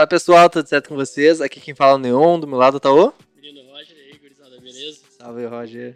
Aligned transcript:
Fala 0.00 0.08
pessoal, 0.08 0.48
tudo 0.48 0.66
certo 0.66 0.88
com 0.88 0.96
vocês? 0.96 1.42
Aqui 1.42 1.60
quem 1.60 1.74
fala 1.74 1.92
é 1.92 1.96
o 1.96 1.98
Neon, 1.98 2.40
do 2.40 2.46
meu 2.46 2.56
lado 2.56 2.80
tá 2.80 2.90
o. 2.90 3.12
Menino 3.36 3.70
Roger, 3.70 3.94
e 3.98 4.12
aí, 4.12 4.18
gurizada, 4.18 4.58
beleza? 4.58 5.00
Salve, 5.18 5.44
Roger. 5.44 5.94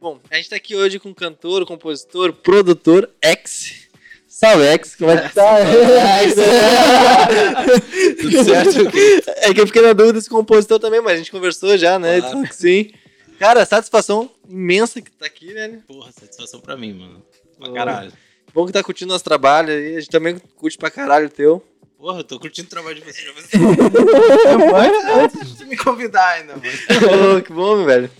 Bom, 0.00 0.18
a 0.30 0.36
gente 0.36 0.48
tá 0.48 0.56
aqui 0.56 0.74
hoje 0.74 0.98
com 0.98 1.12
cantor, 1.12 1.66
compositor, 1.66 2.32
produtor, 2.32 3.10
ex. 3.22 3.90
Salve, 4.26 4.64
ex, 4.64 4.96
como 4.96 5.10
é 5.10 5.28
que 5.28 5.34
tá? 5.34 5.58
Tudo 8.22 8.42
certo? 8.42 8.78
É 9.26 9.52
que 9.52 9.60
eu 9.60 9.66
fiquei 9.66 9.82
na 9.82 9.92
dúvida 9.92 10.18
se 10.18 10.30
compositor 10.30 10.78
também, 10.78 11.02
mas 11.02 11.12
a 11.12 11.18
gente 11.18 11.30
conversou 11.30 11.76
já, 11.76 11.98
né? 11.98 12.20
Claro. 12.20 12.38
Então, 12.38 12.50
sim. 12.50 12.90
Cara, 13.38 13.66
satisfação 13.66 14.30
imensa 14.48 15.02
que 15.02 15.10
tá 15.10 15.26
aqui, 15.26 15.52
velho. 15.52 15.82
Porra, 15.86 16.10
satisfação 16.10 16.58
pra 16.58 16.74
mim, 16.74 16.94
mano. 16.94 17.22
Pra 17.58 17.70
caralho. 17.70 18.10
Bom 18.54 18.64
que 18.64 18.72
tá 18.72 18.82
curtindo 18.82 19.12
nosso 19.12 19.24
trabalho 19.24 19.68
aí. 19.68 19.96
A 19.96 20.00
gente 20.00 20.08
também 20.08 20.38
curte 20.56 20.78
pra 20.78 20.90
caralho 20.90 21.26
o 21.26 21.30
teu. 21.30 21.62
Porra, 21.96 22.20
eu 22.20 22.24
tô 22.24 22.38
curtindo 22.38 22.66
o 22.66 22.70
trabalho 22.70 22.96
de 22.96 23.00
vocês. 23.04 23.26
Já 23.26 24.56
vou- 24.58 24.76
Antes 25.24 25.56
de 25.56 25.64
me 25.64 25.76
convidar 25.76 26.26
ainda, 26.34 26.54
mano. 26.56 27.42
Que 27.42 27.52
bom, 27.52 27.84
velho. 27.84 28.10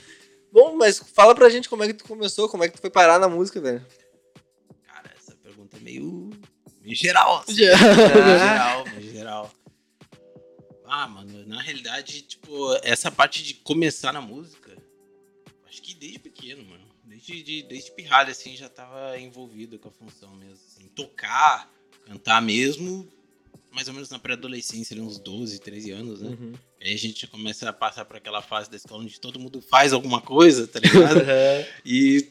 Bom, 0.50 0.74
mas 0.76 0.98
fala 0.98 1.34
pra 1.34 1.50
gente 1.50 1.68
como 1.68 1.82
é 1.84 1.88
que 1.88 1.94
tu 1.94 2.04
começou, 2.04 2.48
como 2.48 2.64
é 2.64 2.68
que 2.68 2.74
tu 2.76 2.80
foi 2.80 2.88
parar 2.90 3.18
na 3.18 3.28
música, 3.28 3.60
velho. 3.60 3.84
Cara, 4.86 5.12
essa 5.18 5.36
pergunta 5.36 5.76
é 5.76 5.80
meio. 5.80 6.30
meio 6.80 6.94
geral. 6.96 7.40
assim. 7.40 7.54
Meio 7.56 7.76
geral, 7.76 8.84
meio 8.96 9.12
geral. 9.12 9.50
Ah, 10.86 11.06
mano, 11.08 11.44
na 11.46 11.60
realidade, 11.60 12.22
tipo, 12.22 12.74
essa 12.82 13.10
parte 13.10 13.42
de 13.42 13.54
começar 13.54 14.12
na 14.12 14.20
música, 14.20 14.74
acho 15.68 15.82
que 15.82 15.94
desde 15.94 16.18
pequeno, 16.18 16.64
mano. 16.64 16.86
Desde, 17.04 17.42
de, 17.42 17.62
desde 17.64 17.90
pirralho, 17.92 18.30
assim, 18.30 18.56
já 18.56 18.68
tava 18.68 19.18
envolvido 19.18 19.78
com 19.78 19.88
a 19.88 19.92
função 19.92 20.34
mesmo. 20.36 20.64
Assim, 20.66 20.88
tocar, 20.88 21.70
cantar 22.06 22.40
mesmo, 22.40 23.06
mais 23.76 23.88
ou 23.88 23.92
menos 23.92 24.08
na 24.08 24.18
pré-adolescência, 24.18 24.98
uns 25.02 25.18
12, 25.18 25.60
13 25.60 25.90
anos, 25.90 26.22
né? 26.22 26.30
Uhum. 26.30 26.54
Aí 26.80 26.94
a 26.94 26.96
gente 26.96 27.26
começa 27.26 27.68
a 27.68 27.72
passar 27.74 28.06
por 28.06 28.16
aquela 28.16 28.40
fase 28.40 28.70
da 28.70 28.76
escola 28.78 29.02
onde 29.02 29.20
todo 29.20 29.38
mundo 29.38 29.60
faz 29.60 29.92
alguma 29.92 30.18
coisa, 30.18 30.66
tá 30.66 30.80
ligado? 30.80 31.20
e, 31.84 32.26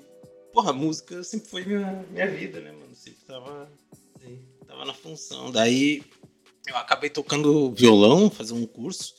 porra, 0.52 0.72
a 0.72 0.74
música 0.74 1.24
sempre 1.24 1.48
foi 1.48 1.64
minha, 1.64 2.04
minha 2.10 2.28
vida, 2.32 2.60
né, 2.60 2.72
mano? 2.72 2.96
Sempre 2.96 3.20
tava, 3.28 3.70
tava 4.68 4.86
na 4.86 4.94
função. 4.96 5.52
Daí 5.52 6.02
eu 6.66 6.76
acabei 6.78 7.12
tocando 7.12 7.72
violão, 7.74 8.28
fazer 8.28 8.54
um 8.54 8.66
curso. 8.66 9.14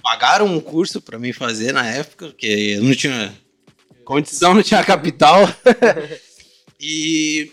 Pagaram 0.00 0.46
um 0.46 0.60
curso 0.60 1.00
pra 1.00 1.18
mim 1.18 1.32
fazer 1.32 1.72
na 1.72 1.84
época, 1.84 2.28
porque 2.28 2.76
eu 2.76 2.84
não 2.84 2.94
tinha 2.94 3.36
condição, 4.04 4.54
não 4.54 4.62
tinha 4.62 4.84
capital. 4.84 5.40
e 6.78 7.50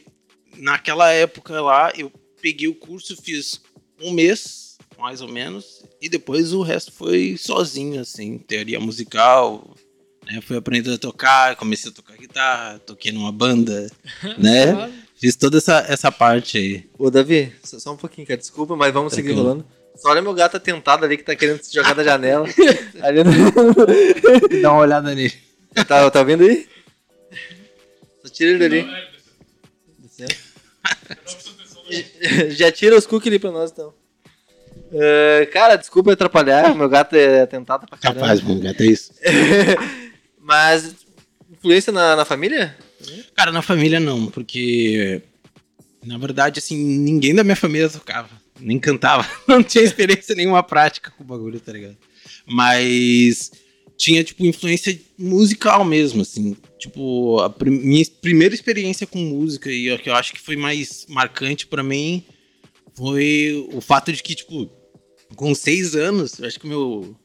naquela 0.58 1.12
época 1.12 1.60
lá, 1.60 1.92
eu 1.98 2.12
peguei 2.40 2.68
o 2.68 2.76
curso, 2.76 3.20
fiz 3.20 3.60
um 4.02 4.12
mês, 4.12 4.78
mais 4.98 5.22
ou 5.22 5.28
menos, 5.28 5.84
e 6.02 6.10
depois 6.10 6.54
o 6.54 6.62
resto 6.62 6.92
foi 6.92 7.36
sozinho, 7.38 8.02
assim, 8.02 8.38
teoria 8.38 8.80
musical. 8.80 9.76
Né? 10.26 10.40
Fui 10.42 10.58
aprendendo 10.58 10.96
a 10.96 10.98
tocar, 10.98 11.56
comecei 11.56 11.92
a 11.92 11.94
tocar 11.94 12.16
guitarra, 12.18 12.80
toquei 12.80 13.12
numa 13.12 13.32
banda, 13.32 13.90
né? 14.38 14.92
Fiz 15.16 15.36
toda 15.36 15.58
essa, 15.58 15.86
essa 15.88 16.12
parte 16.12 16.58
aí. 16.58 16.90
Ô, 16.98 17.10
Davi, 17.12 17.54
só, 17.64 17.78
só 17.80 17.94
um 17.94 17.98
pouquinho, 17.98 18.26
cara. 18.26 18.40
Desculpa, 18.40 18.76
mas 18.76 18.94
vamos 18.94 19.14
seguir 19.14 19.30
Tranquilo. 19.30 19.50
rolando. 19.50 19.66
Só 19.96 20.10
olha 20.10 20.22
meu 20.22 20.34
gato 20.34 20.58
atentado 20.58 21.06
ali 21.06 21.16
que 21.16 21.24
tá 21.24 21.36
querendo 21.36 21.62
se 21.62 21.72
jogar 21.72 21.94
da 21.94 22.04
janela. 22.04 22.48
ali 23.02 23.24
no... 23.24 23.32
Dá 24.62 24.72
uma 24.72 24.82
olhada 24.82 25.14
nele. 25.14 25.32
tá, 25.88 26.10
tá 26.10 26.20
ouvindo 26.20 26.44
aí? 26.44 26.68
Só 28.24 28.30
tira 28.32 28.52
ele 28.52 28.60
dali. 28.60 29.12
Já 32.52 32.72
tira 32.72 32.98
os 32.98 33.06
cookies 33.06 33.28
ali 33.28 33.40
pra 33.40 33.52
nós, 33.52 33.72
então. 33.72 33.94
É, 34.94 35.50
cara, 35.52 35.76
desculpa 35.76 36.12
atrapalhar, 36.12 36.76
meu 36.76 36.90
gato 36.90 37.16
é 37.16 37.42
atentado 37.42 37.88
pra 37.88 37.98
caramba. 37.98 38.22
Capaz, 38.22 38.42
mano, 38.42 38.70
até 38.70 38.86
isso. 38.86 39.14
Mas, 40.40 40.96
influência 41.52 41.94
na, 41.94 42.16
na 42.16 42.26
família? 42.26 42.76
Cara, 43.36 43.52
na 43.52 43.62
família 43.62 44.00
não, 44.00 44.28
porque 44.28 45.22
na 46.04 46.18
verdade, 46.18 46.60
assim, 46.60 46.76
ninguém 46.76 47.34
da 47.34 47.44
minha 47.44 47.56
família 47.56 47.90
tocava, 47.90 48.30
nem 48.60 48.80
cantava. 48.80 49.28
Não 49.48 49.62
tinha 49.64 49.84
experiência 49.84 50.36
nenhuma 50.36 50.64
prática 50.64 51.12
com 51.12 51.24
o 51.24 51.28
bagulho, 51.28 51.60
tá 51.60 51.72
ligado? 51.72 51.98
Mas 52.46 53.52
tinha, 53.96 54.24
tipo, 54.24 54.44
influência 54.44 55.00
musical 55.18 55.86
mesmo, 55.86 56.24
assim. 56.24 56.58
Tipo, 56.82 57.40
a 57.40 57.48
prim- 57.50 57.80
minha 57.80 58.04
primeira 58.22 58.56
experiência 58.56 59.06
com 59.06 59.20
música 59.20 59.72
e 59.72 59.92
o 59.92 60.00
que 60.00 60.10
eu 60.10 60.16
acho 60.16 60.34
que 60.34 60.40
foi 60.42 60.56
mais 60.56 61.06
marcante 61.08 61.68
pra 61.68 61.84
mim 61.84 62.24
foi 62.96 63.68
o 63.72 63.80
fato 63.80 64.12
de 64.12 64.24
que, 64.24 64.34
tipo, 64.34 64.68
com 65.36 65.54
seis 65.54 65.96
anos, 65.96 66.40
eu 66.40 66.48
acho 66.48 66.60
que 66.60 66.66
meu, 66.68 67.16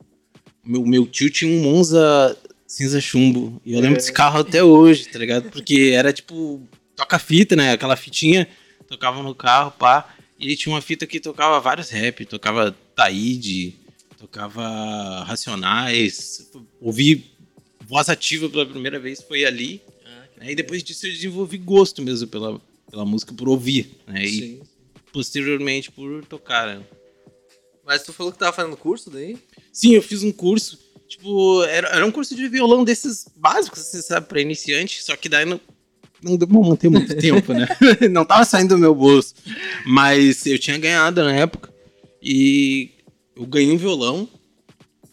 meu, 0.64 0.84
meu 0.84 1.06
tio 1.06 1.30
tinha 1.30 1.50
um 1.50 1.62
Monza 1.62 2.36
cinza 2.66 3.00
chumbo. 3.00 3.58
E 3.64 3.72
eu 3.72 3.80
lembro 3.80 3.94
É. 3.96 3.98
desse 3.98 4.12
carro 4.12 4.40
até 4.40 4.62
hoje, 4.62 5.08
tá 5.08 5.18
ligado? 5.18 5.50
Porque 5.50 5.92
era 5.94 6.12
tipo 6.12 6.60
toca-fita, 6.94 7.56
né? 7.56 7.72
Aquela 7.72 7.96
fitinha, 7.96 8.46
tocava 8.86 9.22
no 9.22 9.34
carro, 9.34 9.70
pá. 9.70 10.14
E 10.38 10.44
ele 10.46 10.56
tinha 10.56 10.74
uma 10.74 10.82
fita 10.82 11.06
que 11.06 11.18
tocava 11.18 11.58
vários 11.60 11.88
rap, 11.88 12.26
tocava 12.26 12.76
Taíde, 12.94 13.74
tocava 14.18 15.24
Racionais. 15.24 16.50
Ouvi 16.80 17.24
voz 17.86 18.08
ativa 18.08 18.48
pela 18.48 18.66
primeira 18.66 18.98
vez 18.98 19.22
foi 19.22 19.44
ali. 19.44 19.80
né? 20.36 20.50
E 20.52 20.54
depois 20.54 20.82
disso 20.82 21.06
eu 21.06 21.12
desenvolvi 21.12 21.56
gosto 21.58 22.02
mesmo 22.02 22.26
pela, 22.28 22.60
pela 22.90 23.04
música, 23.04 23.32
por 23.32 23.48
ouvir, 23.48 23.90
né? 24.06 24.24
E 24.24 24.30
Sim. 24.30 24.60
posteriormente 25.12 25.90
por 25.90 26.24
tocar, 26.24 26.66
né? 26.66 26.84
Mas 27.84 28.02
tu 28.02 28.12
falou 28.12 28.32
que 28.32 28.38
tava 28.38 28.52
fazendo 28.52 28.76
curso 28.76 29.08
daí? 29.10 29.36
Sim, 29.72 29.94
eu 29.94 30.02
fiz 30.02 30.22
um 30.24 30.32
curso. 30.32 30.78
Tipo, 31.08 31.62
era, 31.62 31.88
era 31.88 32.04
um 32.04 32.10
curso 32.10 32.34
de 32.34 32.48
violão 32.48 32.82
desses 32.82 33.28
básicos, 33.36 33.78
você 33.80 34.02
sabe, 34.02 34.26
pra 34.26 34.40
iniciante. 34.40 35.00
Só 35.04 35.14
que 35.14 35.28
daí 35.28 35.44
não, 35.44 35.60
não 36.20 36.36
deu 36.36 36.48
pra 36.48 36.58
manter 36.58 36.88
muito 36.90 37.14
tempo, 37.16 37.52
né? 37.52 37.68
Não 38.10 38.24
tava 38.24 38.44
saindo 38.44 38.74
do 38.74 38.78
meu 38.78 38.92
bolso. 38.92 39.34
Mas 39.86 40.44
eu 40.46 40.58
tinha 40.58 40.76
ganhado 40.78 41.22
na 41.22 41.32
época. 41.32 41.72
E 42.20 42.90
eu 43.36 43.46
ganhei 43.46 43.70
um 43.72 43.76
violão. 43.78 44.28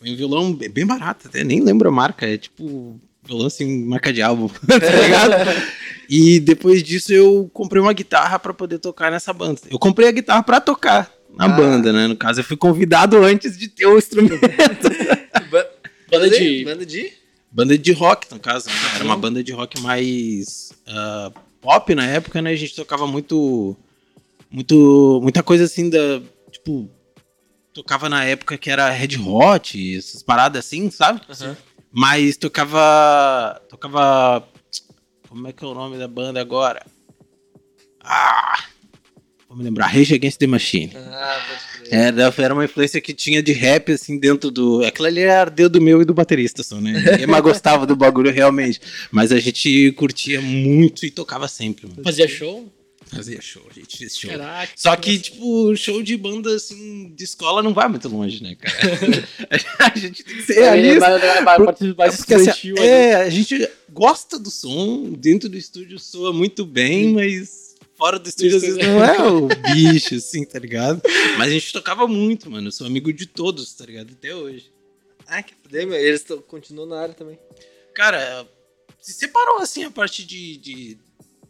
Foi 0.03 0.11
um 0.11 0.15
violão 0.17 0.53
bem 0.53 0.69
bem 0.69 0.85
barato, 0.85 1.27
até 1.29 1.43
nem 1.45 1.61
lembro 1.61 1.87
a 1.87 1.91
marca. 1.91 2.27
É 2.27 2.37
tipo, 2.37 2.99
violão 3.25 3.47
assim, 3.47 3.85
marca 3.85 4.11
de 4.11 4.21
álbum, 4.21 4.49
tá 4.67 4.77
ligado? 4.77 5.63
E 6.09 6.41
depois 6.41 6.83
disso 6.83 7.13
eu 7.13 7.49
comprei 7.53 7.81
uma 7.81 7.93
guitarra 7.93 8.37
pra 8.37 8.53
poder 8.53 8.79
tocar 8.79 9.09
nessa 9.09 9.31
banda. 9.31 9.61
Eu 9.71 9.79
comprei 9.79 10.09
a 10.09 10.11
guitarra 10.11 10.43
pra 10.43 10.59
tocar 10.59 11.09
na 11.33 11.45
Ah. 11.45 11.47
banda, 11.47 11.93
né? 11.93 12.05
No 12.07 12.17
caso, 12.17 12.41
eu 12.41 12.43
fui 12.43 12.57
convidado 12.57 13.17
antes 13.23 13.57
de 13.57 13.69
ter 13.69 13.85
o 13.85 13.97
instrumento. 13.97 14.41
Ba- 15.49 15.67
Banda 16.11 16.29
de- 16.29 16.65
Banda 16.65 16.85
de? 16.85 17.13
banda 17.49 17.77
de 17.77 17.91
rock, 17.93 18.27
no 18.31 18.39
caso. 18.39 18.67
né? 18.67 18.75
Era 18.95 19.03
uma 19.05 19.15
banda 19.17 19.41
de 19.43 19.51
rock 19.53 19.79
mais 19.79 20.73
ah, 20.85 21.31
pop 21.61 21.95
na 21.95 22.05
época, 22.05 22.41
né? 22.41 22.49
A 22.51 22.55
gente 22.55 22.75
tocava 22.75 23.07
muito. 23.07 23.75
Muito. 24.51 25.19
Muita 25.23 25.41
coisa 25.41 25.63
assim 25.63 25.89
da. 25.89 26.21
Tipo. 26.51 26.89
Tocava 27.73 28.07
na 28.07 28.23
época 28.23 28.57
que 28.57 28.69
era 28.69 28.89
Red 28.89 29.17
Hot, 29.17 29.97
essas 29.97 30.21
paradas 30.21 30.65
assim, 30.65 30.91
sabe? 30.91 31.21
Aham. 31.29 31.57
Mas 31.91 32.37
tocava. 32.37 33.61
Tocava. 33.69 34.47
Como 35.27 35.47
é 35.47 35.53
que 35.53 35.63
é 35.63 35.67
o 35.67 35.73
nome 35.73 35.97
da 35.97 36.07
banda 36.07 36.39
agora? 36.39 36.85
Ah! 37.99 38.65
Vou 39.47 39.57
me 39.59 39.63
lembrar. 39.63 39.85
Rage 39.85 40.15
Against 40.15 40.39
the 40.39 40.47
Machine. 40.47 40.91
Ah, 40.95 41.39
pode 41.47 41.87
crer. 41.87 41.93
Era, 41.93 42.33
era 42.39 42.53
uma 42.55 42.65
influência 42.65 42.99
que 42.99 43.13
tinha 43.13 43.43
de 43.43 43.53
rap, 43.53 43.91
assim, 43.91 44.17
dentro 44.19 44.49
do. 44.49 44.83
Aquilo 44.83 45.07
ali 45.07 45.21
era 45.21 45.51
dedo 45.51 45.79
meu 45.79 46.01
e 46.01 46.05
do 46.05 46.13
baterista 46.13 46.63
só, 46.63 46.81
né? 46.81 46.93
Ninguém 46.93 47.27
mais 47.27 47.43
gostava 47.43 47.85
do 47.85 47.95
bagulho 47.95 48.31
realmente. 48.31 48.81
Mas 49.11 49.31
a 49.31 49.39
gente 49.39 49.91
curtia 49.91 50.41
muito 50.41 51.05
e 51.05 51.11
tocava 51.11 51.47
sempre, 51.47 51.85
mano. 51.85 52.01
Fazia 52.03 52.27
show? 52.27 52.72
Fazia 53.15 53.41
show, 53.41 53.63
a 53.69 53.73
gente 53.73 53.97
fez 53.97 54.17
show. 54.17 54.29
Caraca. 54.29 54.71
Só 54.75 54.95
que, 54.95 55.19
tipo, 55.19 55.75
show 55.75 56.01
de 56.01 56.17
banda, 56.17 56.55
assim, 56.55 57.13
de 57.15 57.23
escola 57.23 57.61
não 57.61 57.73
vai 57.73 57.87
muito 57.87 58.07
longe, 58.09 58.41
né, 58.41 58.55
cara? 58.55 58.73
a 59.79 59.97
gente 59.97 60.23
tem 60.23 60.35
que 60.35 60.43
ser 60.43 60.57
É, 60.59 60.71
realista. 60.71 61.05
É 61.07 62.35
assim, 62.35 62.73
é, 62.79 63.15
a 63.15 63.29
gente 63.29 63.69
gosta 63.89 64.39
do 64.39 64.49
som, 64.49 65.11
dentro 65.13 65.47
do 65.49 65.57
estúdio 65.57 65.99
soa 65.99 66.33
muito 66.33 66.65
bem, 66.65 67.13
mas 67.13 67.75
fora 67.95 68.17
do 68.19 68.27
estúdio 68.27 68.57
às 68.57 68.61
vezes 68.61 68.77
não 68.77 69.03
é 69.03 69.21
o 69.21 69.47
bicho, 69.73 70.15
assim, 70.15 70.43
tá 70.43 70.59
ligado? 70.59 71.01
Mas 71.37 71.47
a 71.49 71.51
gente 71.51 71.71
tocava 71.71 72.07
muito, 72.07 72.49
mano. 72.49 72.67
Eu 72.67 72.71
sou 72.71 72.87
amigo 72.87 73.13
de 73.13 73.25
todos, 73.25 73.73
tá 73.73 73.85
ligado? 73.85 74.11
Até 74.11 74.33
hoje. 74.33 74.71
Ah, 75.27 75.41
que 75.41 75.53
fuder, 75.55 75.87
meu. 75.87 75.97
Eles 75.97 76.25
continuam 76.47 76.87
na 76.87 76.99
área 76.99 77.13
também. 77.13 77.39
Cara, 77.93 78.47
se 78.99 79.13
separou, 79.13 79.59
assim, 79.59 79.83
a 79.83 79.91
parte 79.91 80.25
de, 80.25 80.57
de 80.57 80.97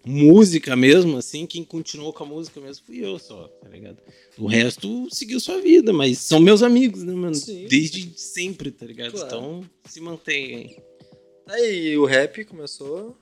música 0.06 0.76
mesmo, 0.76 1.18
assim, 1.18 1.46
quem 1.46 1.64
continuou 1.64 2.12
com 2.12 2.24
a 2.24 2.28
música 2.28 2.60
mesmo 2.60 2.86
fui 2.86 3.04
eu 3.04 3.18
só, 3.18 3.48
tá 3.62 3.70
ligado? 3.70 3.98
O 4.38 4.48
resto 4.48 5.08
seguiu 5.12 5.40
sua 5.40 5.62
vida, 5.62 5.94
mas 5.94 6.18
são 6.20 6.40
meus 6.40 6.62
amigos, 6.62 7.04
né, 7.04 7.14
mano? 7.14 7.36
Sim. 7.36 7.68
Desde 7.70 8.12
sempre, 8.20 8.72
tá 8.72 8.86
ligado? 8.86 9.12
Claro. 9.12 9.28
Então, 9.28 9.64
se 9.86 10.02
mantém 10.02 10.56
aí. 10.56 10.78
Aí 11.48 11.98
o 11.98 12.06
rap 12.06 12.44
começou. 12.46 13.18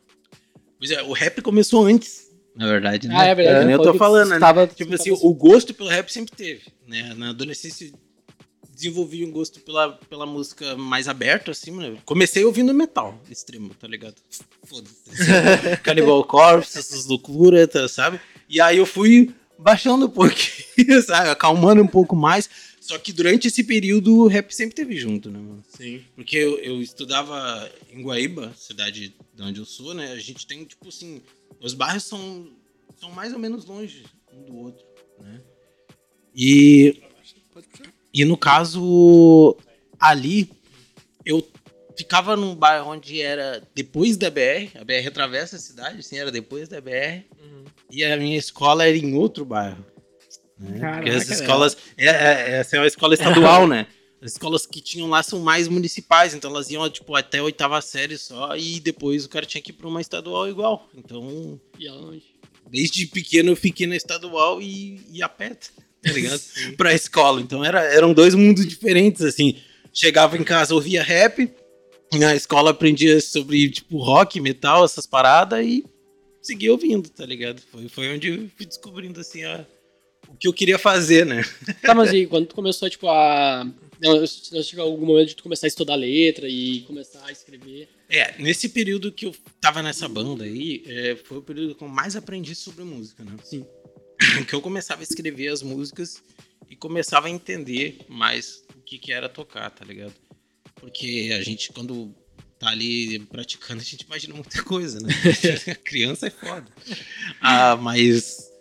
Pois 0.77 0.89
é, 0.91 1.01
o 1.03 1.11
rap 1.11 1.41
começou 1.41 1.85
antes, 1.85 2.31
na 2.55 2.67
verdade, 2.67 3.07
né? 3.07 3.15
Ah, 3.17 3.25
é 3.25 3.35
verdade. 3.35 3.59
Que 3.59 3.65
nem 3.65 3.73
eu 3.75 3.81
tô 3.81 3.93
falando, 3.93 4.29
né? 4.29 4.39
tava- 4.39 4.65
Tipo 4.67 4.93
assim, 4.95 5.11
o 5.11 5.33
gosto 5.33 5.73
pelo 5.73 5.89
rap 5.89 6.09
sempre 6.11 6.35
teve, 6.35 6.61
né? 6.87 7.13
Na 7.15 7.29
adolescência 7.29 7.91
desenvolvi 8.81 9.23
um 9.23 9.31
gosto 9.31 9.59
pela, 9.59 9.91
pela 10.09 10.25
música 10.25 10.75
mais 10.75 11.07
aberta, 11.07 11.51
assim, 11.51 11.71
mano. 11.71 11.99
Comecei 12.03 12.43
ouvindo 12.43 12.73
metal 12.73 13.21
extremo, 13.29 13.73
tá 13.75 13.87
ligado? 13.87 14.15
Foda-se. 14.63 14.95
Cannibal 15.83 16.23
Corpse, 16.23 16.79
essas 16.79 17.05
loucuras, 17.05 17.67
tá, 17.69 17.87
sabe? 17.87 18.19
E 18.49 18.59
aí 18.59 18.77
eu 18.77 18.85
fui 18.85 19.33
baixando 19.57 20.07
um 20.07 20.09
pouquinho, 20.09 21.01
sabe? 21.05 21.29
Acalmando 21.29 21.81
um 21.81 21.87
pouco 21.87 22.15
mais. 22.15 22.49
Só 22.79 22.97
que 22.97 23.13
durante 23.13 23.47
esse 23.47 23.63
período 23.63 24.23
o 24.23 24.27
rap 24.27 24.51
sempre 24.51 24.75
teve 24.75 24.97
junto, 24.97 25.29
né, 25.29 25.37
mano? 25.37 25.63
Sim. 25.69 26.03
Porque 26.15 26.35
eu, 26.35 26.57
eu 26.57 26.81
estudava 26.81 27.71
em 27.93 28.01
Guaíba, 28.01 28.51
cidade 28.57 29.13
de 29.35 29.43
onde 29.43 29.59
eu 29.59 29.65
sou, 29.65 29.93
né? 29.93 30.11
A 30.13 30.19
gente 30.19 30.47
tem, 30.47 30.65
tipo 30.65 30.89
assim, 30.89 31.21
os 31.59 31.75
bairros 31.75 32.03
são, 32.03 32.49
são 32.99 33.11
mais 33.11 33.31
ou 33.31 33.39
menos 33.39 33.65
longe 33.65 34.03
um 34.33 34.43
do 34.43 34.55
outro, 34.57 34.83
né? 35.19 35.39
E, 36.35 37.01
e 38.13 38.25
no 38.25 38.37
caso, 38.37 39.57
ali, 39.99 40.49
eu 41.25 41.45
ficava 41.97 42.35
num 42.35 42.55
bairro 42.55 42.89
onde 42.89 43.21
era 43.21 43.61
depois 43.75 44.17
da 44.17 44.29
BR, 44.29 44.77
a 44.79 44.83
BR 44.83 45.07
atravessa 45.07 45.55
a 45.55 45.59
cidade, 45.59 45.99
assim, 45.99 46.17
era 46.17 46.31
depois 46.31 46.67
da 46.67 46.81
BR, 46.81 47.23
e 47.89 48.03
a 48.03 48.17
minha 48.17 48.37
escola 48.37 48.87
era 48.87 48.97
em 48.97 49.13
outro 49.15 49.45
bairro. 49.45 49.85
Né? 50.57 50.79
Caraca, 50.79 50.97
Porque 51.03 51.09
as 51.09 51.29
escolas. 51.29 51.77
É, 51.97 52.05
é, 52.07 52.51
essa 52.59 52.77
é 52.77 52.79
uma 52.79 52.87
escola 52.87 53.13
estadual, 53.13 53.67
né? 53.67 53.87
As 54.21 54.33
escolas 54.33 54.67
que 54.67 54.79
tinham 54.79 55.09
lá 55.09 55.23
são 55.23 55.39
mais 55.39 55.67
municipais, 55.67 56.35
então 56.35 56.51
elas 56.51 56.69
iam, 56.69 56.87
tipo, 56.89 57.15
até 57.15 57.39
a 57.39 57.43
oitava 57.43 57.81
série 57.81 58.17
só, 58.19 58.55
e 58.55 58.79
depois 58.79 59.25
o 59.25 59.29
cara 59.29 59.47
tinha 59.47 59.61
que 59.61 59.71
ir 59.71 59.73
pra 59.73 59.87
uma 59.87 59.99
estadual 59.99 60.47
igual. 60.47 60.87
Então, 60.95 61.59
E 61.79 61.87
ela 61.87 62.01
onde? 62.01 62.23
desde 62.69 63.07
pequeno 63.07 63.51
eu 63.51 63.55
fiquei 63.55 63.87
na 63.87 63.95
estadual 63.95 64.61
e, 64.61 65.01
e 65.11 65.23
a 65.23 65.27
pé, 65.27 65.57
tá 66.03 66.11
ligado? 66.11 66.41
pra 66.77 66.93
escola. 66.93 67.41
Então 67.41 67.63
era, 67.63 67.81
eram 67.93 68.13
dois 68.13 68.33
mundos 68.35 68.65
diferentes, 68.67 69.21
assim. 69.21 69.55
Chegava 69.93 70.37
em 70.37 70.43
casa, 70.43 70.73
ouvia 70.73 71.03
rap, 71.03 71.51
na 72.13 72.35
escola 72.35 72.71
aprendia 72.71 73.19
sobre, 73.21 73.69
tipo, 73.69 73.97
rock, 73.97 74.39
metal, 74.39 74.85
essas 74.85 75.05
paradas, 75.05 75.65
e 75.65 75.83
seguia 76.41 76.71
ouvindo, 76.71 77.09
tá 77.09 77.25
ligado? 77.25 77.61
Foi, 77.71 77.87
foi 77.89 78.13
onde 78.15 78.27
eu 78.29 78.49
fui 78.55 78.65
descobrindo, 78.65 79.19
assim, 79.19 79.43
a- 79.43 79.65
o 80.29 80.35
que 80.37 80.47
eu 80.47 80.53
queria 80.53 80.77
fazer, 80.77 81.25
né? 81.25 81.41
Tá, 81.81 81.93
mas 81.93 82.13
e 82.13 82.25
quando 82.25 82.47
tu 82.47 82.55
começou, 82.55 82.89
tipo, 82.89 83.07
a. 83.09 83.65
Não, 84.01 84.19
não 84.19 84.63
chegou 84.63 84.85
algum 84.85 85.05
momento 85.05 85.27
de 85.29 85.35
tu 85.35 85.43
começar 85.43 85.67
a 85.67 85.69
estudar 85.69 85.93
letra 85.95 86.47
e 86.49 86.81
começar 86.87 87.23
a 87.25 87.31
escrever. 87.31 87.87
É, 88.09 88.33
nesse 88.41 88.69
período 88.69 89.11
que 89.11 89.27
eu 89.27 89.35
tava 89.59 89.83
nessa 89.83 90.07
banda 90.09 90.43
aí, 90.43 90.83
é, 90.87 91.15
foi 91.23 91.37
o 91.37 91.41
período 91.41 91.75
que 91.75 91.83
eu 91.83 91.87
mais 91.87 92.15
aprendi 92.15 92.55
sobre 92.55 92.83
música, 92.83 93.23
né? 93.23 93.33
Sim. 93.43 93.63
Que 94.47 94.53
eu 94.53 94.61
começava 94.61 95.01
a 95.01 95.03
escrever 95.03 95.47
as 95.47 95.61
músicas 95.61 96.21
e 96.69 96.75
começava 96.75 97.27
a 97.27 97.29
entender 97.29 97.99
mais 98.07 98.63
o 98.75 98.81
que, 98.81 98.97
que 98.97 99.11
era 99.11 99.27
tocar, 99.27 99.69
tá 99.69 99.83
ligado? 99.83 100.13
Porque 100.75 101.31
a 101.37 101.41
gente, 101.41 101.71
quando 101.71 102.13
tá 102.57 102.69
ali 102.69 103.19
praticando, 103.19 103.81
a 103.81 103.83
gente 103.83 104.01
imagina 104.01 104.33
muita 104.33 104.61
coisa, 104.63 104.99
né? 104.99 105.13
Criança 105.83 106.27
é 106.27 106.29
foda. 106.29 106.67
Ah, 107.41 107.75
mas 107.75 108.51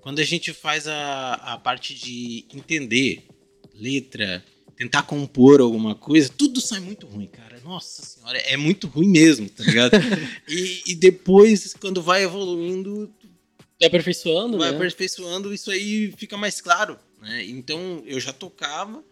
quando 0.00 0.20
a 0.20 0.24
gente 0.24 0.52
faz 0.52 0.86
a, 0.86 1.34
a 1.34 1.58
parte 1.58 1.94
de 1.94 2.46
entender 2.54 3.26
letra, 3.74 4.44
tentar 4.76 5.02
compor 5.02 5.60
alguma 5.60 5.94
coisa, 5.94 6.28
tudo 6.28 6.60
sai 6.60 6.80
muito 6.80 7.06
ruim, 7.06 7.26
cara. 7.26 7.58
Nossa 7.64 8.02
senhora, 8.02 8.38
é 8.38 8.56
muito 8.56 8.86
ruim 8.86 9.08
mesmo, 9.08 9.48
tá 9.48 9.62
ligado? 9.64 9.92
e, 10.48 10.82
e 10.86 10.94
depois, 10.94 11.74
quando 11.74 12.00
vai 12.00 12.24
evoluindo, 12.24 13.12
Tá 13.80 13.86
aperfeiçoando, 13.86 14.58
vai 14.58 14.70
né? 14.70 14.76
aperfeiçoando, 14.76 15.54
isso 15.54 15.70
aí 15.70 16.12
fica 16.16 16.36
mais 16.36 16.60
claro, 16.60 16.98
né? 17.22 17.44
Então, 17.44 18.02
eu 18.06 18.18
já 18.18 18.32
tocava, 18.32 19.04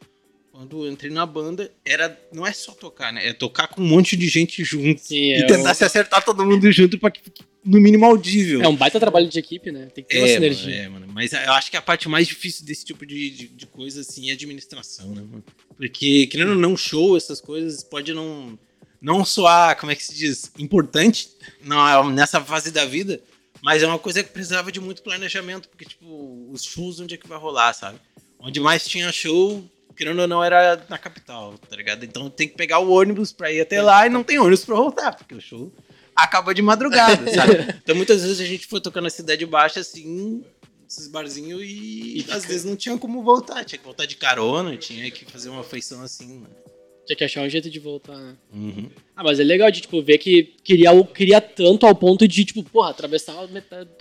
quando 0.51 0.85
eu 0.85 0.91
entrei 0.91 1.11
na 1.11 1.25
banda, 1.25 1.71
era 1.85 2.19
não 2.33 2.45
é 2.45 2.53
só 2.53 2.73
tocar, 2.73 3.13
né? 3.13 3.29
É 3.29 3.33
tocar 3.33 3.69
com 3.69 3.81
um 3.81 3.87
monte 3.87 4.17
de 4.17 4.29
gente 4.29 4.65
junto. 4.65 5.01
Sim, 5.03 5.31
e 5.31 5.35
é, 5.35 5.47
tentar 5.47 5.71
um, 5.71 5.75
se 5.75 5.85
acertar 5.85 6.25
todo 6.25 6.45
mundo 6.45 6.71
junto 6.73 6.99
pra 6.99 7.11
que 7.13 7.23
fique 7.23 7.45
no 7.65 7.81
mínimo 7.81 8.05
audível. 8.07 8.63
é 8.63 8.69
um 8.69 8.77
baita 8.77 8.99
trabalho 8.99 9.29
de 9.29 9.39
equipe, 9.39 9.71
né? 9.71 9.87
Tem 9.95 10.03
que 10.03 10.11
ter 10.11 10.19
uma 10.19 10.27
É, 10.29 10.35
sinergia. 10.35 10.67
mano, 10.67 10.85
é, 10.85 10.89
mano. 11.01 11.13
Mas 11.13 11.33
eu 11.33 11.53
acho 11.53 11.71
que 11.71 11.77
a 11.77 11.83
parte 11.83 12.09
mais 12.09 12.27
difícil 12.27 12.65
desse 12.65 12.85
tipo 12.85 13.07
de, 13.07 13.31
de, 13.31 13.49
de 13.49 13.67
coisa, 13.67 14.01
assim, 14.01 14.29
é 14.29 14.33
a 14.33 14.35
administração, 14.35 15.09
né, 15.11 15.23
mano? 15.23 15.45
Porque, 15.77 16.27
querendo 16.27 16.51
ou 16.51 16.57
não, 16.57 16.77
show, 16.77 17.17
essas 17.17 17.41
coisas, 17.41 17.83
pode 17.85 18.13
não, 18.13 18.59
não 19.01 19.25
soar, 19.25 19.77
como 19.79 19.93
é 19.93 19.95
que 19.95 20.05
se 20.05 20.15
diz, 20.15 20.51
importante 20.59 21.29
não, 21.63 22.11
nessa 22.11 22.41
fase 22.41 22.71
da 22.71 22.85
vida, 22.85 23.21
mas 23.63 23.83
é 23.83 23.87
uma 23.87 23.99
coisa 23.99 24.23
que 24.23 24.31
precisava 24.31 24.71
de 24.71 24.81
muito 24.81 25.03
planejamento, 25.03 25.69
porque, 25.69 25.85
tipo, 25.85 26.49
os 26.51 26.65
shows, 26.65 27.01
onde 27.01 27.15
é 27.15 27.19
que 27.19 27.29
vai 27.29 27.39
rolar, 27.39 27.73
sabe? 27.73 27.99
Onde 28.39 28.61
mais 28.61 28.87
tinha 28.87 29.11
show, 29.13 29.65
querendo 29.97 30.21
ou 30.21 30.29
não, 30.29 30.45
era 30.45 30.85
na 30.89 30.99
capital, 30.99 31.59
tá 31.59 31.75
ligado? 31.75 32.05
Então 32.05 32.29
tem 32.31 32.49
que 32.49 32.55
pegar 32.57 32.79
o 32.79 32.91
ônibus 32.91 33.33
pra 33.33 33.51
ir 33.51 33.61
até 33.61 33.81
lá 33.81 34.07
e 34.07 34.11
não 34.11 34.23
tem 34.23 34.39
ônibus 34.39 34.65
pra 34.65 34.77
voltar, 34.77 35.17
porque 35.17 35.35
o 35.35 35.41
show 35.41 35.73
acaba 36.15 36.55
de 36.55 36.63
madrugada, 36.63 37.29
sabe? 37.33 37.75
Então 37.83 37.97
muitas 37.97 38.23
vezes 38.23 38.41
a 38.41 38.45
gente 38.45 38.67
foi 38.67 38.81
tocar 38.81 39.01
na 39.01 39.11
Cidade 39.11 39.45
Baixa, 39.47 39.81
assim, 39.81 40.45
esses 40.89 41.09
barzinhos 41.09 41.63
e, 41.63 42.19
E 42.19 42.27
às 42.31 42.45
vezes 42.45 42.65
não 42.65 42.77
tinha 42.77 42.97
como 42.97 43.23
voltar, 43.23 43.65
tinha 43.65 43.79
que 43.79 43.85
voltar 43.85 44.07
de 44.07 44.17
carona, 44.17 44.77
tinha 44.77 45.11
que 45.11 45.25
fazer 45.25 45.49
uma 45.49 45.65
feição 45.65 46.03
assim, 46.03 46.41
né? 46.41 46.49
Tinha 47.07 47.17
que 47.17 47.25
achar 47.25 47.43
um 47.43 47.49
jeito 47.49 47.71
de 47.71 47.79
voltar, 47.79 48.17
né? 48.17 48.35
Uhum. 48.53 48.91
Ah, 49.15 49.23
mas 49.23 49.39
é 49.39 49.45
legal 49.45 49.71
de, 49.71 49.81
tipo, 49.81 50.03
ver 50.03 50.19
que 50.19 50.55
queria, 50.65 50.93
o- 50.93 51.05
queria 51.07 51.41
tanto 51.41 51.87
ao 51.87 51.95
ponto 51.95 52.27
de, 52.27 52.45
tipo, 52.45 52.63
porra, 52.65 52.91
atravessar 52.91 53.35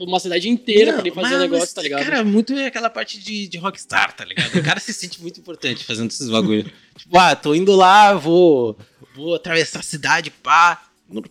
uma 0.01 0.19
cidade 0.19 0.49
inteira 0.49 0.93
pra 0.93 1.07
ir 1.07 1.13
fazer 1.13 1.29
mas, 1.29 1.37
um 1.37 1.39
negócio, 1.41 1.75
tá 1.75 1.81
ligado? 1.83 2.03
Cara, 2.03 2.23
muito 2.23 2.53
é 2.53 2.65
aquela 2.65 2.89
parte 2.89 3.19
de, 3.19 3.47
de 3.47 3.57
rockstar, 3.57 4.15
tá 4.15 4.25
ligado? 4.25 4.55
O 4.57 4.63
cara 4.63 4.79
se 4.79 4.91
sente 4.93 5.21
muito 5.21 5.39
importante 5.39 5.83
fazendo 5.83 6.09
esses 6.09 6.29
bagulho. 6.29 6.69
tipo, 6.97 7.17
ah, 7.17 7.35
tô 7.35 7.53
indo 7.53 7.75
lá, 7.75 8.13
vou, 8.15 8.75
vou 9.15 9.35
atravessar 9.35 9.79
a 9.79 9.83
cidade, 9.83 10.31
pá. 10.31 10.81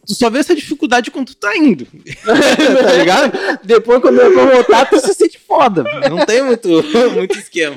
Tu 0.06 0.14
só 0.14 0.30
vê 0.30 0.38
essa 0.38 0.54
dificuldade 0.54 1.10
quando 1.10 1.26
tu 1.28 1.36
tá 1.36 1.56
indo. 1.56 1.84
tá 2.24 2.92
ligado? 2.96 3.32
Depois, 3.64 4.00
quando 4.00 4.20
eu 4.20 4.32
vou 4.32 4.46
voltar, 4.48 4.88
tu 4.88 4.98
se 5.00 5.12
sente 5.14 5.36
foda. 5.38 5.82
Não 6.08 6.24
tem 6.24 6.42
muito, 6.44 6.68
muito 7.14 7.36
esquema. 7.38 7.76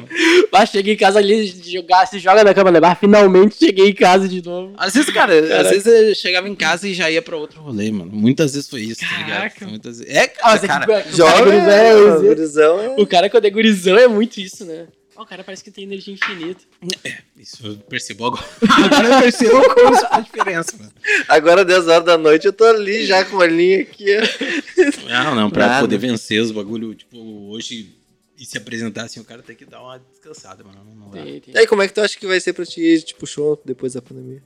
Mas 0.51 0.69
cheguei 0.69 0.93
em 0.93 0.97
casa 0.97 1.17
ali, 1.19 1.47
jogar, 1.65 2.05
se 2.05 2.19
joga 2.19 2.43
na 2.43 2.53
cama, 2.53 2.69
né? 2.71 2.79
Mas 2.79 2.99
finalmente 2.99 3.55
cheguei 3.57 3.89
em 3.89 3.93
casa 3.93 4.27
de 4.27 4.43
novo. 4.45 4.73
Às 4.77 4.93
vezes, 4.93 5.09
cara, 5.11 5.33
às 5.39 5.47
Caraca. 5.49 5.69
vezes 5.69 5.85
eu 6.09 6.15
chegava 6.15 6.47
em 6.47 6.55
casa 6.55 6.87
e 6.87 6.93
já 6.93 7.09
ia 7.09 7.21
pra 7.21 7.35
outro 7.35 7.61
rolê, 7.61 7.91
mano. 7.91 8.11
Muitas 8.13 8.53
vezes 8.53 8.69
foi 8.69 8.81
isso, 8.81 9.01
tá 9.01 9.17
ligado? 9.17 9.29
Caraca. 9.39 9.65
Muitas 9.67 9.99
vezes. 9.99 10.15
É, 10.15 10.31
Ah, 10.43 10.55
é 10.55 10.59
cara. 10.59 10.83
o 10.83 10.87
cara 10.87 11.05
Jovem, 11.11 11.43
gurizão 11.45 11.71
é, 11.71 11.89
é- 11.89 11.95
o 11.95 12.21
gurizão 12.21 12.79
é... 12.79 12.89
O 13.01 13.07
cara 13.07 13.29
quando 13.29 13.45
é 13.45 13.49
gurizão 13.49 13.97
é 13.97 14.07
muito 14.07 14.39
isso, 14.39 14.63
né? 14.65 14.85
O 15.17 15.25
cara 15.25 15.43
parece 15.43 15.63
que 15.63 15.71
tem 15.71 15.83
energia 15.83 16.13
infinita. 16.13 16.63
Isso 17.35 17.65
eu 17.65 17.77
percebo 17.77 18.27
agora. 18.27 18.45
Agora 18.85 19.07
eu 19.07 19.21
percebo 19.21 19.73
como 19.73 19.95
isso 19.95 20.07
faz 20.07 20.25
diferença, 20.25 20.77
mano. 20.77 20.91
Agora, 21.27 21.65
10 21.65 21.87
horas 21.87 22.05
da 22.05 22.17
noite, 22.17 22.45
eu 22.45 22.53
tô 22.53 22.63
ali 22.63 23.03
já 23.05 23.25
com 23.25 23.37
uma 23.37 23.47
linha 23.47 23.81
aqui. 23.81 24.05
Não, 25.09 25.33
não, 25.33 25.49
pra 25.49 25.67
Nada. 25.67 25.81
poder 25.81 25.97
vencer 25.97 26.39
os 26.39 26.51
bagulho, 26.51 26.93
tipo, 26.93 27.17
hoje 27.49 27.95
e 28.37 28.45
se 28.45 28.57
apresentar 28.59 29.05
assim, 29.05 29.19
o 29.19 29.25
cara 29.25 29.41
tem 29.41 29.55
que 29.55 29.65
dar 29.65 29.81
uma 29.81 29.97
descansada, 29.97 30.63
mano. 30.63 30.85
Não 30.95 31.09
dá. 31.09 31.23
Tem, 31.23 31.41
tem. 31.41 31.55
E 31.55 31.57
aí, 31.57 31.65
como 31.65 31.81
é 31.81 31.87
que 31.87 31.93
tu 31.95 32.01
acha 32.01 32.17
que 32.17 32.27
vai 32.27 32.39
ser 32.39 32.53
pra 32.53 32.65
ti, 32.65 33.01
tipo, 33.01 33.25
show 33.25 33.59
depois 33.65 33.93
da 33.93 34.01
pandemia? 34.01 34.43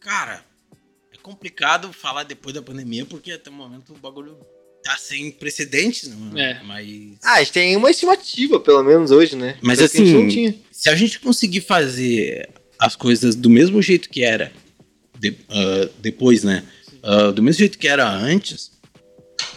Cara, 0.00 0.42
é 1.12 1.18
complicado 1.18 1.92
falar 1.92 2.24
depois 2.24 2.54
da 2.54 2.62
pandemia, 2.62 3.04
porque 3.04 3.32
até 3.32 3.50
o 3.50 3.52
momento 3.52 3.92
o 3.92 3.98
bagulho 3.98 4.38
tá 4.82 4.96
sem 4.96 5.30
precedentes, 5.30 6.08
né, 6.08 6.16
mano? 6.18 6.38
É. 6.38 6.60
Mas. 6.64 6.88
Ah, 7.22 7.34
a 7.34 7.38
gente 7.40 7.52
tem 7.52 7.76
uma 7.76 7.90
estimativa, 7.90 8.58
pelo 8.60 8.82
menos, 8.82 9.10
hoje, 9.10 9.36
né? 9.36 9.56
Mas 9.62 9.78
Parece 9.78 9.96
que 9.96 10.02
a 10.02 10.04
gente 10.04 10.14
assim, 10.14 10.22
não 10.24 10.28
tinha. 10.30 10.54
se 10.70 10.88
a 10.88 10.94
gente 10.94 11.20
conseguir 11.20 11.60
fazer 11.60 12.48
as 12.78 12.96
coisas 12.96 13.34
do 13.34 13.48
mesmo 13.48 13.80
jeito 13.80 14.08
que 14.10 14.22
era 14.24 14.52
de- 15.18 15.36
ah, 15.48 15.88
depois, 16.00 16.42
né? 16.44 16.64
Ah, 17.02 17.30
do 17.30 17.42
mesmo 17.42 17.58
jeito 17.60 17.78
que 17.78 17.86
era 17.88 18.08
antes, 18.10 18.72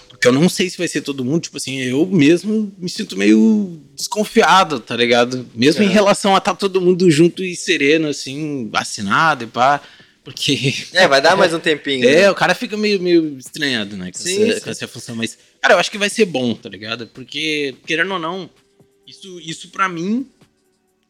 porque 0.09 0.27
eu 0.27 0.31
não 0.31 0.47
sei 0.49 0.69
se 0.69 0.77
vai 0.77 0.87
ser 0.87 1.01
todo 1.01 1.25
mundo, 1.25 1.41
tipo 1.41 1.57
assim, 1.57 1.77
eu 1.81 2.05
mesmo 2.05 2.71
me 2.77 2.89
sinto 2.89 3.17
meio 3.17 3.81
desconfiado, 3.95 4.79
tá 4.79 4.95
ligado? 4.95 5.45
Mesmo 5.53 5.83
em 5.83 5.87
É. 5.87 5.91
relação 5.91 6.33
a 6.35 6.37
estar 6.39 6.55
todo 6.55 6.79
mundo 6.81 7.09
junto 7.11 7.43
e 7.43 7.55
sereno, 7.55 8.07
assim, 8.07 8.69
vacinado 8.71 9.43
e 9.43 9.47
pá. 9.47 9.81
Porque 10.25 10.73
É, 10.91 11.07
vai 11.07 11.21
dar 11.21 11.37
mais 11.37 11.53
um 11.53 11.59
tempinho. 11.59 12.03
é, 12.09 12.23
né? 12.23 12.31
o 12.31 12.35
cara 12.35 12.53
fica 12.55 12.75
meio, 12.75 12.99
meio 12.99 13.37
estranhado, 13.37 13.95
né? 13.95 14.11
Com, 14.11 14.17
Sim, 14.17 14.43
essa, 14.49 14.55
sim. 14.59 14.63
com 14.65 14.69
essa 14.71 14.87
função. 14.87 15.15
Mas, 15.15 15.37
cara, 15.61 15.75
eu 15.75 15.79
acho 15.79 15.91
que 15.91 15.97
vai 15.99 16.09
ser 16.09 16.25
bom, 16.25 16.53
tá 16.55 16.67
ligado? 16.67 17.07
Porque, 17.07 17.75
querendo 17.85 18.11
ou 18.13 18.19
não, 18.19 18.49
isso, 19.07 19.39
isso 19.39 19.69
pra 19.69 19.87
mim, 19.87 20.27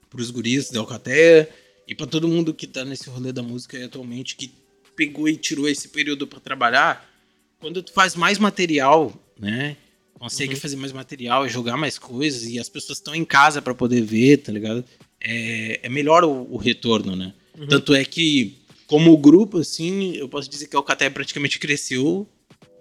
pros 0.09 0.29
guris 0.29 0.69
da 0.69 0.79
Alcateia 0.81 1.49
e 1.87 1.95
pra 1.95 2.05
todo 2.05 2.27
mundo 2.27 2.53
que 2.53 2.67
tá 2.67 2.83
nesse 2.83 3.09
rolê 3.09 3.31
da 3.31 3.41
música 3.41 3.77
aí 3.77 3.83
atualmente, 3.83 4.35
que 4.35 4.51
pegou 4.97 5.27
e 5.29 5.37
tirou 5.37 5.67
esse 5.67 5.87
período 5.87 6.27
pra 6.27 6.39
trabalhar, 6.39 7.09
quando 7.59 7.81
tu 7.81 7.93
faz 7.93 8.15
mais 8.15 8.37
material, 8.37 9.13
né? 9.39 9.77
Consegue 10.19 10.53
Uhum. 10.55 10.59
fazer 10.59 10.75
mais 10.77 10.91
material, 10.93 11.47
jogar 11.47 11.77
mais 11.77 11.97
coisas 11.97 12.43
e 12.43 12.59
as 12.59 12.67
pessoas 12.69 12.97
estão 12.97 13.13
em 13.15 13.25
casa 13.25 13.61
pra 13.61 13.73
poder 13.75 14.01
ver, 14.01 14.37
tá 14.37 14.51
ligado? 14.51 14.83
É, 15.21 15.79
é 15.83 15.89
melhor 15.89 16.23
o, 16.23 16.47
o 16.53 16.57
retorno, 16.57 17.15
né? 17.15 17.33
Uhum. 17.57 17.67
Tanto 17.67 17.93
é 17.93 18.03
que, 18.05 18.57
como 18.87 19.17
grupo, 19.17 19.59
assim, 19.59 20.15
eu 20.15 20.27
posso 20.29 20.49
dizer 20.49 20.67
que 20.67 20.75
a 20.75 20.79
Alcateia 20.79 21.11
praticamente 21.11 21.59
cresceu 21.59 22.27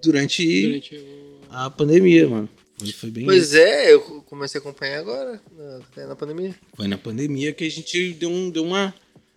durante, 0.02 0.62
Durante 0.66 0.96
o... 0.96 1.40
a 1.50 1.70
pandemia, 1.70 2.28
mano. 2.28 2.49
Foi, 2.99 3.11
bem 3.11 3.25
Pois 3.25 3.49
isso. 3.49 3.56
é, 3.56 3.92
eu 3.92 4.00
comecei 4.26 4.58
a 4.58 4.62
acompanhar 4.62 4.99
agora, 4.99 5.40
na, 5.56 5.76
até 5.78 6.06
na 6.06 6.16
pandemia. 6.16 6.54
Foi 6.75 6.88
na 6.88 6.99
pandemia 6.99 7.52
que 7.52 7.64
a 7.64 7.70
gente 7.70 8.12
deu, 8.14 8.28
um, 8.28 8.50
deu 8.50 8.64
uma 8.64 8.92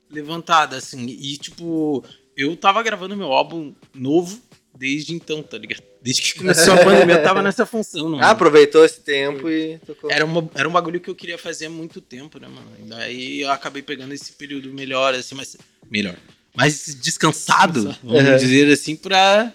levantada, 0.09 0.75
assim. 0.75 1.05
E, 1.05 1.38
tipo, 1.38 2.03
eu 2.36 2.57
tava 2.57 2.81
gravando 2.83 3.15
meu 3.15 3.31
álbum 3.31 3.74
novo 3.93 4.41
desde 4.77 5.13
então, 5.13 5.41
tá 5.41 5.57
ligado? 5.57 5.81
Desde 6.01 6.21
que 6.21 6.39
começou 6.39 6.74
a 6.74 6.83
pandemia, 6.83 7.15
eu 7.15 7.24
tava 7.24 7.41
nessa 7.41 7.65
função, 7.65 8.09
não 8.09 8.19
Ah, 8.19 8.31
aproveitou 8.31 8.83
esse 8.86 9.01
tempo 9.01 9.50
e 9.50 9.77
tocou. 9.79 10.12
Era, 10.12 10.25
uma, 10.25 10.50
era 10.53 10.67
um 10.67 10.71
bagulho 10.71 11.00
que 11.00 11.09
eu 11.09 11.15
queria 11.15 11.38
fazer 11.38 11.65
há 11.67 11.69
muito 11.69 12.00
tempo, 12.01 12.39
né, 12.39 12.47
mano? 12.47 12.71
E 12.79 12.83
daí 12.88 13.41
eu 13.41 13.51
acabei 13.51 13.81
pegando 13.81 14.13
esse 14.13 14.31
período 14.33 14.71
melhor, 14.74 15.13
assim, 15.13 15.36
mas. 15.36 15.57
Melhor. 15.89 16.15
Mais 16.58 16.96
descansado, 16.96 17.96
vamos 18.04 18.24
Uhum. 18.24 18.38
dizer 18.38 18.72
assim, 18.74 18.96
pra, 18.96 19.54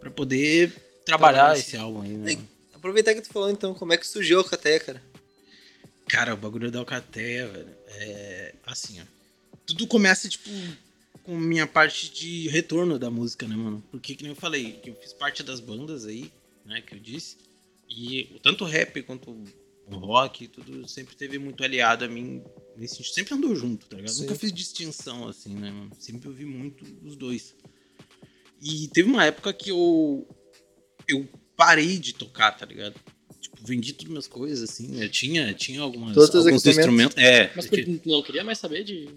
pra 0.00 0.10
poder 0.10 0.72
trabalhar 1.04 1.54
esse 1.58 1.76
álbum 1.76 2.00
aí, 2.00 2.08
né? 2.16 2.30
Ei. 2.32 2.38
Aproveitar 2.74 3.14
que 3.14 3.20
tu 3.20 3.28
falou 3.30 3.50
então, 3.50 3.74
como 3.74 3.92
é 3.92 3.98
que 3.98 4.06
surgiu 4.06 4.38
a 4.38 4.40
Alcateia, 4.42 4.80
cara? 4.80 5.02
Cara, 6.08 6.32
o 6.32 6.36
bagulho 6.38 6.70
da 6.70 6.78
Alcateia, 6.78 7.46
velho, 7.46 7.68
é 7.88 8.54
assim, 8.64 8.98
ó. 9.02 9.04
Tudo 9.66 9.86
começa, 9.86 10.30
tipo, 10.30 10.48
com 11.22 11.36
minha 11.36 11.66
parte 11.66 12.10
de 12.10 12.48
retorno 12.48 12.98
da 12.98 13.10
música, 13.10 13.46
né, 13.46 13.54
mano? 13.54 13.84
Porque, 13.90 14.14
que 14.16 14.22
nem 14.22 14.32
eu 14.32 14.36
falei, 14.36 14.72
que 14.82 14.88
eu 14.88 14.94
fiz 14.94 15.12
parte 15.12 15.42
das 15.42 15.60
bandas 15.60 16.06
aí, 16.06 16.32
né, 16.64 16.80
que 16.80 16.94
eu 16.94 16.98
disse. 16.98 17.36
E 17.86 18.40
tanto 18.42 18.64
o 18.64 18.66
rap 18.66 19.02
quanto 19.02 19.30
o 19.30 19.96
rock, 19.98 20.48
tudo 20.48 20.88
sempre 20.88 21.14
teve 21.14 21.38
muito 21.38 21.62
aliado 21.62 22.06
a 22.06 22.08
mim. 22.08 22.42
Nesse 22.76 22.96
sentido, 22.96 23.14
sempre 23.14 23.34
andou 23.34 23.54
junto, 23.54 23.86
tá 23.86 23.96
ligado? 23.96 24.12
Sim. 24.12 24.22
Nunca 24.22 24.34
fiz 24.34 24.52
distinção, 24.52 25.28
assim, 25.28 25.54
né, 25.54 25.70
mano? 25.70 25.90
Sempre 25.98 26.28
ouvi 26.28 26.44
muito 26.46 26.84
os 27.04 27.16
dois. 27.16 27.54
E 28.62 28.88
teve 28.88 29.08
uma 29.08 29.24
época 29.24 29.52
que 29.52 29.70
eu. 29.70 30.26
Eu 31.08 31.28
parei 31.56 31.98
de 31.98 32.14
tocar, 32.14 32.52
tá 32.52 32.64
ligado? 32.66 32.94
Tipo, 33.40 33.56
vendi 33.64 33.92
todas 33.92 34.10
minhas 34.10 34.26
coisas, 34.26 34.70
assim. 34.70 35.00
Eu 35.02 35.08
tinha, 35.08 35.52
tinha 35.54 35.80
algumas, 35.80 36.14
Todos 36.14 36.34
os 36.34 36.46
alguns 36.46 36.64
instrumentos. 36.66 37.16
É, 37.16 37.50
Mas 37.56 37.66
porque- 37.66 37.82
por- 37.84 38.00
não 38.10 38.22
queria 38.22 38.44
mais 38.44 38.58
saber 38.58 38.84
de. 38.84 39.08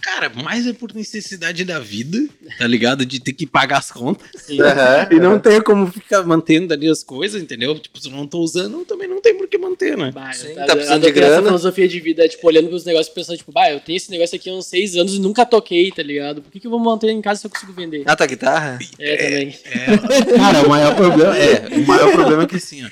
cara, 0.00 0.28
mais 0.28 0.66
é 0.66 0.72
por 0.72 0.92
necessidade 0.94 1.64
da 1.64 1.78
vida, 1.78 2.18
tá 2.58 2.66
ligado? 2.66 3.06
De 3.06 3.20
ter 3.20 3.32
que 3.32 3.46
pagar 3.46 3.78
as 3.78 3.90
contas. 3.92 4.28
Sim. 4.42 4.60
Aham. 4.60 5.08
E 5.12 5.20
não 5.20 5.38
tem 5.38 5.62
como 5.62 5.86
ficar 5.90 6.24
mantendo 6.24 6.74
ali 6.74 6.88
as 6.88 7.04
coisas, 7.04 7.40
entendeu? 7.40 7.78
Tipo, 7.78 8.00
se 8.00 8.08
eu 8.08 8.12
não 8.12 8.26
tô 8.26 8.40
usando, 8.40 8.84
também 8.84 9.06
não 9.08 9.20
tem 9.22 9.36
por 9.38 9.46
que 9.48 9.56
manter, 9.72 9.96
né? 9.96 10.10
Bah, 10.12 10.32
Sim, 10.32 10.48
eu 10.48 10.54
tá 10.54 10.60
tava- 10.66 10.74
precisando 10.76 11.00
de 11.06 11.12
tenho 11.12 11.24
essa 11.24 11.32
grana. 11.34 11.46
filosofia 11.48 11.88
de 11.88 12.00
vida, 12.00 12.28
tipo, 12.28 12.46
olhando 12.46 12.68
pros 12.68 12.84
negócios 12.84 13.08
e 13.08 13.14
pensando, 13.14 13.36
tipo, 13.36 13.50
bah, 13.52 13.70
eu 13.70 13.80
tenho 13.80 13.96
esse 13.96 14.10
negócio 14.10 14.36
aqui 14.36 14.48
há 14.48 14.52
uns 14.54 14.66
seis 14.66 14.96
anos 14.96 15.14
e 15.14 15.18
nunca 15.20 15.44
toquei, 15.44 15.90
tá 15.90 16.02
ligado? 16.02 16.40
Por 16.42 16.50
que, 16.52 16.60
que 16.60 16.66
eu 16.66 16.70
vou 16.70 16.78
manter 16.80 17.10
em 17.10 17.20
casa 17.20 17.40
se 17.40 17.46
eu 17.46 17.50
consigo 17.50 17.72
vender? 17.72 18.02
Ah, 18.06 18.14
tua 18.16 18.26
guitarra? 18.26 18.78
É, 18.98 19.16
também. 19.16 19.54
É, 19.64 20.36
cara, 20.38 20.66
o 20.66 20.68
maior 20.68 20.94
problema 20.94 21.36
é, 21.36 21.68
o 21.76 21.86
maior 21.86 22.12
problema 22.12 22.42
é 22.44 22.46
que 22.46 22.56
assim, 22.56 22.84
ó, 22.84 22.88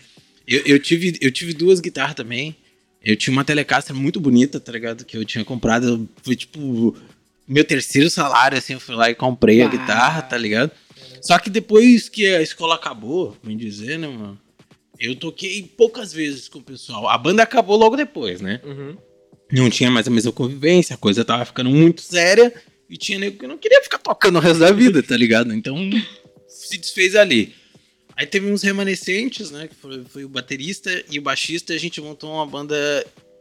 eu, 0.46 0.62
eu 0.66 0.78
tive, 0.78 1.16
eu 1.20 1.30
tive 1.30 1.52
duas 1.54 1.80
guitarras 1.80 2.14
também. 2.14 2.56
Eu 3.02 3.16
tinha 3.16 3.32
uma 3.32 3.44
Telecaster 3.44 3.96
muito 3.96 4.20
bonita, 4.20 4.60
tá 4.60 4.70
ligado? 4.72 5.06
Que 5.06 5.16
eu 5.16 5.25
tinha 5.25 5.42
comprado, 5.44 6.06
foi 6.22 6.37
tipo 6.37 6.94
meu 7.49 7.64
terceiro 7.64 8.10
salário, 8.10 8.58
assim, 8.58 8.75
eu 8.75 8.80
fui 8.80 8.94
lá 8.94 9.08
e 9.10 9.14
comprei 9.14 9.62
a 9.62 9.66
Ah. 9.66 9.68
guitarra, 9.68 10.22
tá 10.22 10.37
ligado? 10.37 10.70
Só 11.22 11.38
que 11.38 11.49
depois 11.50 12.08
que 12.08 12.26
a 12.26 12.42
escola 12.42 12.75
acabou, 12.75 13.37
bem 13.42 13.56
dizer, 13.56 13.99
né, 13.99 14.06
mano? 14.06 14.38
Eu 15.00 15.16
toquei 15.16 15.62
poucas 15.62 16.12
vezes 16.12 16.47
com 16.47 16.59
o 16.59 16.62
pessoal. 16.62 17.09
A 17.09 17.16
banda 17.16 17.42
acabou 17.42 17.78
logo 17.78 17.97
depois, 17.97 18.42
né? 18.42 18.61
Uhum. 18.62 18.97
não 19.50 19.71
tinha 19.71 19.90
mais 19.90 20.07
a 20.07 20.11
mesma 20.11 20.30
convivência, 20.30 20.95
a 20.95 20.99
coisa 20.99 21.25
tava 21.25 21.45
ficando 21.47 21.71
muito 21.71 22.02
séria 22.02 22.52
e 22.88 22.99
tinha 22.99 23.19
nego 23.19 23.38
que 23.38 23.47
não 23.47 23.57
queria 23.57 23.83
ficar 23.83 23.99
tocando 23.99 24.37
o 24.37 24.40
resto 24.40 24.61
da 24.61 24.71
vida, 24.71 25.02
tá 25.02 25.16
ligado? 25.16 25.54
Então 25.54 25.76
se 26.47 26.76
desfez 26.76 27.16
ali. 27.16 27.54
Aí 28.14 28.26
teve 28.26 28.52
uns 28.52 28.62
remanescentes, 28.62 29.50
né? 29.50 29.69
Que 29.69 29.75
foi, 29.75 30.04
foi 30.04 30.25
o 30.25 30.28
baterista 30.28 30.90
e 31.11 31.19
o 31.19 31.23
baixista, 31.23 31.73
e 31.73 31.76
a 31.76 31.80
gente 31.80 32.00
montou 32.02 32.30
uma 32.35 32.47
banda 32.47 32.76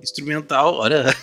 instrumental. 0.01 0.75
Olha. 0.75 1.13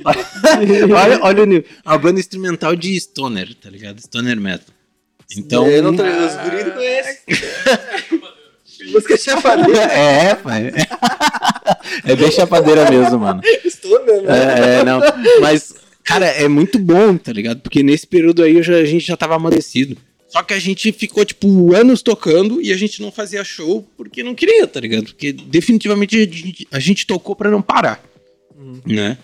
olha, 0.02 1.20
olha 1.22 1.42
o 1.42 1.46
nível. 1.46 1.64
Uma 1.84 1.98
banda 1.98 2.18
instrumental 2.18 2.74
de 2.74 2.98
stoner, 2.98 3.54
tá 3.54 3.68
ligado? 3.68 4.00
Stoner 4.00 4.40
metal. 4.40 4.74
Então. 5.36 5.68
Eu 5.68 5.82
não 5.82 5.94
tô... 5.94 6.02
Os 6.02 6.34
guris 6.36 6.64
não 6.64 6.72
conhecem. 6.72 7.18
Música 8.92 9.16
chapadeira. 9.16 9.82
É, 9.92 10.34
pai. 10.34 10.72
É 12.04 12.16
bem 12.16 12.30
chapadeira 12.30 12.90
mesmo, 12.90 13.18
mano. 13.18 13.40
Estou, 13.64 14.04
né? 14.04 14.12
É, 14.26 14.80
é, 14.80 14.84
não. 14.84 15.00
Mas, 15.40 15.74
cara, 16.02 16.26
é 16.26 16.48
muito 16.48 16.78
bom, 16.78 17.16
tá 17.16 17.32
ligado? 17.32 17.60
Porque 17.60 17.82
nesse 17.82 18.06
período 18.06 18.42
aí 18.42 18.62
já- 18.62 18.76
a 18.76 18.84
gente 18.84 19.06
já 19.06 19.16
tava 19.16 19.34
amadurecido. 19.36 19.96
Só 20.28 20.42
que 20.42 20.52
a 20.54 20.58
gente 20.58 20.90
ficou, 20.92 21.24
tipo, 21.24 21.74
anos 21.74 22.02
tocando 22.02 22.60
e 22.60 22.72
a 22.72 22.76
gente 22.76 23.00
não 23.00 23.12
fazia 23.12 23.44
show 23.44 23.88
porque 23.96 24.22
não 24.22 24.34
queria, 24.34 24.66
tá 24.66 24.80
ligado? 24.80 25.04
Porque 25.04 25.32
definitivamente 25.32 26.16
a 26.16 26.20
gente, 26.20 26.68
a 26.72 26.78
gente 26.80 27.06
tocou 27.06 27.36
pra 27.36 27.50
não 27.50 27.62
parar. 27.62 28.02
Né? 28.84 29.16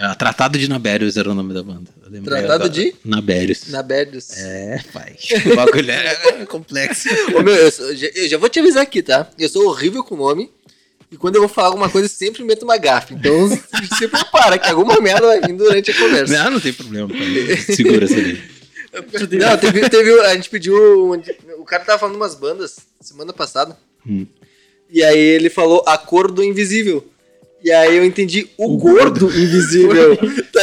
É, 0.00 0.14
Tratado 0.14 0.56
de 0.58 0.68
Nabérios 0.68 1.16
era 1.16 1.28
o 1.30 1.34
nome 1.34 1.52
da 1.52 1.62
banda. 1.62 1.90
Tratado 2.24 2.52
agora. 2.52 2.68
de? 2.68 2.94
Nabérios. 3.04 3.66
Na 3.68 3.82
Berdos. 3.82 4.30
É, 4.38 4.80
pai. 4.92 5.16
O 5.52 5.56
bagulho 5.56 5.90
é 5.90 6.46
complexo. 6.46 7.08
Ô, 7.36 7.42
meu, 7.42 7.54
eu, 7.54 7.70
sou- 7.72 7.94
já- 7.96 8.10
eu 8.14 8.28
já 8.28 8.38
vou 8.38 8.48
te 8.48 8.60
avisar 8.60 8.82
aqui, 8.82 9.02
tá? 9.02 9.28
Eu 9.38 9.48
sou 9.48 9.66
horrível 9.66 10.04
com 10.04 10.16
nome. 10.16 10.50
E 11.10 11.16
quando 11.16 11.36
eu 11.36 11.40
vou 11.40 11.48
falar 11.48 11.68
alguma 11.68 11.88
coisa, 11.88 12.04
eu 12.06 12.10
sempre 12.10 12.44
meto 12.44 12.62
uma 12.64 12.76
gafe. 12.76 13.14
Então, 13.14 13.48
se 13.48 14.06
prepara, 14.08 14.58
que 14.58 14.68
alguma 14.68 15.00
merda 15.00 15.26
vai 15.26 15.40
vir 15.40 15.54
durante 15.56 15.90
a 15.90 15.94
conversa. 15.98 16.44
Não, 16.44 16.50
não 16.52 16.60
tem 16.60 16.72
problema, 16.72 17.08
pai. 17.08 17.56
Segura 17.56 18.04
essa 18.04 18.14
daí. 18.14 18.40
Não, 19.38 19.56
teve, 19.58 19.88
teve- 19.88 20.20
a 20.20 20.34
gente 20.34 20.50
pediu. 20.50 20.76
O 21.58 21.64
cara 21.64 21.84
tava 21.84 21.98
falando 21.98 22.16
umas 22.16 22.34
bandas 22.34 22.76
semana 23.00 23.32
passada. 23.32 23.76
Hum. 24.06 24.26
E 24.90 25.02
aí 25.02 25.18
ele 25.18 25.50
falou 25.50 25.82
a 25.86 25.96
cor 25.98 26.30
do 26.30 26.42
invisível. 26.44 27.06
E 27.62 27.70
aí 27.70 27.96
eu 27.96 28.04
entendi 28.04 28.48
o, 28.56 28.74
O 28.74 28.76
gordo, 28.76 29.20
gordo 29.20 29.38
invisível. 29.38 30.16
tá? 30.52 30.62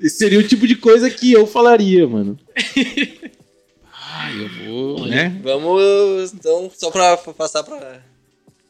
Esse 0.00 0.10
seria 0.18 0.38
o 0.38 0.46
tipo 0.46 0.66
de 0.66 0.76
coisa 0.76 1.08
que 1.10 1.32
eu 1.32 1.46
falaria, 1.46 2.06
mano. 2.06 2.38
Ah, 3.92 4.30
eu 4.32 4.48
vou, 4.66 5.06
né? 5.06 5.38
Vamos, 5.42 6.32
então, 6.34 6.70
só 6.76 6.90
pra 6.90 7.16
passar 7.16 7.62
pra. 7.62 8.02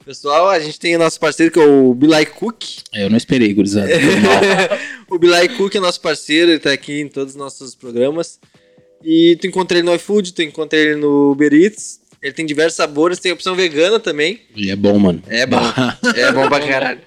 Pessoal, 0.05 0.49
a 0.49 0.59
gente 0.59 0.81
tem 0.81 0.97
o 0.97 0.99
nosso 0.99 1.21
parceiro 1.21 1.53
que 1.53 1.61
é 1.61 1.67
o 1.67 1.93
Billy 1.93 2.25
Cook. 2.25 2.65
É, 2.95 3.05
eu 3.05 3.11
não 3.11 3.17
esperei, 3.17 3.53
gurizada. 3.53 3.91
O 5.11 5.19
Billy 5.19 5.49
Cook 5.57 5.75
é 5.75 5.81
nosso 5.81 6.01
parceiro, 6.01 6.51
ele 6.51 6.59
tá 6.59 6.71
aqui 6.71 7.01
em 7.01 7.09
todos 7.09 7.35
os 7.35 7.39
nossos 7.39 7.75
programas. 7.75 8.39
E 9.03 9.37
tu 9.37 9.47
encontra 9.47 9.79
ele 9.79 9.87
no 9.87 9.95
iFood, 9.95 10.33
tu 10.33 10.43
encontra 10.43 10.79
ele 10.79 10.97
no 10.97 11.33
Uber 11.33 11.53
Eats. 11.53 12.01
Ele 12.23 12.33
tem 12.33 12.45
diversos 12.47 12.77
sabores, 12.77 13.19
tem 13.19 13.31
opção 13.33 13.55
vegana 13.55 14.01
também. 14.01 14.41
Ele 14.57 14.71
é 14.71 14.77
bom, 14.77 14.99
mano. 14.99 15.23
É 15.29 15.47
bom. 15.47 15.61
é 16.17 16.33
bom 16.33 16.49
pra 16.49 16.61
caralho. 16.67 17.01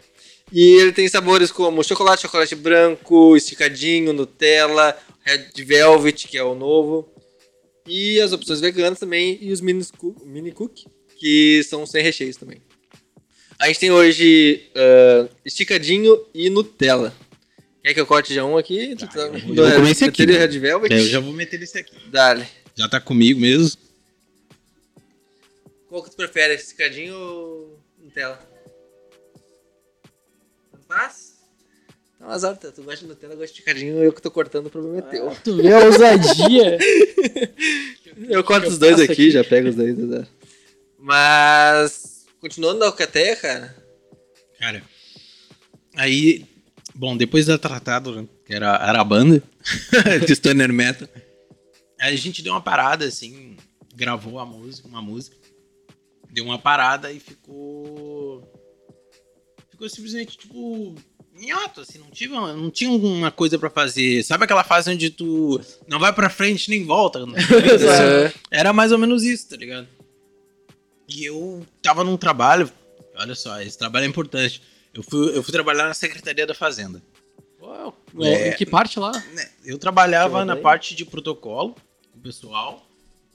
E 0.51 0.62
ele 0.82 0.91
tem 0.91 1.08
sabores 1.08 1.51
como 1.51 1.84
chocolate, 1.84 2.22
chocolate 2.24 2.56
branco, 2.56 3.36
esticadinho, 3.38 4.13
Nutella, 4.13 4.98
Red 5.25 5.63
Velvet, 5.63 6.27
que 6.27 6.38
é 6.38 6.44
o 6.44 6.56
novo. 6.56 7.10
E 7.88 8.20
as 8.22 8.32
opções 8.32 8.60
veganas 8.62 9.00
também, 9.00 9.38
e 9.41 9.51
os 9.51 9.60
mini, 9.62 9.84
coo- 9.98 10.15
mini 10.25 10.51
cook, 10.51 10.86
que 11.18 11.62
são 11.63 11.86
sem 11.86 12.03
recheios 12.03 12.38
também. 12.38 12.62
A 13.60 13.68
gente 13.68 13.80
tem 13.80 13.91
hoje 13.91 14.63
ah, 14.75 15.27
esticadinho 15.46 16.18
e 16.34 16.50
Nutella. 16.50 17.13
Quer 17.84 17.94
que 17.94 18.00
eu 18.00 18.06
corte 18.06 18.34
já 18.34 18.44
um 18.46 18.58
aqui? 18.58 18.96
Tu 18.96 19.08
Tá, 19.08 19.20
eu 19.22 19.32
vou- 19.32 19.56
eu 19.56 19.65
vou 19.65 19.72
comer 19.77 19.91
esse 19.91 20.06
aqui, 20.06 20.24
e 20.24 20.25
né? 20.27 20.38
Red 20.38 20.60
Velvet? 20.60 20.94
É, 20.94 21.00
eu 21.00 21.08
já 21.10 21.20
vou 21.20 21.34
meter 21.34 21.62
esse 21.62 21.77
aqui. 21.77 21.96
Dale. 22.12 22.46
Já 22.75 22.88
tá 22.88 23.00
comigo 23.00 23.39
mesmo. 23.39 23.77
Qual 25.91 26.01
que 26.01 26.10
tu 26.10 26.15
prefere, 26.15 26.53
esticadinho 26.53 27.13
ou 27.13 27.83
Nutella? 28.01 28.39
Faz? 30.88 31.33
Então, 32.15 32.29
azar, 32.29 32.55
tu 32.55 32.81
gosta 32.81 33.01
de 33.01 33.07
Nutella, 33.07 33.33
eu 33.33 33.38
gosto 33.38 33.51
de 33.51 33.60
esticadinho, 33.60 34.01
eu 34.01 34.13
que 34.13 34.21
tô 34.21 34.31
cortando, 34.31 34.67
o 34.67 34.69
problema 34.69 35.00
é 35.00 35.01
teu. 35.01 35.36
Tu 35.43 35.57
vê 35.57 35.74
a 35.74 35.79
ousadia. 35.79 36.77
Eu 38.29 38.43
corto 38.43 38.67
os 38.67 38.77
dois 38.77 39.00
aqui, 39.00 39.12
aqui? 39.12 39.31
já 39.31 39.43
pego 39.43 39.69
os 39.69 39.75
dois, 39.75 39.98
azar. 39.98 40.27
Mas, 41.00 42.25
continuando 42.39 42.79
na 42.79 42.86
Alcateia, 42.88 43.36
cara, 43.36 43.75
Cara, 44.60 44.83
aí, 45.95 46.45
bom, 46.93 47.17
depois 47.17 47.45
da 47.48 47.57
Tratado, 47.57 48.15
né, 48.21 48.27
que 48.45 48.53
era, 48.53 48.75
era 48.75 49.01
a 49.01 49.03
banda 49.03 49.41
de 50.27 50.36
Stoner 50.36 50.71
Metal, 50.71 51.07
a 52.00 52.13
gente 52.15 52.41
deu 52.41 52.53
uma 52.53 52.62
parada, 52.62 53.05
assim, 53.05 53.57
gravou 53.95 54.39
a 54.39 54.45
música, 54.45 54.88
uma 54.88 55.01
música, 55.01 55.40
deu 56.31 56.45
uma 56.45 56.57
parada 56.57 57.11
e 57.11 57.19
ficou... 57.19 58.47
Ficou 59.69 59.89
simplesmente, 59.89 60.38
tipo, 60.38 60.95
minhoto, 61.33 61.81
assim, 61.81 61.97
não 61.97 62.09
tinha, 62.09 62.29
não 62.29 62.69
tinha 62.69 62.91
uma 62.91 63.31
coisa 63.31 63.57
pra 63.57 63.69
fazer. 63.69 64.23
Sabe 64.23 64.43
aquela 64.43 64.63
fase 64.63 64.91
onde 64.91 65.09
tu 65.09 65.59
não 65.88 66.00
vai 66.00 66.13
pra 66.13 66.29
frente 66.29 66.69
nem 66.69 66.85
volta? 66.85 67.19
É. 68.51 68.59
Era 68.59 68.71
mais 68.73 68.91
ou 68.91 68.97
menos 68.97 69.23
isso, 69.23 69.50
tá 69.50 69.55
ligado? 69.55 69.88
E 71.07 71.25
eu 71.25 71.65
tava 71.81 72.03
num 72.03 72.15
trabalho, 72.15 72.71
olha 73.15 73.35
só, 73.35 73.59
esse 73.61 73.77
trabalho 73.77 74.05
é 74.05 74.07
importante. 74.07 74.61
Eu 74.93 75.03
fui, 75.03 75.35
eu 75.35 75.41
fui 75.41 75.51
trabalhar 75.51 75.85
na 75.85 75.93
Secretaria 75.93 76.45
da 76.45 76.53
Fazenda. 76.53 77.01
Uau, 77.61 77.95
É. 78.19 78.50
Em 78.50 78.55
que 78.55 78.65
parte 78.65 79.00
lá? 79.00 79.11
Eu 79.65 79.77
trabalhava 79.77 80.45
na 80.45 80.55
parte 80.55 80.95
de 80.95 81.05
protocolo, 81.05 81.75
o 82.13 82.19
pessoal, 82.19 82.85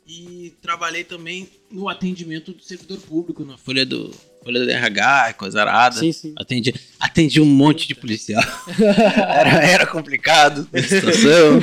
E 0.06 0.54
trabalhei 0.62 1.02
também 1.02 1.48
no 1.70 1.88
atendimento 1.88 2.52
do 2.52 2.62
servidor 2.62 2.98
público, 3.00 3.44
na 3.44 3.58
folha 3.58 3.84
do, 3.84 4.14
folha 4.44 4.64
do 4.64 4.70
RH, 4.70 5.34
coisa 5.34 5.60
arada. 5.60 5.98
Sim, 5.98 6.12
sim. 6.12 6.32
Atendi, 6.36 6.72
atendi 7.00 7.40
um 7.40 7.46
monte 7.46 7.88
de 7.88 7.94
policial. 7.94 8.42
era, 8.78 9.64
era 9.64 9.86
complicado 9.86 10.68
a 10.72 10.82
situação. 10.82 11.60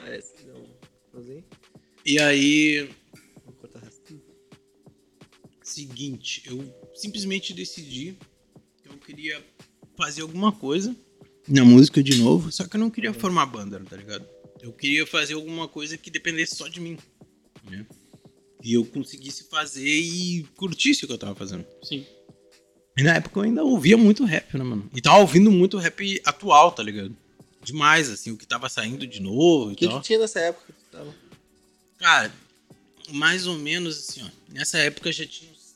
Parece 0.00 0.34
que 0.34 0.44
não. 0.46 0.66
Sozinho? 1.12 1.44
E 2.04 2.18
aí, 2.18 2.90
seguinte, 5.70 6.42
eu 6.46 6.62
simplesmente 6.94 7.54
decidi 7.54 8.16
que 8.82 8.88
eu 8.88 8.98
queria 8.98 9.42
fazer 9.96 10.22
alguma 10.22 10.52
coisa 10.52 10.94
na 11.48 11.64
música 11.64 12.02
de 12.02 12.16
novo, 12.16 12.52
só 12.52 12.66
que 12.66 12.76
eu 12.76 12.80
não 12.80 12.90
queria 12.90 13.12
formar 13.12 13.46
banda, 13.46 13.80
tá 13.88 13.96
ligado? 13.96 14.26
Eu 14.60 14.72
queria 14.72 15.06
fazer 15.06 15.34
alguma 15.34 15.66
coisa 15.66 15.96
que 15.96 16.10
dependesse 16.10 16.54
só 16.54 16.68
de 16.68 16.80
mim, 16.80 16.98
né? 17.68 17.84
E 18.62 18.74
eu 18.74 18.84
conseguisse 18.84 19.44
fazer 19.48 19.88
e 19.88 20.44
curtisse 20.56 21.04
o 21.04 21.06
que 21.06 21.12
eu 21.12 21.18
tava 21.18 21.34
fazendo. 21.34 21.64
Sim. 21.82 22.04
E 22.96 23.02
na 23.02 23.14
época 23.14 23.40
eu 23.40 23.44
ainda 23.44 23.64
ouvia 23.64 23.96
muito 23.96 24.24
rap, 24.24 24.56
né, 24.56 24.62
mano? 24.62 24.90
E 24.94 25.00
tava 25.00 25.18
ouvindo 25.18 25.50
muito 25.50 25.78
rap 25.78 26.20
atual, 26.24 26.70
tá 26.72 26.82
ligado? 26.82 27.16
Demais, 27.64 28.10
assim, 28.10 28.30
o 28.30 28.36
que 28.36 28.46
tava 28.46 28.68
saindo 28.68 29.06
de 29.06 29.20
novo 29.20 29.70
e 29.70 29.72
O 29.72 29.76
que 29.76 29.86
tal. 29.86 30.00
tu 30.00 30.04
tinha 30.04 30.18
nessa 30.18 30.40
época? 30.40 30.66
que 30.66 30.72
tu 30.84 30.90
tava? 30.90 31.14
Cara, 31.98 32.32
mais 33.12 33.46
ou 33.46 33.56
menos 33.58 33.98
assim, 33.98 34.22
ó. 34.22 34.28
Nessa 34.52 34.78
época 34.78 35.10
já 35.12 35.26
tinha 35.26 35.50
uns 35.50 35.74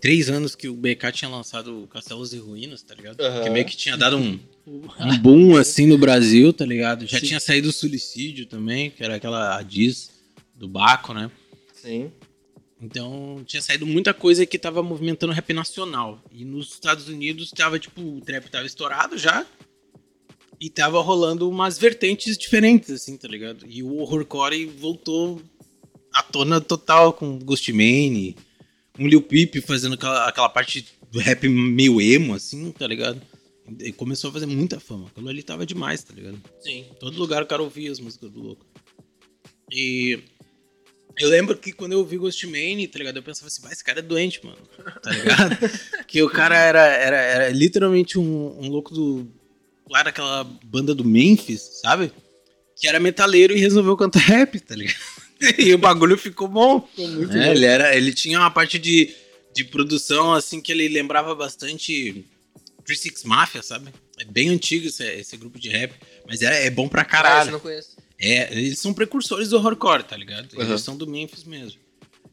três 0.00 0.28
anos 0.28 0.54
que 0.54 0.68
o 0.68 0.74
BK 0.74 1.12
tinha 1.12 1.30
lançado 1.30 1.88
Castelos 1.90 2.32
e 2.32 2.38
Ruínas, 2.38 2.82
tá 2.82 2.94
ligado? 2.94 3.20
Aham. 3.20 3.42
Que 3.44 3.50
meio 3.50 3.64
que 3.64 3.76
tinha 3.76 3.96
dado 3.96 4.16
um, 4.18 4.38
um 4.66 5.18
boom 5.20 5.56
assim 5.56 5.86
no 5.86 5.96
Brasil, 5.96 6.52
tá 6.52 6.66
ligado? 6.66 7.06
Já 7.06 7.20
Sim. 7.20 7.26
tinha 7.26 7.40
saído 7.40 7.68
o 7.70 7.72
Suicídio 7.72 8.46
também, 8.46 8.90
que 8.90 9.02
era 9.02 9.16
aquela 9.16 9.56
a 9.56 9.62
Diz 9.62 10.10
do 10.56 10.68
Baco, 10.68 11.12
né? 11.12 11.30
Sim. 11.72 12.10
Então 12.80 13.42
tinha 13.46 13.62
saído 13.62 13.86
muita 13.86 14.12
coisa 14.12 14.44
que 14.44 14.58
tava 14.58 14.82
movimentando 14.82 15.32
rap 15.32 15.52
nacional. 15.52 16.22
E 16.30 16.44
nos 16.44 16.72
Estados 16.72 17.08
Unidos 17.08 17.50
tava, 17.50 17.78
tipo, 17.78 18.00
o 18.00 18.20
trap 18.20 18.50
tava 18.50 18.66
estourado 18.66 19.16
já. 19.16 19.46
E 20.58 20.70
tava 20.70 21.00
rolando 21.02 21.48
umas 21.48 21.78
vertentes 21.78 22.38
diferentes, 22.38 22.90
assim, 22.90 23.16
tá 23.16 23.28
ligado? 23.28 23.66
E 23.68 23.82
o 23.82 23.96
horrorcore 23.98 24.64
voltou 24.64 25.42
à 26.12 26.22
tona 26.22 26.60
total 26.60 27.12
com 27.12 27.38
Ghost 27.38 27.70
Mane, 27.72 28.36
um 28.98 29.06
Lil 29.06 29.20
Peep 29.20 29.56
fazendo 29.60 29.94
aquela, 29.94 30.26
aquela 30.26 30.48
parte 30.48 30.86
do 31.10 31.18
rap 31.18 31.46
meio 31.46 32.00
emo, 32.00 32.34
assim, 32.34 32.72
tá 32.72 32.86
ligado? 32.86 33.20
E 33.80 33.92
começou 33.92 34.30
a 34.30 34.32
fazer 34.32 34.46
muita 34.46 34.80
fama. 34.80 35.08
Aquilo 35.08 35.28
ali 35.28 35.42
tava 35.42 35.66
demais, 35.66 36.02
tá 36.02 36.14
ligado? 36.14 36.40
Sim. 36.60 36.86
Todo 36.98 37.18
lugar 37.18 37.42
o 37.42 37.46
cara 37.46 37.62
ouvia 37.62 37.90
as 37.90 38.00
músicas 38.00 38.30
do 38.30 38.40
louco. 38.40 38.64
E 39.70 40.20
eu 41.18 41.28
lembro 41.28 41.56
que 41.56 41.72
quando 41.72 41.92
eu 41.92 41.98
ouvi 42.00 42.16
Ghost 42.18 42.46
Mane, 42.46 42.86
tá 42.88 42.98
ligado? 42.98 43.16
Eu 43.16 43.22
pensava 43.22 43.46
assim, 43.46 43.62
vai, 43.62 43.72
esse 43.72 43.82
cara 43.84 44.00
é 44.00 44.02
doente, 44.02 44.44
mano. 44.44 44.58
Tá 45.02 45.10
ligado? 45.10 45.56
que 46.06 46.22
o 46.22 46.28
cara 46.30 46.56
era, 46.58 46.86
era, 46.86 47.16
era 47.16 47.48
literalmente 47.50 48.18
um, 48.18 48.58
um 48.60 48.68
louco 48.68 48.92
do. 48.94 49.26
Lá 49.88 50.02
daquela 50.02 50.44
banda 50.64 50.94
do 50.94 51.04
Memphis, 51.04 51.80
sabe? 51.80 52.12
Que 52.78 52.88
era 52.88 52.98
metaleiro 53.00 53.56
e 53.56 53.60
resolveu 53.60 53.96
cantar 53.96 54.18
rap, 54.20 54.58
tá 54.60 54.74
ligado? 54.74 54.96
e 55.58 55.72
o 55.72 55.78
bagulho 55.78 56.18
ficou 56.18 56.48
bom. 56.48 56.80
Ficou 56.82 57.08
muito 57.08 57.32
É, 57.36 57.46
bom. 57.46 57.52
ele, 57.52 57.64
era, 57.64 57.96
ele 57.96 58.12
tinha 58.12 58.38
uma 58.38 58.50
parte 58.50 58.78
de, 58.78 59.14
de 59.54 59.64
produção, 59.64 60.34
assim, 60.34 60.60
que 60.60 60.72
ele 60.72 60.88
lembrava 60.88 61.34
bastante 61.34 62.24
36 62.84 63.24
Mafia, 63.24 63.62
sabe? 63.62 63.90
É 64.18 64.24
bem 64.24 64.48
antigo 64.48 64.86
esse, 64.88 65.04
esse 65.04 65.36
grupo 65.36 65.58
de 65.58 65.68
rap, 65.68 65.92
mas 66.26 66.42
é, 66.42 66.66
é 66.66 66.70
bom 66.70 66.88
pra 66.88 67.02
Ah, 67.02 67.04
caralho. 67.04 67.48
eu 67.48 67.52
não 67.52 67.60
conheço. 67.60 67.95
É, 68.18 68.50
eles 68.56 68.78
são 68.78 68.94
precursores 68.94 69.48
do 69.50 69.56
horrorcore, 69.56 70.02
tá 70.02 70.16
ligado? 70.16 70.48
Eles 70.54 70.68
Uhum. 70.70 70.78
são 70.78 70.96
do 70.96 71.06
Memphis 71.06 71.44
mesmo. 71.44 71.78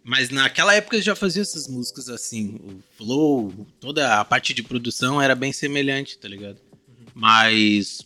Mas 0.03 0.29
naquela 0.29 0.73
época 0.73 0.95
eles 0.97 1.05
já 1.05 1.15
faziam 1.15 1.41
essas 1.41 1.67
músicas 1.67 2.09
assim, 2.09 2.55
o 2.63 2.79
flow, 2.97 3.53
toda 3.79 4.19
a 4.19 4.25
parte 4.25 4.53
de 4.53 4.61
produção 4.61 5.21
era 5.21 5.33
bem 5.35 5.53
semelhante, 5.53 6.17
tá 6.17 6.27
ligado? 6.27 6.57
Mas 7.15 8.01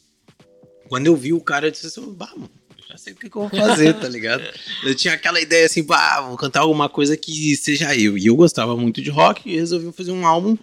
quando 0.89 1.07
eu 1.07 1.15
vi 1.15 1.33
o 1.33 1.41
cara, 1.41 1.67
eu 1.67 1.71
disse 1.71 1.87
assim, 1.87 2.13
bah, 2.13 2.31
mano, 2.35 2.49
eu 2.77 2.83
já 2.87 2.97
sei 2.97 3.13
o 3.13 3.15
que, 3.15 3.29
que 3.29 3.35
eu 3.35 3.47
vou 3.47 3.59
fazer, 3.59 3.93
tá 3.95 4.07
ligado? 4.07 4.43
Eu 4.83 4.93
tinha 4.95 5.13
aquela 5.13 5.41
ideia 5.41 5.65
assim, 5.65 5.83
bah, 5.83 6.21
vou 6.21 6.37
cantar 6.37 6.61
alguma 6.61 6.87
coisa 6.87 7.17
que 7.17 7.55
seja 7.57 7.95
eu. 7.95 8.17
E 8.17 8.27
eu 8.27 8.35
gostava 8.35 8.77
muito 8.77 9.01
de 9.01 9.09
rock 9.09 9.49
e 9.49 9.55
resolvi 9.55 9.91
fazer 9.91 10.11
um 10.11 10.25
álbum 10.25 10.55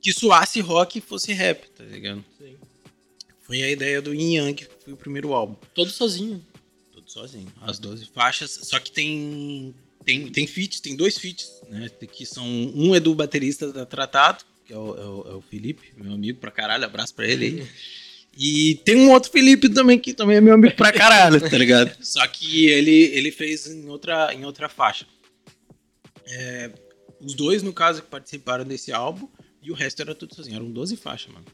que 0.00 0.12
soasse 0.12 0.60
rock 0.60 0.98
e 0.98 1.00
fosse 1.00 1.32
rap, 1.32 1.68
tá 1.70 1.82
ligado? 1.84 2.24
Sim. 2.38 2.54
Foi 3.42 3.62
a 3.62 3.70
ideia 3.70 4.00
do 4.00 4.14
Yin 4.14 4.36
Yang, 4.36 4.54
que 4.54 4.68
foi 4.84 4.92
o 4.92 4.96
primeiro 4.96 5.32
álbum. 5.32 5.56
Todo 5.74 5.90
sozinho. 5.90 6.42
Sozinho. 7.18 7.52
As 7.60 7.80
12 7.80 8.06
faixas, 8.06 8.60
só 8.62 8.78
que 8.78 8.92
tem 8.92 9.74
tem 10.04 10.30
tem 10.30 10.46
feats, 10.46 10.78
tem 10.78 10.94
dois 10.94 11.18
feats, 11.18 11.60
né? 11.68 11.90
Que 12.12 12.24
são 12.24 12.46
um 12.46 12.94
é 12.94 13.00
do 13.00 13.12
baterista 13.12 13.72
da 13.72 13.84
Tratado, 13.84 14.44
que 14.64 14.72
é 14.72 14.78
o, 14.78 14.96
é 14.96 15.06
o, 15.06 15.32
é 15.32 15.34
o 15.34 15.40
Felipe, 15.40 15.92
meu 15.96 16.12
amigo 16.12 16.38
pra 16.38 16.52
caralho, 16.52 16.84
abraço 16.84 17.14
pra 17.14 17.26
ele 17.26 17.44
aí. 17.46 17.68
E 18.40 18.76
tem 18.84 18.94
um 18.94 19.10
outro 19.10 19.32
Felipe 19.32 19.68
também 19.68 19.98
que 19.98 20.14
também 20.14 20.36
é 20.36 20.40
meu 20.40 20.54
amigo 20.54 20.76
pra 20.76 20.92
caralho, 20.92 21.40
tá 21.40 21.58
ligado? 21.58 21.96
Só 22.00 22.24
que 22.28 22.66
ele 22.66 23.06
ele 23.12 23.32
fez 23.32 23.66
em 23.66 23.88
outra 23.88 24.32
em 24.32 24.44
outra 24.44 24.68
faixa. 24.68 25.04
É, 26.24 26.70
os 27.20 27.34
dois 27.34 27.64
no 27.64 27.72
caso 27.72 28.00
que 28.00 28.06
participaram 28.06 28.64
desse 28.64 28.92
álbum 28.92 29.28
e 29.60 29.72
o 29.72 29.74
resto 29.74 30.02
era 30.02 30.14
tudo 30.14 30.36
sozinho, 30.36 30.54
eram 30.54 30.70
12 30.70 30.96
faixas, 30.96 31.32
mano. 31.32 31.46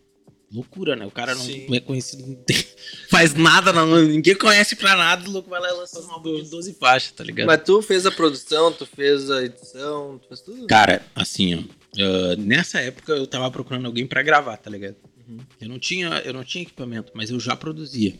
Loucura, 0.55 0.95
né? 0.95 1.05
O 1.05 1.11
cara 1.11 1.35
não 1.35 1.45
Sim. 1.45 1.67
é 1.75 1.81
conhecido, 1.81 2.27
não 2.27 2.37
tem- 2.37 2.65
faz 3.11 3.35
nada, 3.35 3.73
não, 3.73 4.01
ninguém 4.03 4.37
conhece 4.37 4.77
pra 4.77 4.95
nada, 4.95 5.29
o 5.29 5.33
louco 5.33 5.51
vai 5.51 5.61
lá 5.61 5.69
e 5.69 5.73
lança 5.73 6.01
um 6.01 6.13
álbum 6.13 6.37
de 6.41 6.49
12 6.49 6.75
faixas, 6.75 7.11
tá 7.13 7.25
ligado? 7.25 7.47
Mas 7.47 7.63
tu 7.65 7.83
fez 7.83 8.07
a 8.07 8.11
produção, 8.11 8.73
tu 8.73 8.87
fez 8.87 9.31
a 9.31 9.43
edição, 9.43 10.19
tu 10.19 10.29
fez 10.29 10.41
tudo? 10.41 10.67
Cara, 10.67 11.05
assim, 11.15 11.55
ó, 11.57 11.59
ah, 11.99 12.37
nessa 12.37 12.81
época 12.81 13.13
eu 13.13 13.27
tava 13.27 13.51
procurando 13.51 13.87
alguém 13.87 14.07
pra 14.07 14.23
gravar, 14.23 14.57
tá 14.57 14.71
ligado? 14.71 14.97
Uhum. 15.29 15.39
Eu 15.61 15.69
não 15.69 15.79
tinha, 15.79 16.23
eu 16.25 16.33
não 16.33 16.45
tinha 16.45 16.63
equipamento, 16.63 17.13
mas 17.15 17.31
eu 17.31 17.41
já 17.41 17.57
produzia. 17.57 18.15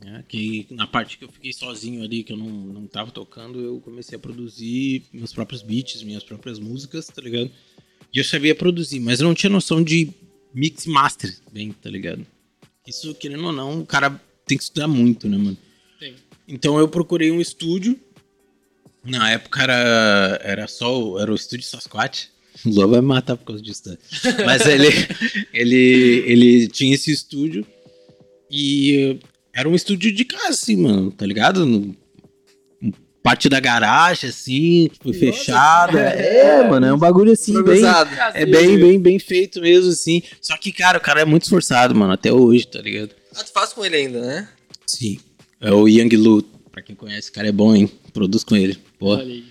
Né? 0.00 0.24
Que 0.28 0.66
na 0.70 0.86
parte 0.86 1.16
que 1.16 1.24
eu 1.24 1.28
fiquei 1.30 1.52
sozinho 1.52 2.02
ali, 2.02 2.24
que 2.24 2.32
eu 2.32 2.36
não, 2.36 2.48
não 2.48 2.86
tava 2.86 3.10
tocando, 3.10 3.60
eu 3.60 3.80
comecei 3.80 4.16
a 4.16 4.18
produzir 4.18 5.04
meus 5.12 5.32
próprios 5.32 5.62
beats, 5.62 6.02
minhas 6.02 6.24
próprias 6.24 6.58
músicas, 6.58 7.06
tá 7.06 7.22
ligado? 7.22 7.50
E 8.12 8.18
eu 8.18 8.24
sabia 8.24 8.54
produzir, 8.54 9.00
mas 9.00 9.20
eu 9.20 9.26
não 9.28 9.34
tinha 9.34 9.48
noção 9.48 9.82
de 9.82 10.10
mix 10.54 10.86
master, 10.86 11.34
bem, 11.52 11.72
tá 11.72 11.88
ligado? 11.90 12.26
Isso, 12.86 13.14
querendo 13.14 13.44
ou 13.46 13.52
não, 13.52 13.80
o 13.80 13.86
cara 13.86 14.20
tem 14.46 14.56
que 14.58 14.64
estudar 14.64 14.88
muito, 14.88 15.28
né, 15.28 15.36
mano? 15.38 15.56
Tem. 16.00 16.14
Então 16.48 16.78
eu 16.78 16.88
procurei 16.88 17.30
um 17.30 17.40
estúdio. 17.40 17.98
Na 19.04 19.30
época 19.30 19.62
era, 19.62 20.40
era 20.42 20.68
só 20.68 21.00
o- 21.02 21.18
era 21.18 21.30
o 21.32 21.34
estúdio 21.34 21.66
Sasquatch. 21.66 22.26
O 22.66 22.68
Lua 22.70 22.86
vai 22.86 23.00
me 23.00 23.06
matar 23.06 23.36
por 23.36 23.46
causa 23.46 23.62
disso. 23.62 23.82
Tá? 23.84 23.96
Mas 24.44 24.66
ele, 24.66 24.88
ele, 25.54 25.76
ele 26.26 26.68
tinha 26.68 26.94
esse 26.94 27.10
estúdio 27.10 27.66
e 28.50 29.18
era 29.54 29.68
um 29.68 29.74
estúdio 29.74 30.12
de 30.12 30.24
casa, 30.24 30.50
assim, 30.50 30.76
mano, 30.76 31.10
tá 31.10 31.24
ligado? 31.26 31.96
Parte 33.22 33.48
da 33.48 33.60
garagem, 33.60 34.30
assim, 34.30 34.90
que 34.92 34.98
foi 35.00 35.12
fechada. 35.12 36.00
É, 36.00 36.68
mano, 36.68 36.86
é 36.86 36.92
um 36.92 36.98
bagulho 36.98 37.32
assim, 37.32 37.62
bem, 37.62 37.82
é 38.34 38.44
bem, 38.44 38.76
bem, 38.78 39.00
bem 39.00 39.18
feito 39.18 39.60
mesmo, 39.60 39.90
assim. 39.90 40.22
Só 40.40 40.56
que, 40.56 40.72
cara, 40.72 40.98
o 40.98 41.00
cara 41.00 41.20
é 41.20 41.24
muito 41.24 41.44
esforçado, 41.44 41.94
mano, 41.94 42.12
até 42.12 42.32
hoje, 42.32 42.66
tá 42.66 42.80
ligado? 42.80 43.10
Ah, 43.34 43.44
tu 43.44 43.52
faz 43.52 43.72
com 43.72 43.84
ele 43.84 43.96
ainda, 43.96 44.20
né? 44.20 44.48
Sim. 44.86 45.18
É 45.60 45.72
o 45.72 45.86
Yang 45.86 46.16
Lu. 46.16 46.42
Pra 46.72 46.82
quem 46.82 46.96
conhece, 46.96 47.30
o 47.30 47.32
cara 47.32 47.48
é 47.48 47.52
bom, 47.52 47.74
hein? 47.74 47.88
Produz 48.12 48.42
com 48.42 48.56
ele. 48.56 48.76
Aí. 49.20 49.44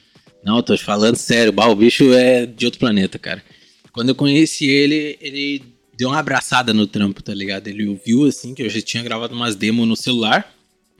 Não, 0.44 0.58
eu 0.58 0.64
tô 0.64 0.76
te 0.76 0.84
falando 0.84 1.16
sério. 1.16 1.54
Bah, 1.54 1.68
o 1.68 1.76
bicho 1.76 2.12
é 2.14 2.46
de 2.46 2.66
outro 2.66 2.80
planeta, 2.80 3.18
cara. 3.18 3.44
Quando 3.94 4.10
eu 4.10 4.16
conheci 4.16 4.68
ele, 4.68 5.18
ele 5.22 5.64
deu 5.98 6.10
uma 6.10 6.20
abraçada 6.20 6.74
no 6.74 6.88
trampo, 6.88 7.22
tá 7.22 7.34
ligado? 7.34 7.68
Ele 7.68 7.88
ouviu, 7.88 8.26
assim, 8.26 8.54
que 8.54 8.64
eu 8.64 8.70
já 8.70 8.82
tinha 8.82 9.04
gravado 9.04 9.36
umas 9.36 9.56
demos 9.56 9.88
no 9.88 9.96
celular, 9.96 10.52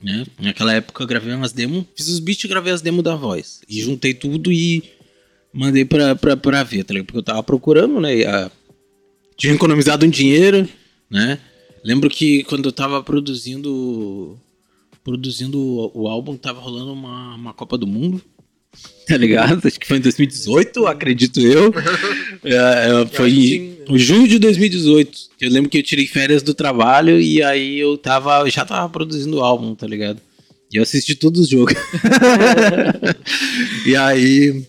né? 0.02 0.26
Naquela 0.40 0.72
época 0.74 1.02
eu 1.02 1.06
gravei 1.06 1.32
umas 1.34 1.52
demos, 1.52 1.84
fiz 1.94 2.08
os 2.08 2.18
beats 2.18 2.44
e 2.44 2.48
gravei 2.48 2.72
as 2.72 2.80
demos 2.82 3.02
da 3.04 3.14
voz. 3.14 3.60
E 3.68 3.80
juntei 3.80 4.12
tudo 4.14 4.50
e 4.50 4.82
mandei 5.52 5.84
pra, 5.84 6.14
pra, 6.16 6.36
pra 6.36 6.62
ver, 6.62 6.84
tá 6.84 6.92
ligado? 6.92 7.06
Porque 7.06 7.18
eu 7.18 7.22
tava 7.22 7.42
procurando, 7.42 8.00
né? 8.00 8.16
E 8.16 8.24
a- 8.26 8.50
Tinha 9.36 9.54
economizado 9.54 10.04
um 10.06 10.10
dinheiro, 10.10 10.68
né? 11.10 11.38
Lembro 11.84 12.08
que 12.08 12.44
quando 12.44 12.66
eu 12.66 12.72
tava 12.72 13.02
produzindo 13.02 14.38
produzindo 15.04 15.58
o, 15.94 16.06
álbum, 16.06 16.36
tava 16.36 16.60
rolando 16.60 16.92
uma, 16.92 17.34
uma 17.34 17.52
Copa 17.52 17.76
do 17.76 17.86
Mundo, 17.88 18.22
tá 19.06 19.16
ligado? 19.16 19.66
Acho 19.66 19.78
que 19.78 19.86
foi 19.86 19.98
em 19.98 20.00
2018, 20.00 20.86
acredito 20.86 21.40
eu. 21.40 21.72
É, 22.44 22.56
é, 22.56 23.06
foi 23.06 23.30
em 23.30 23.72
em 23.88 23.98
junho 23.98 24.28
de 24.28 24.38
2018. 24.38 25.18
Eu 25.40 25.50
lembro 25.50 25.70
que 25.70 25.78
eu 25.78 25.82
tirei 25.82 26.06
férias 26.06 26.42
do 26.42 26.54
trabalho 26.54 27.20
e 27.20 27.42
aí 27.42 27.78
eu 27.78 27.96
tava, 27.98 28.40
eu 28.40 28.50
já 28.50 28.64
tava 28.64 28.88
produzindo 28.88 29.38
o 29.38 29.42
álbum, 29.42 29.74
tá 29.74 29.86
ligado? 29.86 30.20
E 30.72 30.76
eu 30.76 30.82
assisti 30.82 31.14
todos 31.14 31.42
os 31.42 31.48
jogos. 31.48 31.74
e 33.84 33.94
aí, 33.94 34.64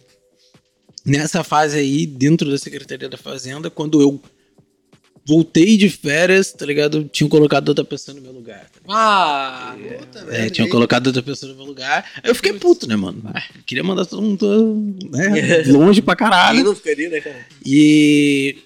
nessa 1.06 1.44
fase 1.44 1.78
aí, 1.78 2.06
dentro 2.06 2.50
da 2.50 2.58
Secretaria 2.58 3.08
da 3.08 3.18
Fazenda, 3.18 3.70
quando 3.70 4.02
eu 4.02 4.22
voltei 5.26 5.78
de 5.78 5.90
férias, 5.90 6.52
tá 6.52 6.66
ligado? 6.66 7.10
Tinham 7.12 7.30
colocado 7.30 7.70
outra 7.70 7.84
pessoa 7.86 8.16
no 8.16 8.22
meu 8.22 8.32
lugar. 8.32 8.70
tá 8.72 8.80
Ah, 8.90 9.76
É, 10.30 10.50
tinham 10.50 10.68
colocado 10.70 11.08
outra 11.08 11.22
pessoa 11.24 11.52
no 11.52 11.58
meu 11.58 11.66
lugar. 11.68 12.06
Aí 12.24 12.30
eu 12.30 12.36
fiquei 12.36 12.54
puto, 12.54 12.88
né, 12.88 12.96
mano? 12.96 13.22
Ah, 13.26 13.42
queria 13.66 13.84
mandar 13.84 14.06
todo 14.06 14.22
mundo 14.22 14.96
né, 15.12 15.64
longe 15.72 16.02
pra 16.02 16.16
caralho. 16.16 16.64
não 16.64 16.76
ficaria, 16.76 17.10
né, 17.10 17.22
cara? 17.22 17.46
E 17.66 18.58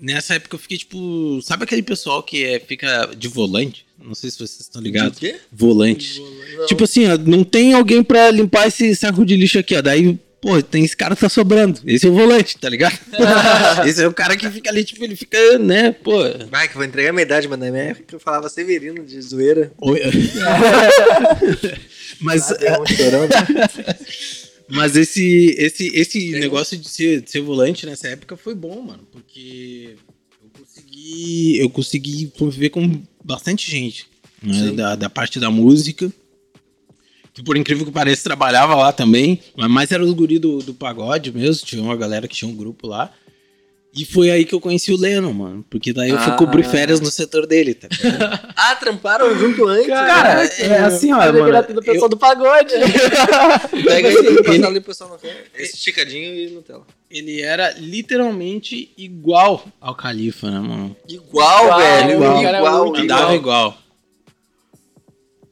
nessa 0.00 0.34
época 0.34 0.54
eu 0.56 0.60
fiquei 0.60 0.78
tipo. 0.78 1.40
Sabe 1.42 1.64
aquele 1.64 1.82
pessoal 1.82 2.22
que 2.22 2.44
é, 2.44 2.60
fica 2.60 3.10
de 3.16 3.28
volante? 3.28 3.84
Não 4.04 4.14
sei 4.14 4.30
se 4.30 4.36
vocês 4.38 4.60
estão 4.60 4.82
ligados. 4.82 5.18
De 5.18 5.32
quê? 5.32 5.38
Volante. 5.52 6.20
Não. 6.56 6.66
Tipo 6.66 6.84
assim, 6.84 7.06
ó, 7.06 7.16
não 7.18 7.44
tem 7.44 7.72
alguém 7.72 8.02
pra 8.02 8.30
limpar 8.32 8.66
esse 8.66 8.94
saco 8.96 9.24
de 9.24 9.36
lixo 9.36 9.58
aqui, 9.60 9.76
ó. 9.76 9.80
Daí, 9.82 10.18
pô, 10.42 10.60
tem 10.60 10.84
esse 10.84 10.96
cara 10.96 11.14
que 11.14 11.20
tá 11.20 11.28
sobrando. 11.28 11.80
Esse 11.86 12.04
é 12.06 12.10
o 12.10 12.12
volante, 12.12 12.58
tá 12.58 12.68
ligado? 12.68 12.98
esse 13.86 14.02
é 14.02 14.08
o 14.08 14.12
cara 14.12 14.36
que 14.36 14.50
fica 14.50 14.68
ali, 14.68 14.84
tipo, 14.84 15.02
ele 15.04 15.14
fica, 15.14 15.56
né, 15.58 15.92
pô. 15.92 16.16
Vai, 16.50 16.66
que 16.66 16.74
vou 16.74 16.84
entregar 16.84 17.10
a 17.10 17.12
minha 17.12 17.22
idade, 17.22 17.46
mas 17.46 17.58
na 17.60 17.70
minha 17.70 17.84
época 17.84 18.16
eu 18.16 18.20
falava 18.20 18.48
Severino 18.48 19.04
de 19.04 19.22
zoeira. 19.22 19.72
Mas, 22.20 22.52
Ah, 22.52 22.56
chorando. 22.86 23.30
mas 24.68 24.96
esse, 24.96 25.56
esse, 25.58 25.88
esse 25.94 26.30
negócio 26.32 26.76
de 26.76 26.88
ser, 26.88 27.20
de 27.20 27.30
ser 27.30 27.40
volante 27.40 27.84
nessa 27.84 28.08
época 28.08 28.36
foi 28.36 28.54
bom, 28.54 28.80
mano. 28.80 29.02
Porque 29.10 29.96
eu 30.40 30.50
consegui, 30.60 31.58
eu 31.58 31.70
consegui 31.70 32.32
conviver 32.38 32.70
com 32.70 33.02
bastante 33.24 33.68
gente. 33.68 34.06
né, 34.42 34.70
da, 34.72 34.94
da 34.94 35.10
parte 35.10 35.40
da 35.40 35.50
música. 35.50 36.12
Que 37.34 37.42
por 37.42 37.56
incrível 37.56 37.86
que 37.86 37.92
pareça, 37.92 38.24
trabalhava 38.24 38.74
lá 38.74 38.92
também. 38.92 39.40
Mas 39.56 39.70
mais 39.70 39.90
era 39.90 40.04
os 40.04 40.12
guri 40.12 40.38
do, 40.38 40.58
do 40.58 40.74
pagode 40.74 41.32
mesmo. 41.32 41.64
Tinha 41.66 41.82
uma 41.82 41.96
galera 41.96 42.28
que 42.28 42.34
tinha 42.34 42.50
um 42.50 42.54
grupo 42.54 42.86
lá. 42.86 43.10
E 43.94 44.06
foi 44.06 44.30
aí 44.30 44.46
que 44.46 44.54
eu 44.54 44.60
conheci 44.60 44.90
o 44.90 44.96
Lennon, 44.98 45.32
mano. 45.34 45.64
Porque 45.68 45.92
daí 45.92 46.08
eu 46.10 46.18
fui 46.18 46.32
Ah. 46.32 46.36
cobrir 46.36 46.62
férias 46.64 46.98
no 46.98 47.10
setor 47.10 47.46
dele, 47.46 47.74
tá 47.74 47.88
ah, 48.56 48.74
tramparam 48.76 49.36
junto 49.38 49.66
antes. 49.68 49.86
Cara, 49.86 50.44
é 50.44 50.78
assim, 50.78 51.12
ó, 51.12 51.18
Olha 51.18 51.32
mano. 51.32 51.48
era 51.48 51.62
tudo 51.62 51.82
pessoal 51.82 52.08
do 52.08 52.16
pagode. 52.16 52.72
Pega 53.84 54.08
aí 54.08 54.14
e 54.14 54.42
passa 54.42 54.66
ali 54.66 54.80
pro 54.80 54.88
pessoal 54.94 55.10
no 55.22 55.60
esticadinho 55.62 56.34
e 56.34 56.50
Nutella. 56.50 56.86
Ele 57.10 57.42
era 57.42 57.72
literalmente 57.78 58.90
igual 58.96 59.62
ao 59.78 59.94
Califa, 59.94 60.50
né, 60.50 60.58
mano? 60.58 60.96
Igual, 61.06 61.64
Igual, 61.64 61.78
velho. 61.78 62.12
igual. 62.14 62.38
Igual, 62.42 62.56
igual. 62.86 62.96
Andava 62.96 63.34
igual. 63.34 63.78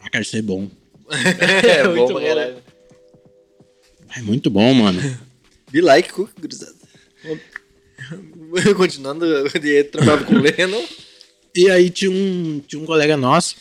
Ah, 0.03 0.09
cara, 0.09 0.23
isso 0.23 0.37
é 0.37 0.41
bom. 0.43 0.67
É 1.67 1.85
bom 1.85 1.95
Muito 1.95 2.13
pra 2.13 2.21
bom. 2.21 2.27
caralho. 2.27 2.57
É 4.17 4.23
muito 4.23 4.51
bom, 4.51 4.75
mano. 4.75 5.01
Be 5.71 5.81
like 5.81 6.13
cook, 6.13 6.31
gurizada. 6.41 6.75
Continuando, 8.77 9.25
ele 9.55 9.85
trabalhava 9.85 10.25
com 10.25 10.35
o 10.35 10.41
Lennon. 10.41 10.85
E 11.55 11.71
aí 11.71 11.91
tinha 11.91 12.11
um, 12.11 12.61
tinha 12.67 12.81
um 12.81 12.87
colega 12.87 13.17
nosso 13.17 13.57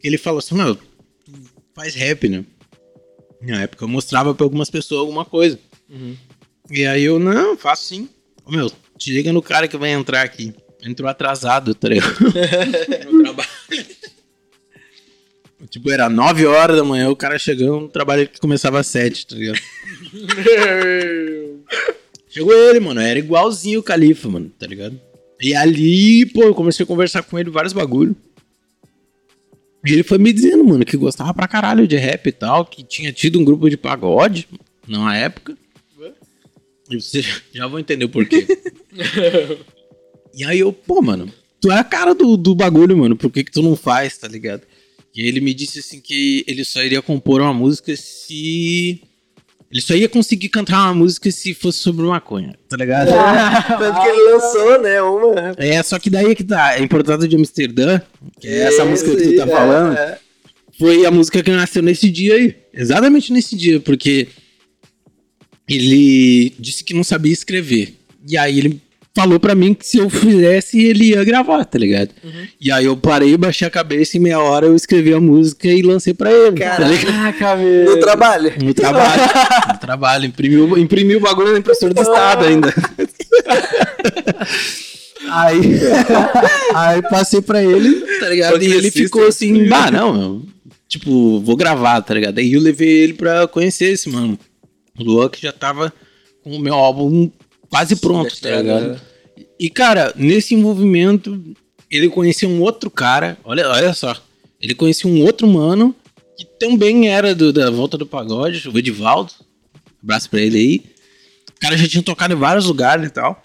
que 0.00 0.06
ele 0.06 0.18
falou 0.18 0.38
assim, 0.38 0.54
meu, 0.54 0.74
tu 0.76 0.82
faz 1.74 1.94
rap, 1.94 2.28
né? 2.28 2.44
Na 3.42 3.62
época 3.62 3.84
eu 3.84 3.88
mostrava 3.88 4.34
pra 4.34 4.44
algumas 4.44 4.70
pessoas 4.70 5.00
alguma 5.00 5.24
coisa. 5.24 5.58
E 6.70 6.84
aí 6.86 7.04
eu, 7.04 7.18
não, 7.18 7.56
faço 7.56 7.84
sim. 7.84 8.08
Ô, 8.44 8.50
meu, 8.50 8.70
te 8.96 9.12
liga 9.12 9.32
no 9.32 9.42
cara 9.42 9.68
que 9.68 9.76
vai 9.76 9.90
entrar 9.90 10.22
aqui. 10.22 10.54
Entrou 10.82 11.08
atrasado, 11.08 11.74
tá 11.74 11.88
ligado? 11.88 12.16
no 13.10 13.22
trabalho. 13.22 13.48
Tipo, 15.78 15.92
era 15.92 16.10
9 16.10 16.44
horas 16.44 16.76
da 16.76 16.82
manhã, 16.82 17.08
o 17.08 17.14
cara 17.14 17.38
chegando 17.38 17.82
no 17.82 17.88
trabalho 17.88 18.28
que 18.28 18.40
começava 18.40 18.80
às 18.80 18.88
7, 18.88 19.28
tá 19.28 19.36
ligado? 19.36 19.60
Chegou 22.28 22.52
ele, 22.52 22.80
mano. 22.80 23.00
Era 23.00 23.16
igualzinho 23.16 23.78
o 23.78 23.82
Califa, 23.82 24.28
mano, 24.28 24.50
tá 24.58 24.66
ligado? 24.66 25.00
E 25.40 25.54
ali, 25.54 26.26
pô, 26.26 26.42
eu 26.42 26.54
comecei 26.54 26.82
a 26.82 26.86
conversar 26.86 27.22
com 27.22 27.38
ele 27.38 27.48
vários 27.48 27.72
bagulho. 27.72 28.16
E 29.86 29.92
ele 29.92 30.02
foi 30.02 30.18
me 30.18 30.32
dizendo, 30.32 30.64
mano, 30.64 30.84
que 30.84 30.96
gostava 30.96 31.32
pra 31.32 31.46
caralho 31.46 31.86
de 31.86 31.96
rap 31.96 32.26
e 32.26 32.32
tal, 32.32 32.64
que 32.64 32.82
tinha 32.82 33.12
tido 33.12 33.38
um 33.38 33.44
grupo 33.44 33.70
de 33.70 33.76
pagode 33.76 34.48
na 34.86 35.16
época. 35.16 35.56
E 36.90 37.00
você 37.00 37.22
já 37.54 37.68
vão 37.68 37.78
entender 37.78 38.04
o 38.04 38.08
porquê. 38.08 38.48
e 40.34 40.44
aí 40.44 40.58
eu, 40.58 40.72
pô, 40.72 41.00
mano, 41.00 41.32
tu 41.60 41.70
é 41.70 41.78
a 41.78 41.84
cara 41.84 42.16
do, 42.16 42.36
do 42.36 42.52
bagulho, 42.52 42.96
mano, 42.96 43.14
por 43.14 43.30
que 43.30 43.44
que 43.44 43.52
tu 43.52 43.62
não 43.62 43.76
faz, 43.76 44.18
tá 44.18 44.26
ligado? 44.26 44.62
E 45.18 45.26
ele 45.26 45.40
me 45.40 45.52
disse 45.52 45.80
assim 45.80 46.00
que 46.00 46.44
ele 46.46 46.64
só 46.64 46.80
iria 46.80 47.02
compor 47.02 47.40
uma 47.40 47.52
música 47.52 47.92
se. 47.96 49.02
Ele 49.68 49.82
só 49.82 49.92
ia 49.96 50.08
conseguir 50.08 50.48
cantar 50.48 50.84
uma 50.84 50.94
música 50.94 51.28
se 51.32 51.52
fosse 51.54 51.80
sobre 51.80 52.06
maconha, 52.06 52.54
tá 52.68 52.76
ligado? 52.76 53.08
Tanto 53.66 54.00
que 54.00 54.06
ele 54.06 54.32
lançou, 54.32 54.80
né? 54.80 55.02
Uma. 55.02 55.54
É, 55.56 55.82
só 55.82 55.98
que 55.98 56.08
daí 56.08 56.26
é 56.26 56.34
que 56.36 56.44
tá. 56.44 56.76
É 56.76 56.82
Importado 56.84 57.26
de 57.26 57.34
Amsterdã, 57.34 58.00
que 58.40 58.46
é 58.46 58.60
essa 58.60 58.84
música 58.84 59.10
que 59.10 59.24
tu 59.24 59.36
tá 59.36 59.42
aí, 59.42 59.50
falando, 59.50 59.98
é, 59.98 60.00
é. 60.02 60.18
foi 60.78 61.04
a 61.04 61.10
música 61.10 61.42
que 61.42 61.50
nasceu 61.50 61.82
nesse 61.82 62.08
dia 62.08 62.36
aí. 62.36 62.54
Exatamente 62.72 63.32
nesse 63.32 63.56
dia, 63.56 63.80
porque 63.80 64.28
ele 65.68 66.54
disse 66.60 66.84
que 66.84 66.94
não 66.94 67.02
sabia 67.02 67.32
escrever. 67.32 67.92
E 68.24 68.38
aí 68.38 68.56
ele 68.56 68.80
falou 69.18 69.40
pra 69.40 69.52
mim 69.52 69.74
que 69.74 69.84
se 69.84 69.98
eu 69.98 70.08
fizesse, 70.08 70.78
ele 70.80 71.06
ia 71.06 71.24
gravar, 71.24 71.64
tá 71.64 71.76
ligado? 71.76 72.10
E 72.60 72.70
aí 72.70 72.84
eu 72.84 72.96
parei, 72.96 73.36
baixei 73.36 73.66
a 73.66 73.70
cabeça 73.70 74.16
e 74.16 74.20
em 74.20 74.22
meia 74.22 74.38
hora 74.38 74.66
eu 74.66 74.76
escrevi 74.76 75.12
a 75.12 75.20
música 75.20 75.66
e 75.66 75.82
lancei 75.82 76.14
pra 76.14 76.30
ele. 76.30 76.56
tá 76.56 76.76
Caraca. 76.76 77.04
Caraca, 77.04 77.56
meu. 77.56 77.96
No 77.96 78.00
trabalho. 78.00 78.52
No 78.62 78.72
trabalho. 78.72 79.22
no 79.74 79.78
trabalho. 79.80 80.24
Imprimiu, 80.24 80.78
imprimiu 80.78 81.18
o 81.18 81.20
bagulho 81.20 81.52
na 81.52 81.58
impressora 81.58 81.92
do 81.92 82.00
estado 82.00 82.44
ainda. 82.44 82.72
aí, 85.30 85.60
aí 86.76 87.02
passei 87.02 87.42
pra 87.42 87.60
ele, 87.60 88.00
tá 88.20 88.28
ligado? 88.28 88.62
E 88.62 88.72
ele 88.72 88.92
ficou 88.92 89.26
assim, 89.26 89.66
bah, 89.66 89.90
não, 89.90 90.12
meu, 90.12 90.42
tipo, 90.86 91.40
vou 91.40 91.56
gravar, 91.56 92.00
tá 92.02 92.14
ligado? 92.14 92.38
Aí 92.38 92.52
eu 92.52 92.60
levei 92.60 92.88
ele 92.88 93.14
pra 93.14 93.48
conhecer 93.48 93.86
esse 93.86 94.08
mano. 94.08 94.38
O 94.96 95.02
Luan 95.02 95.28
que 95.28 95.42
já 95.42 95.50
tava 95.52 95.92
com 96.44 96.50
o 96.50 96.60
meu 96.60 96.74
álbum 96.74 97.28
quase 97.68 97.96
pronto, 97.96 98.40
tá 98.40 98.50
ligado? 98.50 99.07
E, 99.58 99.68
cara, 99.68 100.12
nesse 100.16 100.54
envolvimento, 100.54 101.42
ele 101.90 102.08
conhecia 102.08 102.48
um 102.48 102.60
outro 102.60 102.90
cara, 102.90 103.36
olha, 103.44 103.68
olha 103.68 103.92
só. 103.94 104.16
Ele 104.60 104.74
conhecia 104.74 105.10
um 105.10 105.22
outro 105.24 105.46
mano 105.46 105.94
que 106.36 106.44
também 106.44 107.08
era 107.08 107.34
do- 107.34 107.52
da 107.52 107.70
Volta 107.70 107.96
do 107.98 108.06
Pagode, 108.06 108.68
o 108.68 108.78
Edivaldo. 108.78 109.32
Abraço 110.02 110.30
pra 110.30 110.40
ele 110.40 110.58
aí. 110.58 110.82
O 111.56 111.60
cara 111.60 111.76
já 111.76 111.88
tinha 111.88 112.02
tocado 112.02 112.34
em 112.34 112.36
vários 112.38 112.66
lugares 112.66 113.06
e 113.06 113.10
tal. 113.10 113.42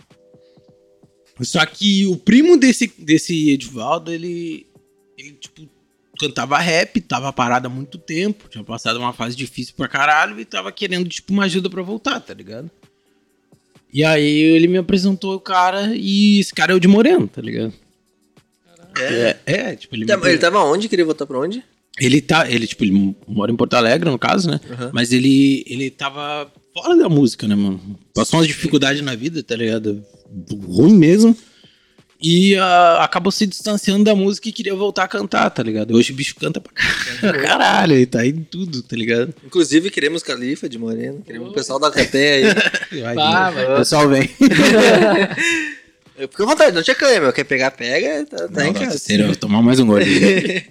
Só 1.41 1.65
que 1.65 2.05
o 2.05 2.15
primo 2.15 2.57
desse, 2.57 2.91
desse 2.97 3.49
Edivaldo, 3.49 4.11
ele, 4.13 4.67
ele, 5.17 5.31
tipo, 5.33 5.67
cantava 6.19 6.57
rap, 6.59 7.01
tava 7.01 7.33
parado 7.33 7.67
há 7.67 7.69
muito 7.69 7.97
tempo, 7.97 8.47
tinha 8.47 8.63
passado 8.63 8.99
uma 8.99 9.11
fase 9.13 9.35
difícil 9.35 9.73
pra 9.75 9.87
caralho 9.87 10.39
e 10.39 10.45
tava 10.45 10.71
querendo, 10.71 11.09
tipo, 11.09 11.33
uma 11.33 11.45
ajuda 11.45 11.69
pra 11.71 11.81
voltar, 11.81 12.19
tá 12.19 12.33
ligado? 12.35 12.69
E 13.93 14.03
aí 14.03 14.27
ele 14.27 14.67
me 14.67 14.77
apresentou 14.79 15.35
o 15.35 15.39
cara 15.39 15.91
e 15.95 16.39
esse 16.39 16.53
cara 16.53 16.73
é 16.73 16.75
o 16.75 16.79
de 16.79 16.87
Moreno, 16.87 17.27
tá 17.27 17.41
ligado? 17.41 17.71
É, 18.99 19.37
é, 19.45 19.75
tipo, 19.75 19.95
ele 19.95 20.05
Tá, 20.05 20.19
Ele 20.23 20.37
tava 20.37 20.63
onde? 20.63 20.89
Queria 20.89 21.05
voltar 21.05 21.25
pra 21.25 21.39
onde? 21.39 21.63
ele 21.99 22.21
tá, 22.21 22.49
ele, 22.49 22.65
tipo, 22.65 22.83
ele 22.83 23.15
mora 23.27 23.51
em 23.51 23.55
Porto 23.55 23.75
Alegre, 23.75 24.09
no 24.09 24.17
caso, 24.17 24.49
né? 24.49 24.59
Aham. 24.71 24.89
Mas 24.91 25.11
ele, 25.13 25.63
ele 25.67 25.91
tava 25.91 26.51
fora 26.73 26.97
da 26.97 27.07
música, 27.07 27.47
né, 27.47 27.53
mano? 27.53 27.79
Passou 28.15 28.39
umas 28.39 28.47
dificuldades 28.47 29.03
na 29.03 29.13
vida, 29.13 29.43
tá 29.43 29.55
ligado? 29.55 30.03
Ruim 30.67 30.95
mesmo. 30.95 31.37
E 32.25 32.55
ah, 32.55 32.99
acabou 33.03 33.31
se 33.33 33.45
distanciando 33.45 34.05
da 34.05 34.15
música 34.15 34.47
e 34.47 34.53
queria 34.53 34.73
voltar 34.73 35.03
a 35.03 35.07
cantar, 35.09 35.49
tá 35.49 35.61
ligado? 35.61 35.93
Hoje 35.93 36.13
o 36.13 36.15
bicho 36.15 36.35
canta 36.35 36.61
pra 36.61 36.71
car- 36.71 37.33
caralho, 37.43 37.93
ele 37.93 38.05
tá 38.05 38.25
em 38.25 38.41
tudo, 38.43 38.81
tá 38.81 38.95
ligado? 38.95 39.33
Inclusive, 39.45 39.89
queremos 39.89 40.23
Califa 40.23 40.69
de 40.69 40.77
Moreno. 40.77 41.21
Queremos 41.21 41.49
o 41.49 41.53
pessoal 41.53 41.79
da 41.79 41.91
Caté 41.91 42.33
aí. 42.35 42.43
Vai, 43.03 43.15
Bah, 43.15 43.51
o 43.73 43.77
pessoal 43.79 44.07
vem. 44.07 44.29
Fica 46.15 46.43
à 46.43 46.45
vontade, 46.45 46.73
não 46.75 46.81
tinha 46.83 46.95
canha, 46.95 47.19
meu. 47.19 47.33
Quer 47.33 47.43
pegar, 47.43 47.71
pega. 47.71 48.25
Tá, 48.25 48.47
tá 48.47 48.63
Não, 48.63 48.67
em 48.67 48.73
casa. 48.73 48.97
sério, 48.97 49.23
eu 49.23 49.27
vou 49.27 49.35
tomar 49.35 49.61
mais 49.61 49.79
um 49.79 49.85
gole. 49.87 50.63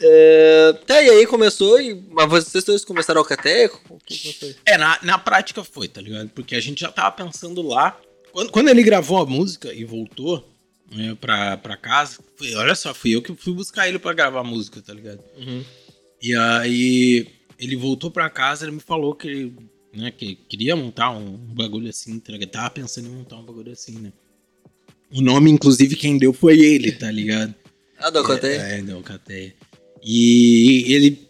É, 0.00 0.74
tá, 0.86 1.02
e 1.02 1.08
aí 1.10 1.26
começou, 1.26 1.80
e, 1.80 2.02
mas 2.12 2.28
vocês 2.28 2.64
dois 2.64 2.84
começaram 2.84 3.22
que 3.24 4.32
foi? 4.38 4.54
É, 4.64 4.76
na, 4.78 4.98
na 5.02 5.18
prática 5.18 5.64
foi, 5.64 5.88
tá 5.88 6.00
ligado? 6.00 6.28
Porque 6.30 6.54
a 6.54 6.60
gente 6.60 6.80
já 6.80 6.92
tava 6.92 7.10
pensando 7.12 7.60
lá. 7.62 7.98
Quando, 8.36 8.52
quando 8.52 8.68
ele 8.68 8.82
gravou 8.82 9.16
a 9.16 9.24
música 9.24 9.72
e 9.72 9.82
voltou 9.82 10.46
né, 10.94 11.16
pra, 11.18 11.56
pra 11.56 11.74
casa, 11.74 12.18
foi- 12.36 12.54
olha 12.54 12.74
só, 12.74 12.92
fui 12.92 13.12
eu 13.14 13.22
que 13.22 13.34
fui 13.34 13.54
buscar 13.54 13.88
ele 13.88 13.98
pra 13.98 14.12
gravar 14.12 14.40
a 14.40 14.44
música, 14.44 14.82
tá 14.82 14.92
ligado? 14.92 15.24
Uhum. 15.38 15.64
E 16.22 16.34
aí 16.36 17.28
ele 17.58 17.76
voltou 17.76 18.10
pra 18.10 18.28
casa, 18.28 18.66
ele 18.66 18.72
me 18.72 18.80
falou 18.80 19.14
que 19.14 19.26
ele 19.26 19.54
né, 19.90 20.10
que 20.10 20.34
queria 20.34 20.76
montar 20.76 21.12
um 21.12 21.34
bagulho 21.34 21.88
assim, 21.88 22.20
tá 22.20 22.30
ligado? 22.30 22.50
Tava 22.50 22.68
pensando 22.68 23.06
em 23.06 23.10
montar 23.12 23.36
um 23.36 23.42
bagulho 23.42 23.72
assim, 23.72 23.98
né? 23.98 24.12
O 25.10 25.22
nome, 25.22 25.50
inclusive, 25.50 25.96
quem 25.96 26.18
deu 26.18 26.34
foi 26.34 26.60
ele, 26.60 26.92
tá 26.92 27.10
ligado? 27.10 27.54
Ah, 27.98 28.10
do 28.10 28.22
Caté? 28.22 28.76
É, 28.76 28.80
é, 28.80 29.02
Cateia. 29.02 29.54
E 30.04 30.84
ele 30.92 31.25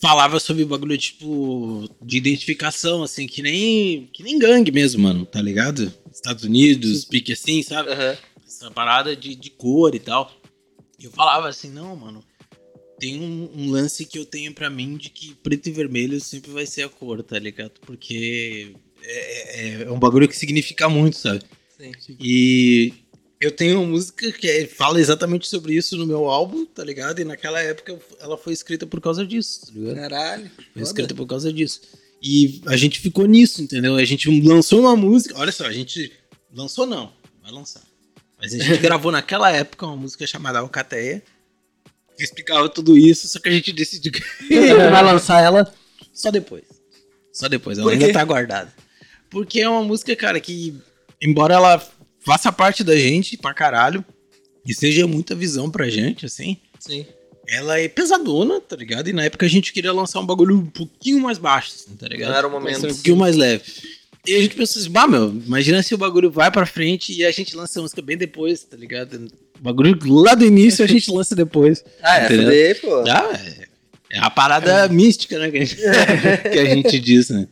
falava 0.00 0.38
sobre 0.38 0.64
bagulho, 0.64 0.96
tipo, 0.96 1.88
de 2.02 2.16
identificação, 2.18 3.02
assim, 3.02 3.26
que 3.26 3.42
nem, 3.42 4.06
que 4.12 4.22
nem 4.22 4.38
gangue 4.38 4.70
mesmo, 4.70 5.02
mano, 5.02 5.26
tá 5.26 5.40
ligado? 5.42 5.92
Estados 6.12 6.44
Unidos, 6.44 7.04
pique 7.04 7.32
assim, 7.32 7.62
sabe? 7.62 7.90
Aham. 7.90 8.16
essa 8.46 8.70
parada 8.70 9.14
de, 9.16 9.34
de 9.34 9.50
cor 9.50 9.94
e 9.94 9.98
tal. 9.98 10.32
E 10.98 11.04
eu 11.04 11.10
falava 11.10 11.48
assim, 11.48 11.70
não, 11.70 11.94
mano, 11.96 12.24
tem 12.98 13.20
um, 13.20 13.50
um 13.54 13.70
lance 13.70 14.04
que 14.04 14.18
eu 14.18 14.24
tenho 14.24 14.52
pra 14.52 14.68
mim 14.70 14.96
de 14.96 15.10
que 15.10 15.34
preto 15.42 15.68
e 15.68 15.72
vermelho 15.72 16.20
sempre 16.20 16.50
vai 16.50 16.66
ser 16.66 16.82
a 16.82 16.88
cor, 16.88 17.22
tá 17.22 17.38
ligado? 17.38 17.72
Porque 17.82 18.74
é, 19.02 19.80
é- 19.80 19.82
é 19.84 19.90
um 19.92 19.98
bagulho 19.98 20.28
que 20.28 20.36
significa 20.36 20.88
muito, 20.88 21.16
sabe? 21.16 21.42
Sim. 21.76 21.92
E 22.20 22.92
eu 23.40 23.52
tenho 23.52 23.80
uma 23.80 23.86
música 23.86 24.32
que 24.32 24.48
é- 24.48 24.66
fala 24.66 25.00
exatamente 25.00 25.46
sobre 25.48 25.74
isso 25.74 25.96
no 25.96 26.06
meu 26.06 26.26
álbum, 26.26 26.66
tá 26.66 26.82
ligado? 26.84 27.20
E 27.20 27.24
naquela 27.24 27.60
época 27.60 27.98
ela 28.20 28.36
foi 28.36 28.52
escrita 28.52 28.86
por 28.86 29.00
causa 29.00 29.24
disso, 29.24 29.66
tá 29.66 29.72
ligado? 29.72 29.94
Caralho. 29.96 30.50
Foi 30.72 30.82
escrita 30.82 31.14
por 31.14 31.26
causa 31.26 31.52
disso. 31.52 31.80
E 32.20 32.60
a 32.66 32.76
gente 32.76 32.98
ficou 32.98 33.26
nisso, 33.26 33.62
entendeu? 33.62 33.94
A 33.94 34.04
gente 34.04 34.28
lançou 34.42 34.80
uma 34.80 34.96
música. 34.96 35.38
Olha 35.38 35.52
só, 35.52 35.66
a 35.66 35.72
gente 35.72 36.12
lançou 36.52 36.84
não, 36.84 37.12
vai 37.40 37.52
lançar. 37.52 37.82
Mas 38.40 38.54
a 38.54 38.58
gente 38.58 38.78
gravou 38.82 39.12
naquela 39.12 39.50
época 39.52 39.86
uma 39.86 39.96
música 39.96 40.26
chamada 40.26 40.58
Alcateia, 40.58 41.22
que 42.16 42.24
explicava 42.24 42.68
tudo 42.68 42.98
isso, 42.98 43.28
só 43.28 43.38
que 43.38 43.48
a 43.48 43.52
gente 43.52 43.72
decidiu 43.72 44.10
que 44.10 44.20
vai 44.90 45.04
lançar 45.04 45.40
ela 45.42 45.72
só 46.12 46.32
depois. 46.32 46.64
Só 47.32 47.48
depois, 47.48 47.78
ela 47.78 47.92
ainda 47.92 48.12
tá 48.12 48.24
guardada. 48.24 48.72
Porque 49.30 49.60
é 49.60 49.68
uma 49.68 49.82
música, 49.84 50.16
cara, 50.16 50.40
que 50.40 50.74
embora 51.20 51.54
ela 51.54 51.78
faça 52.28 52.52
parte 52.52 52.84
da 52.84 52.94
gente 52.94 53.38
pra 53.38 53.54
caralho, 53.54 54.04
e 54.66 54.74
seja 54.74 55.06
muita 55.06 55.34
visão 55.34 55.70
pra 55.70 55.88
gente, 55.88 56.26
assim, 56.26 56.58
Sim. 56.78 57.06
ela 57.48 57.80
é 57.80 57.88
pesadona, 57.88 58.60
tá 58.60 58.76
ligado? 58.76 59.08
E 59.08 59.14
na 59.14 59.24
época 59.24 59.46
a 59.46 59.48
gente 59.48 59.72
queria 59.72 59.92
lançar 59.92 60.20
um 60.20 60.26
bagulho 60.26 60.54
um 60.54 60.66
pouquinho 60.66 61.20
mais 61.20 61.38
baixo, 61.38 61.72
assim, 61.74 61.96
tá 61.96 62.06
Não 62.06 62.12
ligado? 62.14 62.34
era 62.36 62.46
o 62.46 62.50
momento. 62.50 62.84
Um 62.86 62.92
pouquinho 62.92 63.16
mais 63.16 63.34
leve. 63.34 63.62
E 64.26 64.34
a 64.34 64.42
gente 64.42 64.56
pensou 64.56 64.82
assim, 64.82 64.90
bah, 64.90 65.08
meu, 65.08 65.30
imagina 65.30 65.82
se 65.82 65.94
o 65.94 65.98
bagulho 65.98 66.30
vai 66.30 66.50
pra 66.50 66.66
frente 66.66 67.14
e 67.14 67.24
a 67.24 67.30
gente 67.30 67.56
lança 67.56 67.78
a 67.78 67.82
música 67.82 68.02
bem 68.02 68.18
depois, 68.18 68.62
tá 68.62 68.76
ligado? 68.76 69.26
O 69.58 69.62
bagulho 69.62 69.96
lá 70.04 70.34
do 70.34 70.44
início 70.44 70.84
a 70.84 70.88
gente 70.88 71.10
lança 71.10 71.34
depois. 71.34 71.82
Ah, 72.02 72.26
Entendeu? 72.26 72.46
daí, 72.46 72.74
pô. 72.74 73.04
Ah, 73.08 73.32
é, 73.32 73.68
é 74.10 74.18
a 74.18 74.28
parada 74.28 74.86
mística, 74.90 75.38
né? 75.38 75.50
Que 75.50 75.56
a, 75.56 75.64
gente, 75.64 75.76
que 76.52 76.58
a 76.58 76.64
gente 76.74 77.00
diz, 77.00 77.30
né? 77.30 77.48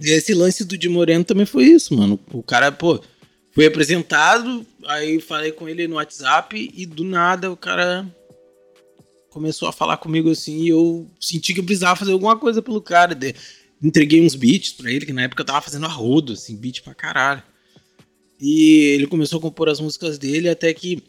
E 0.00 0.10
esse 0.12 0.32
lance 0.32 0.64
do 0.64 0.78
Di 0.78 0.88
Moreno 0.88 1.24
também 1.24 1.44
foi 1.44 1.64
isso, 1.64 1.94
mano. 1.94 2.18
O 2.32 2.42
cara, 2.42 2.72
pô, 2.72 2.98
foi 3.52 3.66
apresentado, 3.66 4.66
aí 4.86 5.20
falei 5.20 5.52
com 5.52 5.68
ele 5.68 5.86
no 5.86 5.96
WhatsApp 5.96 6.70
e 6.74 6.86
do 6.86 7.04
nada 7.04 7.50
o 7.52 7.56
cara 7.56 8.06
começou 9.30 9.68
a 9.68 9.72
falar 9.72 9.96
comigo 9.98 10.30
assim 10.30 10.62
e 10.64 10.68
eu 10.68 11.08
senti 11.20 11.54
que 11.54 11.60
eu 11.60 11.64
precisava 11.64 11.96
fazer 11.96 12.12
alguma 12.12 12.36
coisa 12.38 12.60
pelo 12.62 12.80
cara. 12.80 13.14
De- 13.14 13.34
entreguei 13.82 14.24
uns 14.24 14.34
beats 14.34 14.72
pra 14.72 14.90
ele, 14.92 15.04
que 15.06 15.12
na 15.12 15.22
época 15.22 15.42
eu 15.42 15.46
tava 15.46 15.60
fazendo 15.60 15.86
a 15.86 15.88
rodo, 15.88 16.34
assim, 16.34 16.56
beat 16.56 16.82
pra 16.82 16.94
caralho. 16.94 17.42
E 18.40 18.92
ele 18.94 19.06
começou 19.06 19.38
a 19.38 19.42
compor 19.42 19.68
as 19.68 19.80
músicas 19.80 20.18
dele 20.18 20.48
até 20.48 20.72
que 20.74 21.02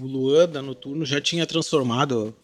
o 0.00 0.04
Luan 0.06 0.48
da 0.48 0.60
Noturno 0.62 1.04
já 1.04 1.20
tinha 1.20 1.46
transformado 1.46 2.34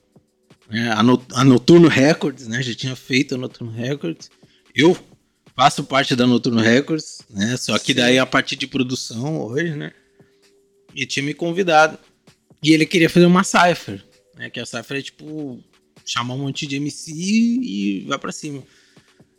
né, 0.68 0.90
a, 0.92 1.02
No- 1.02 1.24
a 1.32 1.42
Noturno 1.44 1.88
Records, 1.88 2.46
né? 2.46 2.62
Já 2.62 2.74
tinha 2.74 2.94
feito 2.94 3.34
a 3.34 3.38
Noturno 3.38 3.72
Records. 3.72 4.30
Eu 4.74 4.96
faço 5.58 5.82
parte 5.82 6.14
da 6.14 6.24
Noturno 6.24 6.60
Records, 6.60 7.22
né? 7.28 7.56
Só 7.56 7.76
que 7.80 7.92
Sim. 7.92 7.98
daí 7.98 8.16
a 8.16 8.24
partir 8.24 8.54
de 8.54 8.68
produção 8.68 9.40
hoje, 9.40 9.74
né? 9.74 9.92
E 10.94 11.04
tinha 11.04 11.24
me 11.24 11.34
convidado. 11.34 11.98
E 12.62 12.72
ele 12.72 12.86
queria 12.86 13.10
fazer 13.10 13.26
uma 13.26 13.42
cipher, 13.42 14.00
né? 14.36 14.48
Que 14.50 14.60
a 14.60 14.66
cipher 14.66 14.98
é 14.98 15.02
tipo 15.02 15.58
chamar 16.04 16.34
um 16.34 16.38
monte 16.38 16.64
de 16.64 16.76
MC 16.76 17.10
e 17.12 18.04
vai 18.06 18.16
pra 18.20 18.30
cima. 18.30 18.62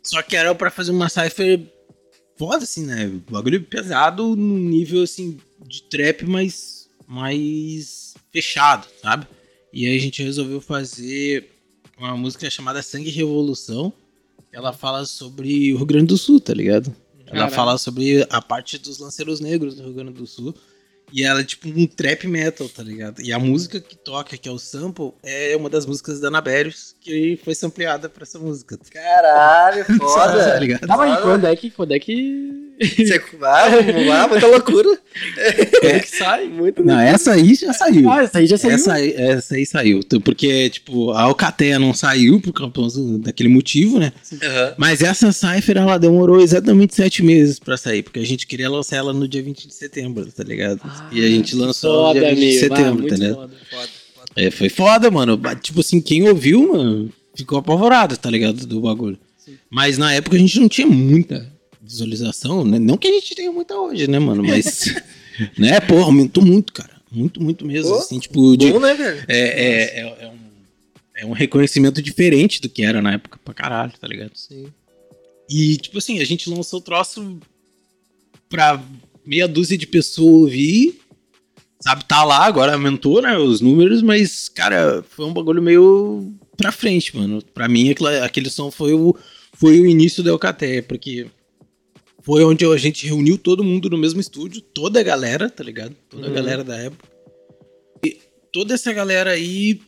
Só 0.02 0.20
que 0.20 0.36
era 0.36 0.54
pra 0.54 0.70
fazer 0.70 0.90
uma 0.90 1.08
cipher 1.08 1.58
foda, 2.38 2.64
assim, 2.64 2.84
né? 2.84 3.10
Bagulho 3.30 3.62
pesado 3.62 4.36
no 4.36 4.58
nível, 4.58 5.02
assim, 5.02 5.38
de 5.66 5.84
trap, 5.84 6.26
mas 6.26 6.90
mais 7.08 8.12
fechado, 8.30 8.86
sabe? 9.00 9.26
E 9.72 9.86
aí 9.86 9.96
a 9.96 10.00
gente 10.00 10.22
resolveu 10.22 10.60
fazer 10.60 11.48
uma 11.96 12.14
música 12.14 12.50
chamada 12.50 12.82
Sangue 12.82 13.08
Revolução. 13.08 13.90
Ela 14.52 14.72
fala 14.72 15.04
sobre 15.04 15.72
o 15.72 15.76
Rio 15.76 15.86
Grande 15.86 16.06
do 16.06 16.18
Sul, 16.18 16.40
tá 16.40 16.52
ligado? 16.52 16.94
Ela 17.26 17.48
fala 17.48 17.78
sobre 17.78 18.26
a 18.28 18.42
parte 18.42 18.76
dos 18.76 18.98
lanceiros 18.98 19.38
negros 19.38 19.76
do 19.76 19.84
Rio 19.84 19.94
Grande 19.94 20.12
do 20.12 20.26
Sul. 20.26 20.52
E 21.12 21.22
ela 21.24 21.40
é 21.40 21.44
tipo 21.44 21.68
um 21.68 21.86
trap 21.86 22.26
metal, 22.26 22.68
tá 22.68 22.82
ligado? 22.82 23.20
E 23.22 23.32
a 23.32 23.38
música 23.38 23.80
que 23.80 23.96
toca, 23.96 24.36
que 24.36 24.48
é 24.48 24.52
o 24.52 24.58
sample, 24.58 25.12
é 25.22 25.56
uma 25.56 25.68
das 25.68 25.86
músicas 25.86 26.20
da 26.20 26.28
Anabérios, 26.28 26.94
que 27.00 27.38
foi 27.44 27.54
sampleada 27.54 28.08
pra 28.08 28.22
essa 28.22 28.38
música. 28.38 28.78
Caralho, 28.92 29.84
tá 29.86 29.94
foda. 29.98 30.58
ligado? 30.58 30.86
Tá, 30.86 30.96
mas 30.96 31.10
Fala. 31.14 31.22
quando 31.22 31.46
é 31.46 31.56
que. 31.56 31.70
Quando 31.70 31.92
é 31.92 31.98
que. 31.98 32.70
Você 32.80 33.18
vai, 33.38 33.82
vamos 33.82 34.06
lá, 34.06 34.26
muita 34.28 34.46
loucura. 34.46 34.88
Quando 35.80 35.92
é 35.92 36.00
que 36.00 36.08
sai? 36.16 36.46
Muito 36.48 36.82
Não, 36.82 36.98
essa 36.98 37.32
aí 37.32 37.54
já 37.54 37.72
saiu. 37.74 38.10
Ah, 38.10 38.22
essa 38.22 38.38
aí 38.38 38.46
já 38.46 38.56
saiu. 38.56 38.74
Essa, 38.74 38.92
aí- 38.94 39.14
essa 39.16 39.54
aí 39.54 39.66
saiu. 39.66 40.00
Porque, 40.24 40.70
tipo, 40.70 41.10
a 41.10 41.22
Alcateia 41.22 41.78
não 41.78 41.92
saiu 41.92 42.40
por 42.40 42.52
causa 42.54 43.18
daquele 43.18 43.50
motivo, 43.50 43.98
né? 43.98 44.12
Aham. 44.42 44.74
Mas 44.78 45.02
essa 45.02 45.30
Cypher, 45.30 45.76
ela 45.76 45.98
demorou 45.98 46.40
exatamente 46.40 46.94
sete 46.94 47.22
meses 47.22 47.58
pra 47.58 47.76
sair, 47.76 48.02
porque 48.02 48.18
a 48.18 48.24
gente 48.24 48.46
queria 48.46 48.70
lançar 48.70 48.96
ela 48.96 49.12
no 49.12 49.28
dia 49.28 49.42
20 49.42 49.68
de 49.68 49.74
setembro, 49.74 50.24
tá 50.32 50.42
ligado? 50.42 50.80
E 51.10 51.24
a 51.24 51.28
gente 51.28 51.54
lançou 51.56 52.08
no 52.08 52.12
dia 52.12 52.22
Foda, 52.22 52.34
20 52.34 52.50
de. 52.50 52.56
Ah, 52.56 52.60
setembro, 52.60 52.94
muito 52.94 53.08
tá 53.08 53.16
ligado? 53.16 53.34
foda. 53.34 53.56
Foda, 53.70 53.88
foda. 54.14 54.28
É, 54.36 54.50
foi 54.50 54.68
foda, 54.68 55.10
mano. 55.10 55.40
Tipo 55.60 55.80
assim, 55.80 56.00
quem 56.00 56.28
ouviu, 56.28 56.72
mano, 56.72 57.12
ficou 57.34 57.58
apavorado, 57.58 58.16
tá 58.16 58.30
ligado? 58.30 58.66
Do 58.66 58.80
bagulho. 58.80 59.18
Sim. 59.38 59.56
Mas 59.68 59.98
na 59.98 60.12
época 60.12 60.36
a 60.36 60.38
gente 60.38 60.58
não 60.60 60.68
tinha 60.68 60.86
muita 60.86 61.50
visualização, 61.80 62.64
né? 62.64 62.78
Não 62.78 62.96
que 62.96 63.08
a 63.08 63.12
gente 63.12 63.34
tenha 63.34 63.50
muita 63.50 63.74
hoje, 63.74 64.08
né, 64.08 64.18
mano? 64.18 64.42
Mas, 64.42 64.94
né, 65.58 65.80
pô, 65.80 65.98
aumentou 65.98 66.44
muito, 66.44 66.72
cara. 66.72 67.00
Muito, 67.10 67.42
muito 67.42 67.66
mesmo. 67.66 67.90
Pô, 67.90 67.98
assim, 67.98 68.18
tipo, 68.20 68.56
de, 68.56 68.70
Bom, 68.72 68.78
né, 68.78 68.94
velho? 68.94 69.24
é, 69.26 69.38
é, 69.38 70.00
é, 70.00 70.16
é 70.20 70.28
um, 70.28 70.38
é 71.16 71.26
um 71.26 71.32
reconhecimento 71.32 72.00
diferente 72.00 72.60
do 72.60 72.68
que 72.68 72.84
era 72.84 73.02
na 73.02 73.14
época 73.14 73.38
pra 73.44 73.52
caralho, 73.52 73.92
tá 74.00 74.06
ligado? 74.06 74.32
Sim. 74.34 74.66
E, 75.48 75.76
tipo 75.78 75.98
assim, 75.98 76.20
a 76.20 76.24
gente 76.24 76.48
lançou 76.48 76.78
o 76.78 76.82
troço 76.82 77.40
pra 78.48 78.80
meia 79.30 79.46
dúzia 79.46 79.78
de 79.78 79.86
pessoas 79.86 80.28
ouvir. 80.34 81.00
Sabe, 81.80 82.04
tá 82.04 82.24
lá, 82.24 82.44
agora 82.44 82.72
aumentou, 82.74 83.22
né, 83.22 83.38
os 83.38 83.60
números, 83.62 84.02
mas, 84.02 84.48
cara, 84.50 85.02
foi 85.08 85.24
um 85.24 85.32
bagulho 85.32 85.62
meio 85.62 86.30
pra 86.56 86.70
frente, 86.72 87.16
mano. 87.16 87.40
Pra 87.54 87.68
mim, 87.68 87.88
aquilo- 87.88 88.08
aquele 88.22 88.50
som 88.50 88.70
foi 88.70 88.92
o, 88.92 89.16
foi 89.54 89.80
o 89.80 89.86
início 89.86 90.22
da 90.22 90.28
Eucateia, 90.30 90.82
porque 90.82 91.26
foi 92.22 92.44
onde 92.44 92.66
a 92.66 92.76
gente 92.76 93.06
reuniu 93.06 93.38
todo 93.38 93.64
mundo 93.64 93.88
no 93.88 93.96
mesmo 93.96 94.20
estúdio, 94.20 94.60
toda 94.60 95.00
a 95.00 95.02
galera, 95.02 95.48
tá 95.48 95.64
ligado? 95.64 95.94
Toda 96.10 96.26
a 96.26 96.28
Uhum. 96.28 96.34
galera 96.34 96.62
da 96.62 96.76
época. 96.76 97.08
E 98.04 98.18
toda 98.52 98.74
essa 98.74 98.92
galera 98.92 99.30
aí 99.30 99.80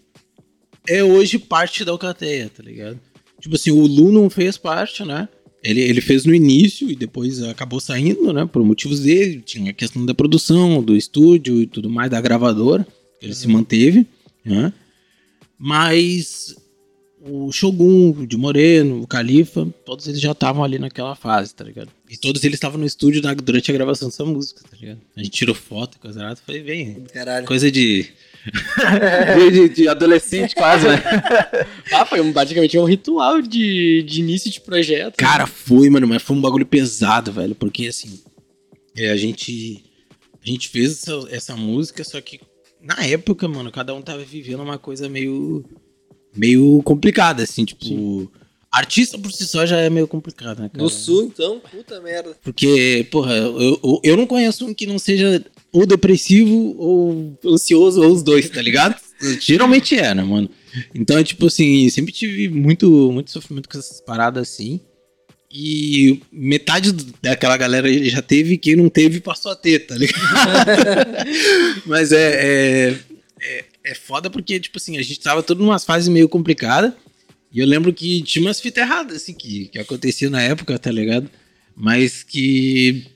é 0.89 1.05
hoje 1.05 1.39
parte 1.39 1.85
da 1.85 1.93
Alcateia, 1.93 2.49
tá 2.49 2.63
ligado? 2.63 2.99
Tipo 3.39 3.55
assim, 3.57 3.71
o 3.71 3.87
Lu 3.87 4.11
não 4.11 4.31
fez 4.31 4.57
parte, 4.57 5.05
né? 5.05 5.29
Ele, 5.63 5.81
ele 5.81 6.01
fez 6.01 6.25
no 6.25 6.35
início 6.35 6.91
e 6.91 6.97
depois 6.97 7.43
acabou 7.43 7.79
saindo, 7.79 8.33
né? 8.33 8.45
Por 8.45 8.65
motivos 8.65 9.01
dele. 9.01 9.41
Tinha 9.45 9.71
a 9.71 9.75
questão 9.75 10.05
da 10.05 10.15
produção, 10.15 10.83
do 10.83 10.97
estúdio 10.97 11.61
e 11.61 11.67
tudo 11.67 11.89
mais, 11.89 12.11
da 12.11 12.21
gravadora. 12.21 12.87
Ele 13.21 13.35
se 13.35 13.47
manteve, 13.47 14.07
né? 14.45 14.73
Mas 15.57 16.57
o 17.25 17.53
Shogun, 17.53 18.11
o 18.11 18.27
de 18.27 18.37
Moreno, 18.37 19.01
o 19.03 19.07
Califa, 19.07 19.67
todos 19.85 20.07
eles 20.09 20.21
já 20.21 20.33
estavam 20.33 20.65
ali 20.65 20.79
naquela 20.79 21.15
fase, 21.15 21.55
tá 21.55 21.63
ligado? 21.65 21.89
E 22.11 22.17
todos 22.17 22.43
eles 22.45 22.57
estavam 22.57 22.79
no 22.81 22.87
estúdio 22.87 23.23
na- 23.23 23.33
durante 23.35 23.71
a 23.71 23.75
gravação 23.75 24.09
dessa 24.09 24.25
música, 24.25 24.61
tá 24.69 24.77
ligado? 24.77 25.01
A 25.17 25.23
gente 25.23 25.31
tirou 25.33 25.55
foto, 25.55 25.99
coisa 26.01 26.21
nada, 26.21 26.37
foi 26.45 26.61
bem. 26.61 27.05
Caralho. 27.13 27.47
Coisa 27.47 27.71
de. 27.71 28.09
de, 29.53 29.69
de 29.69 29.89
adolescente 29.89 30.55
quase, 30.55 30.87
né? 30.89 30.97
Ah, 31.93 32.05
foi 32.07 32.21
um- 32.21 32.33
praticamente 32.33 32.77
um 32.79 32.85
ritual 32.85 33.41
de, 33.41 34.03
de 34.03 34.21
início 34.21 34.51
de 34.51 34.61
projeto. 34.61 35.17
Cara, 35.17 35.47
foi, 35.47 35.89
mano, 35.91 36.07
mas 36.09 36.23
foi 36.23 36.37
um 36.37 36.41
bagulho 36.41 36.67
pesado, 36.67 37.31
velho. 37.33 37.55
Porque 37.55 37.87
assim, 37.87 38.21
é, 38.97 39.11
a 39.11 39.17
gente. 39.17 39.85
A 40.45 40.51
gente 40.51 40.69
fez 40.71 40.91
essa, 40.91 41.13
essa 41.31 41.57
música, 41.57 42.03
só 42.03 42.21
que 42.21 42.41
na 42.83 43.05
época, 43.07 43.47
mano, 43.47 43.71
cada 43.71 43.95
um 43.95 44.03
tava 44.03 44.25
vivendo 44.25 44.61
uma 44.61 44.77
coisa 44.79 45.09
meio. 45.09 45.65
Meio 46.35 46.83
complicada, 46.85 47.43
assim, 47.43 47.65
tipo. 47.65 48.31
Artista 48.71 49.19
por 49.19 49.31
si 49.31 49.47
só 49.47 49.67
já 49.67 49.77
é 49.77 49.91
meio 49.91 50.09
complicado, 50.09 50.63
né, 50.63 50.71
cara? 50.71 50.83
No 50.83 50.89
sul, 50.89 51.25
então, 51.25 51.61
puta 51.71 52.01
merda. 52.01 52.35
Porque, 52.43 53.07
porra, 53.11 53.37
eu, 53.37 53.61
eu, 53.61 54.01
eu 54.03 54.17
não 54.17 54.27
conheço 54.27 54.67
um 54.67 54.73
que 54.73 54.87
não 54.87 54.99
seja 54.99 55.45
ou 55.71 55.85
depressivo 55.85 56.75
ou 56.79 57.39
ansioso, 57.45 58.03
ou 58.03 58.11
os 58.11 58.23
dois, 58.23 58.49
tá 58.49 58.63
ligado? 58.63 58.99
Geralmente 59.41 59.95
é, 59.99 60.15
né, 60.15 60.23
mano? 60.23 60.49
Então, 60.95 61.19
é 61.19 61.25
tipo 61.25 61.47
assim, 61.47 61.89
sempre 61.91 62.13
tive 62.13 62.49
muito, 62.49 63.13
muito 63.13 63.31
sofrimento 63.31 63.69
com 63.69 63.79
essas 63.79 64.01
paradas 64.01 64.49
assim. 64.49 64.81
E 65.55 66.23
metade 66.33 66.93
daquela 67.21 67.59
galera 67.59 67.93
já 68.09 68.23
teve, 68.23 68.57
quem 68.57 68.75
não 68.75 68.89
teve 68.89 69.21
passou 69.21 69.53
a 69.53 69.57
ter, 69.57 69.81
tá 69.81 69.95
ligado? 69.95 70.23
Mas 71.85 72.11
é, 72.11 72.17
é, 72.17 72.99
é, 73.43 73.65
é 73.85 73.95
foda 73.95 74.31
porque, 74.31 74.59
tipo 74.61 74.79
assim, 74.79 74.99
a 74.99 75.03
gente 75.03 75.21
tava 75.21 75.43
todo 75.43 75.63
numa 75.63 75.79
fase 75.79 76.11
meio 76.11 76.29
complicada. 76.29 76.97
E 77.53 77.61
eu 77.61 77.67
lembro 77.67 77.93
que 77.93 78.23
tinha 78.23 78.45
umas 78.45 78.61
fitas 78.61 78.83
erradas, 78.83 79.17
assim, 79.17 79.35
que, 79.35 79.67
que 79.67 79.79
acontecia 79.79 80.31
na 80.31 80.41
época, 80.41 80.79
tá 80.79 80.91
ligado? 80.91 81.31
Mas 81.77 82.23
que 82.23 83.07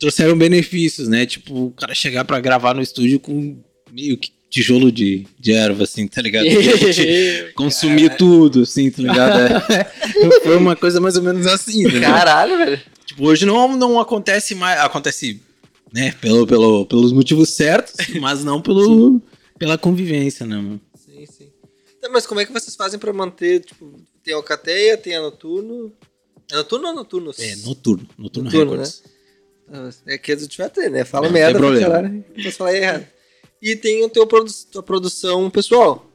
trouxeram 0.00 0.36
benefícios, 0.36 1.06
né? 1.06 1.24
Tipo, 1.24 1.66
o 1.66 1.70
cara 1.70 1.94
chegar 1.94 2.24
pra 2.24 2.40
gravar 2.40 2.74
no 2.74 2.82
estúdio 2.82 3.20
com 3.20 3.56
meio 3.92 4.16
que 4.18 4.32
tijolo 4.50 4.92
de, 4.92 5.26
de 5.38 5.52
erva, 5.52 5.82
assim, 5.82 6.06
tá 6.06 6.22
ligado? 6.22 6.46
Consumir 7.54 8.16
tudo, 8.16 8.62
assim, 8.62 8.90
tá 8.90 9.02
ligado? 9.02 9.72
É. 9.72 9.84
Foi 10.44 10.56
uma 10.56 10.76
coisa 10.76 11.00
mais 11.00 11.16
ou 11.16 11.22
menos 11.22 11.46
assim, 11.46 11.84
né? 11.84 12.00
Caralho, 12.00 12.56
velho. 12.58 12.80
Tipo, 13.04 13.26
hoje 13.26 13.44
não, 13.44 13.76
não 13.76 14.00
acontece 14.00 14.54
mais. 14.54 14.80
Acontece, 14.80 15.40
né, 15.92 16.14
pelo, 16.20 16.46
pelo, 16.46 16.86
pelos 16.86 17.12
motivos 17.12 17.50
certos, 17.50 17.94
mas 18.20 18.44
não 18.44 18.60
pelo, 18.60 19.20
pela 19.58 19.78
convivência, 19.78 20.46
né, 20.46 20.56
mano? 20.56 20.80
Sim, 20.94 21.26
sim. 21.26 21.52
Tá, 22.00 22.08
mas 22.10 22.26
como 22.26 22.40
é 22.40 22.44
que 22.46 22.52
vocês 22.52 22.76
fazem 22.76 22.98
pra 22.98 23.12
manter, 23.12 23.60
tipo, 23.60 23.94
tem 24.22 24.34
a 24.34 24.36
Alcateia, 24.36 24.96
tem 24.96 25.16
a 25.16 25.22
Noturno... 25.22 25.92
É 26.52 26.56
Noturno 26.56 26.88
ou 26.88 26.94
Noturno? 26.94 27.30
É, 27.38 27.56
noturno. 27.56 28.06
Noturno, 28.18 28.50
Noturno, 28.50 28.50
Records. 28.50 29.02
Ah, 29.72 29.88
É 30.06 30.18
que 30.18 30.36
do 30.36 30.46
Twitter, 30.46 30.90
né? 30.90 31.04
Fala 31.04 31.26
Não, 31.26 31.32
merda 31.32 31.52
tem 31.58 31.60
problema. 31.60 31.90
caralho. 31.94 32.24
Posso 32.42 32.52
falar 32.52 32.74
errado. 32.74 33.06
E 33.62 33.74
tem 33.74 34.04
o 34.04 34.10
teu 34.10 34.26
produ 34.26 34.52
tua 34.70 34.82
produção 34.82 35.48
pessoal. 35.48 36.06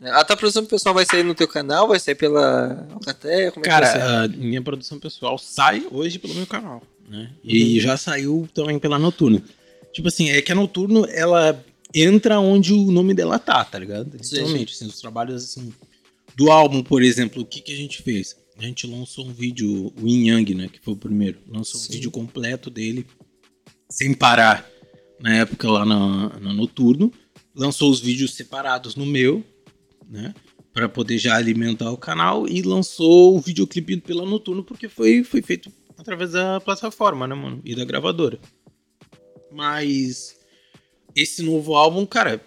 A 0.00 0.24
tua 0.24 0.36
produção 0.36 0.64
pessoal 0.64 0.94
vai 0.94 1.04
sair 1.04 1.22
no 1.22 1.34
teu 1.34 1.46
canal? 1.46 1.86
Vai 1.88 2.00
sair 2.00 2.14
pela 2.14 2.86
Alcateia? 2.92 3.52
Como 3.52 3.64
é 3.64 3.68
que 3.68 3.74
vai? 3.74 3.80
Cara, 3.92 4.24
a 4.24 4.28
minha 4.28 4.62
produção 4.62 4.98
pessoal 4.98 5.38
sai 5.38 5.86
hoje 5.90 6.18
pelo 6.18 6.34
meu 6.34 6.46
canal, 6.46 6.82
né? 7.08 7.30
E 7.44 7.78
já 7.80 7.96
saiu 7.98 8.48
também 8.54 8.78
pela 8.78 8.98
Noturno. 8.98 9.42
Tipo 9.92 10.08
assim, 10.08 10.30
é 10.30 10.40
que 10.40 10.50
a 10.50 10.54
Noturno, 10.54 11.06
ela 11.10 11.62
entra 11.94 12.40
onde 12.40 12.72
o 12.72 12.90
nome 12.90 13.14
dela 13.14 13.38
tá, 13.38 13.64
tá 13.64 13.78
ligado? 13.78 14.10
Sim, 14.22 14.36
Literalmente, 14.36 14.74
assim, 14.74 14.86
os 14.86 15.00
trabalhos, 15.00 15.44
assim, 15.44 15.72
do 16.34 16.50
álbum, 16.50 16.82
por 16.82 17.02
exemplo, 17.02 17.42
o 17.42 17.46
que, 17.46 17.60
que 17.60 17.72
a 17.72 17.76
gente 17.76 18.02
fez? 18.02 18.36
A 18.58 18.62
gente 18.62 18.86
lançou 18.86 19.26
um 19.26 19.32
vídeo, 19.32 19.92
o 20.00 20.08
Yin 20.08 20.28
Yang, 20.28 20.54
né, 20.54 20.68
que 20.68 20.80
foi 20.80 20.94
o 20.94 20.96
primeiro. 20.96 21.38
Lançou 21.46 21.80
um 21.80 21.84
Sim. 21.84 21.92
vídeo 21.92 22.10
completo 22.10 22.70
dele, 22.70 23.06
sem 23.88 24.12
parar, 24.14 24.68
na 25.20 25.34
época 25.36 25.70
lá 25.70 25.84
na, 25.84 26.38
na 26.40 26.52
Noturno. 26.52 27.12
Lançou 27.54 27.90
os 27.90 28.00
vídeos 28.00 28.34
separados 28.34 28.96
no 28.96 29.06
meu, 29.06 29.44
né? 30.08 30.34
Pra 30.72 30.88
poder 30.88 31.18
já 31.18 31.36
alimentar 31.36 31.90
o 31.92 31.96
canal 31.96 32.48
e 32.48 32.60
lançou 32.62 33.36
o 33.36 33.40
videoclipe 33.40 34.00
pela 34.00 34.26
Noturno 34.26 34.64
porque 34.64 34.88
foi, 34.88 35.22
foi 35.22 35.40
feito 35.40 35.70
através 35.96 36.32
da 36.32 36.60
plataforma, 36.60 37.28
né, 37.28 37.34
mano? 37.34 37.60
E 37.64 37.76
da 37.76 37.84
gravadora. 37.84 38.40
Mas 39.52 40.36
esse 41.14 41.42
novo 41.42 41.74
álbum, 41.74 42.04
cara, 42.06 42.40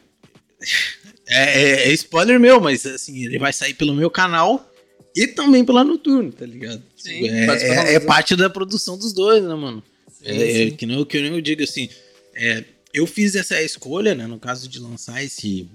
é, 1.28 1.62
é- 1.62 1.90
é 1.90 1.94
spoiler 1.94 2.40
meu, 2.40 2.60
mas 2.60 2.86
assim, 2.86 3.26
ele 3.26 3.38
vai 3.40 3.52
sair 3.54 3.74
pelo 3.74 3.94
meu 3.94 4.10
canal 4.10 4.72
e 5.16 5.28
também 5.28 5.64
pela 5.66 5.84
Noturno, 5.84 6.32
tá 6.32 6.46
ligado? 6.46 6.84
Sim, 6.96 7.28
é, 7.28 7.46
participação 7.46 7.84
é- 7.84 7.94
é 7.94 8.00
dois. 8.00 8.06
parte 8.06 8.36
da 8.36 8.50
produção 8.50 8.98
dos 8.98 9.14
dois, 9.14 9.44
né, 9.44 9.54
mano? 9.56 9.84
Sim, 10.12 10.26
É, 10.26 10.44
é 10.66 10.70
sim. 10.70 10.76
que, 10.76 10.86
nem, 10.86 10.98
eu- 10.98 11.06
que 11.06 11.20
nem 11.22 11.32
eu 11.32 11.42
digo 11.42 11.64
assim, 11.64 11.90
é, 12.36 12.64
eu 12.94 13.06
fiz 13.06 13.36
essa 13.36 13.62
escolha, 13.62 14.16
né, 14.16 14.26
no 14.28 14.40
caso 14.40 14.68
de 14.68 14.80
lançar 14.80 15.24
esse, 15.24 15.70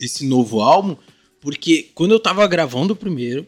esse 0.00 0.24
novo 0.26 0.60
álbum, 0.60 0.96
porque 1.40 1.90
quando 1.94 2.12
eu 2.12 2.20
tava 2.20 2.46
gravando 2.46 2.92
o 2.92 2.96
primeiro, 2.96 3.46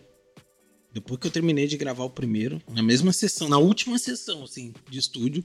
depois 0.93 1.21
que 1.21 1.27
eu 1.27 1.31
terminei 1.31 1.67
de 1.67 1.77
gravar 1.77 2.05
o 2.05 2.11
primeiro, 2.11 2.61
na 2.73 2.83
mesma 2.83 3.13
sessão, 3.13 3.49
na 3.49 3.59
última 3.59 3.99
sessão, 3.99 4.45
assim, 4.45 4.73
de 4.91 4.99
estúdio, 4.99 5.43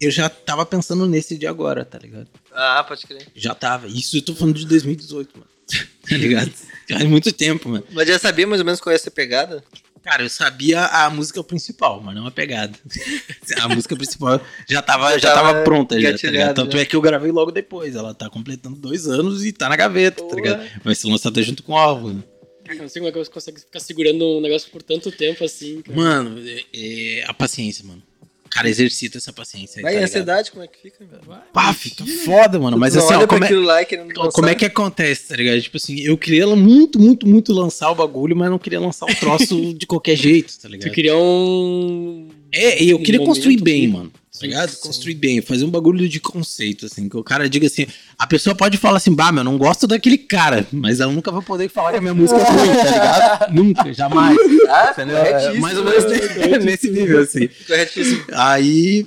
eu 0.00 0.10
já 0.10 0.28
tava 0.28 0.64
pensando 0.66 1.06
nesse 1.06 1.36
de 1.36 1.46
agora, 1.46 1.84
tá 1.84 1.98
ligado? 1.98 2.28
Ah, 2.52 2.84
pode 2.86 3.06
crer. 3.06 3.26
Já 3.34 3.54
tava. 3.54 3.86
Isso 3.88 4.16
eu 4.16 4.22
tô 4.22 4.34
falando 4.34 4.56
de 4.58 4.66
2018, 4.66 5.38
mano. 5.38 5.50
tá 6.08 6.16
ligado? 6.16 6.50
Faz 6.90 7.04
muito 7.04 7.32
tempo, 7.32 7.68
mano. 7.68 7.84
Mas 7.92 8.08
já 8.08 8.18
sabia 8.18 8.46
mais 8.46 8.60
ou 8.60 8.64
menos 8.64 8.80
qual 8.80 8.92
ia 8.92 8.98
ser 8.98 9.08
a 9.08 9.12
pegada? 9.12 9.62
Cara, 10.02 10.22
eu 10.22 10.28
sabia 10.30 10.84
a 10.86 11.10
música 11.10 11.42
principal, 11.44 12.00
mas 12.02 12.14
não 12.14 12.26
a 12.26 12.30
pegada. 12.30 12.72
a 13.60 13.68
música 13.68 13.94
principal 13.94 14.40
já 14.66 14.80
tava, 14.80 15.10
já 15.12 15.18
Já 15.18 15.34
tava 15.34 15.52
tava 15.52 15.64
pronta, 15.64 16.00
já, 16.00 16.16
tá 16.16 16.30
ligado? 16.30 16.54
Tanto 16.54 16.76
já. 16.76 16.82
é 16.82 16.86
que 16.86 16.96
eu 16.96 17.00
gravei 17.02 17.30
logo 17.30 17.50
depois. 17.50 17.94
Ela 17.94 18.14
tá 18.14 18.30
completando 18.30 18.76
dois 18.76 19.06
anos 19.06 19.44
e 19.44 19.52
tá 19.52 19.68
na 19.68 19.76
gaveta, 19.76 20.22
tá 20.22 20.28
Porra. 20.28 20.36
ligado? 20.36 20.82
Vai 20.82 20.94
ser 20.94 21.08
lançada 21.08 21.42
junto 21.42 21.62
com 21.62 21.72
o 21.72 21.76
álbum. 21.76 22.14
né? 22.14 22.22
Cara, 22.64 22.78
não 22.80 22.88
sei 22.88 23.00
como 23.00 23.08
é 23.08 23.12
que 23.12 23.18
você 23.18 23.30
consegue 23.30 23.60
ficar 23.60 23.80
segurando 23.80 24.24
um 24.24 24.40
negócio 24.40 24.70
por 24.70 24.82
tanto 24.82 25.10
tempo 25.10 25.44
assim, 25.44 25.82
cara. 25.82 25.96
Mano, 25.98 26.38
é, 26.46 26.64
é 26.72 27.24
a 27.26 27.34
paciência, 27.34 27.84
mano. 27.84 28.02
Cara, 28.50 28.68
exercita 28.68 29.18
essa 29.18 29.32
paciência 29.32 29.78
aí, 29.78 29.82
Vai, 29.82 29.98
tá 29.98 30.04
ansiedade, 30.04 30.50
como 30.50 30.64
é 30.64 30.66
que 30.66 30.78
fica? 30.80 31.04
velho? 31.04 31.22
Pá, 31.52 31.72
fica 31.72 32.04
foda, 32.24 32.58
mano. 32.58 32.78
Mas 32.78 32.96
assim, 32.96 33.14
ó, 33.14 33.18
olha 33.18 33.26
pra 33.26 33.38
como 33.38 33.44
é, 33.44 33.66
lá 33.66 33.84
como 34.32 34.48
é 34.48 34.54
que 34.54 34.64
acontece, 34.64 35.28
tá 35.28 35.36
ligado? 35.36 35.60
Tipo 35.60 35.76
assim, 35.76 36.00
eu 36.00 36.16
queria 36.16 36.46
muito, 36.46 36.98
muito, 36.98 37.26
muito 37.26 37.52
lançar 37.52 37.90
o 37.90 37.94
bagulho, 37.94 38.36
mas 38.36 38.50
não 38.50 38.58
queria 38.58 38.80
lançar 38.80 39.06
o 39.06 39.14
troço 39.14 39.74
de 39.74 39.86
qualquer 39.86 40.16
jeito, 40.16 40.58
tá 40.58 40.68
ligado? 40.68 40.90
Tu 40.90 40.94
queria 40.94 41.16
um. 41.16 42.28
É, 42.52 42.82
e 42.82 42.90
eu 42.90 42.98
um 42.98 43.02
queria 43.02 43.24
construir 43.24 43.60
bem, 43.60 43.82
que- 43.82 43.88
mano. 43.88 44.12
Tá 44.40 44.46
ligado? 44.46 44.70
sim. 44.70 44.80
Construir 44.86 45.14
bem, 45.14 45.40
fazer 45.40 45.64
um 45.64 45.70
bagulho 45.70 46.08
de 46.08 46.20
conceito, 46.20 46.86
assim. 46.86 47.08
Que 47.08 47.16
o 47.16 47.24
cara 47.24 47.48
diga 47.48 47.66
assim. 47.66 47.86
A 48.16 48.24
pessoa 48.24 48.54
pode 48.54 48.76
falar 48.76 48.98
assim, 48.98 49.12
bah, 49.12 49.32
meu, 49.32 49.42
não 49.42 49.58
gosto 49.58 49.84
daquele 49.84 50.16
cara, 50.16 50.64
mas 50.70 51.00
ela 51.00 51.10
nunca 51.12 51.32
vai 51.32 51.42
poder 51.42 51.68
falar 51.68 51.90
que 51.90 51.98
a 51.98 52.00
minha 52.00 52.14
música 52.14 52.38
é 52.40 52.44
ruim, 52.44 52.68
tá 52.76 52.84
ligado? 52.84 53.50
nunca, 53.52 53.92
jamais. 53.92 54.38
Ah, 54.68 54.94
corretíssimo. 54.94 55.56
É, 55.56 55.58
mais 55.58 55.76
ou 55.76 55.84
menos 55.84 56.04
nesse- 56.04 56.58
nesse 56.64 56.90
nível, 56.90 57.20
assim. 57.20 57.48
Corretíssimo. 57.66 58.24
Aí 58.32 59.06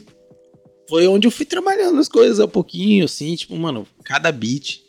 foi 0.89 1.08
onde 1.08 1.27
eu 1.27 1.32
fui 1.32 1.45
trabalhando 1.45 1.97
as 1.99 2.10
coisas 2.10 2.41
a 2.41 2.47
pouquinho, 2.47 3.06
assim, 3.06 3.34
tipo, 3.34 3.56
mano, 3.56 3.88
cada 4.04 4.34
beat, 4.34 4.82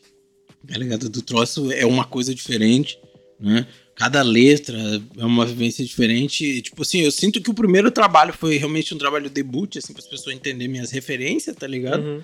tá 0.67 0.77
ligado? 0.77 1.09
Do 1.09 1.23
troço 1.23 1.71
é 1.71 1.87
uma 1.87 2.05
coisa 2.05 2.35
diferente, 2.35 2.99
né? 3.39 3.65
Cada 4.03 4.21
letra 4.21 4.77
é 5.17 5.25
uma 5.25 5.47
vivência 5.47 5.85
diferente. 5.85 6.45
E, 6.45 6.61
tipo 6.61 6.83
assim, 6.83 7.03
eu 7.03 7.13
sinto 7.13 7.41
que 7.41 7.49
o 7.49 7.55
primeiro 7.55 7.89
trabalho 7.89 8.33
foi 8.33 8.57
realmente 8.57 8.93
um 8.93 8.99
trabalho 8.99 9.31
debut, 9.31 9.77
assim, 9.77 9.93
para 9.93 10.03
as 10.03 10.09
pessoas 10.09 10.35
entenderem 10.35 10.67
minhas 10.67 10.91
referências, 10.91 11.55
tá 11.55 11.69
ligado? 11.69 12.03
Uhum. 12.03 12.23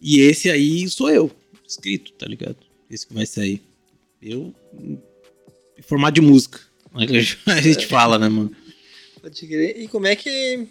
E 0.00 0.20
esse 0.20 0.50
aí 0.50 0.88
sou 0.88 1.10
eu, 1.10 1.30
escrito, 1.68 2.10
tá 2.12 2.24
ligado? 2.26 2.56
Esse 2.90 3.06
que 3.06 3.12
vai 3.12 3.26
sair. 3.26 3.60
Eu, 4.22 4.54
em 4.72 5.82
formato 5.82 6.14
de 6.14 6.22
música. 6.22 6.58
né, 6.94 7.06
que 7.06 7.18
A 7.50 7.60
gente 7.60 7.86
fala, 7.86 8.18
né, 8.18 8.26
mano? 8.26 8.56
Pode 9.20 9.46
crer. 9.46 9.78
E 9.78 9.88
como 9.88 10.06
é 10.06 10.16
que. 10.16 10.68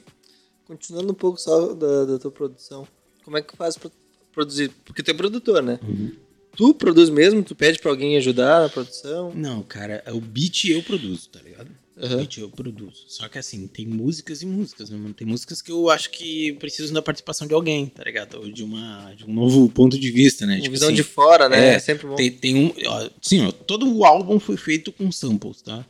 Continuando 0.65 1.11
um 1.11 1.15
pouco 1.15 1.39
só 1.39 1.75
da, 1.75 2.05
da 2.05 2.17
tua 2.17 2.31
produção, 2.31 2.87
como 3.23 3.37
é 3.37 3.43
que 3.43 3.55
faz 3.55 3.77
pra 3.77 3.91
produzir? 4.31 4.71
Porque 4.83 5.03
tu 5.03 5.11
é 5.11 5.13
produtor, 5.13 5.61
né? 5.61 5.79
Uhum. 5.83 6.11
Tu 6.55 6.73
produz 6.73 7.09
mesmo? 7.09 7.43
Tu 7.43 7.55
pede 7.55 7.79
pra 7.79 7.91
alguém 7.91 8.17
ajudar 8.17 8.61
na 8.61 8.69
produção? 8.69 9.31
Não, 9.33 9.61
cara, 9.63 10.03
o 10.11 10.19
beat 10.19 10.65
eu 10.65 10.81
produzo, 10.83 11.29
tá 11.29 11.39
ligado? 11.41 11.69
O 11.95 12.05
Aham. 12.05 12.17
beat 12.17 12.37
eu 12.37 12.49
produzo. 12.49 13.05
Só 13.07 13.27
que 13.27 13.37
assim, 13.37 13.67
tem 13.67 13.85
músicas 13.85 14.41
e 14.41 14.45
músicas, 14.45 14.89
né, 14.89 14.97
mano? 14.97 15.13
Tem 15.13 15.27
músicas 15.27 15.61
que 15.61 15.71
eu 15.71 15.89
acho 15.89 16.09
que 16.11 16.53
precisam 16.53 16.93
da 16.93 17.01
participação 17.01 17.47
de 17.47 17.53
alguém, 17.53 17.85
tá 17.87 18.03
ligado? 18.03 18.35
Ou 18.39 18.49
de, 18.51 18.63
uma, 18.63 19.13
de 19.15 19.25
um 19.25 19.33
novo 19.33 19.69
ponto 19.69 19.97
de 19.97 20.11
vista, 20.11 20.45
né? 20.45 20.55
Uma 20.55 20.61
Tipo 20.61 20.71
visão 20.71 20.87
assim, 20.89 20.95
de 20.95 21.03
fora, 21.03 21.47
né? 21.49 21.69
é, 21.71 21.73
É 21.75 21.79
sempre 21.79 22.07
bom. 22.07 22.15
tem, 22.15 22.31
tem 22.31 22.55
um. 22.55 22.73
Ó, 22.87 23.09
sim, 23.21 23.45
ó, 23.45 23.51
todo 23.51 23.89
o 23.93 24.03
álbum 24.05 24.39
foi 24.39 24.57
feito 24.57 24.91
com 24.91 25.11
samples, 25.11 25.61
tá? 25.61 25.85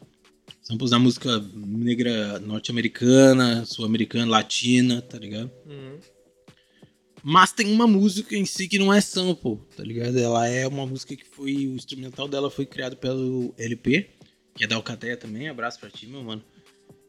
Samples 0.62 0.92
da 0.92 1.00
música 1.00 1.44
negra 1.56 2.40
norte-americana, 2.40 3.66
sul-americana, 3.66 4.30
latina, 4.32 5.02
tá 5.02 5.18
ligado? 5.18 5.50
Uhum. 5.66 5.98
Mas 7.24 7.52
tem 7.52 7.72
uma 7.72 7.88
música 7.88 8.36
em 8.36 8.46
si 8.46 8.68
que 8.68 8.80
não 8.80 8.94
é 8.94 9.02
sample, 9.02 9.60
tá 9.76 9.84
ligado? 9.84 10.18
Ela 10.18 10.48
é 10.48 10.68
uma 10.68 10.86
música 10.86 11.16
que 11.16 11.26
foi. 11.26 11.68
O 11.68 11.76
instrumental 11.76 12.28
dela 12.28 12.50
foi 12.50 12.66
criado 12.66 12.96
pelo 12.96 13.54
LP, 13.58 14.10
que 14.56 14.64
é 14.64 14.68
da 14.68 14.76
Alcateia 14.76 15.18
também. 15.18 15.48
Abraço 15.48 15.80
pra 15.80 15.90
ti, 15.90 16.08
meu 16.08 16.24
mano. 16.24 16.44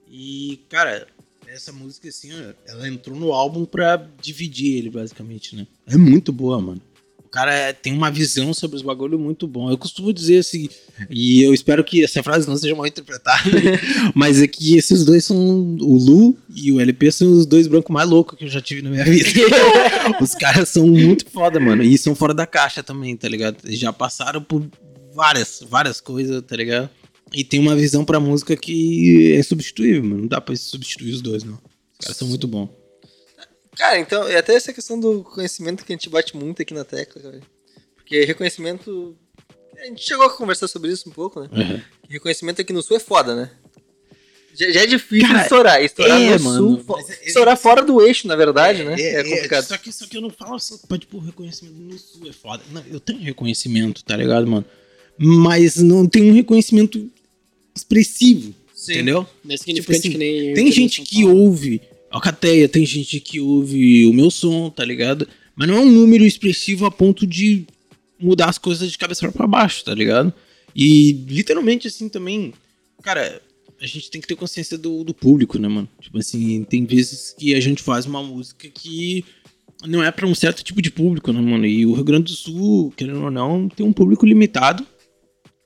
E, 0.09 0.61
cara, 0.69 1.07
essa 1.47 1.73
música, 1.73 2.09
assim, 2.09 2.31
ela 2.67 2.89
entrou 2.89 3.17
no 3.17 3.33
álbum 3.33 3.65
pra 3.65 3.97
dividir 4.21 4.77
ele, 4.77 4.91
basicamente, 4.91 5.55
né? 5.55 5.67
É 5.87 5.97
muito 5.97 6.33
boa, 6.33 6.61
mano. 6.61 6.83
O 7.31 7.33
cara 7.33 7.55
é- 7.55 7.73
tem 7.73 7.93
uma 7.93 8.11
visão 8.11 8.53
sobre 8.53 8.77
os 8.77 8.83
bagulho 8.83 9.17
muito 9.17 9.47
bom. 9.47 9.71
Eu 9.71 9.79
costumo 9.79 10.13
dizer 10.13 10.39
assim, 10.39 10.69
e 11.09 11.41
eu 11.45 11.55
espero 11.55 11.85
que 11.85 12.03
essa 12.03 12.25
frase 12.25 12.49
não 12.49 12.57
seja 12.57 12.75
mal 12.75 12.89
interpretada, 12.89 13.45
mas 14.17 14.43
é 14.43 14.49
que 14.49 14.77
esses 14.77 15.05
dois 15.05 15.25
são. 15.25 15.37
O 15.81 15.97
Lu 15.97 16.37
e 16.53 16.73
o 16.73 16.81
LP 16.81 17.13
são 17.13 17.31
os 17.33 17.47
dois 17.47 17.69
brancos 17.69 17.95
mais 17.95 18.11
loucos 18.11 18.37
que 18.37 18.47
eu 18.47 18.49
já 18.49 18.61
tive 18.61 18.83
na 18.83 18.91
minha 18.91 19.05
vida. 19.05 19.29
Os 20.21 20.35
caras 20.35 20.71
são 20.71 20.89
muito 20.89 21.25
foda, 21.31 21.61
mano. 21.61 21.85
E 21.85 21.97
são 21.97 22.17
fora 22.17 22.35
da 22.35 22.47
caixa 22.47 22.83
também, 22.83 23.17
tá 23.17 23.29
ligado? 23.29 23.59
Já 23.67 23.93
passaram 23.93 24.43
por 24.43 24.67
várias, 25.15 25.65
várias 25.71 26.01
coisas, 26.01 26.43
tá 26.43 26.57
ligado? 26.57 26.91
E 27.33 27.45
tem 27.45 27.61
uma 27.61 27.77
visão 27.77 28.05
pra 28.05 28.19
música 28.19 28.57
que 28.57 29.35
é 29.39 29.43
substituível, 29.45 30.03
mano. 30.03 30.23
Não 30.23 30.27
dá 30.29 30.41
pra 30.41 30.57
substituir 30.57 31.13
os 31.13 31.23
dois, 31.23 31.45
não. 31.45 31.55
Os 31.55 32.05
caras 32.07 32.17
são 32.17 32.27
muito 32.27 32.49
bons. 32.49 32.69
Cara, 33.77 33.99
então, 33.99 34.29
e 34.29 34.37
até 34.37 34.55
essa 34.55 34.73
questão 34.73 34.99
do 34.99 35.23
conhecimento 35.23 35.85
que 35.85 35.93
a 35.93 35.97
gente 35.97 36.09
bate 36.11 36.37
muito 36.37 36.61
aqui 36.61 36.75
na 36.75 36.85
tecla, 36.85 37.23
cara. 37.23 37.41
Porque 37.97 38.25
reconhecimento. 38.25 39.17
A 39.79 39.85
gente 39.87 40.05
chegou 40.05 40.27
a 40.27 40.31
conversar 40.31 40.69
sobre 40.69 40.91
isso 40.91 41.09
um 41.09 41.13
pouco, 41.13 41.41
né? 41.41 41.49
Uhum. 41.53 41.81
Reconhecimento 42.09 42.61
aqui 42.61 42.73
no 42.73 42.83
sul 42.83 42.97
é 42.97 43.01
foda, 43.01 43.35
né? 43.35 43.51
Já, 44.55 44.71
já 44.71 44.83
é 44.83 44.87
difícil 44.87 45.29
Cara, 45.29 45.43
estourar. 45.43 45.83
Estourar 45.83 46.21
é, 46.21 46.39
no 46.39 46.45
mano, 46.45 46.77
sul. 46.77 46.85
mas 46.89 47.09
é- 47.09 47.25
estourar 47.25 47.57
fora 47.57 47.83
do 47.83 48.03
eixo, 48.03 48.27
na 48.27 48.37
verdade, 48.37 48.83
né? 48.85 49.01
É, 49.01 49.23
complicado. 49.23 49.65
só, 49.65 49.79
que, 49.79 49.93
só 49.93 50.07
que 50.07 50.17
eu 50.17 50.21
não 50.21 50.31
falo 50.31 50.57
assim, 50.57 50.77
pode 50.89 51.07
pôr 51.07 51.21
reconhecimento 51.21 51.77
no 51.77 51.99
sul, 51.99 52.29
é 52.29 52.33
foda. 52.33 52.63
Não, 52.71 52.83
eu 52.91 53.01
tenho 53.01 53.21
reconhecimento, 53.21 54.05
tá 54.05 54.17
ligado, 54.17 54.47
mano? 54.47 54.65
Mas 55.17 55.77
não 55.77 56.07
tem 56.07 56.31
um 56.31 56.35
reconhecimento 56.35 57.11
expressivo, 57.75 58.55
Sim. 58.75 58.93
entendeu? 58.93 59.27
Não 59.45 59.55
é 59.55 59.57
significante 59.57 60.03
Tipo 60.03 60.09
assim, 60.09 60.11
que 60.11 60.19
nem. 60.19 60.55
Tem 60.55 60.73
gente 60.73 61.03
que 61.03 61.25
ouve 61.25 61.81
Alcateia, 62.11 62.69
tem 62.69 62.85
gente 62.85 63.21
que 63.21 63.41
ouve 63.41 64.07
o 64.07 64.13
meu 64.13 64.31
som, 64.31 64.69
tá 64.69 64.85
ligado? 64.85 65.29
Mas 65.55 65.69
não 65.69 65.77
é 65.77 65.81
um 65.81 65.91
número 65.91 66.25
expressivo 66.25 66.87
a 66.87 66.91
ponto 66.91 67.27
de 67.27 67.65
mudar 68.19 68.49
as 68.49 68.59
coisas 68.59 68.91
de 68.91 68.99
cabeça 68.99 69.31
pra 69.31 69.47
baixo, 69.47 69.85
tá 69.85 69.95
ligado? 69.95 70.33
E 70.75 71.13
literalmente 71.29 71.87
assim 71.87 72.09
também, 72.09 72.53
cara, 73.03 73.41
a 73.81 73.87
gente 73.87 74.11
tem 74.11 74.21
que 74.21 74.27
ter 74.27 74.37
consciência 74.37 74.77
do, 74.77 75.03
do 75.05 75.15
público, 75.15 75.59
né, 75.59 75.69
mano? 75.69 75.89
Tipo 76.01 76.19
assim, 76.19 76.65
tem 76.65 76.85
vezes 76.85 77.35
que 77.39 77.55
a 77.55 77.61
gente 77.61 77.83
faz 77.83 78.07
uma 78.07 78.23
música 78.23 78.69
que 78.69 79.25
não 79.87 80.03
é 80.03 80.11
pra 80.11 80.27
um 80.27 80.35
certo 80.35 80.63
tipo 80.63 80.83
de 80.83 80.91
público, 80.91 81.33
né, 81.33 81.41
mano? 81.41 81.65
E 81.65 81.87
o 81.87 81.95
Rio 81.95 82.05
Grande 82.05 82.25
do 82.25 82.37
Sul, 82.37 82.93
querendo 82.97 83.23
ou 83.23 83.31
não, 83.31 83.69
tem 83.69 83.87
um 83.87 83.93
público 83.93 84.27
limitado. 84.27 84.87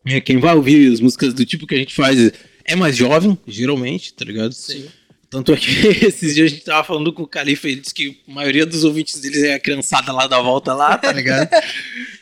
É, 0.07 0.21
quem 0.21 0.39
vai 0.39 0.55
ouvir 0.55 0.93
as 0.93 1.01
músicas 1.01 1.35
do 1.35 1.45
tipo 1.45 1.67
que 1.67 1.75
a 1.75 1.79
gente 1.79 1.95
faz 1.95 2.31
é 2.65 2.77
mais 2.77 2.97
jovem, 2.97 3.37
geralmente, 3.47 4.13
tá 4.15 4.25
ligado? 4.25 4.53
Sim. 4.53 4.87
Tanto 5.35 5.53
é 5.53 5.57
que 5.57 5.71
esses 6.07 6.33
dias 6.35 6.47
a 6.47 6.55
gente 6.55 6.65
tava 6.65 6.85
falando 6.85 7.13
com 7.13 7.25
o 7.25 7.27
Califa 7.27 7.67
ele 7.69 7.81
disse 7.81 7.93
que 7.93 8.21
a 8.29 8.33
maioria 8.33 8.65
dos 8.65 8.85
ouvintes 8.85 9.21
deles 9.21 9.43
é 9.43 9.55
a 9.55 9.59
criançada 9.61 10.13
lá 10.13 10.29
da 10.29 10.41
volta 10.41 10.73
lá, 10.73 10.97
tá 10.97 11.11
ligado? 11.13 11.49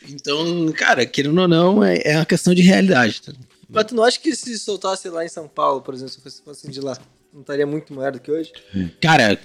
então, 0.09 0.71
cara, 0.71 1.05
querendo 1.05 1.39
ou 1.39 1.47
não, 1.47 1.83
é, 1.83 2.01
é 2.03 2.15
uma 2.17 2.25
questão 2.25 2.53
de 2.53 2.61
realidade. 2.63 3.21
Tá? 3.21 3.33
Mas 3.69 3.85
tu 3.85 3.95
não 3.95 4.03
acha 4.03 4.19
que 4.19 4.35
se 4.35 4.57
soltasse 4.57 5.09
lá 5.09 5.23
em 5.23 5.29
São 5.29 5.47
Paulo, 5.47 5.81
por 5.81 5.93
exemplo, 5.93 6.11
se 6.13 6.21
fosse, 6.21 6.41
fosse 6.43 6.71
de 6.71 6.79
lá, 6.81 6.97
não 7.33 7.41
estaria 7.41 7.65
muito 7.67 7.93
maior 7.93 8.11
do 8.11 8.19
que 8.19 8.31
hoje? 8.31 8.51
Cara, 8.99 9.39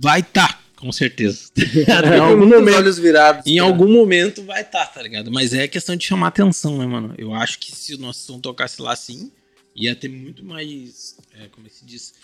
vai 0.00 0.22
tá, 0.22 0.60
com 0.76 0.90
certeza. 0.92 1.50
em 1.58 1.84
Tem 1.84 2.18
algum 2.20 2.46
momento, 2.46 2.76
olhos 2.76 2.98
virados. 2.98 3.46
em 3.46 3.56
pra- 3.56 3.64
algum 3.64 3.88
momento 3.92 4.42
vai 4.44 4.62
tá, 4.64 4.86
tá 4.86 5.02
ligado? 5.02 5.30
Mas 5.32 5.52
é 5.52 5.66
questão 5.68 5.96
de 5.96 6.04
chamar 6.06 6.28
atenção, 6.28 6.78
né, 6.78 6.86
mano? 6.86 7.14
Eu 7.18 7.34
acho 7.34 7.58
que 7.58 7.74
se 7.74 7.94
o 7.94 7.98
nosso 7.98 8.20
som 8.24 8.40
tocasse 8.40 8.80
lá 8.80 8.94
sim, 8.96 9.30
ia 9.76 9.94
ter 9.94 10.08
muito 10.08 10.44
mais, 10.44 11.16
é, 11.40 11.46
como 11.48 11.66
é 11.66 11.70
que 11.70 11.76
se 11.76 11.84
diz, 11.84 12.14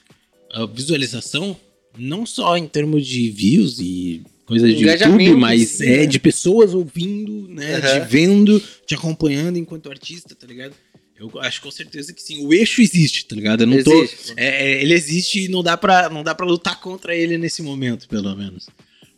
visualização, 0.74 1.56
não 1.98 2.24
só 2.26 2.56
em 2.56 2.66
termos 2.68 3.06
de 3.06 3.30
views 3.30 3.78
e 3.80 4.22
coisas 4.46 4.76
de 4.76 4.84
YouTube, 4.84 5.34
mas 5.36 5.80
é 5.80 5.98
né? 5.98 6.06
de 6.06 6.18
pessoas 6.18 6.74
ouvindo, 6.74 7.48
né, 7.48 7.76
Aham. 7.76 8.00
te 8.00 8.08
vendo, 8.10 8.62
te 8.86 8.94
acompanhando 8.94 9.56
enquanto 9.58 9.90
artista, 9.90 10.34
tá 10.34 10.46
ligado? 10.46 10.74
Eu 11.16 11.30
acho 11.40 11.62
com 11.62 11.70
certeza 11.70 12.12
que 12.12 12.20
sim. 12.20 12.44
O 12.44 12.52
eixo 12.52 12.82
existe, 12.82 13.24
tá 13.26 13.36
ligado? 13.36 13.62
Eu 13.62 13.66
não 13.68 13.82
tô, 13.82 14.02
Existe. 14.02 14.34
é, 14.36 14.72
é, 14.72 14.82
ele 14.82 14.92
existe 14.94 15.44
e 15.44 15.48
não 15.48 15.62
dá, 15.62 15.76
pra, 15.76 16.10
não 16.10 16.24
dá 16.24 16.34
pra 16.34 16.44
lutar 16.44 16.80
contra 16.80 17.14
ele 17.14 17.38
nesse 17.38 17.62
momento, 17.62 18.08
pelo 18.08 18.34
menos. 18.34 18.66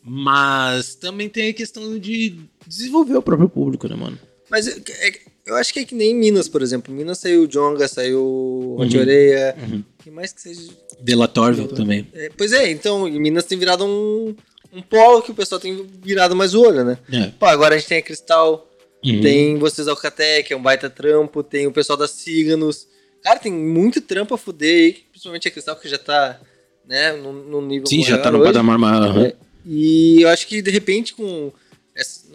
Mas 0.04 0.94
também 0.94 1.28
tem 1.28 1.48
a 1.48 1.52
questão 1.54 1.98
de 1.98 2.36
desenvolver 2.66 3.16
o 3.16 3.22
próprio 3.22 3.48
público, 3.48 3.88
né, 3.88 3.96
mano? 3.96 4.18
Mas 4.50 4.68
é- 4.68 4.76
é- 5.08 5.20
eu 5.46 5.54
acho 5.56 5.72
que 5.72 5.80
é 5.80 5.84
que 5.84 5.94
nem 5.94 6.14
Minas, 6.14 6.48
por 6.48 6.60
exemplo. 6.62 6.92
Minas 6.94 7.18
saiu 7.18 7.42
o 7.42 7.46
Jonga, 7.48 7.86
saiu 7.88 8.20
o 8.20 8.76
Uhum. 8.80 9.00
Oreia. 9.00 9.54
Uhum. 9.58 9.82
que 10.02 10.10
mais 10.10 10.32
que 10.32 10.40
seja. 10.42 10.70
Delatorville 11.00 11.68
também. 11.68 12.06
É, 12.14 12.30
pois 12.36 12.52
é, 12.52 12.70
então, 12.70 13.06
em 13.06 13.20
Minas 13.20 13.44
tem 13.44 13.58
virado 13.58 13.84
um, 13.84 14.34
um 14.72 14.82
polo 14.82 15.22
que 15.22 15.30
o 15.30 15.34
pessoal 15.34 15.60
tem 15.60 15.86
virado 16.02 16.34
mais 16.34 16.54
o 16.54 16.62
olho, 16.62 16.84
né? 16.84 16.98
É. 17.12 17.26
Pô, 17.38 17.46
agora 17.46 17.74
a 17.74 17.78
gente 17.78 17.88
tem 17.88 17.98
a 17.98 18.02
Cristal, 18.02 18.68
Uhum. 19.04 19.20
tem 19.20 19.56
vocês 19.58 19.86
Alcaté, 19.86 20.42
que 20.42 20.52
é 20.52 20.56
um 20.56 20.62
baita 20.62 20.90
trampo, 20.90 21.42
tem 21.42 21.66
o 21.66 21.72
pessoal 21.72 21.96
da 21.96 22.08
Ciganos. 22.08 22.88
Cara, 23.22 23.38
tem 23.38 23.52
muito 23.52 24.00
trampo 24.00 24.34
a 24.34 24.38
fuder 24.38 24.68
aí, 24.84 24.92
principalmente 25.10 25.46
a 25.46 25.50
Cristal, 25.50 25.76
que 25.76 25.88
já 25.88 25.98
tá, 25.98 26.40
né, 26.88 27.12
no, 27.12 27.32
no 27.32 27.60
nível 27.62 27.86
Sim, 27.86 28.02
já 28.02 28.18
tá 28.18 28.30
no 28.32 28.38
hoje. 28.38 28.48
patamar 28.52 28.78
maior. 28.78 29.16
É, 29.26 29.34
E 29.64 30.22
eu 30.22 30.28
acho 30.28 30.46
que 30.48 30.60
de 30.62 30.70
repente 30.70 31.12
com. 31.14 31.52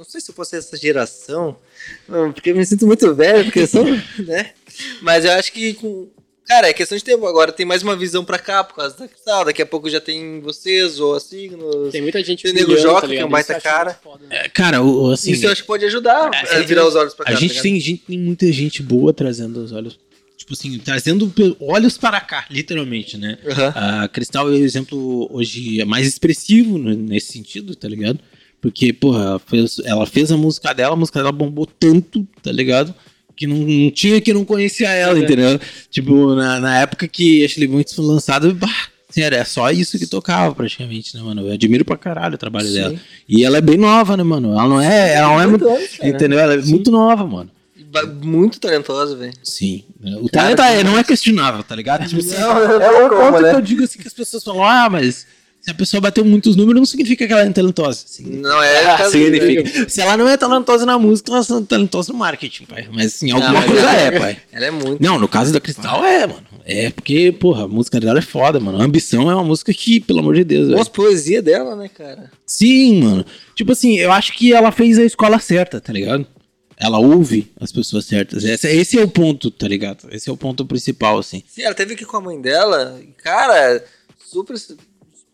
Não 0.02 0.10
sei 0.10 0.20
se 0.20 0.32
eu 0.32 0.36
fosse 0.36 0.56
essa 0.56 0.76
geração, 0.76 1.56
não, 2.08 2.32
porque 2.32 2.50
eu 2.50 2.56
me 2.56 2.66
sinto 2.66 2.86
muito 2.88 3.14
velho, 3.14 3.46
porque 3.46 3.60
eu 3.60 3.68
sou. 3.68 3.86
né? 4.26 4.52
Mas 5.02 5.26
eu 5.26 5.32
acho 5.34 5.52
que 5.52 5.74
com. 5.76 6.10
Cara, 6.48 6.68
é 6.68 6.74
questão 6.74 6.98
de 6.98 7.04
tempo. 7.04 7.26
Agora 7.28 7.52
tem 7.52 7.66
mais 7.66 7.82
uma 7.84 7.96
visão 7.96 8.26
pra 8.26 8.38
cá 8.40 8.64
por 8.64 8.76
causa 8.76 8.98
da 8.98 9.08
Cristal. 9.08 9.46
Daqui 9.46 9.62
a 9.62 9.66
pouco 9.66 9.90
já 9.90 10.02
tem 10.02 10.42
vocês 10.42 11.00
ou 11.00 11.16
a 11.16 11.20
Signos. 11.20 11.92
Tem 11.92 12.02
muita 12.02 12.22
gente 12.24 12.44
Tem 12.44 12.52
Nego 12.54 12.76
Joca, 12.78 13.02
tá 13.02 13.08
que 13.08 13.16
é 13.16 13.26
um 13.26 13.30
baita 13.30 13.62
cara. 13.62 13.94
foda, 13.94 14.26
né? 14.28 14.36
É, 14.46 14.50
Cara, 14.50 14.82
o, 14.82 15.04
o- 15.08 15.12
assim, 15.12 15.32
Isso 15.32 15.46
eu 15.46 15.52
acho 15.52 15.62
que 15.62 15.68
pode 15.68 15.86
ajudar 15.86 16.30
É, 16.34 16.58
a 16.58 16.60
virar 16.62 16.86
os 16.86 16.96
olhos 16.96 17.14
pra 17.14 17.26
cá. 17.26 17.32
a 17.32 17.36
tá 17.36 17.40
gente 17.40 17.50
ligado? 17.52 17.64
tem, 17.64 17.80
gente, 17.80 18.02
tem 18.06 18.18
muita 18.20 18.52
gente 18.52 18.82
boa 18.84 19.14
trazendo 19.14 19.64
os 19.64 19.72
olhos. 19.72 19.98
Tipo 20.36 20.54
assim, 20.54 20.78
trazendo 20.80 21.32
olhos 21.60 21.98
para 21.98 22.20
cá, 22.20 22.46
literalmente, 22.50 23.16
né? 23.16 23.38
Aham. 23.46 23.74
A 24.04 24.08
Cristal 24.10 24.50
é 24.50 24.54
o 24.54 24.56
exemplo 24.66 25.30
hoje 25.32 25.80
é 25.80 25.86
mais 25.86 26.06
expressivo 26.08 26.78
nesse 26.80 27.32
sentido, 27.32 27.76
tá 27.76 27.88
ligado? 27.88 28.20
Porque, 28.62 28.94
porra, 28.94 29.24
ela 29.24 29.40
fez, 29.40 29.80
ela 29.84 30.06
fez 30.06 30.32
a 30.32 30.38
música 30.38 30.72
dela, 30.74 30.94
a 30.94 30.98
música 30.98 31.20
dela 31.20 31.32
bombou 31.32 31.66
tanto, 31.66 32.28
tá 32.44 32.52
ligado? 32.52 32.94
Que 33.36 33.48
não, 33.48 33.58
não 33.58 33.90
tinha 33.90 34.22
que 34.22 34.32
não 34.34 34.46
conhecia 34.46 34.90
ela, 34.90 35.18
É. 35.18 35.22
entendeu? 35.24 35.60
Tipo, 35.90 36.36
na, 36.36 36.60
na 36.60 36.78
época 36.80 37.08
que 37.08 37.44
Ashley 37.44 37.68
Bunks 37.68 37.94
foi 37.96 38.06
lançado, 38.06 38.54
bah, 38.54 38.70
assim, 39.10 39.22
era 39.22 39.44
só 39.46 39.72
isso 39.72 39.98
que 39.98 40.06
tocava 40.06 40.54
praticamente, 40.54 41.18
né, 41.18 41.24
mano? 41.24 41.48
Eu 41.48 41.54
admiro 41.54 41.84
pra 41.84 41.98
caralho 41.98 42.36
o 42.36 42.38
trabalho 42.38 42.68
Sim. 42.68 42.74
dela. 42.76 42.96
E 43.28 43.44
ela 43.44 43.58
é 43.58 43.62
bem 43.62 43.78
nova, 43.78 44.16
né, 44.16 44.22
mano? 44.24 44.52
Ela 44.54 44.68
não 44.68 44.80
é, 44.80 45.16
ela 45.16 45.28
não 45.30 45.42
é 45.42 45.48
muito. 45.48 45.66
cara. 45.66 46.08
Entendeu? 46.08 46.38
Ela 46.40 46.54
é 46.54 46.58
muito 46.62 46.92
nova, 46.92 47.26
mano. 47.26 47.50
Muito 48.24 48.60
talentosa, 48.60 49.18
velho. 49.18 49.34
Sim. 49.44 49.84
O 50.22 50.30
Cara, 50.30 50.56
talento 50.56 50.80
é- 50.80 50.84
não 50.84 50.98
é 51.00 51.04
questionável, 51.04 51.62
tá 51.64 51.76
ligado? 51.76 52.08
Tipo, 52.08 52.22
assim, 52.22 52.38
Não, 52.40 52.58
é 52.64 52.80
tem 52.80 53.06
o 53.06 53.10
ponto 53.10 53.42
né? 53.42 53.50
que 53.50 53.56
eu 53.56 53.62
digo 53.62 53.84
assim 53.84 54.00
que 54.00 54.08
as 54.08 54.14
pessoas 54.14 54.44
falam, 54.44 54.64
ah, 54.64 54.88
mas 54.90 55.26
se 55.62 55.70
a 55.72 55.74
pessoa 55.74 56.02
bateu 56.02 56.26
muitos 56.26 56.56
números, 56.56 56.80
não 56.82 56.86
significa 56.86 57.28
que 57.28 57.32
ela 57.32 57.44
é 57.44 57.50
talentosa. 57.52 58.04
Significa. 58.06 58.48
Não 58.50 58.64
é. 58.64 58.84
caso- 58.98 59.12
significa. 59.12 59.90
Se 59.90 60.02
ela 60.02 60.18
não 60.18 60.28
é 60.28 60.36
talentosa 60.36 60.86
na 60.86 60.98
música, 60.98 61.32
ela 61.32 61.42
é 61.42 61.62
talentosa 61.68 62.12
no 62.12 62.18
marketing, 62.20 62.66
pai. 62.66 62.90
Mas 62.92 63.16
assim, 63.16 63.32
alguma 63.32 63.54
mas 63.54 63.66
coisa 63.66 63.82
ela- 63.82 63.96
é, 64.02 64.20
pai. 64.20 64.38
Ela 64.52 64.66
é 64.66 64.72
muito. 64.72 65.02
Não, 65.02 65.20
no 65.20 65.28
caso 65.28 65.54
da 65.54 65.60
Cristal 65.62 66.04
é, 66.04 66.26
mano. 66.28 66.44
É 66.66 66.90
porque, 66.92 67.32
porra, 67.32 67.64
a 67.66 67.68
música 67.68 68.00
dela 68.00 68.20
é 68.20 68.22
foda, 68.22 68.60
mano. 68.60 68.80
A 68.82 68.84
ambição 68.84 69.30
é 69.32 69.36
uma 69.36 69.44
música 69.44 69.74
que, 69.74 70.00
pelo 70.00 70.20
amor 70.20 70.36
de 70.36 70.44
Deus. 70.44 70.70
Nossa, 70.70 70.90
poesia 70.90 71.42
dela, 71.42 71.76
né, 71.76 71.88
cara? 71.90 72.32
Sim, 72.46 73.02
mano. 73.04 73.26
Tipo 73.56 73.72
assim, 73.72 73.98
eu 73.98 74.12
acho 74.12 74.34
que 74.34 74.54
ela 74.54 74.72
fez 74.72 74.98
a 75.00 75.04
escola 75.04 75.40
certa, 75.40 75.80
tá 75.82 75.92
ligado? 75.94 76.26
Ela 76.78 76.98
ouve 77.00 77.52
as 77.60 77.72
pessoas 77.72 78.06
certas. 78.06 78.44
Esse, 78.44 78.68
esse 78.68 78.98
é 78.98 79.04
o 79.04 79.08
ponto, 79.08 79.52
tá 79.52 79.68
ligado? 79.68 80.08
Esse 80.12 80.30
é 80.30 80.34
o 80.34 80.38
ponto 80.38 80.66
principal, 80.66 81.20
assim. 81.20 81.44
Sim, 81.48 81.62
ela 81.64 81.76
teve 81.76 81.94
aqui 81.94 82.06
com 82.06 82.18
a 82.18 82.22
mãe 82.22 82.42
dela. 82.42 83.00
Cara, 83.24 83.84
super. 84.32 84.56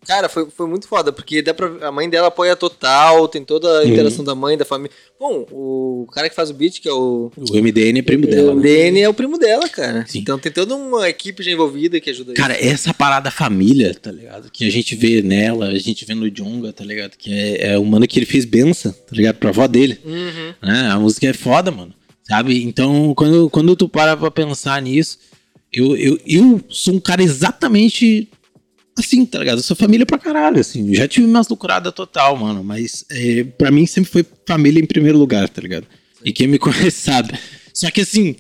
Cara, 0.07 0.29
foi, 0.29 0.47
foi 0.49 0.67
muito 0.67 0.87
foda, 0.87 1.11
porque 1.11 1.41
dá 1.41 1.53
pra, 1.53 1.67
a 1.87 1.91
mãe 1.91 2.09
dela 2.09 2.29
apoia 2.29 2.55
total, 2.55 3.27
tem 3.27 3.43
toda 3.43 3.67
a 3.67 3.83
Uhum. 3.83 3.89
interação 3.89 4.23
da 4.23 4.33
mãe, 4.33 4.57
da 4.57 4.63
família. 4.63 4.91
Bom, 5.19 5.45
o 5.51 6.07
cara 6.13 6.29
que 6.29 6.35
faz 6.35 6.49
o 6.49 6.53
beat, 6.53 6.79
que 6.79 6.87
é 6.87 6.93
o. 6.93 7.29
O 7.35 7.55
MDN 7.57 7.99
é 7.99 8.01
primo 8.01 8.25
dela. 8.25 8.53
o 8.53 8.55
né? 8.55 8.61
DN 8.61 9.01
é 9.01 9.09
o 9.09 9.13
primo 9.13 9.37
dela, 9.37 9.67
cara. 9.67 10.05
Sim. 10.07 10.19
Então 10.19 10.39
tem 10.39 10.51
toda 10.51 10.75
uma 10.75 11.09
equipe 11.09 11.43
já 11.43 11.51
envolvida 11.51 11.99
que 11.99 12.09
ajuda 12.09 12.33
Cara, 12.33 12.55
essa 12.57 12.93
parada 12.93 13.29
família, 13.29 13.93
tá 13.93 14.11
ligado? 14.11 14.49
Que 14.51 14.65
a 14.65 14.71
gente 14.71 14.95
vê 14.95 15.21
nela, 15.21 15.67
a 15.67 15.77
gente 15.77 16.05
vê 16.05 16.13
no 16.15 16.29
Jonga, 16.31 16.71
tá 16.71 16.85
ligado? 16.85 17.17
Que 17.17 17.33
é, 17.33 17.73
é 17.73 17.77
o 17.77 17.83
mano 17.83 18.07
que 18.07 18.17
ele 18.17 18.25
fez 18.25 18.45
benção, 18.45 18.91
tá 18.93 19.13
ligado? 19.15 19.35
Pra 19.35 19.49
avó 19.49 19.67
dele. 19.67 19.99
isso. 19.99 20.07
Uhum. 20.07 20.53
né? 20.63 20.89
A 20.91 20.99
música 20.99 21.27
é 21.27 21.33
foda, 21.33 21.69
mano. 21.71 21.93
Sabe? 22.23 22.63
Então, 22.63 23.13
quando, 23.15 23.49
quando 23.49 23.75
tu 23.75 23.87
para 23.89 24.15
pra 24.15 24.29
pensar 24.31 24.81
nisso, 24.81 25.17
eu, 25.73 25.95
eu, 25.97 26.19
eu 26.25 26.61
sou 26.69 26.93
um 26.93 26.99
cara 26.99 27.21
exatamente 27.23 28.29
assim, 28.97 29.25
tá 29.25 29.39
ligado? 29.39 29.57
Eu 29.57 29.63
sou 29.63 29.75
família 29.75 30.05
pra 30.05 30.17
caralho, 30.17 30.59
assim. 30.59 30.93
Já 30.93 31.07
tive 31.07 31.25
umas 31.25 31.47
lucradas 31.47 31.93
total, 31.93 32.35
mano. 32.37 32.63
Mas 32.63 33.05
é, 33.09 33.43
pra 33.43 33.71
mim 33.71 33.85
sempre 33.85 34.11
foi 34.11 34.25
família 34.45 34.81
em 34.81 34.85
primeiro 34.85 35.17
lugar, 35.17 35.47
tá 35.49 35.61
ligado? 35.61 35.87
E 36.23 36.31
quem 36.31 36.47
me 36.47 36.57
conhece 36.59 37.01
sabe. 37.01 37.37
Só 37.73 37.89
que 37.91 38.01
assim, 38.01 38.35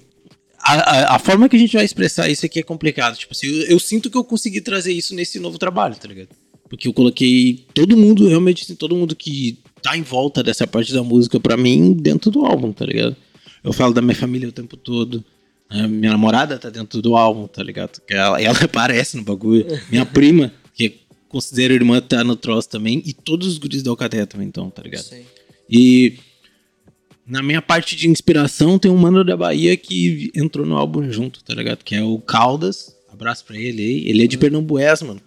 a, 0.59 0.73
a, 0.73 1.15
a 1.15 1.19
forma 1.19 1.47
que 1.47 1.55
a 1.55 1.59
gente 1.59 1.75
vai 1.75 1.85
expressar 1.85 2.29
isso 2.29 2.45
aqui 2.45 2.59
é 2.59 2.63
complicado. 2.63 3.15
Tipo 3.17 3.33
assim, 3.33 3.47
eu, 3.47 3.65
eu 3.67 3.79
sinto 3.79 4.09
que 4.09 4.17
eu 4.17 4.23
consegui 4.23 4.61
trazer 4.61 4.91
isso 4.91 5.13
nesse 5.15 5.39
novo 5.39 5.57
trabalho, 5.57 5.95
tá 5.95 6.07
ligado? 6.07 6.29
Porque 6.69 6.87
eu 6.87 6.93
coloquei 6.93 7.65
todo 7.73 7.95
mundo, 7.95 8.27
realmente, 8.27 8.63
assim, 8.63 8.75
todo 8.75 8.95
mundo 8.95 9.15
que 9.15 9.59
tá 9.81 9.95
em 9.97 10.01
volta 10.01 10.43
dessa 10.43 10.67
parte 10.67 10.93
da 10.93 11.01
música 11.01 11.39
pra 11.39 11.55
mim 11.55 11.93
dentro 11.93 12.29
do 12.29 12.45
álbum, 12.45 12.73
tá 12.73 12.85
ligado? 12.85 13.15
Eu 13.63 13.71
falo 13.71 13.93
da 13.93 14.01
minha 14.01 14.15
família 14.15 14.49
o 14.49 14.51
tempo 14.51 14.75
todo. 14.75 15.23
Né? 15.69 15.87
Minha 15.87 16.11
namorada 16.11 16.57
tá 16.57 16.69
dentro 16.69 17.01
do 17.01 17.15
álbum, 17.15 17.47
tá 17.47 17.63
ligado? 17.63 18.01
Ela, 18.09 18.41
ela 18.41 18.57
aparece 18.63 19.17
no 19.17 19.23
bagulho. 19.23 19.65
Minha 19.89 20.05
prima, 20.05 20.51
que 20.73 21.01
considero 21.27 21.73
irmã, 21.73 21.99
tá 22.01 22.23
no 22.23 22.35
troço 22.35 22.69
também. 22.69 23.01
E 23.05 23.13
todos 23.13 23.47
os 23.47 23.57
guris 23.57 23.83
da 23.83 23.89
Alcateia 23.91 24.25
também 24.25 24.47
estão, 24.47 24.69
tá 24.69 24.81
ligado? 24.81 25.03
Sim. 25.03 25.25
E 25.69 26.17
na 27.25 27.43
minha 27.43 27.61
parte 27.61 27.95
de 27.95 28.07
inspiração 28.07 28.79
tem 28.79 28.89
um 28.89 28.97
mano 28.97 29.23
da 29.23 29.35
Bahia 29.35 29.75
que 29.75 30.31
entrou 30.33 30.65
no 30.65 30.77
álbum 30.77 31.11
junto, 31.11 31.43
tá 31.43 31.53
ligado? 31.53 31.83
Que 31.83 31.95
é 31.95 32.01
o 32.03 32.19
Caldas. 32.19 32.95
Abraço 33.11 33.43
pra 33.45 33.57
ele 33.57 33.81
aí. 33.81 34.07
Ele 34.07 34.23
é 34.23 34.27
de 34.27 34.37
Pernambués, 34.37 35.01
mano. 35.01 35.21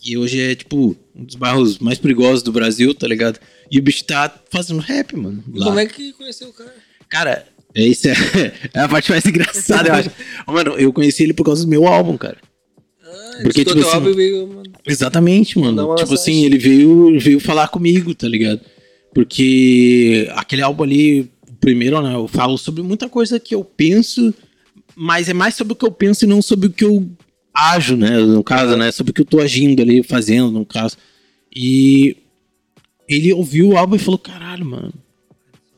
Que 0.00 0.16
hoje 0.16 0.40
é, 0.40 0.54
tipo, 0.54 0.96
um 1.14 1.24
dos 1.24 1.34
bairros 1.34 1.78
mais 1.78 1.98
perigosos 1.98 2.42
do 2.42 2.52
Brasil, 2.52 2.94
tá 2.94 3.06
ligado? 3.06 3.40
E 3.70 3.78
o 3.78 3.82
bicho 3.82 4.04
tá 4.04 4.32
fazendo 4.50 4.80
rap, 4.80 5.16
mano. 5.16 5.42
lá. 5.52 5.66
Como 5.66 5.78
é 5.78 5.86
que 5.86 6.12
conheceu 6.12 6.48
o 6.48 6.52
cara? 6.52 6.74
Cara, 7.08 7.46
isso 7.84 8.08
é, 8.08 8.12
é 8.72 8.80
a 8.80 8.88
parte 8.88 9.10
mais 9.10 9.24
engraçada, 9.26 9.88
eu 9.88 9.94
acho. 9.94 10.10
Mano, 10.46 10.72
eu 10.78 10.92
conheci 10.92 11.22
ele 11.22 11.34
por 11.34 11.44
causa 11.44 11.64
do 11.64 11.68
meu 11.68 11.86
álbum, 11.86 12.16
cara. 12.16 12.38
Ah, 13.04 13.40
Porque, 13.42 13.64
tipo 13.64 13.78
assim, 13.78 13.90
álbum 13.90 14.10
e 14.10 14.14
veio, 14.14 14.46
mano. 14.46 14.72
Exatamente, 14.86 15.58
mano. 15.58 15.76
Tipo 15.76 15.90
mensagem. 15.90 16.14
assim, 16.14 16.44
ele 16.44 16.58
veio, 16.58 17.18
veio 17.20 17.40
falar 17.40 17.68
comigo, 17.68 18.14
tá 18.14 18.28
ligado? 18.28 18.60
Porque 19.14 20.28
aquele 20.34 20.62
álbum 20.62 20.84
ali, 20.84 21.30
o 21.48 21.54
primeiro, 21.60 22.00
né? 22.00 22.14
Eu 22.14 22.28
falo 22.28 22.56
sobre 22.56 22.82
muita 22.82 23.08
coisa 23.08 23.40
que 23.40 23.54
eu 23.54 23.64
penso, 23.64 24.32
mas 24.94 25.28
é 25.28 25.34
mais 25.34 25.54
sobre 25.54 25.72
o 25.72 25.76
que 25.76 25.84
eu 25.84 25.92
penso 25.92 26.24
e 26.24 26.28
não 26.28 26.40
sobre 26.40 26.68
o 26.68 26.70
que 26.70 26.84
eu 26.84 27.06
ajo, 27.54 27.96
né? 27.96 28.18
No 28.18 28.44
caso, 28.44 28.76
né? 28.76 28.92
Sobre 28.92 29.10
o 29.10 29.14
que 29.14 29.22
eu 29.22 29.26
tô 29.26 29.40
agindo 29.40 29.82
ali, 29.82 30.02
fazendo, 30.02 30.50
no 30.50 30.64
caso. 30.64 30.96
E 31.54 32.16
ele 33.08 33.32
ouviu 33.32 33.70
o 33.70 33.76
álbum 33.76 33.96
e 33.96 34.00
falou: 34.00 34.18
caralho, 34.18 34.64
mano. 34.64 34.92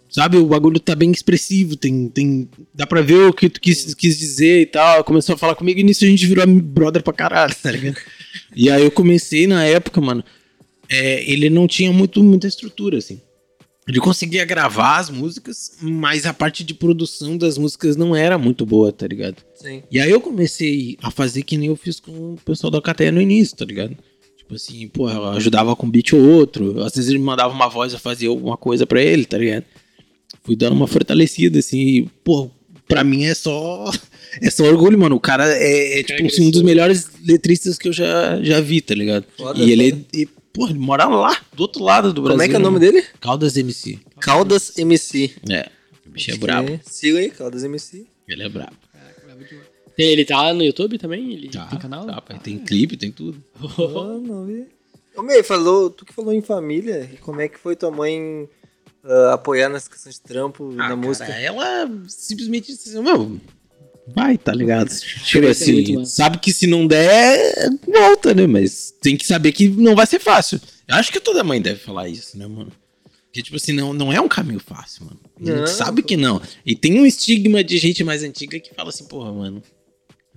Sabe, 0.09 0.39
o 0.39 0.47
bagulho 0.47 0.81
tá 0.81 0.95
bem 0.95 1.11
expressivo, 1.11 1.77
tem, 1.77 2.09
tem, 2.09 2.49
dá 2.75 2.87
pra 2.87 3.03
ver 3.03 3.29
o 3.29 3.33
que 3.33 3.51
tu 3.51 3.61
quis, 3.61 3.95
quis 3.95 4.19
dizer 4.19 4.63
e 4.63 4.67
tal. 4.67 5.05
Começou 5.05 5.35
a 5.35 5.39
falar 5.39 5.55
comigo 5.55 5.79
e 5.79 5.83
nisso 5.83 6.05
a 6.05 6.09
gente 6.09 6.27
virou 6.27 6.47
brother 6.47 7.03
pra 7.03 7.13
caralho, 7.13 7.55
tá 7.55 7.71
ligado? 7.71 7.97
e 8.57 8.71
aí 8.71 8.83
eu 8.83 8.91
comecei 8.91 9.47
na 9.47 9.65
época, 9.65 10.01
mano. 10.01 10.25
É, 10.91 11.31
ele 11.31 11.51
não 11.51 11.67
tinha 11.67 11.93
muito, 11.93 12.23
muita 12.25 12.47
estrutura, 12.47 12.97
assim. 12.97 13.21
Ele 13.87 14.01
conseguia 14.01 14.45
gravar 14.45 14.99
as 14.99 15.09
músicas, 15.09 15.79
mas 15.81 16.27
a 16.27 16.35
parte 16.35 16.63
de 16.63 16.75
produção 16.75 17.39
das 17.39 17.57
músicas 17.57 17.97
não 17.97 18.15
era 18.15 18.37
muito 18.37 18.67
boa, 18.67 18.93
tá 18.93 19.07
ligado? 19.07 19.43
Sim. 19.55 19.83
E 19.91 19.99
aí 19.99 20.11
eu 20.11 20.21
comecei 20.21 20.99
a 21.03 21.11
fazer 21.11 21.43
que 21.43 21.57
nem 21.57 21.69
eu 21.69 21.77
fiz 21.77 21.99
com 21.99 22.35
o 22.35 22.37
pessoal 22.45 22.71
da 22.71 22.83
Cateia 22.83 23.11
no 23.11 23.21
início, 23.21 23.57
tá 23.57 23.65
ligado? 23.65 23.97
Tipo 24.37 24.55
assim, 24.55 24.89
pô, 24.89 25.09
eu 25.11 25.25
ajudava 25.29 25.75
com 25.75 25.87
um 25.87 25.91
beat 25.91 26.13
ou 26.13 26.21
outro. 26.21 26.83
Às 26.83 26.95
vezes 26.95 27.09
ele 27.09 27.19
me 27.19 27.25
mandava 27.25 27.53
uma 27.53 27.69
voz, 27.69 27.95
eu 27.95 27.99
fazia 27.99 28.29
alguma 28.29 28.59
coisa 28.59 28.87
pra 28.87 29.03
ele, 29.03 29.25
tá 29.25 29.39
ligado? 29.39 29.65
Fui 30.49 30.57
dando 30.57 30.73
uma 30.73 30.87
fortalecida, 30.87 31.59
assim, 31.59 31.79
e, 31.79 32.03
pô, 32.25 32.51
pra 32.89 33.05
mim 33.05 33.27
é 33.27 33.35
só. 33.35 33.91
É 34.43 34.51
só 34.51 34.63
orgulho, 34.65 34.99
mano. 34.99 35.17
O 35.17 35.21
cara 35.21 35.49
é, 35.49 36.01
é 36.01 36.03
tipo 36.03 36.27
assim, 36.27 36.49
um 36.49 36.51
dos 36.51 36.61
melhores 36.61 37.09
letristas 37.27 37.79
que 37.79 37.89
eu 37.89 37.93
já, 37.95 38.41
já 38.43 38.61
vi, 38.61 38.83
tá 38.83 38.95
ligado? 38.95 39.25
Foda, 39.37 39.59
e 39.59 39.73
ele, 39.73 40.05
e, 40.13 40.27
pô, 40.27 40.69
ele 40.69 40.79
mora 40.79 41.07
lá, 41.07 41.35
do 41.55 41.63
outro 41.63 41.83
lado 41.83 42.13
do 42.13 42.21
Brasil. 42.21 42.39
Como 42.39 42.43
é 42.43 42.49
que 42.49 42.55
é 42.55 42.59
o 42.59 42.63
nome 42.63 42.79
né? 42.79 42.87
dele? 42.93 43.07
Caldas 43.19 43.57
MC. 43.57 43.99
Caldas 44.21 44.77
MC. 44.77 45.33
É, 45.51 45.71
o 46.07 46.11
bicho 46.11 46.31
é 46.31 46.37
brabo. 46.37 46.79
Siga 46.85 47.19
aí, 47.19 47.31
Caldas 47.31 47.65
MC. 47.65 48.07
Ele 48.29 48.43
é 48.43 48.49
brabo. 48.51 48.77
Ele 49.97 50.25
tá 50.27 50.53
no 50.53 50.63
YouTube 50.63 50.99
também? 50.99 51.33
Ele 51.33 51.49
Tá, 51.49 51.65
tem 51.67 51.79
canal? 51.79 52.07
tá, 52.07 52.21
pai, 52.21 52.39
tem 52.39 52.59
clipe, 52.59 52.99
tem 52.99 53.11
tudo. 53.11 53.43
Oh, 53.79 54.19
não 54.19 54.45
vi. 54.45 54.67
Ô, 55.17 55.23
Mei, 55.23 55.43
falou, 55.43 55.89
tu 55.91 56.05
que 56.05 56.13
falou 56.13 56.33
em 56.35 56.43
família, 56.43 57.11
e 57.13 57.17
como 57.17 57.41
é 57.41 57.49
que 57.49 57.59
foi 57.59 57.75
tua 57.75 57.91
mãe 57.91 58.47
ah, 59.05 59.35
apoiar 59.35 59.69
nessa 59.69 59.89
questão 59.91 60.11
de 60.13 60.21
trampo 60.21 60.73
na 60.73 60.89
Ah, 60.89 60.97
música? 60.97 61.27
cara, 61.27 61.41
ela 61.41 61.91
simplesmente 62.09 62.67
disse 62.73 62.91
assim, 62.91 63.03
meu, 63.03 63.41
vai, 64.15 64.37
tá 64.39 64.53
ligado? 64.53 64.89
Tipo 64.89 65.55
ser 65.55 65.73
muito 65.73 66.01
assim, 66.01 66.05
sabe 66.05 66.39
que 66.39 66.53
se 66.53 66.67
não 66.67 66.87
der, 66.87 67.71
volta, 67.87 68.35
né? 68.35 68.47
Mas 68.47 68.93
tem 69.01 69.17
que 69.17 69.27
saber 69.27 69.53
que 69.53 69.69
não 69.69 69.95
vai 69.95 70.07
ser 70.07 70.19
fácil. 70.19 70.61
Eu 70.87 70.97
acho 70.97 71.13
que 71.13 71.21
toda 71.21 71.45
mãe 71.45 71.61
deve 71.61 71.81
falar 71.81 72.09
isso, 72.09 72.39
né, 72.39 72.47
mano? 72.47 72.73
Porque, 73.27 73.43
tipo 73.43 73.57
assim, 73.57 73.73
não, 73.73 73.93
não 73.93 74.11
é 74.11 74.19
um 74.21 74.27
caminho 74.29 74.59
fácil, 74.59 75.05
mano. 75.05 75.21
A 75.37 75.45
gente 75.45 75.59
Não. 75.61 75.67
sabe 75.67 76.03
que 76.03 76.17
não. 76.17 76.41
E 76.65 76.75
tem 76.75 76.99
um 76.99 77.05
estigma 77.05 77.63
de 77.63 77.77
gente 77.77 78.03
mais 78.03 78.23
antiga 78.23 78.59
que 78.59 78.75
fala 78.75 78.89
assim, 78.89 79.05
porra, 79.05 79.31
mano. 79.33 79.63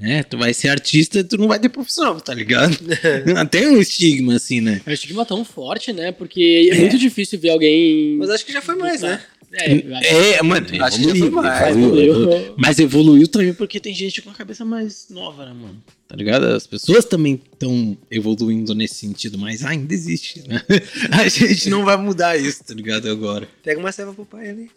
É, 0.02 0.24
tu 0.24 0.38
vai 0.38 0.54
ser 0.54 0.70
artista, 0.70 1.24
tu 1.24 1.38
não 1.38 1.48
vai 1.48 1.60
ter 1.60 1.70
profissão, 1.70 2.20
tá 2.20 2.34
ligado? 2.34 2.76
tem 3.52 3.68
um 3.68 3.80
estigma, 3.80 4.36
assim, 4.36 4.60
né? 4.60 4.82
É 4.86 4.90
um 4.90 4.94
estigma 4.94 5.26
tão 5.26 5.46
forte, 5.46 5.94
né? 5.94 6.12
Porque 6.12 6.70
é, 6.72 6.76
muito 6.76 6.98
difícil 6.98 7.40
ver 7.40 7.50
alguém. 7.50 8.18
Mas 8.18 8.30
acho 8.32 8.46
que 8.46 8.52
já 8.52 8.62
foi 8.62 8.76
mais, 8.76 9.02
né? 9.02 9.22
É, 9.54 9.74
eu 9.74 9.96
acho 9.96 10.08
É, 10.08 10.42
mano, 10.42 10.66
Acho 10.82 10.98
que 10.98 11.04
já 11.04 11.10
evoluiu, 11.10 11.32
foi 11.32 11.42
mais, 11.42 11.78
evoluiu, 11.78 12.16
evoluiu. 12.16 12.54
Mas 12.58 12.80
evoluiu 12.80 13.28
também 13.28 13.54
porque 13.54 13.80
tem 13.80 13.94
gente 13.94 14.22
com 14.22 14.30
a 14.30 14.34
cabeça 14.34 14.64
mais 14.64 15.08
nova, 15.10 15.46
né, 15.46 15.54
mano? 15.54 15.84
Tá 16.08 16.16
ligado? 16.16 16.46
As 16.46 16.66
pessoas 16.66 17.04
também 17.04 17.40
estão 17.52 17.98
evoluindo 18.10 18.74
nesse 18.74 18.96
sentido, 18.96 19.38
mas 19.38 19.66
ainda 19.66 19.94
existe, 19.94 20.48
né? 20.48 20.64
A 21.12 21.28
gente 21.28 21.70
não 21.70 21.84
vai 21.84 21.98
mudar 21.98 22.38
isso, 22.38 22.64
tá 22.64 22.74
ligado? 22.74 23.10
Agora. 23.10 23.48
Pega 23.62 23.80
uma 23.80 23.92
ceva 23.92 24.14
pro 24.14 24.26
pai 24.26 24.50
ali. 24.50 24.72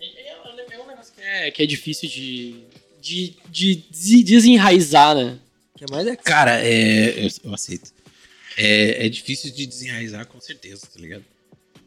É, 0.00 0.30
é 0.30 0.82
um 0.82 0.86
negócio 0.86 1.12
que 1.14 1.20
é, 1.20 1.50
que 1.50 1.62
é 1.62 1.66
difícil 1.66 2.08
de, 2.08 2.54
de, 3.06 3.36
de 3.48 3.74
des- 3.90 4.24
desenraizar, 4.24 5.14
né? 5.14 5.38
Que 5.76 5.84
é 5.84 5.86
mais 5.90 6.06
é 6.06 6.16
Cara, 6.16 6.60
é. 6.64 7.24
Eu, 7.24 7.30
eu 7.44 7.54
aceito. 7.54 7.92
É, 8.56 9.06
é 9.06 9.08
difícil 9.08 9.52
de 9.52 9.66
desenraizar, 9.66 10.26
com 10.26 10.40
certeza, 10.40 10.86
tá 10.92 10.98
ligado? 10.98 11.24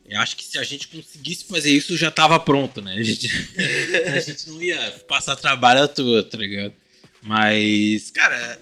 Eu 0.06 0.20
acho 0.22 0.36
que 0.36 0.44
se 0.44 0.58
a 0.58 0.64
gente 0.64 0.88
conseguisse 0.88 1.46
fazer 1.46 1.72
isso, 1.72 1.96
já 1.98 2.10
tava 2.10 2.40
pronto, 2.40 2.82
né? 2.82 2.94
A 2.96 3.04
gente, 3.04 3.28
a 4.16 4.20
gente 4.20 4.50
não 4.50 4.62
ia 4.62 4.92
passar 5.08 5.36
trabalho 5.36 5.84
à 5.84 5.88
toa, 5.88 6.24
tá 6.24 6.38
ligado? 6.38 6.74
Mas, 7.22 8.10
cara, 8.12 8.60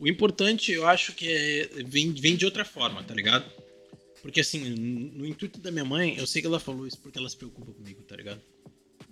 o 0.00 0.08
importante 0.08 0.72
eu 0.72 0.86
acho 0.88 1.12
que 1.12 1.28
é, 1.30 1.68
vem, 1.84 2.12
vem 2.12 2.36
de 2.36 2.44
outra 2.44 2.64
forma, 2.64 3.02
tá 3.04 3.14
ligado? 3.14 3.44
Porque 4.22 4.40
assim, 4.40 4.58
no 4.60 5.26
intuito 5.26 5.60
da 5.60 5.70
minha 5.70 5.84
mãe, 5.84 6.16
eu 6.16 6.26
sei 6.26 6.40
que 6.40 6.48
ela 6.48 6.58
falou 6.58 6.86
isso 6.86 6.98
porque 6.98 7.18
ela 7.18 7.28
se 7.28 7.36
preocupa 7.36 7.70
comigo, 7.72 8.02
tá 8.02 8.16
ligado? 8.16 8.40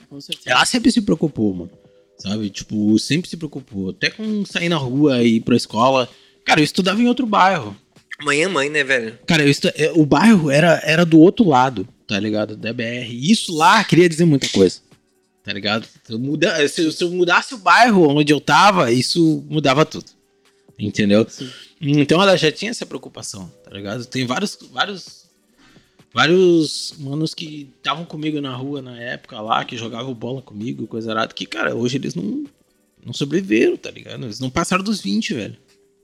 Com 0.08 0.20
certeza. 0.20 0.50
Ela 0.50 0.64
sempre 0.64 0.90
se 0.90 1.02
preocupou, 1.02 1.52
mano. 1.54 1.85
Sabe? 2.18 2.50
Tipo, 2.50 2.98
sempre 2.98 3.28
se 3.28 3.36
preocupou. 3.36 3.90
Até 3.90 4.10
com 4.10 4.44
sair 4.44 4.68
na 4.68 4.76
rua 4.76 5.22
e 5.22 5.36
ir 5.36 5.40
pra 5.40 5.56
escola. 5.56 6.08
Cara, 6.44 6.60
eu 6.60 6.64
estudava 6.64 7.00
em 7.00 7.08
outro 7.08 7.26
bairro. 7.26 7.76
Mãe 8.22 8.42
é 8.42 8.48
mãe, 8.48 8.70
né, 8.70 8.82
velho? 8.82 9.18
Cara, 9.26 9.42
eu 9.42 9.50
estu... 9.50 9.68
é, 9.74 9.92
o 9.94 10.06
bairro 10.06 10.50
era, 10.50 10.80
era 10.84 11.04
do 11.04 11.20
outro 11.20 11.46
lado, 11.46 11.86
tá 12.06 12.18
ligado? 12.18 12.56
Da 12.56 12.72
BR. 12.72 13.10
Isso 13.10 13.54
lá 13.54 13.84
queria 13.84 14.08
dizer 14.08 14.24
muita 14.24 14.48
coisa. 14.48 14.80
Tá 15.44 15.52
ligado? 15.52 15.86
Se 16.02 16.12
eu, 16.12 16.18
muda... 16.18 16.68
se 16.68 17.02
eu 17.02 17.10
mudasse 17.10 17.54
o 17.54 17.58
bairro 17.58 18.08
onde 18.08 18.32
eu 18.32 18.40
tava, 18.40 18.90
isso 18.90 19.44
mudava 19.48 19.84
tudo. 19.84 20.06
Entendeu? 20.78 21.26
Sim. 21.28 21.50
Então 21.80 22.20
ela 22.20 22.36
já 22.36 22.50
tinha 22.50 22.70
essa 22.70 22.86
preocupação, 22.86 23.50
tá 23.64 23.70
ligado? 23.70 24.04
Tem 24.06 24.26
vários. 24.26 24.58
vários 24.72 25.25
Vários 26.16 26.94
manos 26.98 27.34
que 27.34 27.68
estavam 27.76 28.06
comigo 28.06 28.40
na 28.40 28.56
rua 28.56 28.80
na 28.80 28.98
época 28.98 29.38
lá, 29.38 29.62
que 29.66 29.76
jogavam 29.76 30.14
bola 30.14 30.40
comigo, 30.40 30.86
coisa 30.86 31.10
arada, 31.12 31.34
que, 31.34 31.44
cara, 31.44 31.74
hoje 31.76 31.98
eles 31.98 32.14
não, 32.14 32.44
não 33.04 33.12
sobreviveram, 33.12 33.76
tá 33.76 33.90
ligado? 33.90 34.24
Eles 34.24 34.40
não 34.40 34.48
passaram 34.48 34.82
dos 34.82 34.98
20, 35.02 35.34
velho. 35.34 35.56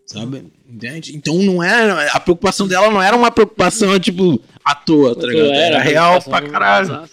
Sabe? 0.05 0.45
Entende? 0.69 1.17
Então 1.17 1.39
não 1.39 1.63
era. 1.63 2.13
A 2.13 2.21
preocupação 2.21 2.69
dela 2.69 2.91
não 2.91 3.01
era 3.01 3.17
uma 3.17 3.31
preocupação, 3.31 3.99
tipo, 3.99 4.39
à 4.63 4.75
toa, 4.75 5.17
tá 5.17 5.27
ligado? 5.27 5.51
Era, 5.51 5.79
real 5.81 6.21
pra 6.21 6.43
caralho. 6.43 7.09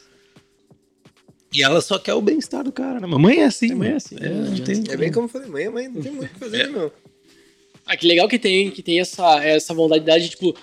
E 1.54 1.64
ela 1.64 1.80
só 1.80 1.97
quer 1.97 2.16
o 2.16 2.22
bem-estar 2.22 2.66
do 2.66 2.72
cara, 2.74 3.00
né? 3.00 3.08
Mamãe 3.08 3.38
é 3.39 3.45
assim, 3.45 3.70
Mamãe 3.70 3.88
é 3.88 3.91
né? 3.91 3.95
assim, 3.97 4.16
É, 4.20 4.28
não 4.30 4.36
não 4.41 4.52
adianta. 4.52 4.74
tem 4.74 4.84
É 4.93 4.97
bem 4.97 5.10
como 5.10 5.24
eu 5.26 5.30
falei, 5.30 5.47
mãe 5.47 5.64
é 5.64 5.70
mãe, 5.70 5.88
não 5.88 6.02
tem 6.02 6.12
muito 6.12 6.32
o 6.32 6.34
que 6.34 6.39
fazer, 6.39 6.68
não. 6.68 6.91
Ah, 7.86 7.95
que 7.95 8.06
legal 8.06 8.28
que 8.28 8.38
tem, 8.38 8.70
que 8.70 8.84
tem 8.84 9.00
essa, 9.00 9.41
essa 9.41 9.74
vontade 9.74 10.04
de, 10.04 10.30
tipo. 10.32 10.54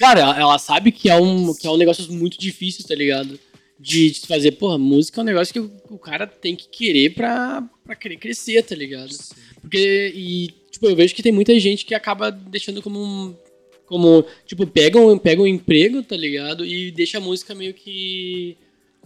Cara, 0.00 0.20
ela, 0.20 0.40
ela 0.40 0.58
sabe 0.58 0.90
que 0.90 1.10
é, 1.10 1.14
um, 1.14 1.52
que 1.52 1.66
é 1.66 1.70
um 1.70 1.76
negócio 1.76 2.10
muito 2.10 2.38
difícil, 2.40 2.86
tá 2.88 2.94
ligado? 2.94 3.38
De, 3.78 4.10
de 4.10 4.18
se 4.20 4.26
fazer, 4.26 4.52
porra, 4.52 4.78
música 4.78 5.20
é 5.20 5.22
um 5.22 5.26
negócio 5.26 5.52
que 5.52 5.60
o, 5.60 5.70
o 5.90 5.98
cara 5.98 6.26
tem 6.26 6.56
que 6.56 6.68
querer 6.70 7.10
pra, 7.10 7.62
pra 7.84 7.94
querer 7.94 8.16
crescer, 8.16 8.62
tá 8.62 8.74
ligado? 8.74 9.14
Porque, 9.60 10.10
e, 10.14 10.48
tipo, 10.70 10.86
eu 10.86 10.96
vejo 10.96 11.14
que 11.14 11.22
tem 11.22 11.30
muita 11.30 11.58
gente 11.60 11.84
que 11.84 11.94
acaba 11.94 12.30
deixando 12.30 12.80
como 12.80 12.98
um. 12.98 13.36
Como, 13.84 14.24
tipo, 14.46 14.66
pega 14.66 14.98
um, 14.98 15.18
pega 15.18 15.42
um 15.42 15.46
emprego, 15.46 16.02
tá 16.02 16.16
ligado? 16.16 16.64
E 16.64 16.90
deixa 16.92 17.18
a 17.18 17.20
música 17.20 17.54
meio 17.54 17.74
que. 17.74 18.56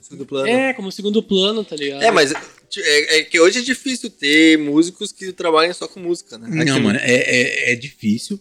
Segundo 0.00 0.24
plano. 0.26 0.46
É, 0.46 0.74
como 0.74 0.92
segundo 0.92 1.20
plano, 1.24 1.64
tá 1.64 1.74
ligado? 1.74 2.02
É, 2.04 2.12
mas 2.12 2.32
é, 2.32 3.18
é 3.18 3.22
que 3.24 3.40
hoje 3.40 3.58
é 3.58 3.62
difícil 3.62 4.10
ter 4.10 4.58
músicos 4.58 5.10
que 5.10 5.32
trabalhem 5.32 5.72
só 5.72 5.88
com 5.88 5.98
música, 5.98 6.38
né? 6.38 6.46
Não, 6.48 6.74
Aqui- 6.74 6.82
mano, 6.84 7.00
é, 7.02 7.14
é, 7.14 7.72
é 7.72 7.74
difícil, 7.74 8.38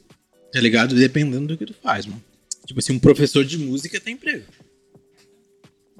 tá 0.52 0.60
ligado? 0.62 0.94
Dependendo 0.94 1.48
do 1.48 1.58
que 1.58 1.66
tu 1.66 1.74
faz, 1.82 2.06
mano. 2.06 2.22
Tipo 2.66 2.80
assim, 2.80 2.94
um 2.94 3.00
professor 3.00 3.44
de 3.44 3.58
música 3.58 4.00
tem 4.00 4.14
emprego. 4.14 4.46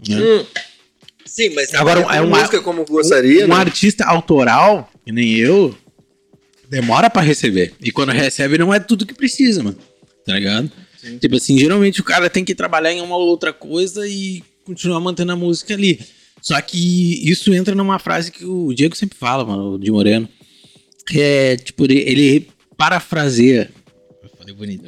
Né? 0.08 0.20
Hum. 0.20 0.46
Sim, 1.26 1.50
mas 1.56 1.74
Agora, 1.74 2.02
trabalhar 2.02 2.20
é 2.20 2.22
uma- 2.26 2.38
música 2.40 2.62
como 2.62 2.86
gostaria, 2.86 3.46
um 3.46 3.50
né? 3.50 3.56
artista 3.56 4.06
autoral, 4.06 4.92
que 5.06 5.12
nem 5.12 5.34
eu, 5.36 5.76
demora 6.70 7.10
pra 7.10 7.22
receber. 7.22 7.74
E 7.82 7.92
quando 7.92 8.12
recebe, 8.12 8.58
não 8.58 8.74
é 8.74 8.80
tudo 8.80 9.06
que 9.06 9.14
precisa, 9.14 9.64
mano. 9.64 9.78
Tá 10.26 10.34
ligado? 10.34 10.72
Sim. 10.98 11.18
Tipo 11.18 11.36
assim, 11.36 11.58
geralmente 11.58 12.02
o 12.02 12.04
cara 12.04 12.30
tem 12.30 12.44
que 12.46 12.56
trabalhar 12.56 12.92
em 12.94 13.02
uma 13.02 13.16
ou 13.16 13.28
outra 13.28 13.52
coisa 13.54 14.08
e 14.08 14.44
continuar 14.66 15.00
mantendo 15.00 15.32
a 15.32 15.36
música 15.36 15.74
ali. 15.74 16.00
Só 16.42 16.60
que 16.62 17.30
isso 17.30 17.54
entra 17.54 17.74
numa 17.74 18.00
frase 18.00 18.32
que 18.32 18.46
o 18.46 18.74
Diego 18.74 18.96
sempre 18.96 19.18
fala, 19.18 19.46
mano, 19.46 19.74
o 19.76 19.80
de 19.80 19.92
Moreno. 19.92 20.28
Que 21.08 21.20
é, 21.22 21.56
tipo, 21.58 21.84
ele, 21.86 22.00
ele 22.00 22.48
parafraseia. 22.78 23.72
Falei 24.44 24.54
bonito. 24.56 24.86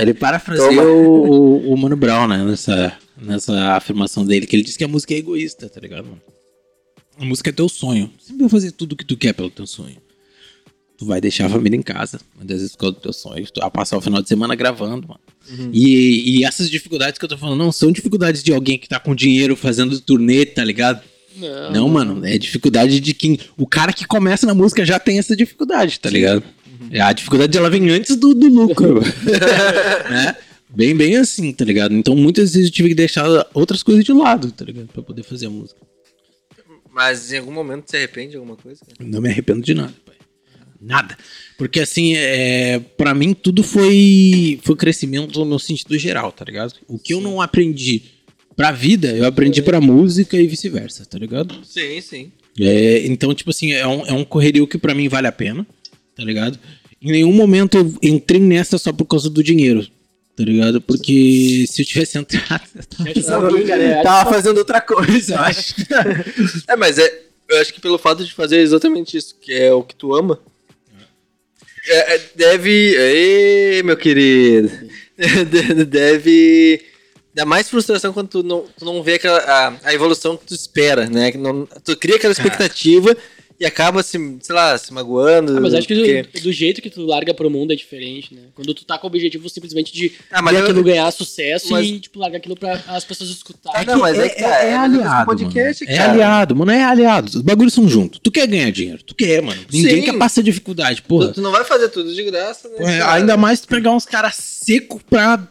ele 0.00 0.14
parafraseia 0.14 0.68
Toma. 0.68 0.82
o, 0.82 1.72
o, 1.72 1.76
Mano 1.76 1.96
Brown, 1.96 2.26
né? 2.26 2.44
Nessa, 2.44 2.92
nessa 3.20 3.72
afirmação 3.74 4.24
dele, 4.24 4.46
que 4.46 4.56
ele 4.56 4.64
diz 4.64 4.76
que 4.76 4.84
a 4.84 4.88
música 4.88 5.14
é 5.14 5.18
egoísta, 5.18 5.68
tá 5.68 5.80
ligado, 5.80 6.04
mano? 6.04 6.20
A 7.18 7.24
música 7.24 7.50
é 7.50 7.52
teu 7.52 7.68
sonho. 7.68 8.10
Você 8.18 8.28
sempre 8.28 8.42
vai 8.42 8.48
fazer 8.48 8.72
tudo 8.72 8.92
o 8.92 8.96
que 8.96 9.04
tu 9.04 9.16
quer 9.16 9.32
pelo 9.34 9.50
teu 9.50 9.66
sonho. 9.66 9.96
Tu 10.96 11.06
vai 11.06 11.20
deixar 11.20 11.46
a 11.46 11.48
família 11.48 11.76
em 11.76 11.82
casa, 11.82 12.20
vezes 12.42 12.72
por 12.72 12.78
causa 12.78 12.96
do 12.96 13.00
teu 13.00 13.12
sonho. 13.12 13.46
Tu 13.50 13.60
vai 13.60 13.70
passar 13.70 13.96
o 13.96 14.00
final 14.00 14.20
de 14.20 14.28
semana 14.28 14.54
gravando, 14.54 15.08
mano. 15.08 15.20
E, 15.72 16.40
e 16.40 16.44
essas 16.44 16.68
dificuldades 16.68 17.18
que 17.18 17.24
eu 17.24 17.28
tô 17.28 17.38
falando 17.38 17.58
não 17.58 17.72
são 17.72 17.90
dificuldades 17.90 18.42
de 18.42 18.52
alguém 18.52 18.78
que 18.78 18.88
tá 18.88 18.98
com 19.00 19.14
dinheiro 19.14 19.56
fazendo 19.56 19.98
turnê, 20.00 20.44
tá 20.44 20.62
ligado? 20.64 21.02
Não, 21.36 21.70
Não, 21.70 21.88
mano, 21.88 22.26
é 22.26 22.36
dificuldade 22.36 23.00
de 23.00 23.14
quem. 23.14 23.38
O 23.56 23.66
cara 23.66 23.92
que 23.92 24.06
começa 24.06 24.46
na 24.46 24.54
música 24.54 24.84
já 24.84 24.98
tem 24.98 25.18
essa 25.18 25.36
dificuldade, 25.36 26.00
tá 26.00 26.10
ligado? 26.10 26.42
A 27.00 27.12
dificuldade 27.12 27.56
ela 27.56 27.70
vem 27.70 27.88
antes 27.90 28.16
do, 28.16 28.34
do 28.34 28.48
lucro. 28.48 29.00
né? 30.10 30.36
Bem, 30.68 30.96
bem 30.96 31.16
assim, 31.16 31.52
tá 31.52 31.64
ligado? 31.64 31.94
Então 31.94 32.14
muitas 32.14 32.52
vezes 32.52 32.68
eu 32.68 32.74
tive 32.74 32.90
que 32.90 32.94
deixar 32.94 33.24
outras 33.52 33.82
coisas 33.82 34.04
de 34.04 34.12
lado, 34.12 34.52
tá 34.52 34.64
ligado? 34.64 34.88
Pra 34.88 35.02
poder 35.02 35.22
fazer 35.22 35.46
a 35.46 35.50
música. 35.50 35.80
Mas 36.92 37.32
em 37.32 37.38
algum 37.38 37.52
momento 37.52 37.90
você 37.90 37.96
arrepende 37.96 38.30
de 38.30 38.36
alguma 38.36 38.56
coisa? 38.56 38.80
cara? 38.80 39.10
Não 39.10 39.20
me 39.20 39.28
arrependo 39.28 39.62
de 39.62 39.74
nada, 39.74 39.94
pai. 40.04 40.16
Nada. 40.80 41.16
Porque 41.58 41.80
assim, 41.80 42.14
é, 42.16 42.78
para 42.78 43.14
mim 43.14 43.34
tudo 43.34 43.62
foi, 43.62 44.58
foi 44.62 44.76
crescimento 44.76 45.44
no 45.44 45.58
sentido 45.58 45.98
geral, 45.98 46.32
tá 46.32 46.44
ligado? 46.44 46.74
O 46.88 46.98
que 46.98 47.12
eu 47.12 47.20
não 47.20 47.40
aprendi 47.40 48.02
pra 48.56 48.72
vida, 48.72 49.08
eu 49.08 49.26
aprendi 49.26 49.62
pra 49.62 49.80
música 49.80 50.36
e 50.36 50.46
vice-versa, 50.46 51.04
tá 51.04 51.18
ligado? 51.18 51.54
Sim, 51.64 52.00
sim. 52.00 52.32
É, 52.58 53.06
então, 53.06 53.34
tipo 53.34 53.50
assim, 53.50 53.72
é 53.72 53.86
um, 53.86 54.06
é 54.06 54.12
um 54.12 54.24
correrio 54.24 54.66
que 54.66 54.78
pra 54.78 54.94
mim 54.94 55.08
vale 55.08 55.26
a 55.26 55.32
pena, 55.32 55.66
tá 56.20 56.26
ligado? 56.26 56.58
Em 57.00 57.12
nenhum 57.12 57.32
momento 57.32 57.78
eu 57.78 57.94
entrei 58.02 58.40
nessa 58.40 58.76
só 58.76 58.92
por 58.92 59.06
causa 59.06 59.30
do 59.30 59.42
dinheiro, 59.42 59.86
tá 60.36 60.44
ligado? 60.44 60.80
Porque 60.82 61.64
se 61.66 61.80
eu 61.80 61.86
tivesse 61.86 62.18
entrado, 62.18 62.62
eu 63.06 63.24
tava, 63.24 63.50
né? 63.50 64.02
tava 64.02 64.30
fazendo 64.30 64.58
outra 64.58 64.82
coisa, 64.82 65.34
eu 65.34 65.40
acho. 65.40 65.74
É, 66.68 66.76
mas 66.76 66.98
é, 66.98 67.22
eu 67.48 67.58
acho 67.58 67.72
que 67.72 67.80
pelo 67.80 67.98
fato 67.98 68.22
de 68.22 68.34
fazer 68.34 68.58
exatamente 68.58 69.16
isso, 69.16 69.34
que 69.40 69.50
é 69.50 69.72
o 69.72 69.82
que 69.82 69.94
tu 69.94 70.14
ama, 70.14 70.38
é, 71.88 72.16
é, 72.16 72.20
deve. 72.36 72.94
Ê, 72.98 73.82
meu 73.82 73.96
querido. 73.96 74.70
deve 75.88 76.82
dar 77.34 77.46
mais 77.46 77.68
frustração 77.68 78.12
quando 78.12 78.28
tu 78.28 78.42
não, 78.42 78.66
tu 78.78 78.84
não 78.84 79.02
vê 79.02 79.14
aquela, 79.14 79.38
a, 79.38 79.74
a 79.84 79.94
evolução 79.94 80.36
que 80.36 80.46
tu 80.46 80.54
espera, 80.54 81.06
né? 81.06 81.32
Que 81.32 81.38
não, 81.38 81.66
tu 81.84 81.96
cria 81.96 82.16
aquela 82.16 82.32
expectativa 82.32 83.16
e 83.60 83.66
acaba 83.66 84.02
se, 84.02 84.16
sei 84.40 84.54
lá, 84.54 84.78
se 84.78 84.90
magoando. 84.90 85.54
Ah, 85.58 85.60
mas 85.60 85.74
acho 85.74 85.86
que 85.86 85.94
porque- 85.94 86.22
do, 86.38 86.44
do 86.44 86.52
jeito 86.52 86.80
que 86.80 86.88
tu 86.88 87.04
larga 87.04 87.34
pro 87.34 87.50
mundo 87.50 87.74
é 87.74 87.76
diferente, 87.76 88.34
né? 88.34 88.40
Quando 88.54 88.72
tu 88.72 88.86
tá 88.86 88.96
com 88.96 89.06
o 89.06 89.10
objetivo 89.10 89.46
simplesmente 89.50 89.92
de 89.92 90.12
Ah, 90.30 90.40
mas 90.40 90.56
eu- 90.56 90.62
aquilo 90.64 90.82
ganhar 90.82 91.10
sucesso 91.10 91.68
mas- 91.70 91.86
e, 91.86 92.00
tipo, 92.00 92.18
largar 92.18 92.38
aquilo 92.38 92.56
pra 92.56 92.82
as 92.88 93.04
pessoas 93.04 93.28
escutarem. 93.28 93.86
Não, 93.86 93.98
mas 93.98 94.18
é 94.18 94.28
que 94.30 94.40
tá, 94.40 94.48
é 94.64 94.74
a 94.74 94.88
mesma 94.88 95.24
coisa 95.26 95.44
que 95.44 95.50
podcast, 95.52 95.84
mano. 95.84 95.96
É 95.96 96.00
aliado, 96.00 96.56
mano, 96.56 96.70
é 96.72 96.82
aliado. 96.82 97.28
Os 97.28 97.42
bagulhos 97.42 97.74
são 97.74 97.86
juntos. 97.86 98.18
Tu 98.22 98.30
quer 98.30 98.46
ganhar 98.46 98.70
dinheiro, 98.72 99.02
tu 99.02 99.14
quer, 99.14 99.42
mano. 99.42 99.60
Ninguém 99.70 99.96
Sim. 99.96 100.02
quer 100.10 100.16
passar 100.18 100.42
dificuldade, 100.42 101.02
porra. 101.02 101.28
Tu, 101.28 101.34
tu 101.34 101.40
não 101.42 101.52
vai 101.52 101.62
fazer 101.64 101.90
tudo 101.90 102.14
de 102.14 102.22
graça, 102.24 102.66
né? 102.70 102.98
É, 102.98 103.02
ainda 103.02 103.36
mais 103.36 103.60
tu 103.60 103.68
pegar 103.68 103.92
uns 103.92 104.06
caras 104.06 104.36
secos 104.36 105.02
pra. 105.02 105.46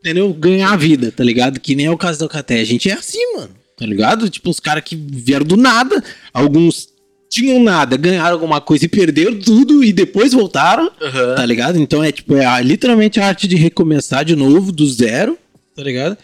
Entendeu? 0.00 0.32
Ganhar 0.32 0.72
a 0.72 0.76
vida, 0.76 1.10
tá 1.12 1.22
ligado? 1.24 1.58
Que 1.60 1.74
nem 1.74 1.86
é 1.86 1.90
o 1.90 1.98
caso 1.98 2.18
da 2.20 2.28
Caté. 2.28 2.60
A 2.60 2.64
gente 2.64 2.88
é 2.88 2.94
assim, 2.94 3.34
mano. 3.36 3.50
Tá 3.76 3.84
ligado? 3.84 4.28
Tipo, 4.30 4.50
os 4.50 4.58
caras 4.60 4.82
que 4.84 4.96
vieram 4.96 5.44
do 5.44 5.56
nada, 5.56 6.02
alguns 6.32 6.88
tinham 7.28 7.62
nada, 7.62 7.96
ganharam 7.96 8.32
alguma 8.34 8.60
coisa 8.60 8.84
e 8.86 8.88
perderam 8.88 9.38
tudo 9.38 9.84
e 9.84 9.92
depois 9.92 10.32
voltaram, 10.32 10.90
Aham. 11.02 11.34
tá 11.34 11.44
ligado? 11.44 11.78
Então 11.78 12.02
é 12.02 12.10
tipo, 12.10 12.34
é 12.36 12.46
a- 12.46 12.60
literalmente 12.60 13.20
a 13.20 13.26
arte 13.26 13.46
de 13.46 13.56
recomeçar 13.56 14.24
de 14.24 14.34
novo, 14.36 14.72
do 14.72 14.86
zero, 14.88 15.36
tá 15.74 15.82
ligado? 15.82 16.16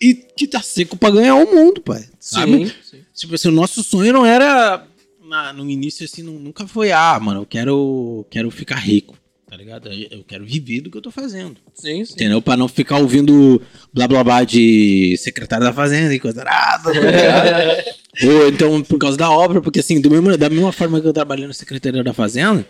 E 0.00 0.14
que 0.14 0.46
tá 0.46 0.62
seco 0.62 0.96
pra 0.96 1.10
ganhar 1.10 1.34
o 1.34 1.50
mundo, 1.54 1.80
pai. 1.80 2.04
Sabe? 2.18 2.66
Sim, 2.66 2.72
sim. 2.90 2.98
Tipo 3.14 3.34
assim, 3.34 3.48
o 3.48 3.52
nosso 3.52 3.82
sonho 3.84 4.12
não 4.12 4.24
era. 4.24 4.84
na- 5.28 5.52
no 5.52 5.68
início, 5.68 6.04
assim, 6.04 6.22
não- 6.22 6.34
nunca 6.38 6.68
foi, 6.68 6.92
ah, 6.92 7.18
mano, 7.20 7.40
eu 7.40 7.46
quero, 7.46 8.24
quero 8.30 8.48
ficar 8.48 8.76
rico, 8.76 9.18
tá 9.56 9.62
ligado? 9.62 9.88
Eu 10.10 10.22
quero 10.22 10.44
viver 10.44 10.82
do 10.82 10.90
que 10.90 10.98
eu 10.98 11.02
tô 11.02 11.10
fazendo. 11.10 11.56
Sim, 11.74 12.04
sim. 12.04 12.12
Entendeu? 12.12 12.42
Pra 12.42 12.56
não 12.56 12.68
ficar 12.68 12.98
ouvindo 12.98 13.60
blá 13.92 14.06
blá 14.06 14.22
blá 14.22 14.44
de 14.44 15.16
secretário 15.16 15.64
da 15.64 15.72
fazenda 15.72 16.14
e 16.14 16.20
coisa 16.20 16.42
arada, 16.42 16.92
tá? 16.92 17.84
Ou 18.26 18.48
então 18.48 18.82
por 18.82 18.98
causa 18.98 19.16
da 19.16 19.30
obra, 19.30 19.62
porque 19.62 19.80
assim, 19.80 20.00
do 20.00 20.10
mesmo, 20.10 20.36
da 20.36 20.50
mesma 20.50 20.72
forma 20.72 21.00
que 21.00 21.06
eu 21.06 21.12
trabalhei 21.12 21.46
no 21.46 21.54
secretário 21.54 22.04
da 22.04 22.12
fazenda, 22.12 22.66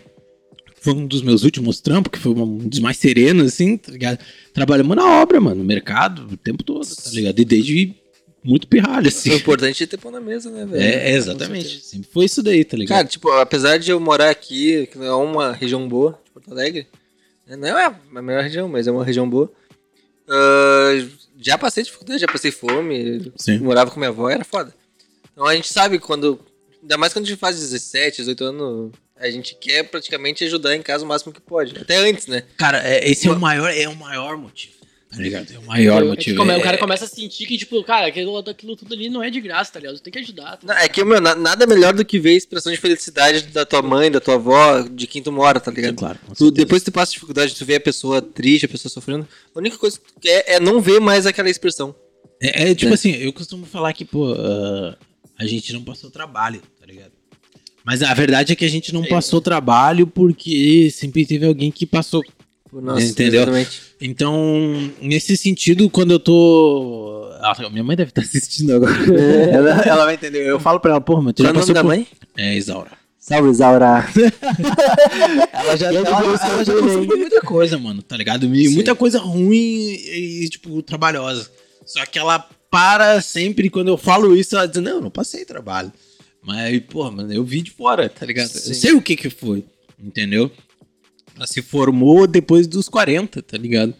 foi 0.79 0.93
um 0.93 1.05
dos 1.05 1.21
meus 1.21 1.43
últimos 1.43 1.81
trampos, 1.81 2.11
que 2.11 2.19
foi 2.19 2.31
um 2.31 2.57
dos 2.57 2.79
mais 2.79 2.97
serenos, 2.97 3.47
assim, 3.47 3.75
tá 3.75 3.91
ligado? 3.91 4.19
Trabalhamos 4.53 4.95
na 4.95 5.21
obra, 5.21 5.41
mano, 5.41 5.55
no 5.55 5.65
mercado, 5.65 6.25
o 6.31 6.37
tempo 6.37 6.63
todo, 6.63 6.85
tá 6.85 7.09
ligado? 7.11 7.37
E 7.39 7.45
desde 7.45 7.95
muito 8.43 8.67
pirralho, 8.67 9.09
assim. 9.09 9.31
O 9.31 9.35
importante 9.35 9.83
é 9.83 9.87
ter 9.87 9.97
pão 9.97 10.11
na 10.11 10.21
mesa, 10.21 10.49
né, 10.49 10.65
velho? 10.65 10.81
É, 10.81 11.11
exatamente. 11.11 11.81
Sempre 11.83 12.09
foi 12.13 12.25
isso 12.25 12.41
daí, 12.41 12.63
tá 12.63 12.77
ligado? 12.77 12.95
Cara, 12.95 13.07
tipo, 13.07 13.29
apesar 13.31 13.77
de 13.77 13.91
eu 13.91 13.99
morar 13.99 14.29
aqui, 14.29 14.87
que 14.87 14.97
não 14.97 15.05
é 15.05 15.15
uma 15.15 15.51
região 15.51 15.85
boa, 15.87 16.17
Porto 16.47 16.51
Alegre, 16.59 16.87
né, 17.45 17.55
não 17.57 17.77
é 17.77 17.85
a 17.85 18.21
melhor 18.21 18.41
região, 18.43 18.69
mas 18.69 18.87
é 18.87 18.91
uma 18.91 19.03
região 19.03 19.29
boa. 19.29 19.51
ah, 20.29 21.07
já 21.39 21.57
passei 21.57 21.83
dificuldade, 21.83 22.21
já 22.21 22.27
passei 22.27 22.51
fome, 22.51 23.31
Sim. 23.35 23.59
morava 23.59 23.91
com 23.91 23.99
minha 23.99 24.09
avó, 24.09 24.29
era 24.29 24.43
foda. 24.43 24.73
Então 25.31 25.45
a 25.45 25.55
gente 25.55 25.71
sabe 25.71 25.99
quando, 25.99 26.39
ainda 26.81 26.97
mais 26.97 27.13
quando 27.13 27.25
a 27.25 27.27
gente 27.27 27.37
faz 27.39 27.59
17, 27.59 28.17
18 28.17 28.43
anos, 28.45 28.91
a 29.15 29.29
gente 29.29 29.55
quer 29.55 29.83
praticamente 29.83 30.43
ajudar 30.45 30.75
em 30.75 30.81
casa 30.81 31.03
o 31.05 31.07
máximo 31.07 31.31
que 31.33 31.41
pode. 31.41 31.77
Até 31.79 31.97
antes, 31.97 32.25
né? 32.27 32.43
Cara, 32.57 32.79
é- 32.87 33.07
esse 33.07 33.27
é 33.27 33.31
o 33.31 33.39
maior, 33.39 33.71
é 33.71 33.87
o 33.87 33.95
maior 33.95 34.35
motivo. 34.37 34.73
Tá 35.09 35.17
ligado? 35.21 35.51
É 35.53 35.57
o 35.57 35.63
maior 35.65 35.99
É 35.99 36.01
que 36.01 36.07
motivo. 36.09 36.37
come- 36.37 36.51
é- 36.53 36.57
O 36.57 36.61
cara 36.61 36.77
começa 36.77 37.05
a 37.05 37.07
sentir 37.07 37.45
que, 37.45 37.57
tipo, 37.57 37.81
cara, 37.83 38.07
aquilo, 38.07 38.37
aquilo 38.39 38.75
tudo 38.75 38.93
ali 38.93 39.09
não 39.09 39.23
é 39.23 39.29
de 39.29 39.39
graça, 39.39 39.71
tá 39.71 39.79
ligado? 39.79 39.95
Tu 39.95 40.01
tem 40.03 40.11
que 40.11 40.19
ajudar. 40.19 40.57
tá 40.57 40.67
Não, 40.67 40.75
é 40.75 40.89
que, 40.89 41.01
meu, 41.03 41.21
na- 41.21 41.33
nada 41.33 41.65
melhor 41.65 41.93
do 41.93 42.03
que 42.03 42.19
ver 42.19 42.31
a 42.31 42.33
expressão 42.33 42.71
de 42.73 42.77
felicidade 42.77 43.43
da 43.47 43.65
tua 43.65 43.81
mãe, 43.81 44.11
da 44.11 44.19
tua 44.19 44.33
avó, 44.35 44.81
de 44.81 45.07
quem 45.07 45.23
tu 45.23 45.31
mora, 45.31 45.59
tá 45.61 45.71
ligado? 45.71 45.95
Claro, 45.95 46.19
com 46.27 46.33
Tu, 46.33 46.51
depois 46.51 46.81
que 46.83 46.91
tu 46.91 46.93
passa 46.93 47.13
dificuldade, 47.13 47.55
tu 47.55 47.63
vê 47.65 47.75
a 47.75 47.79
pessoa 47.79 48.21
triste, 48.21 48.65
a 48.65 48.69
pessoa 48.69 48.91
sofrendo, 48.91 49.25
a 49.55 49.59
única 49.59 49.77
coisa 49.77 49.97
que 49.97 50.13
tu 50.13 50.19
quer 50.19 50.43
é 50.45 50.59
não 50.59 50.81
ver 50.81 50.99
mais 50.99 51.25
aquela 51.25 51.49
expressão. 51.49 51.95
É, 52.41 52.71
é 52.71 52.75
tipo 52.75 52.91
É. 52.91 52.93
assim, 52.95 53.11
eu 53.15 53.31
costumo 53.31 53.65
falar 53.65 53.93
que, 53.93 54.03
pô, 54.03 54.33
ah, 54.33 54.97
a 55.39 55.45
gente 55.45 55.71
não 55.71 55.83
passou 55.83 56.11
trabalho, 56.11 56.61
tá 56.79 56.85
ligado? 56.85 57.11
Mas 57.85 58.03
a 58.03 58.13
verdade 58.13 58.51
é 58.51 58.55
que 58.57 58.65
a 58.65 58.69
gente 58.69 58.93
não 58.93 59.05
passou 59.05 59.39
trabalho 59.39 60.05
porque 60.05 60.91
sempre 60.91 61.25
teve 61.25 61.45
alguém 61.45 61.71
que 61.71 61.85
passou. 61.85 62.21
Pô, 62.69 62.81
Nossa, 62.81 63.05
Entendeu? 63.05 63.41
exatamente. 63.41 63.81
Então, 64.01 64.91
nesse 65.01 65.37
sentido, 65.37 65.89
quando 65.89 66.11
eu 66.11 66.19
tô. 66.19 67.29
Ah, 67.41 67.55
minha 67.69 67.83
mãe 67.83 67.95
deve 67.95 68.09
estar 68.09 68.21
assistindo 68.23 68.73
agora. 68.75 68.93
ela, 69.51 69.69
ela 69.81 70.05
vai 70.05 70.15
entender. 70.15 70.45
Eu 70.47 70.59
falo 70.59 70.79
pra 70.79 70.91
ela, 70.91 71.01
pô, 71.01 71.21
mas 71.21 71.33
tu 71.33 71.43
Qual 71.43 71.45
já 71.45 71.49
é 71.49 71.51
o 71.51 71.53
nome 71.53 71.61
passou 71.61 71.73
da 71.75 71.81
por... 71.81 71.87
mãe? 71.87 72.07
É, 72.35 72.55
Isaura. 72.57 72.91
Salve, 73.19 73.53
Zaura. 73.53 74.07
Ela 75.51 75.75
já, 75.75 75.87
ela, 75.87 75.99
ela 76.07 76.37
já 76.63 76.73
passou 76.73 77.05
por 77.05 77.17
muita 77.17 77.41
coisa, 77.41 77.77
mano, 77.77 78.01
tá 78.01 78.15
ligado? 78.15 78.43
Sim. 78.47 78.69
muita 78.69 78.95
coisa 78.95 79.19
ruim 79.19 79.91
e, 79.91 80.47
tipo, 80.49 80.81
trabalhosa. 80.81 81.49
Só 81.85 82.05
que 82.05 82.17
ela 82.17 82.39
para 82.71 83.19
sempre, 83.21 83.69
quando 83.69 83.89
eu 83.89 83.97
falo 83.97 84.33
isso, 84.33 84.55
ela 84.55 84.65
diz, 84.65 84.81
não, 84.81 85.01
não 85.01 85.09
passei 85.09 85.43
trabalho. 85.43 85.91
Mas, 86.41 86.81
pô, 86.89 87.09
mano, 87.11 87.33
eu 87.33 87.43
vi 87.43 87.61
de 87.61 87.71
fora, 87.71 88.07
tá 88.07 88.25
ligado? 88.25 88.47
Sim. 88.47 88.69
Eu 88.69 88.75
sei 88.75 88.93
o 88.93 89.01
que 89.01 89.15
que 89.17 89.29
foi, 89.29 89.65
entendeu? 90.01 90.49
Ela 91.37 91.47
se 91.47 91.61
formou 91.61 92.27
depois 92.27 92.67
dos 92.67 92.89
40, 92.89 93.41
tá 93.41 93.57
ligado? 93.57 93.93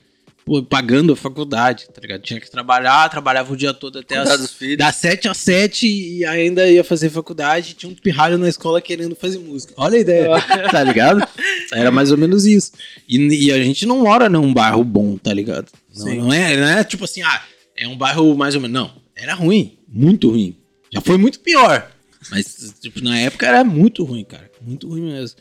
Pô, 0.43 0.63
pagando 0.63 1.11
a 1.11 1.15
faculdade, 1.15 1.87
tá 1.93 1.99
ligado? 2.01 2.21
Tinha 2.21 2.39
que 2.39 2.49
trabalhar, 2.49 3.09
trabalhava 3.09 3.51
o 3.51 3.57
dia 3.57 3.73
todo 3.73 3.99
até 3.99 4.15
Cuidar 4.15 4.33
as, 4.33 4.39
dos 4.39 4.53
filhos. 4.53 4.77
das 4.77 4.95
7 4.95 5.27
às 5.27 5.37
7 5.37 5.85
e 5.85 6.25
ainda 6.25 6.67
ia 6.69 6.85
fazer 6.85 7.09
faculdade. 7.09 7.73
Tinha 7.73 7.91
um 7.91 7.95
pirralho 7.95 8.37
na 8.37 8.47
escola 8.47 8.81
querendo 8.81 9.13
fazer 9.13 9.39
música. 9.39 9.73
Olha 9.75 9.97
a 9.97 10.01
ideia, 10.01 10.29
tá 10.71 10.81
ligado? 10.83 11.27
Era 11.73 11.91
mais 11.91 12.11
ou 12.11 12.17
menos 12.17 12.45
isso. 12.45 12.71
E, 13.07 13.17
e 13.17 13.51
a 13.51 13.61
gente 13.61 13.85
não 13.85 13.99
mora 14.03 14.29
num 14.29 14.53
bairro 14.53 14.85
bom, 14.85 15.17
tá 15.17 15.33
ligado? 15.33 15.67
Não, 15.95 16.15
não 16.15 16.33
é, 16.33 16.55
não 16.55 16.67
é 16.79 16.83
tipo 16.83 17.03
assim, 17.03 17.21
ah, 17.23 17.43
é 17.75 17.85
um 17.85 17.97
bairro 17.97 18.33
mais 18.35 18.55
ou 18.55 18.61
menos. 18.61 18.73
Não, 18.73 18.91
era 19.15 19.33
ruim, 19.33 19.77
muito 19.85 20.29
ruim. 20.29 20.55
Já 20.93 21.01
foi 21.01 21.17
muito 21.17 21.41
pior. 21.41 21.91
Mas, 22.31 22.73
tipo, 22.81 23.03
na 23.03 23.19
época 23.19 23.45
era 23.45 23.63
muito 23.63 24.03
ruim, 24.03 24.23
cara. 24.23 24.49
Muito 24.61 24.87
ruim 24.87 25.01
mesmo. 25.01 25.37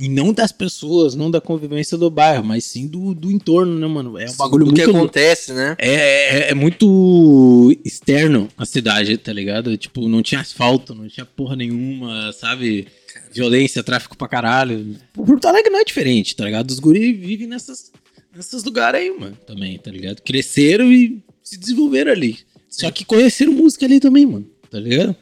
E 0.00 0.08
não 0.08 0.32
das 0.32 0.50
pessoas, 0.50 1.14
não 1.14 1.30
da 1.30 1.42
convivência 1.42 1.98
do 1.98 2.10
bairro, 2.10 2.42
mas 2.42 2.64
sim 2.64 2.86
do, 2.86 3.14
do 3.14 3.30
entorno, 3.30 3.78
né, 3.78 3.86
mano? 3.86 4.18
É 4.18 4.30
um 4.30 4.36
bagulho 4.36 4.66
o 4.66 4.72
que 4.72 4.82
muito. 4.82 4.96
acontece, 4.96 5.52
né? 5.52 5.76
É, 5.78 6.48
é, 6.48 6.50
é 6.50 6.54
muito 6.54 7.70
externo 7.84 8.48
a 8.56 8.64
cidade, 8.64 9.18
tá 9.18 9.30
ligado? 9.30 9.76
Tipo, 9.76 10.08
não 10.08 10.22
tinha 10.22 10.40
asfalto, 10.40 10.94
não 10.94 11.06
tinha 11.06 11.26
porra 11.26 11.54
nenhuma, 11.54 12.32
sabe? 12.32 12.88
Violência, 13.30 13.82
tráfico 13.82 14.16
pra 14.16 14.26
caralho. 14.26 14.96
Porto 15.12 15.44
Alegre 15.44 15.70
não 15.70 15.80
é 15.80 15.84
diferente, 15.84 16.34
tá 16.34 16.46
ligado? 16.46 16.70
Os 16.70 16.78
guri 16.78 17.12
vivem 17.12 17.46
nessas, 17.46 17.92
nesses 18.34 18.64
lugares 18.64 19.00
aí, 19.00 19.10
mano, 19.10 19.36
também, 19.46 19.78
tá 19.78 19.90
ligado? 19.90 20.22
Cresceram 20.22 20.90
e 20.90 21.22
se 21.42 21.58
desenvolveram 21.58 22.10
ali. 22.10 22.38
Só 22.70 22.90
que 22.90 23.04
conheceram 23.04 23.52
música 23.52 23.84
ali 23.84 24.00
também, 24.00 24.24
mano, 24.24 24.48
tá 24.70 24.80
ligado? 24.80 25.14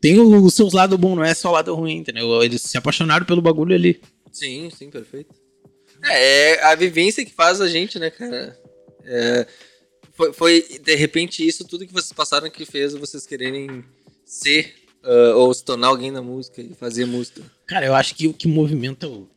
Tem 0.00 0.18
os 0.18 0.54
seus 0.54 0.72
lados 0.72 0.98
bons, 0.98 1.14
não 1.14 1.22
é 1.22 1.32
só 1.32 1.50
o 1.50 1.52
lado 1.52 1.72
ruim, 1.74 1.98
entendeu? 1.98 2.42
Eles 2.42 2.62
se 2.62 2.76
apaixonaram 2.76 3.24
pelo 3.24 3.40
bagulho 3.40 3.72
ali. 3.72 4.00
Sim, 4.32 4.70
sim, 4.70 4.90
perfeito. 4.90 5.34
É, 6.04 6.52
é 6.52 6.64
a 6.64 6.74
vivência 6.74 7.24
que 7.24 7.32
faz 7.32 7.60
a 7.60 7.68
gente, 7.68 7.98
né, 7.98 8.10
cara? 8.10 8.58
É, 9.04 9.46
foi, 10.12 10.32
foi, 10.32 10.80
de 10.82 10.94
repente, 10.94 11.46
isso 11.46 11.64
tudo 11.64 11.86
que 11.86 11.92
vocês 11.92 12.12
passaram 12.12 12.50
que 12.50 12.64
fez 12.64 12.94
vocês 12.94 13.26
quererem 13.26 13.84
ser 14.24 14.82
ah, 15.02 15.34
ou 15.36 15.52
se 15.52 15.64
tornar 15.64 15.88
alguém 15.88 16.10
na 16.10 16.22
música 16.22 16.60
e 16.60 16.74
fazer 16.74 17.04
música. 17.04 17.42
Cara, 17.66 17.86
eu 17.86 17.94
acho 17.94 18.14
que 18.14 18.28
o 18.28 18.34
que 18.34 18.46
movimenta 18.46 19.08
o, 19.08 19.28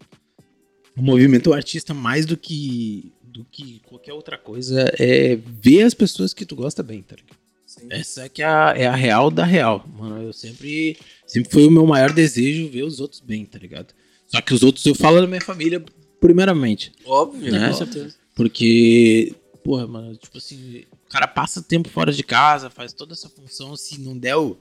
o 0.96 1.02
movimento 1.02 1.50
o 1.50 1.54
artista 1.54 1.94
mais 1.94 2.26
do 2.26 2.38
que 2.38 3.12
do 3.24 3.44
que 3.44 3.82
qualquer 3.86 4.14
outra 4.14 4.38
coisa 4.38 4.90
é 4.98 5.36
ver 5.36 5.84
as 5.84 5.94
pessoas 5.94 6.34
que 6.34 6.46
tu 6.46 6.56
gosta 6.56 6.82
bem, 6.82 7.02
tá 7.02 7.16
ligado? 7.16 7.38
Sim. 7.66 7.88
Essa 7.90 8.24
é 8.24 8.30
que 8.30 8.42
é 8.42 8.46
a, 8.46 8.74
é 8.78 8.86
a 8.86 8.96
real 8.96 9.30
da 9.30 9.44
real. 9.44 9.86
Mano, 9.94 10.22
eu 10.22 10.32
sempre 10.32 10.98
sempre 11.26 11.52
foi 11.52 11.66
o 11.66 11.72
meu 11.72 11.86
maior 11.86 12.14
desejo 12.14 12.70
ver 12.70 12.84
os 12.84 13.00
outros 13.00 13.20
bem, 13.20 13.44
tá 13.44 13.58
ligado? 13.58 13.94
Só 14.28 14.42
que 14.42 14.54
os 14.54 14.64
outros 14.64 14.86
eu 14.86 14.96
falo 14.96 15.22
da 15.22 15.28
minha 15.28 15.42
família 15.42 15.84
primeiramente, 16.20 16.92
Óbvio, 17.06 17.52
Né? 17.52 17.60
Com 17.60 17.66
óbvio. 17.66 17.78
certeza. 17.78 18.16
porque 18.34 19.36
porra, 19.64 19.88
mano, 19.88 20.16
tipo 20.16 20.38
assim, 20.38 20.84
o 21.08 21.10
cara 21.10 21.28
passa 21.28 21.62
tempo 21.62 21.90
fora 21.90 22.12
de 22.12 22.24
casa, 22.24 22.70
faz 22.70 22.94
toda 22.94 23.14
essa 23.14 23.28
função, 23.28 23.76
se 23.76 24.00
não 24.00 24.16
der 24.16 24.36
o, 24.36 24.56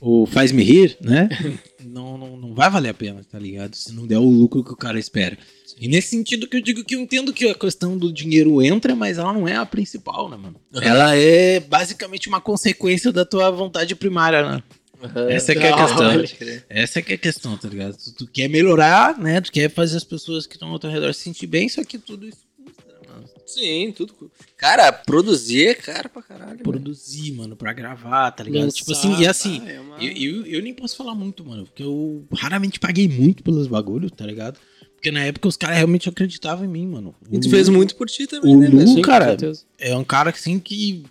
o 0.00 0.26
faz-me 0.26 0.62
rir, 0.62 0.98
né? 1.00 1.30
não, 1.82 2.18
não, 2.18 2.36
não 2.36 2.54
vai 2.54 2.70
valer 2.70 2.90
a 2.90 2.94
pena, 2.94 3.22
tá 3.24 3.38
ligado? 3.38 3.74
Se 3.74 3.90
não 3.94 4.06
der 4.06 4.18
o 4.18 4.28
lucro 4.28 4.62
que 4.62 4.72
o 4.72 4.76
cara 4.76 4.98
espera. 4.98 5.38
E 5.80 5.88
nesse 5.88 6.10
sentido 6.10 6.46
que 6.46 6.58
eu 6.58 6.60
digo 6.60 6.84
que 6.84 6.94
eu 6.94 7.00
entendo 7.00 7.32
que 7.32 7.48
a 7.48 7.54
questão 7.54 7.96
do 7.96 8.12
dinheiro 8.12 8.60
entra, 8.62 8.94
mas 8.94 9.16
ela 9.16 9.32
não 9.32 9.48
é 9.48 9.56
a 9.56 9.64
principal, 9.64 10.28
né, 10.28 10.36
mano? 10.36 10.56
Ela 10.74 11.16
é 11.16 11.58
basicamente 11.60 12.28
uma 12.28 12.40
consequência 12.40 13.10
da 13.10 13.24
tua 13.24 13.50
vontade 13.50 13.94
primária, 13.94 14.46
né? 14.46 14.62
Essa 15.30 15.52
é 15.52 15.54
que 15.54 15.62
é 15.62 15.70
a 15.72 15.76
questão. 15.76 16.62
Essa 16.68 16.98
é 16.98 17.02
que 17.02 17.12
é 17.12 17.14
a 17.14 17.18
questão, 17.18 17.56
tá 17.56 17.68
ligado? 17.68 17.96
Tu, 17.96 18.12
tu 18.12 18.26
quer 18.26 18.48
melhorar, 18.48 19.18
né? 19.18 19.40
Tu 19.40 19.52
quer 19.52 19.70
fazer 19.70 19.96
as 19.96 20.04
pessoas 20.04 20.46
que 20.46 20.54
estão 20.54 20.68
ao 20.70 20.78
teu 20.78 20.90
redor 20.90 21.12
se 21.14 21.22
sentir 21.22 21.46
bem, 21.46 21.68
só 21.68 21.84
que 21.84 21.98
tudo 21.98 22.26
isso 22.26 22.38
custa, 22.64 22.82
né, 22.86 22.94
mano? 23.08 23.24
Sim, 23.46 23.92
tudo. 23.96 24.30
Cara, 24.56 24.92
produzir 24.92 25.68
é 25.68 25.74
caro 25.74 26.08
pra 26.08 26.22
caralho. 26.22 26.50
mano. 26.50 26.62
Produzir, 26.62 27.32
mano, 27.32 27.54
pra 27.56 27.72
gravar, 27.72 28.30
tá 28.32 28.42
ligado? 28.44 28.62
Lançar, 28.64 28.76
tipo 28.78 28.92
assim, 28.92 29.16
e 29.20 29.26
assim, 29.26 29.62
ah, 29.64 29.70
é 29.70 29.80
uma- 29.80 30.02
eu, 30.04 30.12
eu, 30.12 30.46
eu 30.46 30.62
nem 30.62 30.74
posso 30.74 30.96
falar 30.96 31.14
muito, 31.14 31.44
mano, 31.44 31.64
porque 31.64 31.82
eu 31.82 32.24
raramente 32.34 32.78
paguei 32.80 33.08
muito 33.08 33.42
pelos 33.42 33.66
bagulhos, 33.66 34.10
tá 34.10 34.26
ligado? 34.26 34.58
Porque 34.94 35.12
na 35.12 35.20
época 35.24 35.46
os 35.46 35.56
caras 35.56 35.76
realmente 35.76 36.08
acreditavam 36.08 36.64
em 36.64 36.68
mim, 36.68 36.86
mano. 36.88 37.14
E 37.30 37.38
tu 37.38 37.46
O 37.46 37.50
fez 37.50 37.68
muito 37.68 37.94
por 37.94 38.08
ti 38.08 38.26
também, 38.26 38.56
o 38.56 38.58
né, 38.58 38.66
Lu-? 38.68 38.84
Sim, 38.86 39.00
cara. 39.02 39.36
É 39.78 39.96
um 39.96 40.02
cara 40.02 40.30
assim 40.30 40.58
que. 40.58 41.04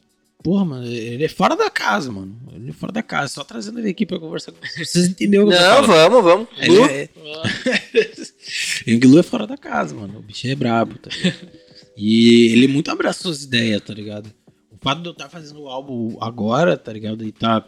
Porra, 0.48 0.64
mano, 0.64 0.88
ele 0.88 1.26
é 1.26 1.28
fora 1.28 1.58
da 1.58 1.70
casa, 1.70 2.10
mano. 2.10 2.40
Ele 2.56 2.70
é 2.70 2.72
fora 2.72 2.94
da 2.94 3.04
casa, 3.04 3.34
só 3.34 3.44
trazendo 3.44 3.80
ele 3.80 3.90
aqui 3.90 4.06
pra 4.06 4.18
conversar 4.18 4.54
com 4.54 4.66
vocês. 4.66 4.90
Vocês 4.90 5.08
entenderam 5.10 5.46
o 5.46 5.50
que 5.50 5.56
Não, 5.56 5.84
vamos, 5.86 6.24
vamos. 6.24 6.48
Ele 6.58 6.70
Lu, 6.70 6.86
é- 6.86 7.10
o 9.06 9.10
Lu 9.10 9.20
é 9.20 9.24
fora 9.24 9.46
da 9.46 9.58
casa, 9.58 9.94
mano. 9.94 10.20
O 10.20 10.22
bicho 10.22 10.48
é 10.48 10.56
brabo, 10.56 10.98
tá 11.00 11.10
ligado? 11.14 11.50
E 11.98 12.54
ele 12.54 12.70
muito 12.70 12.90
abraçou 12.90 13.30
as 13.30 13.44
ideias, 13.44 13.82
tá 13.82 13.94
ligado? 13.94 14.34
O 14.72 14.78
fato 14.82 15.02
de 15.02 15.10
eu 15.10 15.12
estar 15.12 15.28
fazendo 15.28 15.64
o 15.64 15.68
álbum 15.68 16.18
agora, 16.22 16.78
tá 16.78 16.94
ligado? 16.94 17.26
E 17.26 17.34
tá 17.34 17.66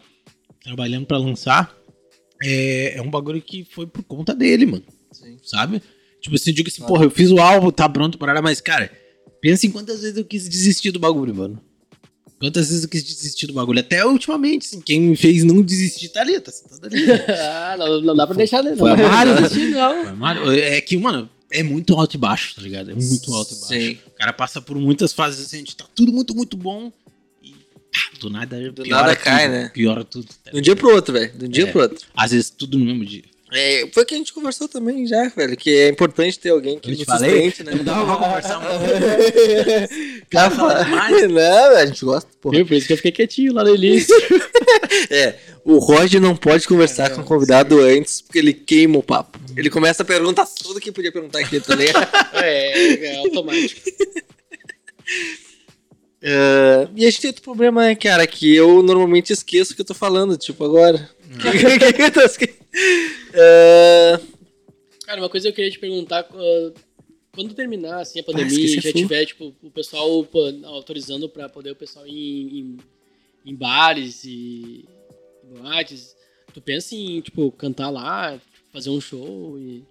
trabalhando 0.64 1.04
pra 1.04 1.18
lançar, 1.18 1.76
é, 2.42 2.96
é 2.96 3.02
um 3.02 3.10
bagulho 3.10 3.42
que 3.42 3.62
foi 3.62 3.86
por 3.86 4.02
conta 4.04 4.34
dele, 4.34 4.64
mano. 4.64 4.84
Sim. 5.12 5.36
Sabe? 5.42 5.82
Tipo 6.18 6.34
assim, 6.34 6.48
eu 6.48 6.56
digo 6.56 6.68
assim, 6.70 6.82
porra, 6.86 7.04
eu 7.04 7.10
fiz 7.10 7.30
o 7.30 7.40
álbum, 7.40 7.70
tá 7.70 7.86
pronto 7.86 8.16
para 8.16 8.40
mas, 8.40 8.58
cara, 8.58 8.90
pensa 9.38 9.66
em 9.66 9.70
quantas 9.70 10.00
vezes 10.00 10.16
eu 10.16 10.24
quis 10.24 10.48
desistir 10.48 10.92
do 10.92 10.98
bagulho, 10.98 11.34
mano. 11.34 11.62
Quantas 12.40 12.68
vezes 12.68 12.84
eu 12.84 12.88
quis 12.88 13.04
desistir 13.04 13.46
do 13.48 13.52
bagulho. 13.52 13.80
Até 13.80 14.04
ultimamente, 14.04 14.66
assim, 14.66 14.80
quem 14.80 14.98
me 15.00 15.14
fez 15.16 15.44
não 15.44 15.60
desistir 15.62 16.08
tá 16.08 16.22
ali, 16.22 16.40
tá 16.40 16.50
sentado 16.50 16.86
ali. 16.86 17.04
Ah, 17.28 17.76
não, 17.78 18.00
não 18.00 18.16
dá 18.16 18.26
pra 18.26 18.34
deixar, 18.34 18.62
né? 18.62 18.70
Não 18.70 18.78
foi 18.78 18.94
pra 18.96 19.06
amargo. 19.06 19.34
desistir, 19.42 19.70
não. 19.70 20.04
Foi 20.04 20.12
Mário, 20.12 20.50
É 20.50 20.80
que, 20.80 20.96
mano, 20.96 21.28
é 21.52 21.62
muito 21.62 21.94
alto 21.94 22.14
e 22.14 22.18
baixo, 22.18 22.54
tá 22.56 22.62
ligado? 22.62 22.90
É 22.90 22.94
muito 22.94 23.32
alto 23.34 23.52
e 23.52 23.56
baixo. 23.56 23.68
Sim. 23.68 23.98
O 24.06 24.10
cara 24.12 24.32
passa 24.32 24.60
por 24.62 24.74
muitas 24.78 25.12
fases 25.12 25.44
assim, 25.46 25.56
a 25.56 25.58
gente 25.60 25.76
tá 25.76 25.84
tudo 25.94 26.12
muito, 26.12 26.34
muito 26.34 26.56
bom. 26.56 26.90
E 27.42 27.50
pá, 27.50 28.18
do 28.18 28.30
nada 28.30 28.56
Do 28.72 28.82
piora 28.84 29.02
nada 29.02 29.14
tudo, 29.16 29.24
cai, 29.24 29.48
né? 29.48 29.68
Piora 29.74 30.02
tudo. 30.04 30.26
tá 30.42 30.50
De 30.50 30.58
um 30.58 30.62
dia 30.62 30.74
pro 30.74 30.94
outro, 30.94 31.12
velho. 31.12 31.32
De 31.36 31.44
um 31.44 31.48
dia 31.48 31.64
É. 31.64 31.70
pro 31.70 31.82
outro. 31.82 32.06
Às 32.16 32.30
vezes 32.30 32.48
tudo 32.48 32.78
no 32.78 32.86
mesmo 32.86 33.04
dia. 33.04 33.24
É, 33.52 33.88
foi 33.92 34.02
o 34.04 34.06
que 34.06 34.14
a 34.14 34.18
gente 34.18 34.32
conversou 34.32 34.68
também 34.68 35.06
já, 35.06 35.28
velho. 35.28 35.56
Que 35.56 35.70
é 35.70 35.88
importante 35.88 36.38
ter 36.38 36.50
alguém 36.50 36.78
que 36.78 36.90
nos 36.90 37.00
sustente, 37.00 37.64
né? 37.64 37.72
Não 37.84 38.06
pra 38.06 38.16
conversar 38.16 38.60
muito. 38.60 40.28
Cara. 40.30 41.28
Não, 41.28 41.76
a 41.76 41.86
gente 41.86 42.04
gosta, 42.04 42.30
porra. 42.40 42.56
Viu? 42.56 42.66
Por 42.66 42.74
isso 42.74 42.86
que 42.86 42.92
eu 42.92 42.96
fiquei 42.96 43.12
quietinho 43.12 43.52
lá 43.52 43.64
no 43.64 43.74
início. 43.74 44.14
É, 45.08 45.36
o 45.64 45.78
Roger 45.78 46.20
não 46.20 46.34
pode 46.34 46.66
conversar 46.66 47.10
com 47.10 47.20
o 47.20 47.24
convidado 47.24 47.80
antes, 47.80 48.20
porque 48.20 48.38
ele 48.38 48.52
queima 48.52 48.98
o 48.98 49.02
papo. 49.02 49.38
Ele 49.56 49.70
começa 49.70 50.02
a 50.02 50.06
perguntar 50.06 50.46
tudo 50.46 50.80
que 50.80 50.90
podia 50.90 51.12
perguntar 51.12 51.40
aqui, 51.40 51.60
tá 51.60 51.74
ligado? 51.74 52.08
é, 52.34 53.04
é 53.04 53.18
automático. 53.18 53.80
É, 56.22 56.86
e 56.94 57.06
a 57.06 57.10
gente 57.10 57.20
tem 57.22 57.28
outro 57.28 57.42
problema, 57.42 57.82
né, 57.82 57.94
cara, 57.94 58.26
que 58.26 58.54
eu 58.54 58.82
normalmente 58.82 59.32
esqueço 59.32 59.72
o 59.72 59.74
que 59.74 59.80
eu 59.80 59.86
tô 59.86 59.94
falando, 59.94 60.36
tipo, 60.36 60.62
agora. 60.62 61.08
Tô 62.12 62.20
esque- 62.20 62.54
É, 63.32 64.20
Cara, 65.06 65.20
uma 65.20 65.28
coisa 65.28 65.44
que 65.46 65.50
eu 65.50 65.54
queria 65.56 65.70
te 65.70 65.78
perguntar, 65.78 66.28
ah, 66.32 66.72
quando 67.32 67.54
terminar 67.54 68.00
assim, 68.00 68.20
a 68.20 68.22
pandemia 68.24 68.52
esqueci 68.66 68.78
e 68.78 68.80
já 68.80 68.92
tiver 68.92 69.26
tipo, 69.26 69.54
o 69.62 69.70
pessoal 69.70 70.28
autorizando 70.64 71.28
pra 71.28 71.48
poder 71.48 71.70
o 71.72 71.76
pessoal 71.76 72.06
ir 72.06 72.12
em, 72.12 72.58
em, 72.58 72.76
em 73.46 73.54
bares 73.54 74.22
e 74.24 74.84
boates, 75.44 76.14
tu 76.54 76.60
pensa 76.60 76.94
em 76.94 77.20
tipo, 77.20 77.50
cantar 77.52 77.90
lá, 77.90 78.40
fazer 78.72 78.90
um 78.90 79.00
show 79.00 79.58
e... 79.58 79.84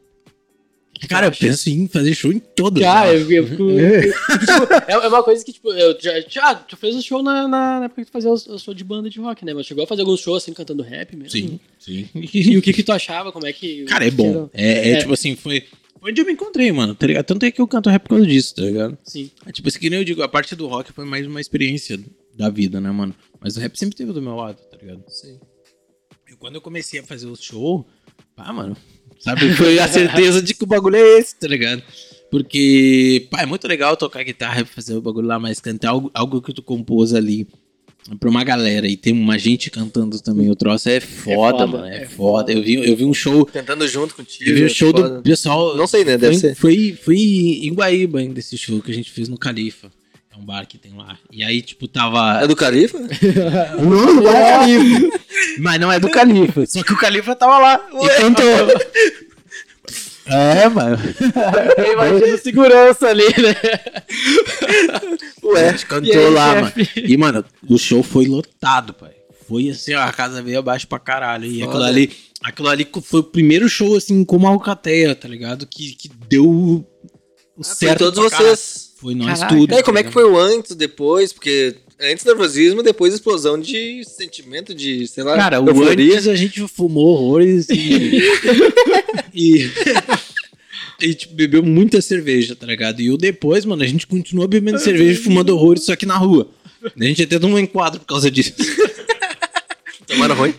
Cara, 1.08 1.28
eu 1.28 1.32
penso 1.32 1.70
em 1.70 1.88
fazer 1.88 2.14
show 2.14 2.32
em 2.32 2.40
todas. 2.40 2.84
Cara, 2.84 3.14
eu, 3.14 3.32
eu 3.32 3.48
fico... 3.48 3.68
tipo, 3.68 4.74
é, 4.88 4.94
é 4.94 5.08
uma 5.08 5.24
coisa 5.24 5.44
que, 5.46 5.54
tipo, 5.54 5.72
eu 5.72 5.98
já, 6.00 6.20
já 6.22 6.56
tu 6.56 6.76
fez 6.76 6.96
um 6.96 7.02
show 7.02 7.24
na, 7.24 7.48
na, 7.48 7.80
na 7.80 7.86
época 7.86 8.02
que 8.04 8.10
tu 8.10 8.14
fazia 8.14 8.32
os 8.32 8.44
shows 8.62 8.76
de 8.76 8.84
banda 8.84 9.10
de 9.10 9.20
rock, 9.20 9.46
né? 9.46 9.54
Mas 9.54 9.66
chegou 9.66 9.84
a 9.84 9.88
fazer 9.88 10.02
alguns 10.02 10.20
shows 10.20 10.44
assim, 10.44 10.54
cantando 10.54 10.84
rap 10.84 11.16
mesmo? 11.16 11.30
Sim, 11.32 11.60
sim. 11.80 12.10
E 12.14 12.58
o 12.58 12.62
que 12.62 12.74
que 12.74 12.84
tu 12.84 12.92
achava? 12.92 13.32
Como 13.32 13.48
é 13.48 13.54
que... 13.54 13.86
Cara, 13.90 14.06
é 14.06 14.12
bom. 14.12 14.50
É, 14.54 14.90
é, 14.90 14.92
É. 14.94 14.98
tipo 15.00 15.14
assim, 15.14 15.36
foi. 15.36 15.64
Foi 16.02 16.12
onde 16.12 16.22
eu 16.22 16.26
me 16.26 16.32
encontrei, 16.32 16.72
mano, 16.72 16.96
tá 16.96 17.06
ligado? 17.08 17.26
Tanto 17.26 17.46
é 17.46 17.52
que 17.52 17.60
eu 17.60 17.68
canto 17.68 17.90
rap 17.90 18.04
por 18.04 18.10
causa 18.10 18.26
disso, 18.26 18.56
tá 18.56 18.62
ligado? 18.62 18.98
Sim. 19.04 19.30
É, 19.46 19.52
tipo 19.52 19.68
assim, 19.68 19.80
que 19.80 19.90
nem 19.90 20.00
eu 20.00 20.06
digo, 20.06 20.22
a 20.24 20.30
parte 20.30 20.56
do 20.56 20.66
rock 20.68 20.94
foi 20.94 21.04
mais 21.06 21.28
uma 21.28 21.42
experiência 21.42 22.00
da 22.36 22.50
vida, 22.50 22.80
né, 22.80 22.90
mano? 22.90 23.14
Mas 23.42 23.58
o 23.58 23.60
rap 23.60 23.78
sempre 23.78 23.96
esteve 23.96 24.14
do 24.14 24.22
meu 24.22 24.34
lado, 24.36 24.58
tá 24.72 24.78
ligado? 24.78 25.04
Sim. 25.10 25.38
E 26.32 26.36
quando 26.38 26.56
eu 26.56 26.62
comecei 26.62 27.02
a 27.02 27.04
fazer 27.04 27.28
o 27.28 27.36
show, 27.36 27.86
pá, 28.34 28.54
mano, 28.54 28.78
sabe? 29.20 29.54
Foi 29.56 29.78
a 29.80 29.88
certeza 29.88 30.42
de 30.42 30.54
que 30.54 30.64
o 30.64 30.68
bagulho 30.68 30.96
é 30.96 31.20
esse, 31.20 31.36
tá 31.36 31.48
ligado? 31.48 31.84
Porque, 32.32 33.28
pá, 33.32 33.42
é 33.42 33.46
muito 33.46 33.68
legal 33.68 33.98
tocar 33.98 34.24
guitarra 34.24 34.62
e 34.62 34.66
fazer 34.66 34.96
o 34.96 35.02
bagulho 35.02 35.28
lá, 35.28 35.40
mas 35.40 35.60
cantar 35.60 35.90
algo, 35.90 36.12
algo 36.14 36.42
que 36.42 36.54
tu 36.54 36.62
compôs 36.62 37.14
ali 37.14 37.48
pra 38.20 38.30
uma 38.30 38.44
galera 38.44 38.88
e 38.88 38.96
tem 38.96 39.14
uma 39.14 39.38
gente 39.38 39.70
cantando 39.70 40.20
também 40.20 40.50
o 40.50 40.56
troço 40.56 40.90
é 40.90 41.00
foda, 41.00 41.60
foda, 41.60 41.68
mano. 41.68 41.86
É, 41.86 42.04
é 42.04 42.08
foda. 42.08 42.52
Eu 42.52 42.64
vi, 42.64 42.76
eu 42.76 42.96
vi 42.96 43.06
um 43.06 43.14
show. 43.14 43.46
Cantando 43.46 43.88
junto 43.88 44.16
contigo. 44.16 44.50
Eu 44.50 44.56
vi 44.56 44.64
o 44.64 44.70
show 44.70 44.92
foda. 44.92 45.10
do 45.18 45.22
pessoal. 45.22 45.76
Não 45.76 45.86
sei, 45.86 46.06
né? 46.06 46.18
Deve 46.18 46.34
foi, 46.34 46.40
ser. 46.40 46.56
Foi, 46.56 46.98
foi 47.02 47.16
em 47.16 47.74
Guaíba 47.74 48.20
ainda 48.20 48.40
esse 48.40 48.58
show 48.58 48.82
que 48.82 48.92
a 48.92 48.94
gente 48.94 49.12
fez 49.12 49.28
no 49.28 49.38
Califa. 49.38 49.92
É 50.40 50.42
um 50.42 50.46
bar 50.46 50.66
que 50.66 50.78
tem 50.78 50.94
lá. 50.96 51.18
E 51.32 51.44
aí, 51.44 51.62
tipo, 51.62 51.88
tava. 51.88 52.42
É 52.42 52.48
do 52.48 52.56
Califa? 52.56 52.98
Não, 53.78 54.14
não 54.16 54.32
é 54.32 54.58
Califa. 54.58 55.20
Mas 55.60 55.80
não 55.80 55.92
é 55.92 56.00
do 56.00 56.10
Califa. 56.10 56.66
Só 56.66 56.82
que 56.84 56.94
o 56.94 56.98
Califa 56.98 57.36
tava 57.36 57.58
lá 57.58 57.88
e 57.94 58.22
cantou. 58.22 58.46
É, 60.26 60.70
mano. 60.70 60.98
Eu 61.78 61.94
imagino 61.94 62.38
segurança 62.38 63.08
ali, 63.08 63.24
né? 63.26 63.56
Ué, 65.44 65.74
cantou 65.88 66.12
aí, 66.28 66.30
lá, 66.34 66.56
mano. 66.62 66.74
E, 66.96 67.18
mano, 67.18 67.44
o 67.68 67.78
show 67.78 68.04
foi 68.04 68.28
lotado, 68.28 68.94
pai. 68.94 69.12
Foi 69.48 69.70
assim, 69.70 69.96
ó, 69.96 70.02
a 70.04 70.14
casa 70.14 70.42
veio 70.44 70.60
abaixo 70.60 70.88
pra 70.88 71.00
caralho. 71.00 71.46
E 71.46 71.60
Foda. 71.62 71.66
aquilo 71.72 71.84
ali, 71.84 72.12
aquilo 72.44 72.70
ali 72.70 72.88
foi 73.04 73.20
o 73.22 73.24
primeiro 73.24 73.68
show, 73.68 73.96
assim, 73.96 74.24
como 74.24 74.46
a 74.48 74.52
Alcateia, 74.52 75.16
tá 75.16 75.28
ligado? 75.28 75.66
Que, 75.66 75.96
que 75.96 76.10
deu 76.30 76.46
o 76.48 76.86
Ah, 77.60 77.64
foi 77.64 77.76
certo 77.76 78.00
todos 78.00 78.20
pra 78.20 78.30
caralho. 78.30 78.56
vocês. 78.56 78.89
Foi 79.00 79.16
nós 79.16 79.40
Caraca. 79.40 79.56
tudo. 79.56 79.72
E 79.74 79.78
aí, 79.78 79.84
como 79.84 79.98
é 79.98 80.04
que 80.04 80.12
foi 80.12 80.26
o 80.26 80.38
antes, 80.38 80.76
depois? 80.76 81.32
Porque 81.32 81.76
antes 82.02 82.26
nervosismo, 82.26 82.84
depois 82.84 83.14
explosão 83.14 83.58
de 83.58 84.04
sentimento, 84.04 84.76
de, 84.76 85.08
sei 85.08 85.24
lá, 85.24 85.38
Cara, 85.38 85.62
o 85.62 85.70
euforia. 85.70 86.16
antes 86.16 86.28
a 86.28 86.36
gente 86.36 86.68
fumou 86.68 87.08
horrores 87.08 87.70
e. 87.70 88.22
e. 89.34 89.72
e, 91.00 91.14
tipo, 91.14 91.34
bebeu 91.34 91.64
muita 91.64 92.02
cerveja, 92.02 92.58
tá 92.58 92.66
ligado? 92.66 93.02
E 93.02 93.10
o 93.10 93.18
depois, 93.18 93.64
mano, 93.64 93.84
a 93.84 93.88
gente 93.88 94.06
continuou 94.06 94.50
bebendo 94.50 94.80
cerveja 94.80 95.20
e 95.20 95.24
fumando 95.24 95.52
horrores, 95.52 95.86
só 95.86 95.96
que 95.96 96.06
na 96.06 96.18
rua. 96.18 96.50
A 96.84 97.04
gente 97.04 97.24
até 97.24 97.40
tomou 97.40 97.56
um 97.58 97.60
enquadro 97.60 98.02
por 98.02 98.06
causa 98.06 98.30
disso. 98.30 98.54
Tomaram 100.08 100.36
ruim? 100.36 100.54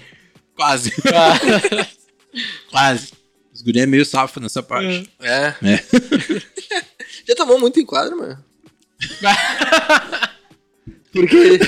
Quase. 0.55 0.93
Quase. 2.71 3.13
Os 3.53 3.61
guri 3.61 3.81
é 3.81 3.87
meio 3.87 4.05
safo 4.07 4.41
nessa 4.41 4.63
parte. 4.63 5.11
É. 5.21 5.55
É. 5.63 5.85
Já 7.27 7.35
tomou 7.35 7.59
muito 7.59 7.81
enquadro, 7.81 8.19
mano? 8.19 8.39
Porque. 11.13 11.59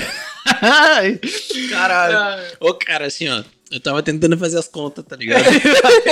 Caralho. 1.69 2.43
Ô, 2.59 2.73
cara, 2.73 3.07
assim, 3.07 3.27
ó. 3.29 3.43
Eu 3.71 3.79
tava 3.79 4.03
tentando 4.03 4.37
fazer 4.37 4.59
as 4.59 4.67
contas, 4.67 5.03
tá 5.03 5.15
ligado? 5.15 5.43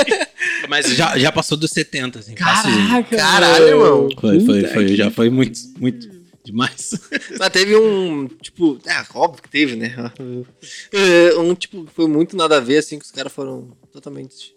Mas 0.68 0.88
já, 0.96 1.16
já 1.18 1.32
passou 1.32 1.56
dos 1.56 1.70
70, 1.70 2.18
assim. 2.18 2.34
Caraca, 2.34 3.16
Caralho, 3.16 3.68
irmão. 3.68 4.10
Foi, 4.20 4.40
foi, 4.40 4.64
foi. 4.66 4.96
Já 4.96 5.12
foi 5.12 5.30
muito, 5.30 5.60
muito 5.78 6.10
demais. 6.44 6.92
Mas 7.38 7.50
teve 7.50 7.76
um, 7.76 8.28
tipo, 8.42 8.80
é, 8.88 9.06
óbvio 9.14 9.44
que 9.44 9.50
teve, 9.50 9.76
né? 9.76 9.94
É, 10.92 11.36
Um, 11.38 11.54
tipo, 11.54 11.88
foi 11.94 12.08
muito 12.08 12.36
nada 12.36 12.58
a 12.58 12.60
ver, 12.60 12.80
assim, 12.80 12.98
que 12.98 13.06
os 13.06 13.12
caras 13.12 13.32
foram 13.32 13.78
totalmente. 13.92 14.56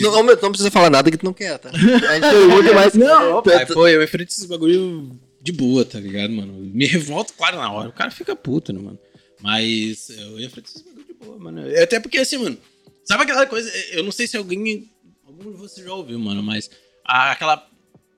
Não, 0.00 0.22
não 0.24 0.36
precisa 0.50 0.70
falar 0.70 0.90
nada 0.90 1.10
que 1.10 1.16
tu 1.16 1.24
não 1.24 1.32
quer, 1.32 1.58
tá? 1.58 1.70
A 1.70 1.76
gente 1.78 2.30
pergunta, 2.30 2.74
mas. 2.74 2.94
Não, 2.94 3.42
Pai, 3.42 3.66
pô, 3.66 3.86
eu 3.88 4.02
enfrento 4.02 4.32
esses 4.32 4.44
bagulho 4.46 5.12
de 5.40 5.52
boa, 5.52 5.84
tá 5.84 5.98
ligado, 6.00 6.32
mano? 6.32 6.52
Me 6.52 6.86
revolto, 6.86 7.32
claro, 7.34 7.56
na 7.56 7.70
hora. 7.72 7.88
O 7.88 7.92
cara 7.92 8.10
fica 8.10 8.34
puto, 8.34 8.72
né, 8.72 8.80
mano? 8.80 8.98
Mas 9.40 10.10
eu 10.10 10.38
enfrento 10.40 10.68
esses 10.68 10.82
bagulho 10.82 11.06
de 11.06 11.14
boa, 11.14 11.38
mano. 11.38 11.62
Até 11.82 12.00
porque, 12.00 12.18
assim, 12.18 12.38
mano, 12.38 12.58
sabe 13.04 13.22
aquela 13.22 13.46
coisa? 13.46 13.70
Eu 13.92 14.02
não 14.02 14.12
sei 14.12 14.26
se 14.26 14.36
alguém. 14.36 14.90
Algum 15.26 15.52
de 15.52 15.56
vocês 15.58 15.86
já 15.86 15.92
ouviu, 15.94 16.18
mano, 16.18 16.42
mas 16.42 16.68
a- 17.06 17.30
aquela 17.32 17.66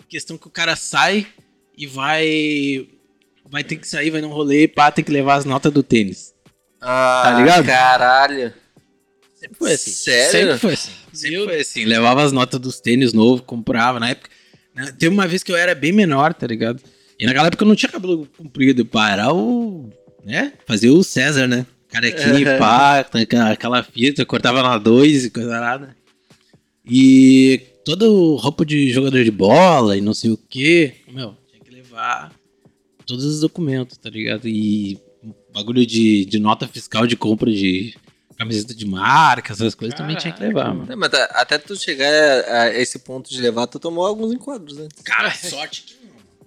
questão 0.08 0.38
que 0.38 0.46
o 0.46 0.50
cara 0.50 0.74
sai 0.76 1.26
e 1.76 1.86
vai. 1.86 2.88
Vai 3.50 3.62
ter 3.62 3.76
que 3.76 3.86
sair, 3.86 4.08
vai 4.10 4.22
num 4.22 4.30
rolê, 4.30 4.66
pá, 4.66 4.90
tem 4.90 5.04
que 5.04 5.12
levar 5.12 5.34
as 5.34 5.44
notas 5.44 5.70
do 5.70 5.82
tênis. 5.82 6.32
Ah, 6.80 7.22
Tá 7.24 7.38
ligado? 7.38 7.66
Caralho. 7.66 8.54
Sempre 9.42 9.58
foi 9.58 9.72
assim. 9.72 9.90
Sério? 9.90 10.30
Sempre 10.30 10.58
foi 10.58 10.72
assim. 10.74 10.90
Sempre 11.12 11.36
Meu 11.36 11.44
foi 11.48 11.60
assim. 11.60 11.84
Levava 11.84 12.22
as 12.22 12.32
notas 12.32 12.60
dos 12.60 12.80
tênis 12.80 13.12
novos, 13.12 13.40
comprava. 13.44 13.98
Na 13.98 14.10
época. 14.10 14.30
né, 14.74 14.92
Teve 14.98 15.12
uma 15.12 15.26
vez 15.26 15.42
que 15.42 15.50
eu 15.50 15.56
era 15.56 15.74
bem 15.74 15.90
menor, 15.92 16.32
tá 16.32 16.46
ligado? 16.46 16.80
E 17.18 17.26
naquela 17.26 17.48
época 17.48 17.64
eu 17.64 17.68
não 17.68 17.74
tinha 17.76 17.90
cabelo 17.90 18.26
comprido. 18.38 18.84
Pá, 18.86 19.10
era 19.10 19.32
o. 19.34 19.90
né? 20.24 20.52
Fazia 20.66 20.92
o 20.92 21.02
César, 21.02 21.46
né? 21.46 21.66
Carequinha, 21.88 22.56
pá, 22.58 23.00
aquela- 23.00 23.50
aquela 23.50 23.82
fita, 23.82 24.24
cortava 24.24 24.62
na 24.62 24.78
dois 24.78 25.24
e 25.26 25.30
coisa 25.30 25.60
nada. 25.60 25.94
E 26.84 27.60
toda 27.84 28.06
roupa 28.06 28.64
de 28.64 28.90
jogador 28.90 29.22
de 29.22 29.30
bola 29.30 29.96
e 29.96 30.00
não 30.00 30.14
sei 30.14 30.30
o 30.30 30.36
que. 30.36 30.94
Meu, 31.12 31.36
tinha 31.50 31.62
que 31.62 31.70
levar 31.70 32.32
todos 33.06 33.24
os 33.24 33.40
documentos, 33.40 33.98
tá 33.98 34.08
ligado? 34.08 34.48
E 34.48 34.98
bagulho 35.52 35.84
de, 35.84 36.24
de 36.24 36.38
nota 36.38 36.66
fiscal 36.66 37.06
de 37.06 37.16
compra 37.16 37.50
de 37.52 37.94
camiseta 38.36 38.74
de 38.74 38.86
marca, 38.86 39.52
essas 39.52 39.74
coisas 39.74 39.96
também 39.96 40.16
tinha 40.16 40.32
que 40.32 40.42
levar, 40.42 40.74
mano. 40.74 40.86
Não, 40.88 40.96
mas 40.96 41.12
até 41.14 41.58
tu 41.58 41.76
chegar 41.76 42.08
a, 42.48 42.74
esse 42.74 42.98
ponto 42.98 43.30
de 43.30 43.40
levar, 43.40 43.66
tu 43.66 43.78
tomou 43.78 44.06
alguns 44.06 44.32
enquadros, 44.32 44.76
né? 44.76 44.88
Cara, 45.04 45.32
sorte 45.34 45.82
que 45.82 46.02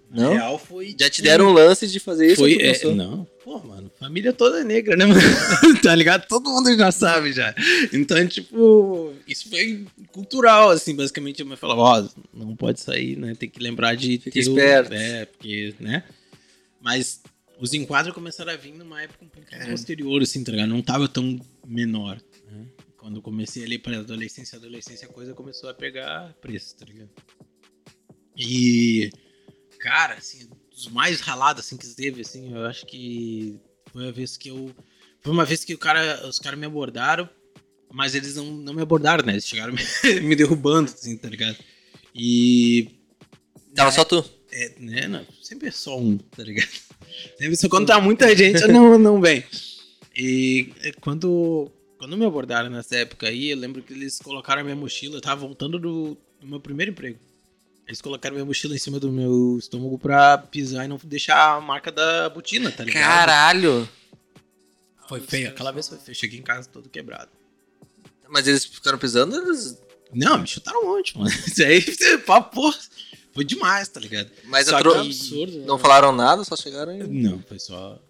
não. 0.10 0.34
Real 0.34 0.58
foi. 0.58 0.96
Já 0.98 1.10
te 1.10 1.22
deram 1.22 1.50
um 1.50 1.52
lance 1.54 1.88
de 1.88 2.00
fazer 2.00 2.28
isso? 2.28 2.38
Foi, 2.38 2.58
é, 2.62 2.86
não, 2.94 3.28
pô, 3.44 3.60
mano, 3.60 3.92
família 4.00 4.32
toda 4.32 4.64
negra, 4.64 4.96
né, 4.96 5.06
mano? 5.06 5.20
tá 5.84 5.94
ligado? 5.94 6.26
Todo 6.28 6.50
mundo 6.50 6.74
já 6.78 6.90
sabe 6.90 7.34
já. 7.34 7.54
Então, 7.92 8.26
tipo, 8.26 9.14
isso 9.28 9.50
foi 9.50 9.86
cultural, 10.14 10.70
assim, 10.70 10.96
basicamente. 10.96 11.42
A 11.42 11.46
mãe 11.46 11.58
falava, 11.58 11.82
ó, 11.82 12.10
não 12.34 12.56
pode 12.56 12.80
sair, 12.80 13.18
né? 13.18 13.36
Tem 13.36 13.50
que 13.50 13.60
lembrar 13.62 13.96
de 13.96 14.18
Fica 14.20 14.32
ter 14.32 14.40
o- 14.40 14.42
esperto. 14.52 14.94
É, 14.94 15.26
porque, 15.26 15.74
né? 15.82 16.04
Mas 16.80 17.20
os 17.60 17.74
enquadros 17.74 18.14
começaram 18.14 18.54
a 18.54 18.56
vir 18.56 18.74
numa 18.74 19.02
época 19.02 19.26
um 19.26 19.28
pouquinho 19.28 19.70
posterior, 19.70 20.22
assim, 20.22 20.44
tá 20.44 20.52
ligado? 20.52 20.70
Não 20.70 20.82
tava 20.82 21.08
tão 21.10 21.38
menor, 21.66 22.22
né? 22.45 22.68
Quando 22.97 23.18
eu 23.18 23.22
comecei 23.22 23.63
ali 23.63 23.78
pra 23.78 23.99
adolescência, 23.99 24.57
adolescência, 24.57 25.07
a 25.07 25.11
coisa 25.11 25.34
começou 25.34 25.70
a 25.70 25.74
pegar 25.74 26.34
preço, 26.41 26.76
tá 26.76 26.86
ligado? 26.86 27.09
E, 28.36 29.09
cara, 29.80 30.16
assim, 30.16 30.49
dos 30.72 30.88
mais 30.88 31.22
ralados, 31.22 31.66
assim, 31.66 31.78
que 31.78 31.88
teve, 31.88 32.22
assim, 32.22 32.53
eu 32.53 32.66
acho 32.66 32.86
que 32.86 33.59
foi 33.91 34.07
a 34.07 34.11
vez 34.11 34.38
que 34.38 34.49
eu... 34.49 34.74
Foi 35.22 35.32
uma 35.32 35.45
vez 35.45 35.63
que 35.63 35.74
o 35.74 35.78
cara, 35.78 36.28
os 36.28 36.39
caras 36.39 36.59
me 36.59 36.66
abordaram, 36.66 37.30
mas 37.91 38.16
eles 38.16 38.36
não, 38.36 38.45
não 38.45 38.74
me 38.74 38.82
abordaram, 38.82 39.26
né? 39.26 39.34
Eles 39.34 39.47
chegaram 39.47 39.74
me, 40.03 40.20
me 40.22 40.36
derrubando, 40.36 40.91
assim, 40.91 41.18
tá 41.18 41.30
ligado? 41.30 41.57
E 42.13 42.99
Tava 43.76 43.91
só 43.91 44.03
tu. 44.03 44.24
é, 44.51 44.74
né, 44.80 45.07
não, 45.07 45.26
sempre 45.41 45.68
é 45.68 45.72
só 45.72 45.99
um, 45.99 46.18
tá 46.18 46.43
ligado? 46.43 46.70
Sempre 47.38 47.55
só 47.55 47.70
quando 47.70 47.88
tá 47.88 47.99
muita 47.99 48.36
gente, 48.36 48.66
não, 48.68 48.97
não 48.97 49.22
vem. 49.22 49.43
E 50.16 50.72
é, 50.82 50.91
quando, 50.93 51.70
quando 51.97 52.16
me 52.18 52.26
abordaram 52.26 52.70
nessa 52.70 52.95
época 52.97 53.28
aí, 53.28 53.49
eu 53.49 53.57
lembro 53.57 53.82
que 53.82 53.93
eles 53.93 54.20
colocaram 54.20 54.61
a 54.61 54.63
minha 54.63 54.76
mochila, 54.76 55.18
eu 55.18 55.22
tava 55.22 55.41
voltando 55.41 55.78
do, 55.78 56.18
do 56.39 56.47
meu 56.47 56.59
primeiro 56.59 56.91
emprego. 56.91 57.20
Eles 57.88 58.01
colocaram 58.01 58.34
minha 58.36 58.45
mochila 58.45 58.74
em 58.74 58.80
cima 58.80 58.99
do 58.99 59.11
meu 59.11 59.57
estômago 59.59 59.99
pra 59.99 60.38
pisar 60.38 60.86
e 60.86 60.88
não 60.88 60.99
deixar 61.03 61.55
a 61.55 61.61
marca 61.61 61.91
da 61.91 62.30
botina, 62.30 62.72
tá 62.72 62.84
ligado? 62.84 63.03
Caralho. 63.03 63.88
Foi 65.07 65.20
feio, 65.20 65.49
aquela 65.49 65.72
vez 65.72 65.88
foi 65.88 65.99
feio. 65.99 66.16
Cheguei 66.16 66.39
em 66.39 66.43
casa 66.43 66.68
todo 66.68 66.89
quebrado. 66.89 67.30
Mas 68.28 68.47
eles 68.47 68.66
ficaram 68.66 68.97
pisando, 68.97 69.36
eles... 69.36 69.78
Não, 70.11 70.39
me 70.39 70.47
chutaram 70.47 70.82
um 70.82 70.95
monte, 70.95 71.16
mano. 71.16 71.30
Isso 71.45 71.61
aí, 71.63 71.84
porra, 72.26 72.76
foi 73.34 73.43
demais, 73.43 73.88
tá 73.88 73.99
ligado? 73.99 74.32
Mas 74.45 74.68
Só 74.68 74.82
que- 74.82 74.88
absurdo, 74.97 75.59
né? 75.59 75.66
não 75.68 75.78
falaram 75.78 76.11
nada, 76.11 76.43
só 76.43 76.55
chegaram 76.55 76.95
e... 76.95 77.03
Não, 77.03 77.39
foi 77.43 77.59
só. 77.59 78.01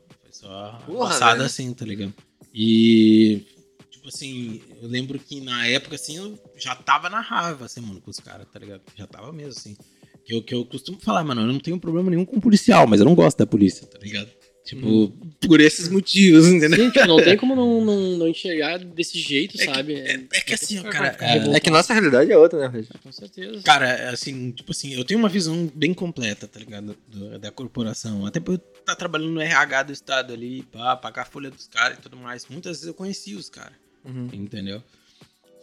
Só 0.46 0.80
Porra, 0.86 1.10
passada 1.10 1.34
velho. 1.34 1.46
assim, 1.46 1.74
tá 1.74 1.84
ligado? 1.84 2.14
E. 2.54 3.42
Tipo 3.90 4.10
assim, 4.10 4.62
eu 4.80 4.88
lembro 4.88 5.18
que 5.18 5.42
na 5.42 5.66
época, 5.66 5.96
assim, 5.96 6.18
eu 6.18 6.40
já 6.56 6.76
tava 6.76 7.10
na 7.10 7.20
raiva, 7.20 7.66
assim, 7.66 7.82
mano, 7.82 8.00
com 8.00 8.12
os 8.12 8.20
caras, 8.20 8.46
tá 8.54 8.60
ligado? 8.60 8.82
Já 8.96 9.08
tava 9.08 9.34
mesmo, 9.34 9.54
assim. 9.58 9.76
Que 10.24 10.36
eu, 10.36 10.44
que 10.44 10.54
eu 10.54 10.64
costumo 10.66 11.00
falar, 11.00 11.24
mano, 11.24 11.42
eu 11.42 11.48
não 11.48 11.60
tenho 11.60 11.80
problema 11.80 12.12
nenhum 12.12 12.26
com 12.26 12.40
policial, 12.40 12.86
mas 12.86 13.00
eu 13.00 13.06
não 13.06 13.16
gosto 13.16 13.38
da 13.38 13.48
polícia, 13.48 13.88
tá 13.88 13.98
ligado? 13.98 14.30
Tipo, 14.66 15.10
por 15.48 15.62
esses 15.62 15.88
motivos, 15.90 16.48
entendeu? 16.48 16.80
Sim, 16.86 16.90
tipo, 16.90 17.06
não 17.06 17.18
tem 17.24 17.38
como 17.38 17.56
não, 17.56 17.86
não, 17.86 17.96
não 18.18 18.28
enxergar 18.28 18.80
desse 18.80 19.20
jeito, 19.20 19.56
É 19.56 19.60
que- 19.60 19.66
sabe? 19.66 19.94
é- 19.94 20.26
é 20.34 20.42
que 20.42 20.54
assim, 20.56 20.80
ó, 20.80 20.84
ficar- 20.84 21.16
cara, 21.16 21.36
é-. 21.54 21.56
É 21.56 21.60
que 21.60 21.70
nossa 21.70 21.94
realidade 21.94 22.32
é 22.32 22.38
outra, 22.38 22.68
né? 22.68 22.84
Com 23.04 23.12
certeza. 23.12 23.62
Cara, 23.62 24.10
assim, 24.10 24.50
tipo 24.52 24.72
assim, 24.72 24.94
eu 24.96 25.06
tenho 25.06 25.20
uma 25.20 25.30
visão 25.30 25.72
bem 25.76 25.94
completa, 25.94 26.48
tá 26.48 26.60
ligado? 26.60 26.98
Do- 27.08 27.38
da 27.38 27.52
corporação. 27.52 28.26
Até 28.26 28.40
por 28.40 28.56
eu 28.56 28.62
estar 28.80 28.96
trabalhando 28.96 29.34
no 29.34 29.40
RH 29.42 29.84
do 29.84 29.94
estado 29.94 30.34
ali, 30.34 30.64
pá, 30.64 30.96
pagar 30.96 31.22
a 31.22 31.26
folha 31.26 31.52
dos 31.52 31.68
caras 31.68 32.00
e 32.00 32.02
tudo 32.02 32.18
mais. 32.18 32.48
Muitas 32.50 32.78
vezes 32.78 32.88
eu 32.88 32.94
conheci 32.96 33.36
os 33.36 33.48
caras, 33.50 33.74
Uhum. 34.04 34.30
entendeu? 34.34 34.82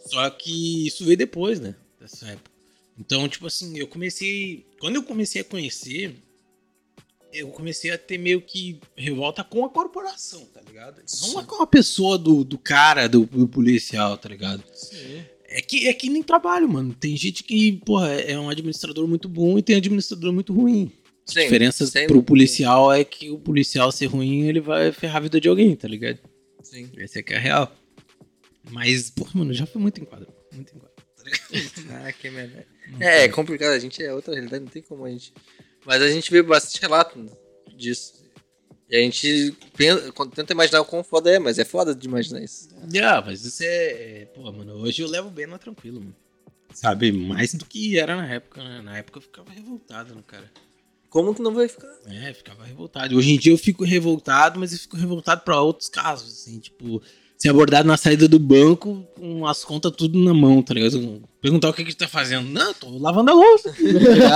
Só 0.07 0.29
que 0.29 0.87
isso 0.87 1.03
veio 1.03 1.17
depois, 1.17 1.59
né? 1.59 1.75
Dessa 1.99 2.27
época. 2.27 2.49
Então, 2.97 3.27
tipo 3.27 3.47
assim, 3.47 3.77
eu 3.77 3.87
comecei. 3.87 4.65
Quando 4.79 4.95
eu 4.95 5.03
comecei 5.03 5.41
a 5.41 5.43
conhecer, 5.45 6.15
eu 7.33 7.47
comecei 7.49 7.91
a 7.91 7.97
ter 7.97 8.17
meio 8.17 8.41
que 8.41 8.79
revolta 8.95 9.43
com 9.43 9.65
a 9.65 9.69
corporação, 9.69 10.45
tá 10.45 10.61
ligado? 10.61 11.01
Não 11.23 11.39
é 11.39 11.43
com 11.43 11.61
a 11.61 11.67
pessoa 11.67 12.17
do, 12.17 12.43
do 12.43 12.57
cara, 12.57 13.09
do, 13.09 13.25
do 13.25 13.47
policial, 13.47 14.17
tá 14.17 14.29
ligado? 14.29 14.63
É 15.45 15.61
que, 15.61 15.87
é 15.87 15.93
que 15.93 16.09
nem 16.09 16.23
trabalho, 16.23 16.69
mano. 16.69 16.93
Tem 16.93 17.15
gente 17.17 17.43
que, 17.43 17.73
porra, 17.85 18.13
é 18.13 18.37
um 18.39 18.49
administrador 18.49 19.07
muito 19.07 19.27
bom 19.27 19.57
e 19.57 19.63
tem 19.63 19.75
administrador 19.75 20.31
muito 20.31 20.53
ruim. 20.53 20.91
A 21.27 21.31
Sim, 21.31 21.41
diferença 21.41 21.85
sem 21.87 22.05
pro 22.07 22.21
policial 22.21 22.91
é 22.93 23.03
que 23.03 23.29
o 23.31 23.39
policial 23.39 23.91
ser 23.91 24.07
ruim, 24.07 24.47
ele 24.47 24.59
vai 24.59 24.91
ferrar 24.91 25.17
a 25.17 25.21
vida 25.21 25.39
de 25.39 25.47
alguém, 25.47 25.75
tá 25.75 25.87
ligado? 25.87 26.19
Sim. 26.61 26.89
Esse 26.97 27.19
aqui 27.19 27.33
é 27.33 27.37
a 27.37 27.39
real. 27.39 27.75
Mas, 28.69 29.09
porra, 29.09 29.31
mano, 29.35 29.53
já 29.53 29.65
foi 29.65 29.81
muito 29.81 30.01
enquadro. 30.01 30.27
Muito 30.53 30.75
enquadro. 30.75 30.93
tá? 30.95 31.03
Ah, 32.07 32.11
que 32.11 32.29
merda. 32.29 32.65
É, 32.99 33.23
é 33.23 33.27
complicado, 33.29 33.71
a 33.71 33.79
gente 33.79 34.03
é 34.03 34.13
outra 34.13 34.33
realidade, 34.33 34.63
não 34.63 34.71
tem 34.71 34.81
como 34.81 35.05
a 35.05 35.09
gente. 35.09 35.33
Mas 35.85 36.01
a 36.01 36.09
gente 36.09 36.31
vê 36.31 36.41
bastante 36.41 36.81
relato 36.81 37.19
disso. 37.75 38.23
E 38.89 38.95
a 38.95 38.99
gente 38.99 39.55
pensa, 39.75 40.13
tenta 40.35 40.53
imaginar 40.53 40.81
o 40.81 40.85
quão 40.85 41.03
foda 41.03 41.31
é, 41.31 41.39
mas 41.39 41.57
é 41.57 41.65
foda 41.65 41.95
de 41.95 42.07
imaginar 42.07 42.43
isso. 42.43 42.69
Ah, 43.03 43.23
mas 43.25 43.43
isso 43.43 43.63
é, 43.63 44.21
é. 44.21 44.25
Pô, 44.25 44.51
mano, 44.51 44.73
hoje 44.75 45.01
eu 45.01 45.07
levo 45.07 45.29
bem 45.29 45.47
na 45.47 45.57
tranquilo, 45.57 45.99
mano. 45.99 46.15
Sabe? 46.73 47.11
Mais 47.11 47.53
do 47.53 47.65
que 47.65 47.97
era 47.97 48.15
na 48.15 48.27
época, 48.27 48.63
né? 48.63 48.81
Na 48.81 48.97
época 48.97 49.17
eu 49.17 49.21
ficava 49.21 49.51
revoltado, 49.51 50.15
né, 50.15 50.23
cara? 50.25 50.51
Como 51.09 51.33
que 51.33 51.41
não 51.41 51.53
vai 51.53 51.67
ficar? 51.67 51.91
É, 52.07 52.33
ficava 52.33 52.65
revoltado. 52.65 53.15
Hoje 53.15 53.31
em 53.31 53.37
dia 53.37 53.53
eu 53.53 53.57
fico 53.57 53.83
revoltado, 53.83 54.59
mas 54.59 54.73
eu 54.73 54.79
fico 54.79 54.97
revoltado 54.97 55.41
pra 55.41 55.61
outros 55.61 55.87
casos, 55.87 56.31
assim, 56.33 56.59
tipo, 56.59 57.01
ser 57.37 57.49
abordado 57.49 57.87
na 57.87 57.97
saída 57.97 58.27
do 58.27 58.39
banco 58.39 59.07
com 59.15 59.45
as 59.45 59.63
contas 59.63 59.91
tudo 59.91 60.17
na 60.17 60.33
mão, 60.33 60.61
tá 60.63 60.73
ligado? 60.73 61.23
Perguntar 61.43 61.67
o 61.69 61.73
que 61.73 61.83
que 61.83 61.93
tu 61.93 61.97
tá 61.99 62.07
fazendo. 62.07 62.49
Não, 62.49 62.73
tô 62.73 62.97
lavando 62.99 63.29
a 63.31 63.33
louça. 63.33 63.73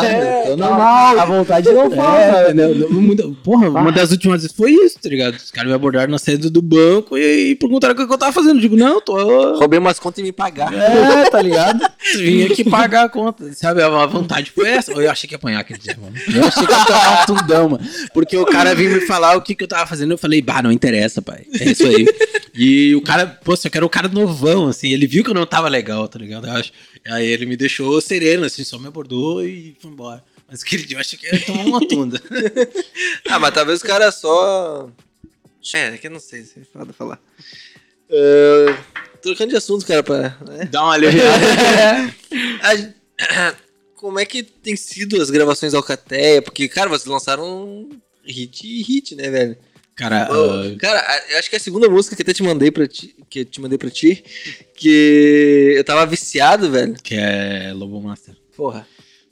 É, 0.07 0.41
tô 0.49 0.57
normal. 0.57 1.17
A 1.19 1.25
vontade 1.25 1.69
não 1.71 1.85
É? 1.93 2.53
Não 2.53 3.01
muda- 3.01 3.23
Porra, 3.43 3.69
uma 3.69 3.91
das 3.93 4.11
últimas 4.11 4.41
vezes 4.41 4.55
foi 4.55 4.71
isso, 4.73 4.99
tá 5.01 5.07
ligado? 5.07 5.35
Os 5.35 5.49
caras 5.49 5.69
me 5.69 5.73
abordaram 5.75 6.11
na 6.11 6.19
saída 6.19 6.49
do 6.49 6.61
banco 6.61 7.17
e, 7.17 7.51
e 7.51 7.55
perguntaram 7.55 7.93
o 7.93 7.97
que 7.97 8.05
que 8.05 8.13
eu 8.13 8.17
tava 8.17 8.33
fazendo. 8.33 8.57
Eu 8.57 8.61
digo, 8.61 8.75
não, 8.75 8.99
tô. 8.99 9.57
Roubei 9.57 9.79
umas 9.79 9.99
contas 9.99 10.19
e 10.19 10.23
me 10.23 10.33
pagar. 10.33 10.73
É, 10.73 11.29
tá 11.29 11.41
ligado? 11.41 11.79
Vim 12.17 12.43
aqui 12.43 12.63
pagar 12.69 13.05
a 13.05 13.09
conta. 13.09 13.53
Sabe, 13.53 13.81
a 13.81 14.05
vontade 14.05 14.51
foi 14.51 14.67
essa. 14.69 14.91
Eu 14.91 15.09
achei 15.09 15.27
que 15.29 15.33
ia 15.33 15.37
apanhar 15.37 15.59
aquele 15.61 15.79
dia, 15.79 15.97
mano. 15.99 16.13
Eu 16.33 16.43
achei 16.45 16.65
que 16.65 16.71
ia 16.73 16.85
tomar 16.85 17.21
um 17.21 17.25
tundão, 17.25 17.69
mano. 17.69 17.85
Porque 18.13 18.35
o 18.35 18.45
cara 18.45 18.75
vinha 18.75 18.89
me 18.89 19.01
falar 19.01 19.37
o 19.37 19.41
que, 19.41 19.55
que 19.55 19.63
eu 19.63 19.67
tava 19.67 19.87
fazendo. 19.87 20.11
Eu 20.11 20.17
falei, 20.17 20.41
bah, 20.41 20.61
não 20.61 20.71
interessa, 20.73 21.21
pai. 21.21 21.45
É 21.59 21.71
isso 21.71 21.83
aí. 21.87 22.05
E 22.53 22.95
o 22.95 23.01
cara, 23.01 23.25
pô, 23.27 23.55
só 23.55 23.69
que 23.69 23.77
era 23.77 23.85
o 23.85 23.89
cara 23.89 24.07
novão, 24.09 24.67
assim. 24.67 24.91
Ele 24.91 25.07
viu 25.07 25.23
que 25.23 25.29
eu 25.29 25.33
não 25.35 25.45
tava 25.45 25.69
legal, 25.69 26.05
tá 26.07 26.19
ligado? 26.19 26.47
Eu 26.47 26.53
acho. 26.53 26.71
Aí 27.09 27.25
ele 27.27 27.45
me 27.45 27.55
deixou 27.55 27.99
sereno, 28.01 28.45
assim, 28.45 28.63
só 28.63 28.77
me 28.77 28.87
abordou 28.87 29.43
e 29.43 29.75
foi 29.79 29.91
embora. 29.91 30.23
Mas 30.49 30.63
aquele 30.63 30.85
dia 30.85 30.97
eu 30.97 31.01
achei 31.01 31.17
que 31.17 31.25
ia 31.25 31.45
tomar 31.45 31.65
uma 31.65 31.87
tunda. 31.87 32.21
Ah, 33.29 33.39
mas 33.39 33.53
talvez 33.53 33.81
o 33.81 33.85
cara 33.85 34.11
só. 34.11 34.89
É, 35.73 35.87
é 35.87 35.97
que 35.97 36.07
eu 36.07 36.11
não 36.11 36.19
sei 36.19 36.43
se 36.43 36.61
é 36.61 36.63
foda 36.63 36.93
falar. 36.93 37.19
É, 38.09 38.77
trocando 39.21 39.49
de 39.49 39.57
assunto, 39.57 39.85
cara, 39.85 40.01
pra. 40.01 40.37
Né? 40.47 40.65
Dá 40.71 40.83
uma 40.83 40.93
aliviada. 40.93 42.15
Como 43.95 44.19
é 44.19 44.25
que 44.25 44.43
tem 44.43 44.75
sido 44.75 45.21
as 45.21 45.29
gravações 45.29 45.73
da 45.73 45.79
Alcateia? 45.79 46.41
Porque, 46.41 46.67
cara, 46.69 46.89
vocês 46.89 47.07
lançaram 47.07 47.43
um 47.43 47.89
hit 48.23 48.65
e 48.65 48.83
hit, 48.83 49.15
né, 49.15 49.29
velho? 49.29 49.57
Cara, 49.97 50.31
Ô, 50.31 50.51
ah, 50.61 50.75
Cara, 50.79 51.23
acho 51.39 51.49
que 51.49 51.55
a 51.55 51.59
segunda 51.59 51.89
música 51.89 52.15
que 52.15 52.21
até 52.21 52.31
te 52.31 52.43
mandei 52.43 52.69
pra 52.69 52.87
ti, 52.87 53.15
que 53.29 53.39
eu 53.39 53.45
te 53.45 53.59
mandei 53.59 53.77
pra 53.79 53.89
ti, 53.89 54.23
que 54.75 55.73
eu 55.75 55.83
tava 55.83 56.05
viciado, 56.05 56.69
velho. 56.69 56.95
que 57.01 57.15
é 57.15 57.73
Lobo 57.73 57.99
Master. 57.99 58.35
Porra. 58.55 58.87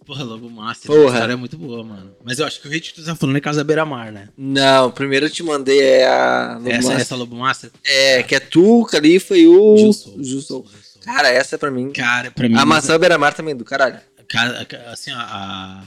Porra, 0.06 0.24
Lobo 0.24 0.50
Master. 0.50 0.88
Porra. 0.88 1.04
A 1.04 1.14
história 1.14 1.34
é 1.34 1.36
muito 1.36 1.58
boa, 1.58 1.84
mano. 1.84 2.16
Mas 2.24 2.40
eu 2.40 2.46
acho 2.46 2.60
que 2.62 2.68
o 2.68 2.72
hit 2.72 2.94
que 2.94 3.02
tu 3.02 3.06
tá 3.06 3.16
falando 3.16 3.38
é 3.38 3.42
Casa 3.42 3.64
Beira 3.64 3.86
Mar, 3.86 4.12
né? 4.12 4.30
Não, 4.38 4.90
primeiro 4.92 5.28
eu 5.28 5.30
te 5.30 5.42
mandei 5.44 5.80
é 5.82 6.08
a 6.08 6.54
Lobo 6.58 6.70
essa, 6.70 6.82
Master. 6.88 7.02
essa 7.02 7.16
Lobo 7.16 7.36
Master? 7.36 7.72
É, 7.84 8.24
que 8.24 8.36
é 8.36 8.40
tu, 8.40 8.82
o 8.82 8.86
Califa 8.86 9.38
e 9.38 9.48
o 9.48 9.78
Jussou. 9.78 10.24
Jussou. 10.24 10.66
Cara, 11.04 11.30
essa 11.30 11.56
é 11.56 11.58
pra 11.60 11.70
mim. 11.72 11.92
Cara, 11.92 12.32
pra 12.32 12.50
mim. 12.50 12.56
A 12.58 12.66
maçã 12.66 12.98
beira-mar 13.00 13.34
também, 13.36 13.56
do 13.56 13.64
caralho. 13.64 14.00
Cara, 14.28 14.66
ca- 14.66 14.92
assim, 14.92 15.12
a, 15.12 15.20
a, 15.20 15.84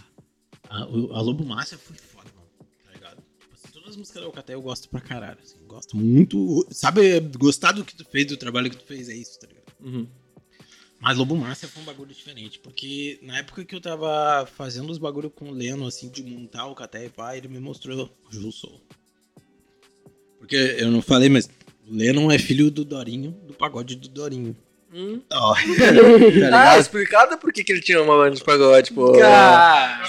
a, 0.70 0.78
a 0.82 1.20
Lobo 1.20 1.44
Master 1.44 1.78
foi 1.78 1.96
músicas 3.98 4.22
da 4.22 4.26
Alcatel 4.28 4.56
eu 4.58 4.62
gosto 4.62 4.88
pra 4.88 5.00
caralho. 5.00 5.38
Assim, 5.42 5.56
gosto 5.66 5.96
muito. 5.96 6.66
Sabe, 6.70 7.20
gostar 7.38 7.72
do 7.72 7.84
que 7.84 7.94
tu 7.94 8.04
fez, 8.04 8.26
do 8.26 8.36
trabalho 8.36 8.70
que 8.70 8.76
tu 8.76 8.84
fez, 8.84 9.08
é 9.08 9.14
isso, 9.14 9.38
tá 9.38 9.46
ligado? 9.46 9.64
Uhum. 9.80 10.06
Mas 11.00 11.16
Lobo 11.16 11.36
Márcia 11.36 11.68
foi 11.68 11.82
um 11.82 11.86
bagulho 11.86 12.12
diferente, 12.12 12.58
porque 12.58 13.20
na 13.22 13.38
época 13.38 13.64
que 13.64 13.72
eu 13.74 13.80
tava 13.80 14.46
fazendo 14.56 14.90
os 14.90 14.98
bagulho 14.98 15.30
com 15.30 15.46
o 15.50 15.52
Leno, 15.52 15.86
assim, 15.86 16.08
de 16.08 16.24
montar 16.24 16.66
o 16.66 16.74
Caté 16.74 17.06
e 17.06 17.08
pá, 17.08 17.36
ele 17.36 17.46
me 17.46 17.60
mostrou 17.60 18.10
o 18.28 18.32
Ju 18.34 18.50
Soul. 18.50 18.80
Porque 20.38 20.56
eu 20.56 20.90
não 20.90 21.00
falei, 21.02 21.28
mas 21.28 21.48
o 21.86 21.94
Lennon 21.94 22.30
é 22.32 22.38
filho 22.38 22.68
do 22.70 22.84
Dorinho, 22.84 23.30
do 23.46 23.54
pagode 23.54 23.94
do 23.96 24.08
Dorinho. 24.08 24.56
Hum. 24.92 25.20
Ó, 25.32 25.54
Ah, 26.52 26.78
explicado 26.80 27.38
por 27.38 27.52
que, 27.52 27.62
que 27.62 27.70
ele 27.72 27.80
tinha 27.82 28.02
uma 28.02 28.16
banda 28.16 28.34
de 28.36 28.42
pagode, 28.42 28.92
pô. 28.92 29.12
Cara, 29.12 30.02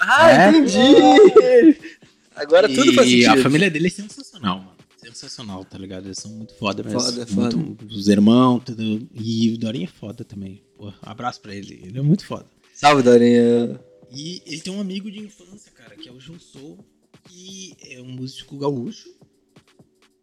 Ah, 0.00 0.30
É? 0.32 0.48
entendi! 0.50 1.95
Agora 2.36 2.68
tudo 2.68 2.92
faz 2.94 3.08
E 3.08 3.22
sentido. 3.22 3.40
a 3.40 3.42
família 3.42 3.70
dele 3.70 3.86
é 3.86 3.90
sensacional, 3.90 4.58
mano. 4.58 4.76
Sensacional, 4.98 5.64
tá 5.64 5.78
ligado? 5.78 6.06
Eles 6.06 6.18
são 6.18 6.30
muito 6.32 6.54
foda 6.54 6.82
mesmo. 6.82 7.00
Foda, 7.00 7.26
foda. 7.26 7.56
Muito- 7.56 7.86
os 7.86 8.08
irmãos, 8.08 8.62
tudo. 8.64 9.08
E 9.14 9.52
o 9.54 9.58
Dorinho 9.58 9.84
é 9.84 9.86
foda 9.86 10.24
também. 10.24 10.62
Pô, 10.76 10.92
abraço 11.02 11.40
pra 11.40 11.54
ele. 11.54 11.80
Ele 11.82 11.98
é 11.98 12.02
muito 12.02 12.26
foda. 12.26 12.46
Salve, 12.74 13.02
Dorinha. 13.02 13.80
E 14.10 14.42
ele 14.46 14.60
tem 14.60 14.72
um 14.72 14.80
amigo 14.80 15.10
de 15.10 15.18
infância, 15.20 15.70
cara, 15.72 15.96
que 15.96 16.08
é 16.08 16.12
o 16.12 16.20
João 16.20 16.38
Sou, 16.38 16.84
que 17.28 17.74
é 17.90 18.00
um 18.00 18.08
músico 18.08 18.58
gaúcho. 18.58 19.08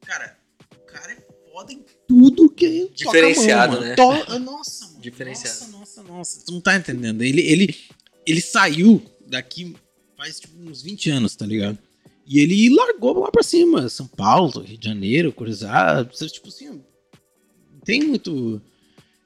Cara, 0.06 0.38
o 0.76 0.80
cara 0.86 1.12
é 1.14 1.28
foda 1.52 1.74
em 1.74 1.84
tudo 2.08 2.50
que 2.50 2.80
mão, 2.84 2.90
Diferenciado, 2.94 3.74
mano. 3.74 3.86
né? 3.86 3.96
To- 3.96 4.40
Nossa, 4.40 4.86
mano. 4.88 5.00
Diferenciado. 5.02 5.72
Nossa, 5.72 6.02
nossa, 6.02 6.04
nossa. 6.04 6.46
Tu 6.46 6.52
não 6.52 6.62
tá 6.62 6.76
entendendo. 6.76 7.22
Ele, 7.22 7.42
ele, 7.42 7.76
ele 8.28 8.42
saiu 8.42 9.02
daqui 9.26 9.76
faz 10.18 10.40
tipo 10.40 10.58
uns 10.70 10.82
20 10.82 11.10
anos, 11.10 11.36
tá 11.36 11.46
ligado? 11.46 11.78
E 12.26 12.40
ele 12.40 12.70
largou 12.74 13.20
lá 13.20 13.32
pra 13.32 13.44
cima. 13.44 13.90
São 13.90 14.08
Paulo, 14.08 14.62
Rio 14.62 14.78
de 14.78 14.86
Janeiro, 14.88 15.32
Cruzado. 15.32 16.10
Tipo 16.28 16.48
assim, 16.48 16.70
não 16.70 17.80
tem 17.84 18.02
muito. 18.02 18.62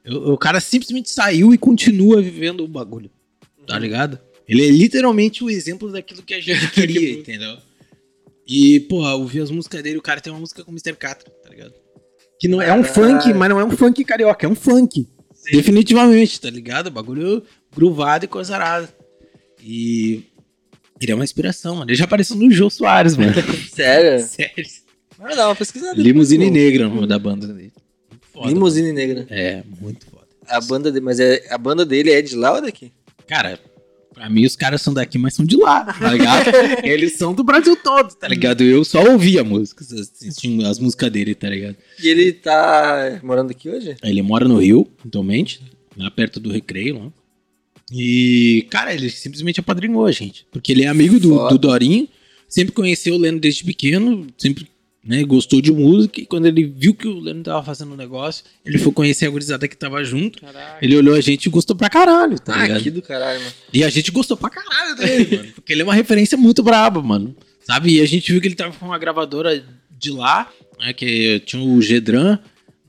O, 0.06 0.32
o 0.32 0.38
cara 0.38 0.60
simplesmente 0.60 1.10
saiu 1.10 1.54
e 1.54 1.58
continua 1.58 2.20
vivendo 2.20 2.64
o 2.64 2.68
bagulho. 2.68 3.10
Tá 3.66 3.78
ligado? 3.78 4.18
Ele 4.48 4.66
é 4.66 4.70
literalmente 4.70 5.44
o 5.44 5.50
exemplo 5.50 5.92
daquilo 5.92 6.22
que 6.22 6.34
a 6.34 6.40
gente 6.40 6.70
queria, 6.72 7.12
entendeu? 7.12 7.58
E, 8.46 8.80
porra, 8.80 9.14
ouvir 9.14 9.42
as 9.42 9.50
músicas 9.50 9.82
dele, 9.82 9.98
o 9.98 10.02
cara 10.02 10.22
tem 10.22 10.32
uma 10.32 10.40
música 10.40 10.64
com 10.64 10.70
o 10.70 10.74
Mr. 10.74 10.96
Catra, 10.96 11.30
tá 11.30 11.50
ligado? 11.50 11.74
Que 12.40 12.48
não 12.48 12.62
é 12.62 12.72
um 12.72 12.82
Caralho. 12.82 13.20
funk, 13.20 13.34
mas 13.34 13.50
não 13.50 13.60
é 13.60 13.64
um 13.64 13.70
funk 13.72 14.02
carioca, 14.04 14.46
é 14.46 14.48
um 14.48 14.54
funk. 14.54 15.06
Definitivamente, 15.52 16.40
tá 16.40 16.48
ligado? 16.48 16.90
Bagulho 16.90 17.42
groovado 17.74 18.24
e 18.24 18.28
coisa 18.28 18.54
arada. 18.54 18.88
E 19.62 20.24
ele 21.00 21.12
é 21.12 21.14
uma 21.14 21.24
inspiração, 21.24 21.76
mano. 21.76 21.90
Ele 21.90 21.96
já 21.96 22.04
apareceu 22.04 22.36
no 22.36 22.50
Jô 22.50 22.68
Soares, 22.70 23.16
mano. 23.16 23.32
Sério? 23.72 24.24
Sério. 24.26 24.64
Dar 25.36 25.48
uma 25.48 25.56
pesquisada. 25.56 26.00
Limusine. 26.00 26.50
Negra, 26.50 26.88
o 26.88 26.94
nome 26.94 27.06
da 27.06 27.18
banda 27.18 27.46
dele. 27.48 27.72
Foda, 28.32 28.48
Limusine 28.48 28.92
Negra. 28.92 29.26
mano. 29.28 29.28
É, 29.30 29.62
muito 29.80 30.06
foda. 30.06 30.26
A 30.46 30.60
banda 30.60 30.90
dele, 30.90 31.04
mas 31.04 31.20
é, 31.20 31.44
a 31.50 31.58
banda 31.58 31.84
dele 31.84 32.10
é 32.12 32.22
de 32.22 32.34
lá 32.36 32.54
ou 32.54 32.62
daqui? 32.62 32.92
Cara, 33.26 33.58
pra 34.14 34.30
mim 34.30 34.46
os 34.46 34.56
caras 34.56 34.80
são 34.80 34.94
daqui, 34.94 35.18
mas 35.18 35.34
são 35.34 35.44
de 35.44 35.56
lá, 35.56 35.84
tá 35.84 36.10
ligado? 36.10 36.50
Eles 36.82 37.16
são 37.16 37.34
do 37.34 37.44
Brasil 37.44 37.76
todo, 37.76 38.14
tá 38.14 38.26
ligado? 38.26 38.62
Eu 38.64 38.84
só 38.84 39.02
ouvia 39.10 39.44
músicas, 39.44 39.92
assistindo 39.92 40.66
as 40.66 40.78
músicas 40.78 41.10
dele, 41.10 41.34
tá 41.34 41.48
ligado? 41.50 41.76
E 42.02 42.08
ele 42.08 42.32
tá 42.32 43.20
morando 43.22 43.50
aqui 43.50 43.68
hoje? 43.68 43.96
Ele 44.02 44.22
mora 44.22 44.48
no 44.48 44.58
Rio, 44.58 44.88
atualmente, 45.04 45.60
lá 45.96 46.10
perto 46.10 46.40
do 46.40 46.50
Recreio, 46.50 46.98
lá. 46.98 47.12
E, 47.92 48.66
cara, 48.70 48.92
ele 48.92 49.10
simplesmente 49.10 49.60
apadrinhou 49.60 50.06
a 50.06 50.12
gente. 50.12 50.46
Porque 50.50 50.72
ele 50.72 50.84
é 50.84 50.88
amigo 50.88 51.18
do, 51.18 51.48
do 51.48 51.58
Dorinho, 51.58 52.08
sempre 52.48 52.72
conheceu 52.72 53.14
o 53.14 53.18
Leno 53.18 53.40
desde 53.40 53.64
pequeno, 53.64 54.26
sempre 54.36 54.68
né, 55.04 55.24
gostou 55.24 55.60
de 55.60 55.72
música. 55.72 56.20
E 56.20 56.26
quando 56.26 56.46
ele 56.46 56.64
viu 56.64 56.94
que 56.94 57.08
o 57.08 57.18
Leno 57.18 57.42
tava 57.42 57.62
fazendo 57.62 57.92
um 57.92 57.96
negócio, 57.96 58.44
ele 58.64 58.78
foi 58.78 58.92
conhecer 58.92 59.26
a 59.26 59.30
gurizada 59.30 59.66
que 59.66 59.76
tava 59.76 60.04
junto. 60.04 60.40
caraca. 60.40 60.84
Ele 60.84 60.96
olhou 60.96 61.14
a 61.14 61.20
gente 61.20 61.46
e 61.46 61.50
gostou 61.50 61.74
pra 61.74 61.88
caralho, 61.88 62.38
tá 62.38 62.54
ah, 62.54 62.62
ligado? 62.62 62.78
aqui 62.78 62.90
do 62.90 63.00
caralho, 63.00 63.40
mano. 63.40 63.52
E 63.72 63.82
a 63.82 63.88
gente 63.88 64.10
gostou 64.10 64.36
pra 64.36 64.50
caralho 64.50 64.96
dele, 64.96 65.36
mano. 65.36 65.52
Porque 65.54 65.72
ele 65.72 65.82
é 65.82 65.84
uma 65.84 65.94
referência 65.94 66.36
muito 66.36 66.62
braba, 66.62 67.02
mano. 67.02 67.34
Sabe? 67.60 67.96
E 67.96 68.00
a 68.00 68.06
gente 68.06 68.30
viu 68.30 68.40
que 68.40 68.48
ele 68.48 68.54
tava 68.54 68.74
com 68.74 68.86
uma 68.86 68.98
gravadora 68.98 69.64
de 69.90 70.10
lá, 70.10 70.50
né? 70.78 70.92
Que 70.92 71.40
tinha 71.40 71.62
o 71.62 71.80
Gedran, 71.80 72.38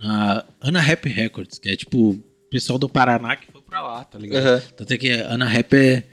a 0.01 0.45
Ana 0.61 0.79
Rap 0.79 1.07
Records, 1.07 1.57
que 1.57 1.69
é 1.69 1.75
tipo 1.75 2.11
o 2.11 2.23
pessoal 2.49 2.79
do 2.79 2.89
Paraná 2.89 3.35
que 3.35 3.51
foi 3.51 3.58
pra 3.69 3.81
lá, 3.81 4.03
tá 4.03 4.17
ligado? 4.19 4.45
Aham. 4.45 4.61
Tanto 4.77 4.93
é 4.93 4.97
que 4.97 5.11
a 5.11 5.33
Ana 5.33 5.45
Rap 5.45 5.73
é 5.73 6.03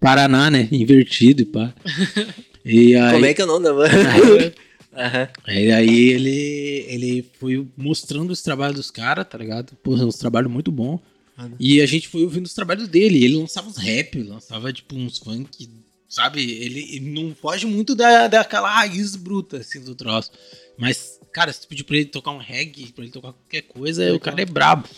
Paraná, 0.00 0.50
né? 0.50 0.68
Invertido 0.70 1.42
e 1.42 1.44
pá. 1.46 1.74
E 2.68 2.96
aí, 2.96 3.12
Como 3.12 3.24
é 3.26 3.32
que 3.32 3.40
é 3.40 3.44
o 3.44 3.46
nome 3.46 3.64
da 3.64 3.72
banda? 3.72 4.54
Aham. 4.92 5.28
e 5.46 5.70
aí 5.70 6.08
ele, 6.10 6.84
ele 6.88 7.30
foi 7.38 7.64
mostrando 7.76 8.30
os 8.32 8.42
trabalhos 8.42 8.74
dos 8.76 8.90
caras, 8.90 9.24
tá 9.28 9.38
ligado? 9.38 9.76
Pô, 9.84 9.94
uns 9.94 10.16
trabalhos 10.16 10.50
muito 10.50 10.72
bons. 10.72 10.98
Ah, 11.38 11.48
E 11.60 11.80
a 11.80 11.86
gente 11.86 12.08
foi 12.08 12.22
ouvindo 12.24 12.46
os 12.46 12.54
trabalhos 12.54 12.88
dele. 12.88 13.24
Ele 13.24 13.36
lançava 13.36 13.68
uns 13.68 13.76
rap, 13.76 14.20
lançava 14.20 14.72
tipo 14.72 14.96
uns 14.96 15.18
funk, 15.18 15.68
sabe? 16.08 16.40
Ele, 16.42 16.80
ele 16.96 17.10
não 17.10 17.34
foge 17.34 17.66
muito 17.66 17.94
da, 17.94 18.26
daquela 18.26 18.68
raiz 18.68 19.14
bruta, 19.14 19.58
assim, 19.58 19.80
do 19.80 19.94
troço. 19.94 20.32
Mas, 20.76 21.20
cara, 21.32 21.52
se 21.52 21.60
tu 21.60 21.68
pedir 21.68 21.84
pra 21.84 21.96
ele 21.98 22.06
tocar 22.06 22.32
um 22.32 22.38
reggae, 22.38 22.90
pra 22.92 23.04
ele 23.04 23.12
tocar 23.12 23.32
qualquer 23.32 23.62
coisa, 23.62 24.12
o 24.12 24.18
cara 24.18 24.42
é 24.42 24.44
brabo. 24.44 24.88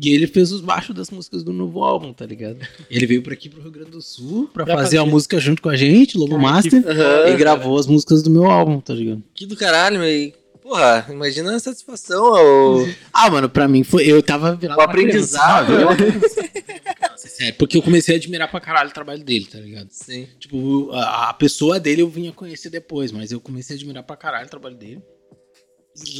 E 0.00 0.08
ele 0.14 0.26
fez 0.26 0.50
os 0.52 0.60
baixos 0.60 0.94
das 0.96 1.10
músicas 1.10 1.42
do 1.44 1.52
novo 1.52 1.82
álbum, 1.84 2.12
tá 2.12 2.24
ligado? 2.24 2.58
Ele 2.90 3.06
veio 3.06 3.22
pra 3.22 3.34
aqui 3.34 3.48
pro 3.48 3.60
Rio 3.60 3.70
Grande 3.70 3.90
do 3.90 4.00
Sul 4.00 4.48
pra, 4.52 4.64
Pra 4.64 4.74
fazer 4.76 4.96
a 4.96 5.00
fazer. 5.00 5.10
música 5.12 5.38
junto 5.38 5.60
com 5.60 5.68
a 5.68 5.76
gente, 5.76 6.16
Lobo 6.16 6.30
Cara, 6.36 6.42
Master, 6.42 6.82
que 6.82 6.88
Aham. 6.88 7.28
e 7.28 7.36
gravou 7.36 7.78
as 7.78 7.86
músicas 7.86 8.22
do 8.22 8.30
meu 8.30 8.44
álbum, 8.50 8.80
tá 8.80 8.94
ligado? 8.94 9.22
Que 9.34 9.44
do 9.46 9.54
caralho, 9.56 9.98
meu. 10.00 10.32
Porra, 10.62 11.06
imagina 11.10 11.54
a 11.54 11.58
satisfação 11.58 12.24
ao... 12.34 12.86
Ah, 13.12 13.28
mano, 13.30 13.48
pra 13.50 13.66
mim 13.68 13.82
foi. 13.82 14.06
Eu 14.06 14.22
tava 14.22 14.54
virado. 14.54 14.78
O 14.78 14.80
aprendizado. 14.80 15.72
Sério, 17.16 17.54
porque 17.58 17.76
eu 17.76 17.82
comecei 17.82 18.14
a 18.14 18.18
admirar 18.18 18.50
pra 18.50 18.60
caralho 18.60 18.88
o 18.90 18.92
trabalho 18.94 19.22
dele, 19.24 19.44
tá 19.46 19.58
ligado? 19.58 19.88
Sim. 19.90 20.26
Tipo, 20.38 20.90
a, 20.92 21.30
a 21.30 21.34
pessoa 21.34 21.78
dele 21.80 22.02
eu 22.02 22.08
vinha 22.08 22.32
conhecer 22.32 22.70
depois, 22.70 23.10
mas 23.12 23.32
eu 23.32 23.40
comecei 23.40 23.74
a 23.74 23.78
admirar 23.78 24.02
pra 24.04 24.16
caralho 24.16 24.46
o 24.46 24.50
trabalho 24.50 24.76
dele. 24.76 25.02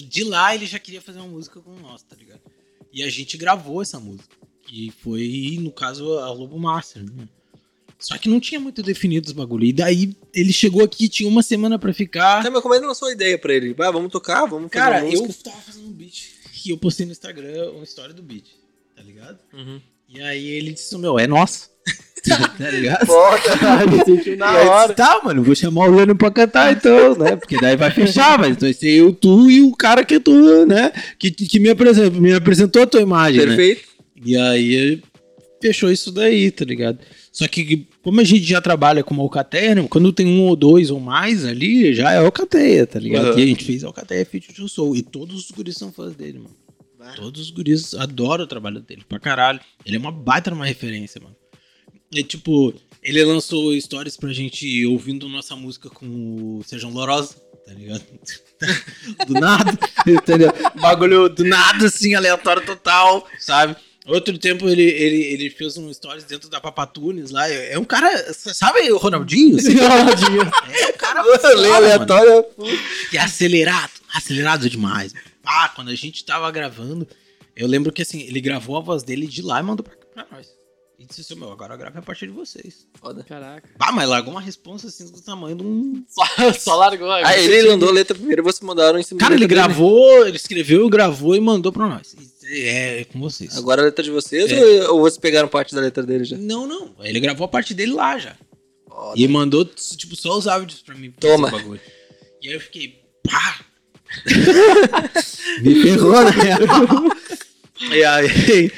De 0.08 0.24
lá 0.24 0.54
ele 0.54 0.66
já 0.66 0.78
queria 0.78 1.00
fazer 1.00 1.18
uma 1.20 1.28
música 1.28 1.60
com 1.60 1.72
nós, 1.80 2.02
tá 2.02 2.14
ligado? 2.16 2.40
E 2.92 3.02
a 3.02 3.08
gente 3.08 3.36
gravou 3.36 3.80
essa 3.82 3.98
música. 3.98 4.36
Que 4.66 4.92
foi, 5.02 5.58
no 5.60 5.72
caso, 5.72 6.18
a 6.18 6.30
Lobo 6.32 6.58
Master, 6.58 7.02
né? 7.02 7.28
Só 7.98 8.18
que 8.18 8.28
não 8.28 8.40
tinha 8.40 8.60
muito 8.60 8.82
definido 8.82 9.28
os 9.28 9.32
bagulho. 9.32 9.64
E 9.64 9.72
daí 9.72 10.16
ele 10.34 10.52
chegou 10.52 10.82
aqui, 10.82 11.08
tinha 11.08 11.28
uma 11.28 11.42
semana 11.42 11.78
pra 11.78 11.94
ficar. 11.94 12.42
Tá, 12.42 12.50
mas 12.50 12.60
como 12.60 12.74
é 12.74 12.80
que 12.80 12.86
lançou 12.86 13.08
a 13.08 13.12
ideia 13.12 13.38
pra 13.38 13.54
ele? 13.54 13.74
Ah, 13.78 13.90
vamos 13.92 14.10
tocar, 14.10 14.44
vamos 14.44 14.72
fazer 14.72 14.84
Cara, 14.84 15.08
eu 15.08 15.32
tava 15.34 15.60
fazendo 15.60 15.86
um 15.86 15.92
beat 15.92 16.32
e 16.64 16.70
eu 16.70 16.78
postei 16.78 17.06
no 17.06 17.12
Instagram 17.12 17.70
uma 17.70 17.84
história 17.84 18.12
do 18.12 18.22
beat, 18.22 18.46
tá 18.96 19.02
ligado? 19.02 19.38
Uhum. 19.52 19.80
E 20.08 20.20
aí 20.20 20.46
ele 20.46 20.72
disse, 20.72 20.96
meu, 20.98 21.18
é 21.18 21.26
nosso. 21.26 21.70
tá 22.58 22.70
ligado? 22.70 23.06
Me 23.90 24.04
sentiu 24.04 24.36
na 24.36 24.52
E 24.52 24.66
hora. 24.66 24.82
disse, 24.84 24.94
tá, 24.94 25.20
mano, 25.24 25.42
vou 25.42 25.54
chamar 25.54 25.88
o 25.88 25.94
Leno 25.96 26.14
pra 26.14 26.30
cantar 26.30 26.72
então, 26.72 27.16
né? 27.16 27.36
Porque 27.36 27.58
daí 27.60 27.76
vai 27.76 27.90
fechar, 27.90 28.38
mas 28.38 28.56
vai 28.56 28.72
ser 28.72 28.90
eu, 28.90 29.12
tu 29.12 29.50
e 29.50 29.62
o 29.62 29.74
cara 29.74 30.04
que 30.04 30.20
tu, 30.20 30.64
né? 30.66 30.92
Que, 31.18 31.30
que 31.30 31.58
me, 31.58 31.68
apresentou, 31.68 32.20
me 32.20 32.32
apresentou 32.32 32.82
a 32.82 32.86
tua 32.86 33.00
imagem, 33.00 33.40
né? 33.40 33.46
perfeito. 33.46 33.82
E 34.24 34.36
aí 34.36 35.02
fechou 35.60 35.90
isso 35.90 36.10
daí, 36.12 36.50
tá 36.50 36.64
ligado? 36.64 36.98
Só 37.32 37.46
que 37.48 37.86
como 38.02 38.20
a 38.20 38.24
gente 38.24 38.44
já 38.44 38.60
trabalha 38.60 39.02
com 39.02 39.18
alcateia, 39.20 39.74
né? 39.74 39.86
quando 39.88 40.12
tem 40.12 40.26
um 40.26 40.42
ou 40.42 40.56
dois 40.56 40.90
ou 40.90 41.00
mais 41.00 41.44
ali, 41.44 41.94
já 41.94 42.12
é 42.12 42.18
alcateia, 42.18 42.86
tá 42.86 42.98
ligado? 42.98 43.32
Uhum. 43.32 43.38
E 43.38 43.42
a 43.42 43.46
gente 43.46 43.64
fez 43.64 43.82
alcateia 43.84 44.24
feat 44.26 44.52
Soul. 44.68 44.96
E 44.96 45.02
todos 45.02 45.46
os 45.46 45.50
guris 45.50 45.76
são 45.76 45.92
fãs 45.92 46.14
dele, 46.14 46.38
mano. 46.38 46.62
Todos 47.16 47.40
os 47.40 47.50
guris 47.50 47.94
adoram 47.94 48.44
o 48.44 48.46
trabalho 48.46 48.80
dele 48.80 49.02
pra 49.08 49.18
caralho. 49.18 49.58
Ele 49.84 49.96
é 49.96 49.98
uma 49.98 50.12
baita 50.12 50.50
numa 50.50 50.66
referência, 50.66 51.20
mano. 51.20 51.34
E 52.12 52.22
tipo, 52.22 52.74
ele 53.02 53.24
lançou 53.24 53.78
stories 53.80 54.16
pra 54.16 54.32
gente 54.32 54.84
ouvindo 54.86 55.28
nossa 55.28 55.56
música 55.56 55.88
com 55.88 56.06
o 56.06 56.62
Sejam 56.64 56.90
Lorosa, 56.90 57.34
tá 57.66 57.72
ligado? 57.72 58.04
do 59.26 59.34
nada, 59.34 59.78
entendeu? 60.06 60.52
Bagulho 60.80 61.28
do 61.28 61.44
nada, 61.44 61.86
assim, 61.86 62.14
aleatório 62.14 62.64
total, 62.64 63.26
sabe? 63.38 63.76
Outro 64.06 64.36
tempo 64.36 64.68
ele, 64.68 64.82
ele, 64.82 65.22
ele 65.22 65.50
fez 65.50 65.76
um 65.78 65.92
stories 65.92 66.24
dentro 66.24 66.50
da 66.50 66.60
Papatunes 66.60 67.30
lá. 67.30 67.48
É 67.48 67.78
um 67.78 67.84
cara, 67.84 68.34
sabe 68.34 68.90
o 68.90 68.96
Ronaldinho? 68.98 69.60
Sim, 69.60 69.78
Ronaldinho. 69.78 70.42
É 70.42 70.88
um 70.88 70.96
cara 70.96 71.22
foda, 71.38 71.56
mano. 71.56 71.74
aleatória. 71.74 72.44
E 73.12 73.18
acelerado, 73.18 73.92
acelerado 74.12 74.68
demais. 74.68 75.14
Ah, 75.44 75.68
quando 75.74 75.90
a 75.90 75.94
gente 75.94 76.24
tava 76.24 76.50
gravando, 76.50 77.06
eu 77.54 77.68
lembro 77.68 77.92
que 77.92 78.02
assim, 78.02 78.22
ele 78.22 78.40
gravou 78.40 78.76
a 78.76 78.80
voz 78.80 79.04
dele 79.04 79.26
de 79.26 79.40
lá 79.40 79.60
e 79.60 79.62
mandou 79.62 79.84
pra, 79.84 79.94
pra 80.12 80.26
nós. 80.36 80.48
E 81.02 81.06
disse 81.06 81.20
assim, 81.22 81.34
meu, 81.34 81.50
agora 81.50 81.76
grave 81.76 81.98
a 81.98 82.02
partir 82.02 82.26
de 82.26 82.32
vocês. 82.32 82.86
Foda. 82.94 83.24
Caraca. 83.24 83.68
Ah, 83.80 83.90
mas 83.90 84.08
largou 84.08 84.30
uma 84.32 84.40
resposta 84.40 84.86
assim 84.86 85.10
do 85.10 85.20
tamanho 85.20 85.56
de 85.56 85.64
um. 85.64 86.04
Só, 86.08 86.22
só 86.54 86.76
largou. 86.76 87.10
Ah, 87.10 87.36
ele 87.36 87.70
mandou 87.70 87.88
a 87.88 87.92
letra 87.92 88.14
primeiro 88.14 88.40
e 88.40 88.44
vocês 88.44 88.60
mandaram 88.60 88.98
em 88.98 89.02
cima 89.02 89.18
Cara, 89.18 89.34
ele 89.34 89.42
letra 89.42 89.56
dele. 89.62 89.68
gravou, 89.68 90.26
ele 90.26 90.36
escreveu, 90.36 90.88
gravou 90.88 91.34
e 91.34 91.40
mandou 91.40 91.72
pra 91.72 91.88
nós. 91.88 92.14
É, 92.44 93.00
é 93.00 93.04
com 93.04 93.18
vocês. 93.18 93.56
Agora 93.56 93.82
a 93.82 93.84
letra 93.86 94.04
de 94.04 94.10
vocês 94.12 94.50
É. 94.52 94.88
ou, 94.88 94.94
ou 94.96 95.00
vocês 95.00 95.18
pegaram 95.18 95.48
parte 95.48 95.74
da 95.74 95.80
letra 95.80 96.04
dele 96.04 96.24
já? 96.24 96.36
Não, 96.36 96.66
não. 96.68 96.94
Ele 97.00 97.18
gravou 97.18 97.44
a 97.44 97.48
parte 97.48 97.74
dele 97.74 97.92
lá 97.92 98.16
já. 98.18 98.36
Foda. 98.86 99.14
E 99.20 99.26
mandou, 99.26 99.64
tipo, 99.64 100.14
só 100.14 100.38
os 100.38 100.46
áudios 100.46 100.82
pra 100.82 100.94
mim. 100.94 101.10
pra 101.10 101.28
Toma. 101.28 101.50
E 102.40 102.48
aí 102.48 102.54
eu 102.54 102.60
fiquei, 102.60 103.00
pá! 103.24 103.60
Me 105.62 105.82
ferrou, 105.82 106.12
na 106.22 106.30
real. 106.30 106.60
E 107.90 108.04
aí, 108.04 108.72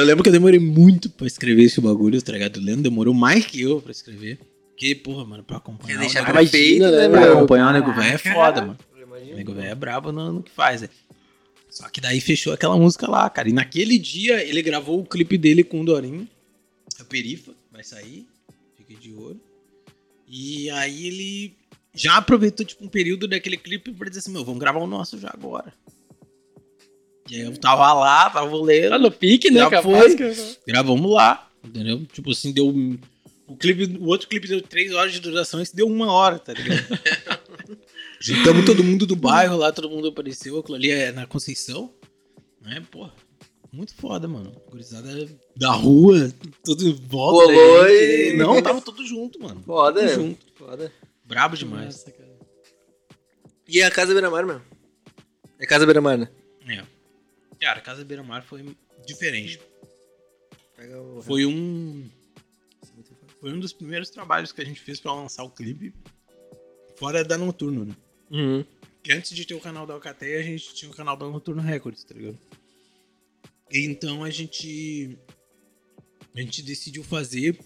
eu 0.00 0.04
lembro 0.04 0.22
que 0.22 0.28
eu 0.28 0.32
demorei 0.32 0.58
muito 0.60 1.08
pra 1.10 1.26
escrever 1.26 1.64
esse 1.64 1.80
bagulho, 1.80 2.20
tá 2.22 2.32
ligado? 2.32 2.56
O 2.56 2.60
Leandro 2.60 2.82
demorou 2.82 3.14
mais 3.14 3.44
que 3.46 3.60
eu 3.60 3.80
pra 3.80 3.92
escrever. 3.92 4.38
Porque, 4.70 4.94
porra, 4.94 5.24
mano, 5.24 5.42
pra 5.42 5.56
acompanhar. 5.56 5.88
Quer 5.94 5.96
o 5.96 6.00
deixar 6.00 6.20
nego- 6.22 6.32
perfeito, 6.38 6.76
imagina, 6.76 6.90
né, 6.90 7.08
né, 7.08 7.16
pra 7.20 7.32
acompanhar 7.32 7.70
o 7.70 7.72
nego 7.72 7.92
velho 7.94 8.14
é 8.14 8.18
foda, 8.18 8.60
mano. 8.62 8.78
O 8.92 9.36
nego 9.36 9.54
velho 9.54 9.68
é 9.68 9.74
brabo 9.74 10.12
no, 10.12 10.32
no 10.32 10.42
que 10.42 10.50
faz, 10.50 10.82
né? 10.82 10.88
Só 11.70 11.88
que 11.88 12.00
daí 12.00 12.20
fechou 12.20 12.52
aquela 12.52 12.76
música 12.76 13.10
lá, 13.10 13.28
cara. 13.30 13.48
E 13.48 13.52
naquele 13.52 13.98
dia 13.98 14.42
ele 14.42 14.62
gravou 14.62 15.00
o 15.00 15.04
clipe 15.06 15.36
dele 15.38 15.62
com 15.64 15.80
o 15.80 15.84
Dorinho. 15.84 16.28
A 17.00 17.04
Perifa 17.04 17.52
vai 17.72 17.82
sair. 17.84 18.26
Fique 18.76 18.94
de 19.00 19.12
olho. 19.14 19.40
E 20.28 20.68
aí 20.70 21.06
ele 21.06 21.54
já 21.94 22.16
aproveitou, 22.16 22.64
tipo, 22.66 22.84
um 22.84 22.88
período 22.88 23.26
daquele 23.28 23.56
clipe 23.56 23.92
pra 23.92 24.08
dizer 24.08 24.20
assim, 24.20 24.32
meu, 24.32 24.44
vamos 24.44 24.60
gravar 24.60 24.80
o 24.80 24.86
nosso 24.86 25.18
já 25.18 25.30
agora. 25.32 25.72
E 27.30 27.34
aí 27.36 27.40
eu 27.42 27.56
tava 27.56 27.92
lá, 27.92 28.30
tava 28.30 28.50
Tá 28.50 28.56
lendo. 28.64 28.98
no 28.98 29.10
pique, 29.10 29.50
né? 29.50 29.60
Já 29.60 29.70
Capaz 29.70 30.14
foi. 30.14 30.16
que- 30.16 30.56
Gravamos 30.66 31.10
lá, 31.12 31.48
entendeu? 31.64 32.04
Tipo 32.12 32.30
assim, 32.30 32.52
deu. 32.52 32.68
um- 32.68 32.98
O, 33.48 33.56
clipe, 33.56 33.96
o 33.98 34.06
outro 34.06 34.26
clipe 34.28 34.48
deu 34.48 34.60
três 34.60 34.92
horas 34.92 35.12
de 35.12 35.20
duração, 35.20 35.60
esse 35.60 35.74
deu 35.74 35.86
uma 35.86 36.10
hora, 36.12 36.38
tá 36.38 36.52
ligado? 36.52 36.84
Juntamos 38.20 38.64
todo 38.64 38.82
mundo 38.82 39.06
do 39.06 39.14
bairro 39.14 39.56
lá, 39.56 39.70
todo 39.72 39.90
mundo 39.90 40.08
apareceu. 40.08 40.58
Aquilo 40.58 40.76
ali 40.76 40.90
é 40.90 41.12
na 41.12 41.26
Conceição. 41.26 41.92
Né? 42.60 42.82
Porra, 42.90 43.12
muito 43.72 43.94
foda, 43.94 44.26
mano. 44.26 44.52
Gurizada 44.70 45.28
da 45.56 45.70
rua, 45.70 46.32
tudo 46.64 46.88
em 46.88 46.92
volta. 46.92 47.44
Colou 47.52 47.88
gente. 47.88 48.32
e- 48.32 48.36
Não, 48.36 48.60
tava 48.62 48.80
tudo 48.80 49.06
junto, 49.06 49.40
mano. 49.40 49.62
Foda, 49.64 50.00
Tudo 50.00 50.08
né? 50.08 50.14
junto. 50.14 50.46
Foda. 50.54 50.92
Brabo 51.24 51.56
demais. 51.56 51.84
Nossa, 51.86 52.10
cara. 52.10 52.36
E 53.68 53.82
a 53.82 53.90
Casa 53.90 54.12
Beira-Mar, 54.12 54.44
meu? 54.46 54.60
É 55.58 55.66
Casa 55.66 55.84
Beira-Mar, 55.84 56.16
né? 56.18 56.28
É. 56.68 56.82
Cara, 57.66 57.80
Casa 57.80 58.04
Beira 58.04 58.22
Mar 58.22 58.44
foi 58.44 58.64
diferente. 59.04 59.58
Pega 60.76 61.02
o... 61.02 61.20
Foi 61.20 61.44
um. 61.44 62.08
Foi 63.40 63.52
um 63.52 63.58
dos 63.58 63.72
primeiros 63.72 64.08
trabalhos 64.08 64.52
que 64.52 64.60
a 64.60 64.64
gente 64.64 64.80
fez 64.80 65.00
pra 65.00 65.12
lançar 65.12 65.42
o 65.42 65.50
clipe. 65.50 65.92
Fora 66.94 67.24
da 67.24 67.36
Noturno, 67.36 67.84
né? 67.84 67.96
Uhum. 68.30 68.64
Porque 68.94 69.10
antes 69.10 69.34
de 69.34 69.44
ter 69.44 69.54
o 69.54 69.60
canal 69.60 69.84
da 69.84 69.94
Alcateia, 69.94 70.38
a 70.38 70.42
gente 70.44 70.76
tinha 70.76 70.88
o 70.88 70.94
canal 70.94 71.16
da 71.16 71.26
Noturno 71.28 71.60
Records, 71.60 72.04
tá 72.04 72.14
ligado? 72.14 72.38
E 73.72 73.80
então 73.84 74.22
a 74.22 74.30
gente. 74.30 75.18
A 76.36 76.40
gente 76.40 76.62
decidiu 76.62 77.02
fazer 77.02 77.58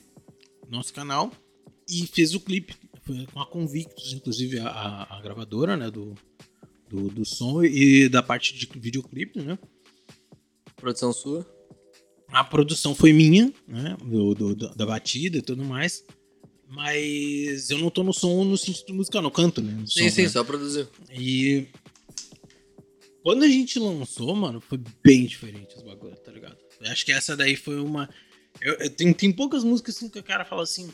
nosso 0.71 0.95
canal 0.95 1.31
e 1.87 2.07
fez 2.07 2.35
o 2.35 2.41
clipe. 2.41 2.75
Foi 3.03 3.27
com 3.27 3.39
a 3.39 3.45
Convictus, 3.47 4.15
inclusive 4.15 4.61
a, 4.61 4.67
a- 4.67 5.19
a 5.19 5.21
gravadora, 5.21 5.77
né? 5.77 5.91
Do, 5.91 6.15
do, 6.89 7.09
do 7.11 7.25
som 7.27 7.63
e 7.63 8.09
da 8.09 8.23
parte 8.23 8.55
de 8.55 8.67
videoclipe, 8.81 9.43
né? 9.43 9.59
Produção 10.81 11.13
sua. 11.13 11.47
A 12.29 12.45
produção 12.45 12.95
foi 12.95 13.13
minha, 13.13 13.53
né? 13.67 13.97
Do, 14.05 14.35
do- 14.35 14.55
da 14.57 14.87
batida 14.87 15.39
e 15.39 15.43
tudo 15.43 15.65
mais. 15.65 16.05
Mas 16.69 17.69
eu 17.71 17.79
não 17.79 17.91
tô 17.91 18.05
no 18.05 18.13
som 18.13 18.45
no 18.45 18.57
sentido 18.57 18.95
musical, 18.95 19.21
não 19.21 19.31
canto, 19.31 19.61
né? 19.61 19.73
no 19.73 19.87
Sim, 19.89 20.09
som, 20.09 20.15
sim, 20.15 20.23
né? 20.23 20.29
só 20.29 20.45
produziu. 20.45 20.87
E 21.13 21.67
quando 23.23 23.43
a 23.43 23.49
gente 23.49 23.79
lançou, 23.79 24.35
mano, 24.37 24.61
foi 24.61 24.79
bem 25.05 25.27
diferente 25.27 25.77
os 25.77 25.83
bagulhos, 25.83 26.21
tá 26.21 26.31
ligado? 26.31 26.57
Eu 26.81 26.91
acho 26.91 27.05
que 27.05 27.13
essa 27.13 27.37
daí 27.37 27.57
foi 27.57 27.81
uma. 27.81 28.09
Eu, 28.61 28.75
eu- 28.75 28.91
tem, 28.91 29.13
tem 29.13 29.33
poucas 29.33 29.65
músicas 29.65 29.97
assim 29.97 30.09
que 30.09 30.19
o 30.19 30.23
cara 30.23 30.45
fala 30.45 30.63
assim. 30.63 30.89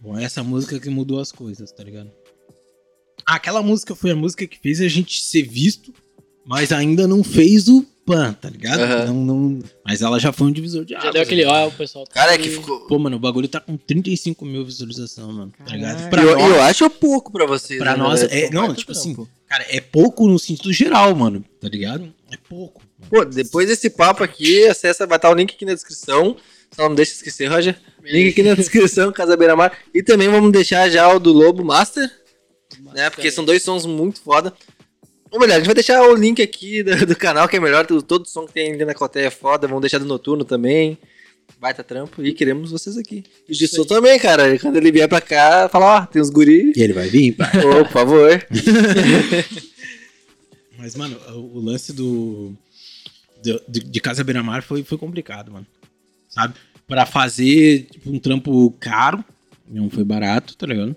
Bom, 0.00 0.18
essa 0.18 0.42
música 0.42 0.80
que 0.80 0.90
mudou 0.90 1.20
as 1.20 1.30
coisas, 1.30 1.70
tá 1.70 1.84
ligado? 1.84 2.10
Aquela 3.24 3.62
música 3.62 3.94
foi 3.94 4.10
a 4.10 4.16
música 4.16 4.46
que 4.46 4.58
fez 4.58 4.80
a 4.80 4.88
gente 4.88 5.22
ser 5.22 5.42
visto, 5.42 5.94
mas 6.44 6.72
ainda 6.72 7.06
não 7.06 7.22
fez 7.22 7.68
o 7.68 7.86
pan, 8.04 8.32
tá 8.32 8.48
ligado? 8.48 8.80
Aham. 8.80 9.06
Não, 9.06 9.14
não, 9.14 9.62
mas 9.84 10.02
ela 10.02 10.18
já 10.18 10.32
foi 10.32 10.48
um 10.48 10.52
divisor 10.52 10.84
de 10.84 10.92
Já 10.94 11.00
águas. 11.00 11.12
deu 11.12 11.22
aquele, 11.22 11.44
ó, 11.44 11.68
o 11.68 11.72
pessoal. 11.72 12.04
tá 12.06 12.14
Cara, 12.14 12.34
é 12.34 12.38
que 12.38 12.50
ficou. 12.50 12.86
Pô, 12.86 12.98
mano, 12.98 13.16
o 13.16 13.20
bagulho 13.20 13.48
tá 13.48 13.60
com 13.60 13.76
35 13.76 14.44
mil 14.44 14.64
visualizações, 14.64 15.34
mano. 15.34 15.52
Tá 15.64 15.76
ligado? 15.76 16.10
Pra 16.10 16.22
eu, 16.22 16.38
nós, 16.38 16.50
eu 16.50 16.62
acho 16.62 16.90
pouco 16.90 17.30
pra 17.32 17.46
vocês. 17.46 17.78
Pra 17.78 17.92
né, 17.92 17.98
nós, 17.98 18.22
é, 18.22 18.28
Foi 18.28 18.50
não, 18.50 18.74
tipo 18.74 18.92
assim, 18.92 19.14
cara, 19.46 19.64
é 19.68 19.80
pouco 19.80 20.26
no 20.26 20.38
sentido 20.38 20.72
geral, 20.72 21.14
mano, 21.14 21.44
tá 21.60 21.68
ligado? 21.68 22.12
É 22.30 22.36
pouco. 22.36 22.82
mano. 22.98 23.10
Pô, 23.10 23.24
depois 23.24 23.68
desse 23.68 23.88
papo 23.90 24.22
aqui, 24.24 24.66
acessa, 24.66 25.06
vai 25.06 25.16
estar 25.16 25.30
o 25.30 25.34
link 25.34 25.54
aqui 25.54 25.64
na 25.64 25.74
descrição. 25.74 26.36
Só 26.72 26.88
não 26.88 26.94
deixa 26.94 27.12
esquecer, 27.12 27.48
Roger. 27.50 27.76
Link 28.02 28.30
aqui 28.30 28.42
na 28.42 28.54
descrição, 28.54 29.10
Casa 29.12 29.36
Beira 29.36 29.56
Mar. 29.56 29.76
E 29.92 30.02
também 30.02 30.28
vamos 30.28 30.52
deixar 30.52 30.88
já 30.88 31.12
o 31.12 31.18
do 31.18 31.32
Lobo 31.32 31.64
Master, 31.64 32.10
né? 32.94 33.10
Porque 33.10 33.30
são 33.30 33.44
dois 33.44 33.62
sons 33.62 33.84
muito 33.86 34.20
foda. 34.20 34.52
Ou 35.30 35.38
melhor, 35.38 35.54
a 35.54 35.58
gente 35.58 35.66
vai 35.66 35.74
deixar 35.74 36.02
o 36.02 36.14
link 36.14 36.42
aqui 36.42 36.82
do, 36.82 37.06
do 37.06 37.16
canal, 37.16 37.48
que 37.48 37.56
é 37.56 37.60
melhor. 37.60 37.86
Todo, 37.86 38.02
todo 38.02 38.28
som 38.28 38.46
que 38.46 38.52
tem 38.52 38.72
ali 38.72 38.84
na 38.84 38.94
Coteia 38.94 39.26
é 39.26 39.30
foda. 39.30 39.66
Vamos 39.68 39.80
deixar 39.82 39.98
do 39.98 40.04
Noturno 40.04 40.44
também. 40.44 40.98
Baita 41.60 41.84
trampo. 41.84 42.22
E 42.24 42.32
queremos 42.32 42.70
vocês 42.70 42.96
aqui. 42.96 43.24
E 43.48 43.52
o 43.52 43.56
aí. 43.82 43.86
também, 43.86 44.18
cara. 44.18 44.58
Quando 44.58 44.76
ele 44.76 44.90
vier 44.90 45.08
pra 45.08 45.20
cá, 45.20 45.68
fala, 45.68 46.02
ó, 46.02 46.06
tem 46.06 46.20
uns 46.22 46.30
guri. 46.30 46.72
E 46.74 46.82
ele 46.82 46.92
vai 46.92 47.08
vir, 47.08 47.32
pá. 47.32 47.50
Ô, 47.64 47.84
por 47.84 47.92
favor. 47.92 48.46
Mas, 50.78 50.96
mano, 50.96 51.16
o, 51.34 51.58
o 51.58 51.60
lance 51.60 51.92
do. 51.92 52.52
do- 53.44 53.62
de, 53.68 53.80
de 53.80 54.00
Casa 54.00 54.24
Beira 54.24 54.42
Mar 54.42 54.62
foi, 54.62 54.82
foi 54.82 54.96
complicado, 54.96 55.52
mano. 55.52 55.66
Sabe? 56.28 56.54
Pra 56.86 57.04
fazer 57.06 57.86
tipo, 57.90 58.10
um 58.10 58.18
trampo 58.18 58.70
caro, 58.80 59.24
não 59.68 59.90
foi 59.90 60.02
barato, 60.04 60.56
tá 60.56 60.66
ligado? 60.66 60.96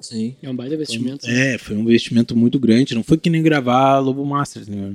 Sim. 0.00 0.34
É 0.42 0.48
um 0.50 0.56
baita 0.56 0.74
investimento. 0.74 1.26
né? 1.26 1.54
É, 1.54 1.58
foi 1.58 1.76
um 1.76 1.80
investimento 1.82 2.36
muito 2.36 2.58
grande. 2.58 2.94
Não 2.94 3.02
foi 3.04 3.18
que 3.18 3.28
nem 3.30 3.42
gravar 3.42 3.98
Lobo 3.98 4.24
Masters, 4.24 4.66
né? 4.68 4.94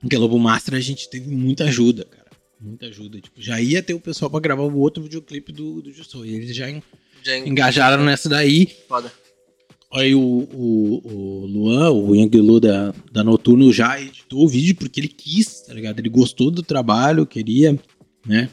Porque 0.00 0.16
Lobo 0.16 0.38
Master 0.38 0.74
a 0.74 0.80
gente 0.80 1.08
teve 1.08 1.30
muita 1.34 1.64
ajuda, 1.64 2.04
cara. 2.04 2.24
Muita 2.60 2.86
ajuda. 2.86 3.20
Tipo, 3.20 3.40
já 3.40 3.60
ia 3.60 3.82
ter 3.82 3.94
o 3.94 4.00
pessoal 4.00 4.30
pra 4.30 4.40
gravar 4.40 4.62
o 4.62 4.78
outro 4.78 5.02
videoclipe 5.02 5.52
do, 5.52 5.82
do 5.82 5.92
Jussou. 5.92 6.24
E 6.24 6.34
eles 6.34 6.54
já 6.56 6.70
en- 6.70 6.82
Já 7.22 7.38
engajaram 7.38 8.04
nessa 8.04 8.28
daí. 8.28 8.66
foda. 8.88 9.12
Aí 9.92 10.12
o, 10.14 10.20
o, 10.20 11.02
o 11.04 11.46
Luan, 11.46 11.90
o 11.90 12.14
Yang 12.16 12.38
Lu 12.38 12.58
da, 12.58 12.92
da 13.12 13.22
Noturno 13.22 13.72
já 13.72 14.00
editou 14.00 14.44
o 14.44 14.48
vídeo 14.48 14.74
porque 14.74 14.98
ele 14.98 15.06
quis, 15.08 15.60
tá 15.60 15.72
ligado? 15.72 16.00
Ele 16.00 16.08
gostou 16.08 16.50
do 16.50 16.62
trabalho, 16.64 17.24
queria, 17.24 17.78
né? 18.26 18.48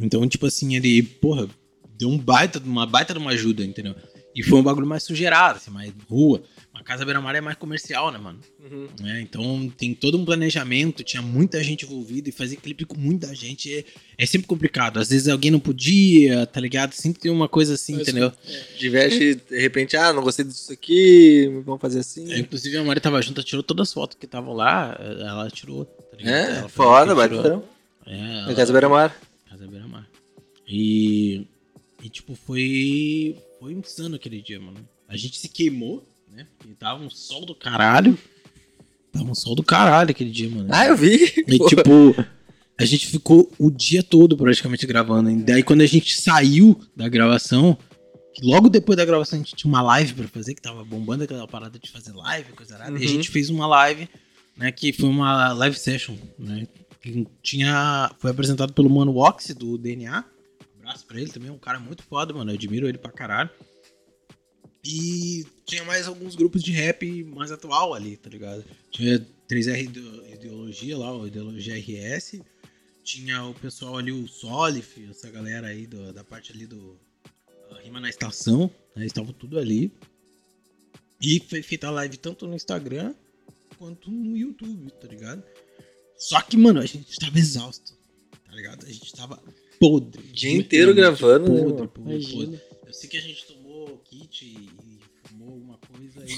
Então, 0.00 0.26
tipo 0.28 0.44
assim, 0.44 0.74
ele, 0.74 1.02
porra, 1.04 1.48
deu 1.96 2.08
um 2.08 2.18
baita, 2.18 2.58
uma 2.58 2.84
baita 2.84 3.12
de 3.14 3.20
uma 3.20 3.30
ajuda, 3.30 3.64
entendeu? 3.64 3.94
E 4.36 4.42
foi 4.42 4.58
um 4.58 4.62
bagulho 4.62 4.86
mais 4.86 5.02
sugerado, 5.02 5.56
assim, 5.56 5.70
mais 5.70 5.90
rua. 6.10 6.42
A 6.74 6.82
Casa 6.84 7.06
Beira 7.06 7.22
Mar 7.22 7.34
é 7.34 7.40
mais 7.40 7.56
comercial, 7.56 8.12
né, 8.12 8.18
mano? 8.18 8.38
Uhum. 8.70 8.86
né? 9.00 9.22
Então 9.22 9.72
tem 9.78 9.94
todo 9.94 10.18
um 10.18 10.24
planejamento, 10.26 11.02
tinha 11.02 11.22
muita 11.22 11.64
gente 11.64 11.86
envolvida 11.86 12.28
e 12.28 12.32
fazer 12.32 12.56
clipe 12.56 12.84
com 12.84 12.98
muita 12.98 13.34
gente 13.34 13.74
é, 13.74 13.84
é 14.18 14.26
sempre 14.26 14.46
complicado. 14.46 14.98
Às 14.98 15.08
vezes 15.08 15.26
alguém 15.26 15.50
não 15.50 15.58
podia, 15.58 16.44
tá 16.46 16.60
ligado? 16.60 16.92
Sempre 16.92 17.22
tem 17.22 17.30
uma 17.32 17.48
coisa 17.48 17.72
assim, 17.74 17.94
Mas- 17.94 18.02
entendeu? 18.02 18.30
Diverte, 18.78 19.36
de 19.36 19.58
repente, 19.58 19.96
ah, 19.96 20.12
não 20.12 20.22
gostei 20.22 20.44
disso 20.44 20.70
aqui, 20.70 21.50
vamos 21.64 21.80
fazer 21.80 22.00
assim. 22.00 22.30
É, 22.30 22.38
Inclusive 22.38 22.76
a 22.76 22.84
Mari 22.84 23.00
tava 23.00 23.22
junto, 23.22 23.40
ela 23.40 23.46
tirou 23.46 23.62
todas 23.62 23.88
as 23.88 23.94
fotos 23.94 24.18
que 24.20 24.26
estavam 24.26 24.52
lá, 24.52 24.94
ela 25.00 25.48
tirou. 25.50 25.86
Tá 25.86 26.16
ligado? 26.18 26.34
É, 26.34 26.58
Ela 26.58 26.68
foda, 26.68 27.14
tirou. 27.28 27.42
trampo. 27.42 27.66
É, 28.06 28.38
ela- 28.40 28.54
Casa 28.54 28.72
Beira 28.72 28.88
Mar. 28.90 29.16
Casa 29.48 29.66
Beira 29.66 29.86
Mar. 29.88 30.06
E, 30.68 31.46
e 32.06 32.08
tipo, 32.08 32.34
foi, 32.36 33.36
foi 33.58 33.72
insano 33.72 34.14
aquele 34.14 34.40
dia, 34.40 34.60
mano. 34.60 34.78
A 35.08 35.16
gente 35.16 35.36
se 35.38 35.48
queimou, 35.48 36.06
né? 36.30 36.46
E 36.64 36.72
tava 36.74 37.02
um 37.02 37.10
sol 37.10 37.44
do 37.44 37.54
caralho. 37.54 38.16
Tava 39.12 39.24
um 39.30 39.34
sol 39.34 39.54
do 39.56 39.62
caralho 39.62 40.10
aquele 40.10 40.30
dia, 40.30 40.48
mano. 40.48 40.68
Ah, 40.72 40.86
eu 40.86 40.96
vi. 40.96 41.32
E 41.48 41.58
Pô. 41.58 41.66
tipo, 41.68 42.14
a 42.78 42.84
gente 42.84 43.06
ficou 43.08 43.50
o 43.58 43.70
dia 43.70 44.02
todo 44.02 44.36
praticamente 44.36 44.86
gravando. 44.86 45.30
E 45.30 45.42
daí 45.42 45.62
quando 45.62 45.80
a 45.80 45.86
gente 45.86 46.14
saiu 46.20 46.78
da 46.94 47.08
gravação, 47.08 47.76
logo 48.42 48.68
depois 48.68 48.96
da 48.96 49.04
gravação 49.04 49.38
a 49.38 49.42
gente 49.42 49.56
tinha 49.56 49.68
uma 49.68 49.82
live 49.82 50.14
pra 50.14 50.28
fazer, 50.28 50.54
que 50.54 50.62
tava 50.62 50.84
bombando 50.84 51.24
aquela 51.24 51.46
parada 51.48 51.78
de 51.78 51.90
fazer 51.90 52.12
live, 52.12 52.52
coisa 52.52 52.74
errada. 52.74 52.92
E 52.92 52.94
a 52.94 53.00
Uhum. 53.00 53.08
gente 53.08 53.30
fez 53.30 53.50
uma 53.50 53.66
live, 53.66 54.08
né, 54.56 54.70
que 54.70 54.92
foi 54.92 55.08
uma 55.08 55.52
live 55.54 55.76
session, 55.78 56.14
né? 56.38 56.66
Que 57.02 57.26
tinha. 57.42 58.10
Foi 58.18 58.30
apresentado 58.30 58.72
pelo 58.72 58.90
Mano 58.90 59.12
Wox 59.12 59.54
do 59.54 59.76
DNA. 59.78 60.24
Abraço 60.86 61.04
pra 61.04 61.20
ele 61.20 61.32
também, 61.32 61.50
um 61.50 61.58
cara 61.58 61.80
muito 61.80 62.04
foda, 62.04 62.32
mano. 62.32 62.52
Eu 62.52 62.54
admiro 62.54 62.88
ele 62.88 62.96
pra 62.96 63.10
caralho. 63.10 63.50
E 64.84 65.44
tinha 65.64 65.82
mais 65.84 66.06
alguns 66.06 66.36
grupos 66.36 66.62
de 66.62 66.70
rap 66.70 67.24
mais 67.24 67.50
atual 67.50 67.92
ali, 67.92 68.16
tá 68.16 68.30
ligado? 68.30 68.64
Tinha 68.92 69.18
3R 69.48 69.82
Ide- 69.82 70.32
Ideologia 70.32 70.96
lá, 70.96 71.12
o 71.12 71.26
Ideologia 71.26 71.74
RS. 71.76 72.40
Tinha 73.02 73.42
o 73.44 73.52
pessoal 73.54 73.98
ali, 73.98 74.12
o 74.12 74.28
Solif, 74.28 75.04
essa 75.10 75.28
galera 75.28 75.66
aí 75.66 75.88
do- 75.88 76.12
da 76.12 76.22
parte 76.22 76.52
ali 76.52 76.66
do 76.68 76.96
Rima 77.82 77.98
na 77.98 78.08
Estação, 78.08 78.70
né? 78.94 79.04
Estavam 79.06 79.32
tudo 79.32 79.58
ali. 79.58 79.92
E 81.20 81.40
foi 81.40 81.62
feita 81.62 81.88
a 81.88 81.90
live 81.90 82.16
tanto 82.16 82.46
no 82.46 82.54
Instagram 82.54 83.12
quanto 83.76 84.08
no 84.08 84.36
YouTube, 84.36 84.88
tá 85.00 85.08
ligado? 85.08 85.42
Só 86.16 86.40
que, 86.42 86.56
mano, 86.56 86.78
a 86.80 86.86
gente 86.86 87.16
tava 87.18 87.36
exausto, 87.40 87.92
tá 88.44 88.52
ligado? 88.54 88.86
A 88.86 88.88
gente 88.92 89.12
tava 89.12 89.42
podre. 89.78 90.22
Dia 90.32 90.56
inteiro 90.56 90.94
gravando, 90.94 91.48
né, 91.52 91.60
Podre, 91.60 91.62
mano? 91.64 91.74
podre, 91.76 91.88
podre. 91.88 92.12
Imagina. 92.12 92.62
Eu 92.86 92.92
sei 92.92 93.08
que 93.10 93.16
a 93.16 93.20
gente 93.20 93.46
tomou 93.46 93.88
o 93.88 93.98
kit 93.98 94.44
e 94.44 95.28
fumou 95.28 95.48
alguma 95.54 95.78
coisa 95.78 96.24
e 96.24 96.36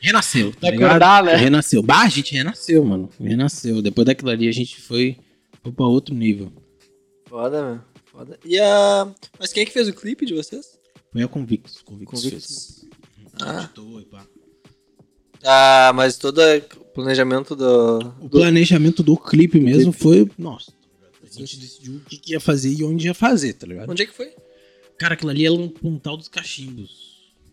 renasceu. 0.06 0.52
Tá 0.52 0.68
acordar, 0.68 1.24
né? 1.24 1.34
Renasceu. 1.36 1.82
Bah, 1.82 2.02
a 2.02 2.08
gente 2.08 2.32
renasceu, 2.34 2.84
mano. 2.84 3.08
Renasceu. 3.20 3.82
Depois 3.82 4.06
daquilo 4.06 4.30
ali 4.30 4.48
a 4.48 4.52
gente 4.52 4.80
foi, 4.80 5.16
foi 5.62 5.72
pra 5.72 5.86
outro 5.86 6.14
nível. 6.14 6.52
Foda, 7.26 7.62
meu. 7.62 7.80
Foda. 8.06 8.38
E 8.44 8.58
a. 8.58 9.08
Mas 9.38 9.52
quem 9.52 9.62
é 9.62 9.66
que 9.66 9.72
fez 9.72 9.86
o 9.88 9.92
clipe 9.92 10.24
de 10.26 10.34
vocês? 10.34 10.78
Foi 11.12 11.22
a 11.22 11.28
Convictus. 11.28 11.82
Convictus, 11.82 12.22
Convictus. 12.22 12.46
fez. 12.80 12.88
Ah. 13.40 13.62
Editou 13.64 14.00
e 14.00 14.04
pá. 14.04 14.26
Ah, 15.44 15.92
mas 15.94 16.16
todo 16.16 16.40
o 16.40 16.84
planejamento 16.94 17.54
do. 17.54 17.98
O 18.20 18.28
do- 18.28 18.30
planejamento 18.30 19.02
do 19.02 19.16
clipe 19.16 19.60
mesmo 19.60 19.92
foi. 19.92 20.28
Nossa. 20.36 20.72
A 21.36 21.40
gente 21.40 21.56
decidiu 21.58 21.96
o 21.96 22.00
que, 22.00 22.16
que 22.16 22.32
ia 22.32 22.40
fazer 22.40 22.72
e 22.72 22.84
onde 22.84 23.06
ia 23.06 23.14
fazer, 23.14 23.54
tá 23.54 23.66
ligado? 23.66 23.90
Onde 23.90 24.02
é 24.02 24.06
que 24.06 24.14
foi? 24.14 24.32
Cara, 24.98 25.14
aquilo 25.14 25.30
ali 25.30 25.46
é 25.46 25.50
um 25.50 25.68
pontal 25.68 26.16
dos 26.16 26.28
cachimbos. 26.28 27.08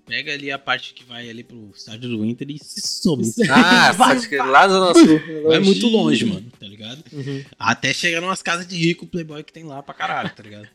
Pega 0.05 0.33
ali 0.33 0.51
a 0.51 0.59
parte 0.59 0.93
que 0.93 1.03
vai 1.03 1.27
ali 1.29 1.43
pro 1.43 1.71
estádio 1.75 2.09
do 2.09 2.23
Inter 2.23 2.47
e 2.51 2.59
se 2.59 2.79
some. 2.81 3.23
Ah, 3.49 3.93
pode 3.95 4.27
crer, 4.27 4.45
lá 4.45 4.67
na 4.67 4.73
Zona 4.73 4.93
Sul. 4.93 5.19
Vai 5.47 5.59
muito 5.59 5.87
longe, 5.87 6.25
mano, 6.25 6.45
tá 6.59 6.67
ligado? 6.67 7.03
Uhum. 7.11 7.43
Até 7.57 7.91
chegar 7.91 8.21
numas 8.21 8.41
casas 8.41 8.67
de 8.67 8.75
rico 8.77 9.07
playboy 9.07 9.43
que 9.43 9.51
tem 9.51 9.63
lá 9.63 9.81
pra 9.81 9.95
caralho, 9.95 10.29
tá 10.29 10.43
ligado? 10.43 10.67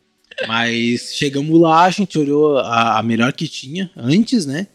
Mas 0.47 1.13
chegamos 1.13 1.59
lá, 1.59 1.85
a 1.85 1.89
gente 1.89 2.17
olhou 2.17 2.57
a, 2.57 2.99
a 2.99 3.03
melhor 3.03 3.31
que 3.31 3.47
tinha 3.47 3.89
antes, 3.95 4.45
né? 4.45 4.67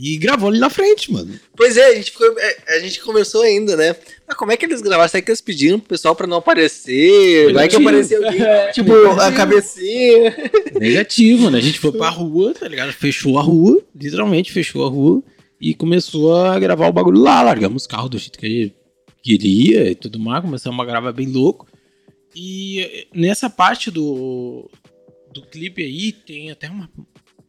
E 0.00 0.16
gravou 0.16 0.48
ali 0.48 0.60
na 0.60 0.70
frente, 0.70 1.12
mano. 1.12 1.38
Pois 1.56 1.76
é, 1.76 1.86
a 1.86 1.94
gente, 1.96 2.12
ficou, 2.12 2.38
é, 2.38 2.76
a 2.76 2.78
gente 2.78 3.00
conversou 3.00 3.42
ainda, 3.42 3.76
né? 3.76 3.96
Mas 4.28 4.36
como 4.36 4.52
é 4.52 4.56
que 4.56 4.64
eles 4.64 4.80
gravaram? 4.80 5.08
Será 5.08 5.20
que 5.20 5.28
eles 5.28 5.40
pediram 5.40 5.80
pro 5.80 5.88
pessoal 5.88 6.14
pra 6.14 6.24
não 6.24 6.36
aparecer? 6.36 7.52
Vai 7.52 7.66
que 7.68 7.76
Negativo. 7.76 7.88
apareceu 7.88 8.24
alguém, 8.24 8.40
É, 8.42 8.70
tipo, 8.70 8.92
a 9.20 9.32
cabecinha. 9.32 10.36
Negativo, 10.78 11.42
mano. 11.44 11.56
A 11.56 11.60
gente 11.60 11.80
foi 11.80 11.90
pra 11.90 12.10
rua, 12.10 12.54
tá 12.54 12.68
ligado? 12.68 12.92
Fechou 12.92 13.40
a 13.40 13.42
rua, 13.42 13.82
literalmente 13.92 14.52
fechou 14.52 14.86
a 14.86 14.88
rua 14.88 15.20
e 15.60 15.74
começou 15.74 16.32
a 16.36 16.56
gravar 16.60 16.86
o 16.86 16.92
bagulho 16.92 17.20
lá. 17.20 17.42
Largamos 17.42 17.84
o 17.84 17.88
carro 17.88 18.08
do 18.08 18.18
jeito 18.18 18.38
que 18.38 18.46
a 18.46 18.48
gente 18.48 18.74
queria 19.20 19.90
e 19.90 19.96
tudo 19.96 20.20
mais. 20.20 20.44
Começamos 20.44 20.80
a 20.80 20.84
gravar 20.86 21.10
bem 21.12 21.26
louco. 21.26 21.66
E 22.36 23.08
nessa 23.12 23.50
parte 23.50 23.90
do, 23.90 24.70
do 25.32 25.42
clipe 25.42 25.82
aí 25.82 26.12
tem 26.12 26.52
até 26.52 26.70
uma. 26.70 26.88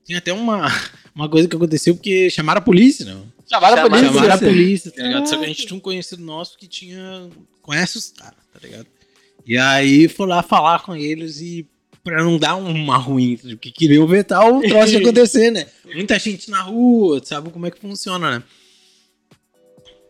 Tem 0.10 0.18
até 0.18 0.34
uma, 0.34 0.66
uma 1.14 1.30
coisa 1.30 1.48
que 1.48 1.56
aconteceu 1.56 1.94
porque 1.94 2.32
chamaram 2.32 2.58
a 2.58 2.64
polícia, 2.64 3.06
não? 3.06 3.32
Chamaram 3.48 3.76
a 3.76 3.78
Chamaram 3.78 3.90
polícia. 3.90 4.14
Chamaram 4.14 4.34
a 4.34 4.38
polícia. 4.40 4.92
tá 4.92 5.04
ligado? 5.04 5.30
Só 5.30 5.38
que 5.38 5.44
a 5.44 5.48
gente 5.48 5.68
tinha 5.68 5.78
um 5.78 5.80
conhecido 5.80 6.24
nosso 6.24 6.58
que 6.58 6.68
tinha. 6.68 7.30
Conhece 7.62 8.00
os 8.00 8.10
caras, 8.10 8.40
tá 8.52 8.60
ligado? 8.60 8.88
E 9.46 9.56
aí 9.56 10.08
foi 10.08 10.26
lá 10.26 10.42
falar 10.42 10.82
com 10.82 10.96
eles 10.96 11.40
e. 11.40 11.68
Pra 12.04 12.24
não 12.24 12.40
dar 12.40 12.56
uma 12.56 12.98
ruim, 12.98 13.38
porque 13.38 13.70
queriam 13.70 14.08
ver 14.08 14.24
tal 14.24 14.58
o 14.58 14.62
troço 14.62 14.98
acontecer, 14.98 15.52
né? 15.52 15.68
Muita 15.94 16.18
gente 16.18 16.50
na 16.50 16.62
rua, 16.62 17.22
sabe 17.24 17.52
como 17.52 17.68
é 17.68 17.72
que 17.72 17.80
funciona, 17.80 18.40
né? 18.40 18.44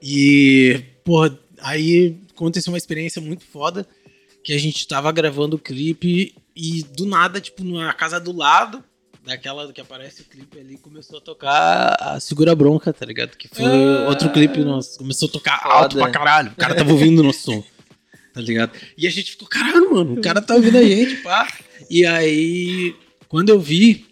E, 0.01 0.81
pô, 1.03 1.29
aí 1.57 2.15
aconteceu 2.29 2.71
uma 2.71 2.77
experiência 2.77 3.21
muito 3.21 3.43
foda 3.43 3.85
que 4.43 4.53
a 4.53 4.57
gente 4.57 4.87
tava 4.87 5.11
gravando 5.11 5.57
o 5.57 5.59
clipe 5.59 6.35
e 6.55 6.83
do 6.83 7.05
nada, 7.05 7.41
tipo, 7.41 7.65
na 7.65 7.91
casa 7.91 8.17
do 8.17 8.31
lado, 8.31 8.81
daquela 9.25 9.71
que 9.71 9.81
aparece 9.81 10.21
o 10.21 10.25
clipe 10.25 10.59
ali, 10.59 10.77
começou 10.77 11.17
a 11.19 11.21
tocar 11.21 11.95
a 11.99 12.19
Segura 12.19 12.55
Bronca, 12.55 12.91
tá 12.93 13.05
ligado? 13.05 13.35
Que 13.37 13.47
foi 13.47 13.65
Ah. 13.65 14.07
outro 14.09 14.29
clipe 14.31 14.59
nosso. 14.59 14.97
Começou 14.97 15.29
a 15.29 15.31
tocar 15.31 15.61
Foda. 15.61 15.73
alto 15.75 15.97
pra 15.97 16.09
caralho. 16.09 16.51
O 16.51 16.55
cara 16.55 16.75
tava 16.75 16.91
ouvindo 16.91 17.19
o 17.19 17.23
nosso 17.23 17.41
som. 17.43 17.63
Tá 18.33 18.41
ligado? 18.41 18.71
E 18.97 19.05
a 19.07 19.09
gente 19.09 19.31
ficou, 19.31 19.47
caralho, 19.47 19.91
mano, 19.93 20.13
o 20.13 20.21
cara 20.21 20.41
tá 20.41 20.55
ouvindo 20.55 20.77
a 20.77 20.83
gente, 20.83 21.17
pá. 21.17 21.47
E 21.89 22.05
aí, 22.05 22.95
quando 23.27 23.49
eu 23.49 23.59
vi 23.59 24.05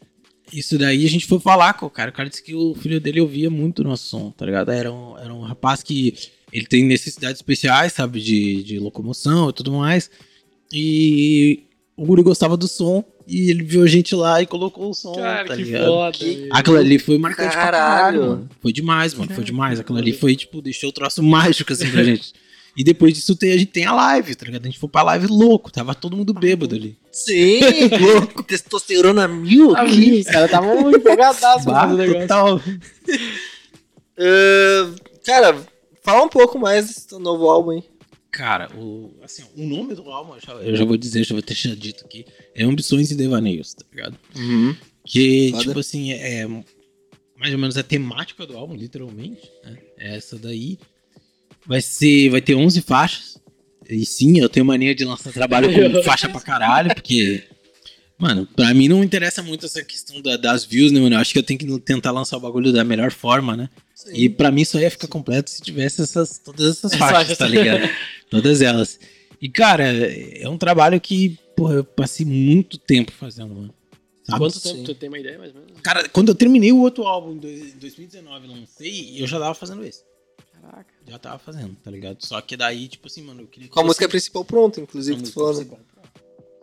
isso 0.52 0.78
daí, 0.78 1.06
a 1.06 1.10
gente 1.10 1.26
foi 1.28 1.40
falar 1.40 1.74
com 1.74 1.86
o 1.86 1.90
cara. 1.90 2.10
O 2.10 2.14
cara 2.14 2.28
disse 2.28 2.44
que 2.44 2.56
o 2.56 2.74
filho 2.76 3.00
dele 3.00 3.22
ouvia 3.22 3.50
muito 3.50 3.80
o 3.80 3.84
nosso 3.84 4.08
som, 4.08 4.32
tá 4.32 4.46
ligado? 4.46 4.72
Era 4.72 4.92
um, 4.92 5.18
era 5.18 5.34
um 5.34 5.42
rapaz 5.42 5.84
que 5.84 6.14
ele 6.52 6.66
tem 6.66 6.84
necessidades 6.84 7.38
especiais, 7.38 7.94
sabe? 7.94 8.20
De, 8.22 8.64
de 8.64 8.80
locomoção 8.80 9.50
e 9.50 9.54
tudo 9.54 9.72
mais. 9.74 10.10
E 10.74 11.67
o 11.98 12.06
guri 12.06 12.22
gostava 12.24 12.56
do 12.56 12.68
som. 12.68 13.04
E 13.30 13.50
ele 13.52 13.62
viu 13.64 13.84
a 13.84 13.88
gente 13.88 14.16
lá 14.16 14.42
e 14.42 14.46
colocou 14.46 14.90
o 14.90 14.94
som, 14.94 15.14
Cara, 15.14 15.46
tá 15.46 15.56
que 15.58 15.64
ligado? 15.64 15.86
foda. 15.86 16.12
Que-. 16.18 16.48
Aquilo 16.50 16.78
ali 16.78 16.98
foi 16.98 17.18
marcante 17.18 17.52
pra 17.52 17.62
Caralho. 17.64 17.90
caralho, 17.98 18.22
mano. 18.30 18.50
Foi 18.62 18.72
demais, 18.72 19.14
mano. 19.14 19.34
Foi 19.36 19.44
demais. 19.44 19.80
Aquilo 19.82 19.98
ali 19.98 20.14
foi, 20.14 20.34
tipo, 20.38 20.62
deixou 20.62 20.90
o 20.90 20.94
troço 20.94 21.22
mágico, 21.24 21.74
assim, 21.74 21.90
pra 21.92 22.04
gente. 22.04 22.32
E 22.78 22.84
depois 22.86 23.12
disso 23.14 23.36
tem, 23.36 23.52
a 23.52 23.58
gente 23.58 23.72
tem 23.72 23.86
a 23.86 23.94
live, 23.94 24.34
tá 24.36 24.46
ligado? 24.46 24.62
A 24.64 24.68
gente 24.68 24.80
foi 24.80 24.88
pra 24.88 25.02
live 25.02 25.28
louco. 25.28 25.70
Tava 25.72 25.94
todo 25.96 26.16
mundo 26.16 26.34
bêbado 26.34 26.74
ali. 26.76 26.98
Sim, 27.12 27.60
louco, 28.00 28.44
testosterona 28.44 29.28
mil. 29.28 29.76
Ah, 29.76 29.82
aqui. 29.82 30.20
Os 30.20 30.28
caras 30.28 30.46
estavam 30.46 30.84
Bah, 31.66 31.82
fazer 31.88 31.94
o 31.94 31.98
negócio. 31.98 32.22
total. 32.22 32.62
Ah, 34.20 34.92
cara, 35.26 35.58
fala 36.04 36.24
um 36.24 36.30
pouco 36.30 36.58
mais 36.60 36.88
desse 36.88 37.08
teu 37.08 37.20
novo 37.20 37.50
álbum 37.50 37.72
aí. 37.72 37.84
Cara, 38.38 38.70
o, 38.78 39.16
assim, 39.24 39.44
o 39.56 39.66
nome 39.66 39.96
do 39.96 40.12
álbum, 40.12 40.36
eu 40.36 40.40
já, 40.40 40.54
eu 40.54 40.76
já 40.76 40.86
vou 40.86 40.96
dizer, 40.96 41.24
já 41.24 41.34
vou 41.34 41.42
ter 41.42 41.56
dito 41.76 42.06
aqui, 42.06 42.24
é 42.54 42.64
Ambições 42.64 43.10
e 43.10 43.16
Devaneios, 43.16 43.74
tá 43.74 43.84
ligado? 43.92 44.16
Que, 45.04 45.50
Foda. 45.50 45.64
tipo 45.64 45.80
assim, 45.80 46.12
é 46.12 46.44
é 46.44 46.48
mais 46.48 47.52
ou 47.52 47.58
menos 47.58 47.78
a 47.78 47.82
temática 47.82 48.46
do 48.46 48.56
álbum, 48.56 48.76
literalmente, 48.76 49.42
né? 49.64 49.76
É 49.98 50.18
essa 50.18 50.38
daí. 50.38 50.78
Vai 51.66 51.82
ser, 51.82 52.30
vai 52.30 52.40
ter 52.40 52.54
11 52.54 52.80
faixas. 52.84 53.42
E 53.90 54.06
sim, 54.06 54.40
eu 54.40 54.50
tenho 54.50 54.68
mania 54.68 54.94
de 54.94 55.04
lançar 55.04 55.34
trabalho 55.34 55.70
com 55.74 56.02
faixa 56.06 56.30
pra 56.30 56.40
caralho, 56.40 56.94
porque... 56.94 57.44
Mano, 58.18 58.48
pra 58.48 58.74
mim 58.74 58.88
não 58.88 59.04
interessa 59.04 59.44
muito 59.44 59.66
essa 59.68 59.84
questão 59.84 60.20
da- 60.22 60.38
das 60.38 60.66
views, 60.66 60.92
né, 60.92 61.00
mano? 61.00 61.16
Eu 61.16 61.20
acho 61.20 61.32
que 61.34 61.38
eu 61.40 61.44
tenho 61.44 61.60
que 61.60 61.80
tentar 61.82 62.10
lançar 62.12 62.38
o 62.38 62.40
bagulho 62.40 62.74
da 62.74 62.84
melhor 62.84 63.12
forma, 63.12 63.56
né? 63.56 63.70
E 64.12 64.28
pra 64.28 64.52
mim 64.52 64.66
só 64.66 64.80
ia 64.80 64.90
ficar 64.90 65.08
completo 65.08 65.50
se 65.52 65.62
tivesse 65.62 66.02
essas, 66.02 66.38
todas 66.40 66.78
essas 66.78 66.96
faixas, 66.96 67.38
tá 67.38 67.48
ligado? 67.48 67.88
Todas 68.30 68.62
elas. 68.62 69.00
E, 69.42 69.48
cara, 69.48 69.84
é 69.86 70.48
um 70.50 70.58
trabalho 70.58 71.00
que, 71.00 71.38
porra, 71.56 71.76
eu 71.76 71.84
passei 71.84 72.26
muito 72.26 72.78
tempo 72.78 73.12
fazendo, 73.12 73.54
mano. 73.54 73.74
Sabe? 74.24 74.40
Quanto 74.40 74.60
Sim. 74.60 74.72
tempo? 74.74 74.84
Tu 74.86 74.96
tem 74.96 75.10
uma 75.10 75.20
ideia, 75.20 75.38
mais 75.38 75.54
ou 75.56 75.62
menos? 75.62 75.80
Cara, 75.82 76.10
quando 76.10 76.30
eu 76.30 76.36
terminei 76.36 76.72
o 76.72 76.82
outro 76.82 77.04
álbum 77.06 77.34
em 77.34 77.38
dois- 77.38 77.76
em 77.76 77.78
2019, 77.78 78.48
lancei, 78.48 79.16
eu 79.22 79.28
já 79.28 79.40
tava 79.40 79.54
fazendo 79.54 79.86
esse. 79.86 80.02
Caraca. 80.62 80.94
Já 81.08 81.18
tava 81.20 81.40
fazendo, 81.40 81.76
tá 81.84 81.90
ligado? 81.92 82.18
Só 82.26 82.42
que 82.42 82.58
daí, 82.58 82.88
tipo 82.88 83.08
assim, 83.08 83.22
mano, 83.22 83.42
eu 83.44 83.48
queria 83.48 83.68
que 83.70 83.74
Com 83.74 83.80
a 83.80 83.84
música 83.84 84.10
principal 84.10 84.44
pronta, 84.44 84.82
inclusive, 84.82 85.22
tu 85.22 85.32
falou, 85.32 85.54
principal. 85.54 85.80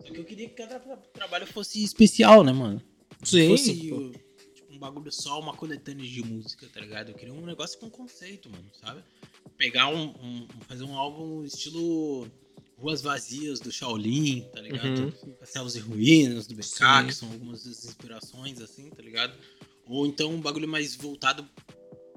Só 0.05 0.13
que 0.13 0.19
eu 0.19 0.25
queria 0.25 0.47
que 0.49 0.55
cada 0.55 0.79
tra- 0.79 0.97
trabalho 1.13 1.47
fosse 1.47 1.83
especial, 1.83 2.43
né, 2.43 2.51
mano? 2.51 2.81
Sim, 3.23 3.49
Fosse 3.49 3.79
tipo, 3.79 4.11
um 4.69 4.77
bagulho 4.77 5.11
só, 5.11 5.39
uma 5.39 5.55
coletânea 5.55 6.05
de 6.07 6.21
música, 6.23 6.67
tá 6.73 6.79
ligado? 6.79 7.09
Eu 7.09 7.15
queria 7.15 7.33
um 7.33 7.45
negócio 7.45 7.79
com 7.79 7.89
conceito, 7.89 8.49
mano, 8.49 8.69
sabe? 8.79 9.01
Pegar 9.57 9.87
um, 9.87 10.09
um- 10.09 10.47
fazer 10.67 10.83
um 10.83 10.95
álbum 10.95 11.43
estilo 11.43 12.27
Ruas 12.77 13.01
Vazias 13.01 13.59
do 13.59 13.71
Shaolin, 13.71 14.41
tá 14.53 14.61
ligado? 14.61 15.13
Céus 15.45 15.75
e 15.75 15.79
Ruínas 15.79 16.45
do 16.45 16.55
BK, 16.55 16.63
Sim. 16.65 17.07
que 17.07 17.13
são 17.13 17.31
algumas 17.31 17.63
das 17.63 17.85
inspirações, 17.85 18.59
assim, 18.61 18.89
tá 18.89 19.01
ligado? 19.01 19.33
Ou 19.87 20.05
então 20.05 20.31
um 20.33 20.41
bagulho 20.41 20.67
mais 20.67 20.95
voltado 20.95 21.47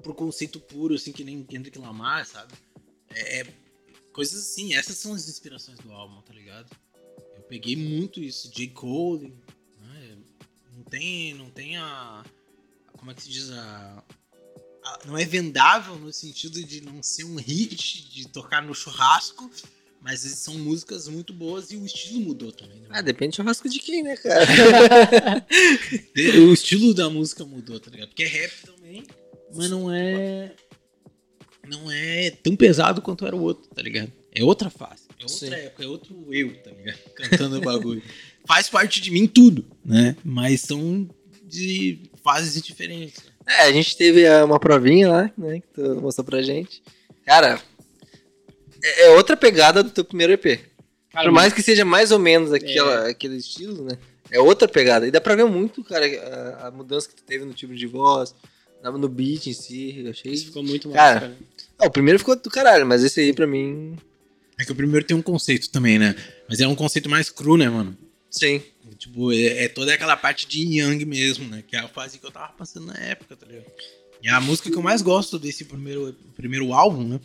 pro 0.03 0.13
conceito 0.13 0.59
puro, 0.59 0.95
assim, 0.95 1.11
que 1.13 1.23
nem 1.23 1.43
Kendrick 1.43 1.77
Lamar, 1.79 2.25
sabe? 2.25 2.53
É, 3.09 3.39
é 3.41 3.53
coisas 4.11 4.41
assim, 4.41 4.73
essas 4.73 4.97
são 4.97 5.13
as 5.13 5.29
inspirações 5.29 5.79
do 5.79 5.91
álbum, 5.93 6.21
tá 6.21 6.33
ligado? 6.33 6.69
Peguei 7.49 7.75
muito 7.75 8.21
isso, 8.21 8.49
J. 8.53 8.67
Cole, 8.69 9.33
né? 9.81 10.17
Não 10.75 10.83
tem, 10.83 11.33
não 11.33 11.49
tem 11.49 11.77
a. 11.77 12.23
Como 12.97 13.09
é 13.11 13.13
que 13.13 13.23
se 13.23 13.29
diz? 13.29 13.49
A, 13.51 14.03
a- 14.83 14.99
não 15.05 15.17
é 15.17 15.25
vendável 15.25 15.95
no 15.97 16.13
sentido 16.13 16.63
de 16.63 16.81
não 16.81 17.01
ser 17.01 17.23
um 17.23 17.35
hit, 17.37 18.07
de 18.09 18.27
tocar 18.27 18.61
no 18.61 18.73
churrasco, 18.75 19.49
mas 20.01 20.19
são 20.21 20.57
músicas 20.59 21.07
muito 21.07 21.33
boas 21.33 21.71
e 21.71 21.75
o 21.77 21.85
estilo 21.85 22.19
mudou 22.21 22.51
também. 22.51 22.81
Né? 22.81 22.87
Ah, 22.91 23.01
depende 23.01 23.31
do 23.31 23.35
churrasco 23.37 23.67
de 23.67 23.79
quem, 23.79 24.03
né, 24.03 24.15
cara? 24.15 24.45
O 26.47 26.53
estilo 26.53 26.93
da 26.93 27.09
música 27.09 27.43
mudou, 27.45 27.79
tá 27.79 27.89
ligado? 27.89 28.09
Porque 28.09 28.23
é 28.23 28.27
rap 28.27 28.53
também, 28.65 29.03
mas 29.55 29.69
não 29.69 29.91
é. 29.91 30.55
Não 31.67 31.89
é 31.91 32.31
tão 32.31 32.55
pesado 32.55 33.01
quanto 33.01 33.25
era 33.25 33.35
o 33.35 33.41
outro, 33.41 33.69
tá 33.69 33.81
ligado? 33.81 34.11
É 34.33 34.43
outra 34.43 34.69
face, 34.69 35.03
é 35.19 35.23
outra 35.23 35.27
Sim. 35.27 35.53
época, 35.53 35.83
é 35.83 35.87
outro 35.87 36.27
eu, 36.31 36.55
tá 36.61 36.71
ligado? 36.71 36.97
Cantando 37.15 37.57
o 37.57 37.61
bagulho. 37.61 38.01
Faz 38.45 38.69
parte 38.69 39.01
de 39.01 39.11
mim 39.11 39.27
tudo, 39.27 39.65
né? 39.83 40.15
Mas 40.23 40.61
são 40.61 41.09
de 41.43 41.99
fases 42.23 42.61
diferentes. 42.61 43.23
É, 43.47 43.63
a 43.63 43.71
gente 43.71 43.97
teve 43.97 44.27
ah, 44.27 44.45
uma 44.45 44.59
provinha 44.59 45.09
lá, 45.09 45.31
né, 45.37 45.59
que 45.59 45.67
tu 45.73 46.01
mostrou 46.01 46.25
pra 46.25 46.41
gente. 46.41 46.83
Cara, 47.25 47.59
é, 48.83 49.07
é 49.07 49.09
outra 49.11 49.35
pegada 49.35 49.83
do 49.83 49.89
teu 49.89 50.05
primeiro 50.05 50.33
EP. 50.33 50.59
Cara, 51.11 51.25
Por 51.25 51.31
mais 51.31 51.51
que 51.51 51.61
seja 51.61 51.83
mais 51.83 52.11
ou 52.11 52.19
menos 52.19 52.53
aquela, 52.53 53.09
aquele 53.09 53.37
estilo, 53.37 53.83
né? 53.83 53.97
É 54.31 54.39
outra 54.39 54.67
pegada. 54.67 55.07
E 55.07 55.11
dá 55.11 55.19
pra 55.19 55.35
ver 55.35 55.45
muito, 55.45 55.83
cara, 55.83 56.05
a, 56.05 56.67
a 56.67 56.71
mudança 56.71 57.09
que 57.09 57.15
tu 57.15 57.23
teve 57.23 57.45
no 57.45 57.53
tipo 57.53 57.73
de 57.73 57.87
voz, 57.87 58.35
no 58.83 59.09
beat 59.09 59.47
em 59.47 59.53
si. 59.53 60.01
Eu 60.03 60.11
achei. 60.11 60.31
Isso 60.31 60.45
ficou 60.45 60.63
muito 60.63 60.87
massa, 60.87 60.97
Cara, 60.97 61.19
cara. 61.19 61.37
Ah, 61.79 61.87
o 61.87 61.91
primeiro 61.91 62.19
ficou 62.19 62.35
do 62.35 62.49
caralho, 62.49 62.85
mas 62.85 63.03
esse 63.03 63.19
aí 63.19 63.33
pra 63.33 63.47
mim. 63.47 63.97
É 64.59 64.65
que 64.65 64.71
o 64.73 64.75
primeiro 64.75 65.05
tem 65.05 65.15
um 65.15 65.21
conceito 65.21 65.69
também, 65.69 65.97
né? 65.97 66.13
Mas 66.49 66.59
é 66.59 66.67
um 66.67 66.75
conceito 66.75 67.09
mais 67.09 67.29
cru, 67.29 67.55
né, 67.55 67.69
mano? 67.69 67.97
Sim. 68.29 68.61
Tipo, 68.97 69.31
é, 69.31 69.63
é 69.63 69.67
toda 69.69 69.93
aquela 69.93 70.17
parte 70.17 70.45
de 70.45 70.77
yang 70.77 71.05
mesmo, 71.05 71.47
né? 71.47 71.63
Que 71.65 71.77
é 71.77 71.79
a 71.79 71.87
fase 71.87 72.19
que 72.19 72.25
eu 72.25 72.31
tava 72.31 72.51
passando 72.53 72.87
na 72.87 72.97
época, 72.97 73.37
tá 73.37 73.45
ligado? 73.45 73.71
E 74.21 74.27
a 74.27 74.41
música 74.41 74.69
que 74.69 74.75
eu 74.75 74.81
mais 74.81 75.01
gosto 75.01 75.39
desse 75.39 75.63
primeiro, 75.63 76.13
primeiro 76.35 76.73
álbum, 76.73 77.07
né? 77.07 77.19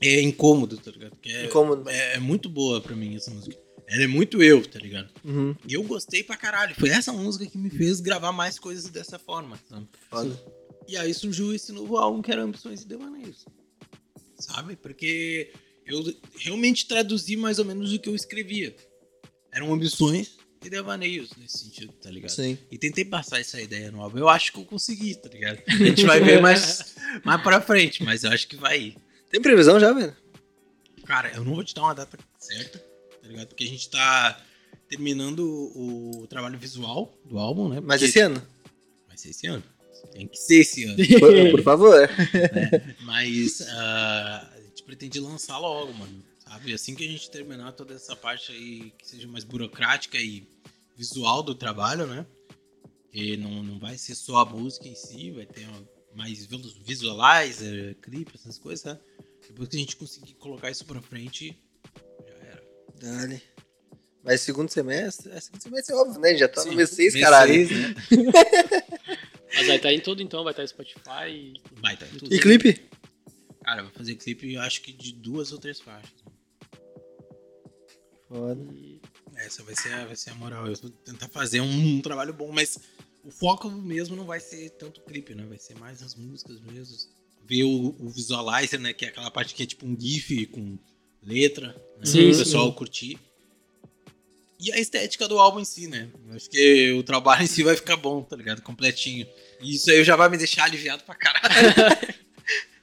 É 0.00 0.20
Incômodo, 0.20 0.76
tá 0.78 0.92
ligado? 0.92 1.16
Que 1.16 1.32
é, 1.32 1.46
Incômodo. 1.46 1.90
É, 1.90 2.14
é 2.14 2.18
muito 2.20 2.48
boa 2.48 2.80
pra 2.80 2.94
mim 2.94 3.16
essa 3.16 3.32
música. 3.32 3.56
Ela 3.88 4.04
é 4.04 4.06
muito 4.06 4.40
eu, 4.40 4.64
tá 4.64 4.78
ligado? 4.78 5.10
Uhum. 5.24 5.56
E 5.66 5.74
eu 5.74 5.82
gostei 5.82 6.22
pra 6.22 6.36
caralho. 6.36 6.74
Foi 6.76 6.88
essa 6.90 7.12
música 7.12 7.44
que 7.44 7.58
me 7.58 7.70
fez 7.70 8.00
gravar 8.00 8.30
mais 8.30 8.58
coisas 8.58 8.88
dessa 8.88 9.18
forma, 9.18 9.58
sabe? 9.68 9.88
Foda. 10.08 10.40
E 10.88 10.96
aí 10.96 11.12
surgiu 11.12 11.52
esse 11.52 11.72
novo 11.72 11.96
álbum 11.96 12.22
que 12.22 12.30
era 12.30 12.42
Ambições 12.42 12.82
e 12.82 12.86
Devaneios. 12.86 13.44
Sabe? 14.38 14.76
Porque 14.76 15.52
eu 15.92 16.14
realmente 16.36 16.86
traduzi 16.86 17.36
mais 17.36 17.58
ou 17.58 17.64
menos 17.64 17.92
o 17.92 17.98
que 17.98 18.08
eu 18.08 18.14
escrevia. 18.14 18.74
Eram 19.52 19.72
ambições 19.72 20.36
e 20.64 20.70
devaneios 20.70 21.30
nesse 21.36 21.58
sentido, 21.58 21.92
tá 21.94 22.10
ligado? 22.10 22.30
Sim. 22.30 22.56
E 22.70 22.78
tentei 22.78 23.04
passar 23.04 23.40
essa 23.40 23.60
ideia 23.60 23.90
no 23.90 24.00
álbum. 24.00 24.18
Eu 24.18 24.28
acho 24.28 24.52
que 24.52 24.58
eu 24.58 24.64
consegui, 24.64 25.14
tá 25.14 25.28
ligado? 25.28 25.60
A 25.66 25.72
gente 25.72 26.06
vai 26.06 26.20
ver 26.20 26.40
mais, 26.40 26.94
mais 27.24 27.42
pra 27.42 27.60
frente, 27.60 28.02
mas 28.02 28.24
eu 28.24 28.30
acho 28.30 28.46
que 28.48 28.56
vai 28.56 28.80
ir. 28.80 28.96
Tem 29.30 29.40
previsão 29.40 29.78
já, 29.78 29.92
velho? 29.92 30.16
Cara, 31.04 31.32
eu 31.34 31.44
não 31.44 31.54
vou 31.54 31.64
te 31.64 31.74
dar 31.74 31.82
uma 31.82 31.94
data 31.94 32.16
certa, 32.38 32.78
tá 32.78 33.28
ligado? 33.28 33.48
Porque 33.48 33.64
a 33.64 33.68
gente 33.68 33.90
tá 33.90 34.40
terminando 34.88 35.40
o, 35.74 36.22
o 36.22 36.26
trabalho 36.26 36.58
visual 36.58 37.12
do 37.24 37.38
álbum, 37.38 37.68
né? 37.68 37.80
Mas 37.80 38.00
Porque 38.00 38.10
esse 38.10 38.20
ano? 38.20 38.46
Vai 39.08 39.18
ser 39.18 39.30
esse 39.30 39.46
ano. 39.46 39.62
Tem 40.12 40.26
que 40.26 40.36
ser 40.36 40.60
esse 40.60 40.84
ano. 40.84 40.96
Por, 41.18 41.50
por 41.50 41.62
favor. 41.62 42.08
Mas 43.02 43.62
ah, 43.68 44.50
a 44.54 44.61
gente 44.82 44.84
pretende 44.84 45.20
lançar 45.20 45.58
logo, 45.58 45.92
mano. 45.94 46.22
Sabe? 46.40 46.74
Assim 46.74 46.94
que 46.94 47.04
a 47.06 47.10
gente 47.10 47.30
terminar 47.30 47.72
toda 47.72 47.94
essa 47.94 48.14
parte 48.16 48.52
aí 48.52 48.90
que 48.98 49.08
seja 49.08 49.26
mais 49.28 49.44
burocrática 49.44 50.18
e 50.18 50.46
visual 50.96 51.42
do 51.42 51.54
trabalho, 51.54 52.06
né? 52.06 52.26
E 53.12 53.36
não, 53.36 53.62
não 53.62 53.78
vai 53.78 53.96
ser 53.96 54.14
só 54.14 54.38
a 54.38 54.44
música 54.44 54.88
em 54.88 54.94
si, 54.94 55.30
vai 55.30 55.46
ter 55.46 55.66
mais 56.14 56.44
vis- 56.46 56.72
visualizer, 56.84 57.96
clipe, 58.02 58.32
essas 58.34 58.58
coisas, 58.58 58.84
né? 58.84 58.98
Depois 59.48 59.68
que 59.68 59.76
a 59.76 59.78
gente 59.78 59.96
conseguir 59.96 60.34
colocar 60.34 60.70
isso 60.70 60.84
pra 60.84 61.00
frente, 61.00 61.56
já 62.26 62.34
era. 62.46 62.62
Dale. 63.00 63.42
Mas 64.24 64.40
segundo 64.40 64.70
semestre? 64.70 65.30
É, 65.32 65.40
segundo 65.40 65.62
semestre 65.62 65.94
é 65.94 65.96
óbvio, 65.98 66.20
né? 66.20 66.36
Já 66.36 66.48
tá 66.48 66.64
no 66.64 66.70
Sim, 66.70 66.76
mês 66.76 66.90
6, 66.90 67.12
mês 67.14 67.24
caralho. 67.24 67.52
seis, 67.54 67.70
né? 67.70 67.94
Mas 69.54 69.66
vai 69.66 69.76
estar 69.76 69.92
em 69.92 70.00
tudo 70.00 70.22
então, 70.22 70.42
vai 70.44 70.52
estar 70.52 70.62
no 70.62 70.68
Spotify. 70.68 71.52
Vai 71.72 71.96
tá 71.96 72.06
em 72.06 72.18
tudo. 72.18 72.34
E 72.34 72.38
clipe? 72.40 72.80
Cara, 73.64 73.82
vai 73.82 73.92
fazer 73.92 74.14
clipe, 74.16 74.52
eu 74.52 74.60
acho 74.60 74.82
que 74.82 74.92
de 74.92 75.12
duas 75.12 75.52
ou 75.52 75.58
três 75.58 75.80
faixas. 75.80 76.10
Foda. 78.28 78.60
E... 78.74 79.00
Essa 79.36 79.62
vai 79.62 79.74
ser, 79.74 79.92
a- 79.92 80.06
vai 80.06 80.16
ser 80.16 80.30
a 80.30 80.34
moral. 80.34 80.66
Eu 80.66 80.76
vou 80.76 80.90
tentar 80.90 81.28
fazer 81.28 81.60
um, 81.60 82.00
trabalho 82.00 82.32
bom, 82.32 82.50
mas 82.52 82.78
o 83.24 83.30
foco 83.30 83.70
mesmo 83.70 84.16
não 84.16 84.24
vai 84.24 84.40
ser 84.40 84.70
tanto 84.70 85.00
o 85.00 85.04
clipe, 85.04 85.34
né? 85.34 85.44
Vai 85.46 85.58
ser 85.58 85.76
mais 85.78 86.02
as 86.02 86.14
músicas 86.14 86.60
mesmo. 86.60 86.96
Ver 87.44 87.64
o, 87.64 87.96
o 87.98 88.08
visualizer, 88.08 88.80
né? 88.80 88.92
Que 88.92 89.04
é 89.06 89.08
aquela 89.08 89.30
parte 89.30 89.54
que 89.54 89.62
é 89.62 89.66
tipo 89.66 89.86
um 89.86 89.98
GIF 89.98 90.46
com 90.46 90.78
letra, 91.22 91.68
né? 91.98 92.04
Sim, 92.06 92.30
o 92.30 92.38
pessoal 92.38 92.68
sim. 92.68 92.74
curtir. 92.74 93.18
E 94.60 94.70
a 94.72 94.78
estética 94.78 95.26
do 95.26 95.38
álbum 95.40 95.58
em 95.58 95.64
si, 95.64 95.88
né? 95.88 96.08
Acho 96.30 96.48
que 96.48 96.92
o 96.92 97.02
trabalho 97.02 97.42
em 97.42 97.48
si 97.48 97.64
vai 97.64 97.74
ficar 97.74 97.96
bom, 97.96 98.22
tá 98.22 98.36
ligado? 98.36 98.62
Completinho. 98.62 99.26
E 99.60 99.74
isso 99.74 99.90
aí 99.90 100.04
já 100.04 100.14
vai 100.14 100.28
me 100.28 100.36
deixar 100.38 100.64
aliviado 100.64 101.02
pra 101.02 101.14
caralho. 101.16 102.12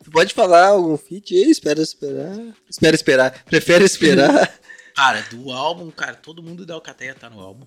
Tu 0.10 0.14
pode 0.14 0.34
falar 0.34 0.70
algum 0.70 0.98
feat 0.98 1.36
aí? 1.36 1.52
Espera 1.52 1.80
esperar. 1.84 2.56
Espera 2.68 2.96
esperar. 2.96 3.44
Prefere 3.46 3.86
esperar. 3.86 4.60
Cara, 4.96 5.22
do 5.30 5.52
álbum, 5.52 5.92
cara, 5.92 6.16
todo 6.16 6.42
mundo 6.42 6.66
da 6.66 6.74
Alcateia 6.74 7.14
tá 7.14 7.30
no 7.30 7.40
álbum. 7.40 7.66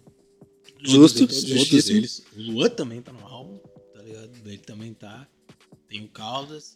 Justo, 0.81 1.21
Todos, 1.21 1.89
eles. 1.89 2.25
O 2.37 2.43
Luan 2.43 2.69
também 2.69 3.01
tá 3.01 3.13
no 3.13 3.25
álbum, 3.25 3.59
tá 3.95 4.03
ligado? 4.03 4.33
Ele 4.45 4.59
também 4.59 4.93
tá. 4.93 5.27
Tem 5.89 6.05
o 6.05 6.09
Caldas, 6.09 6.75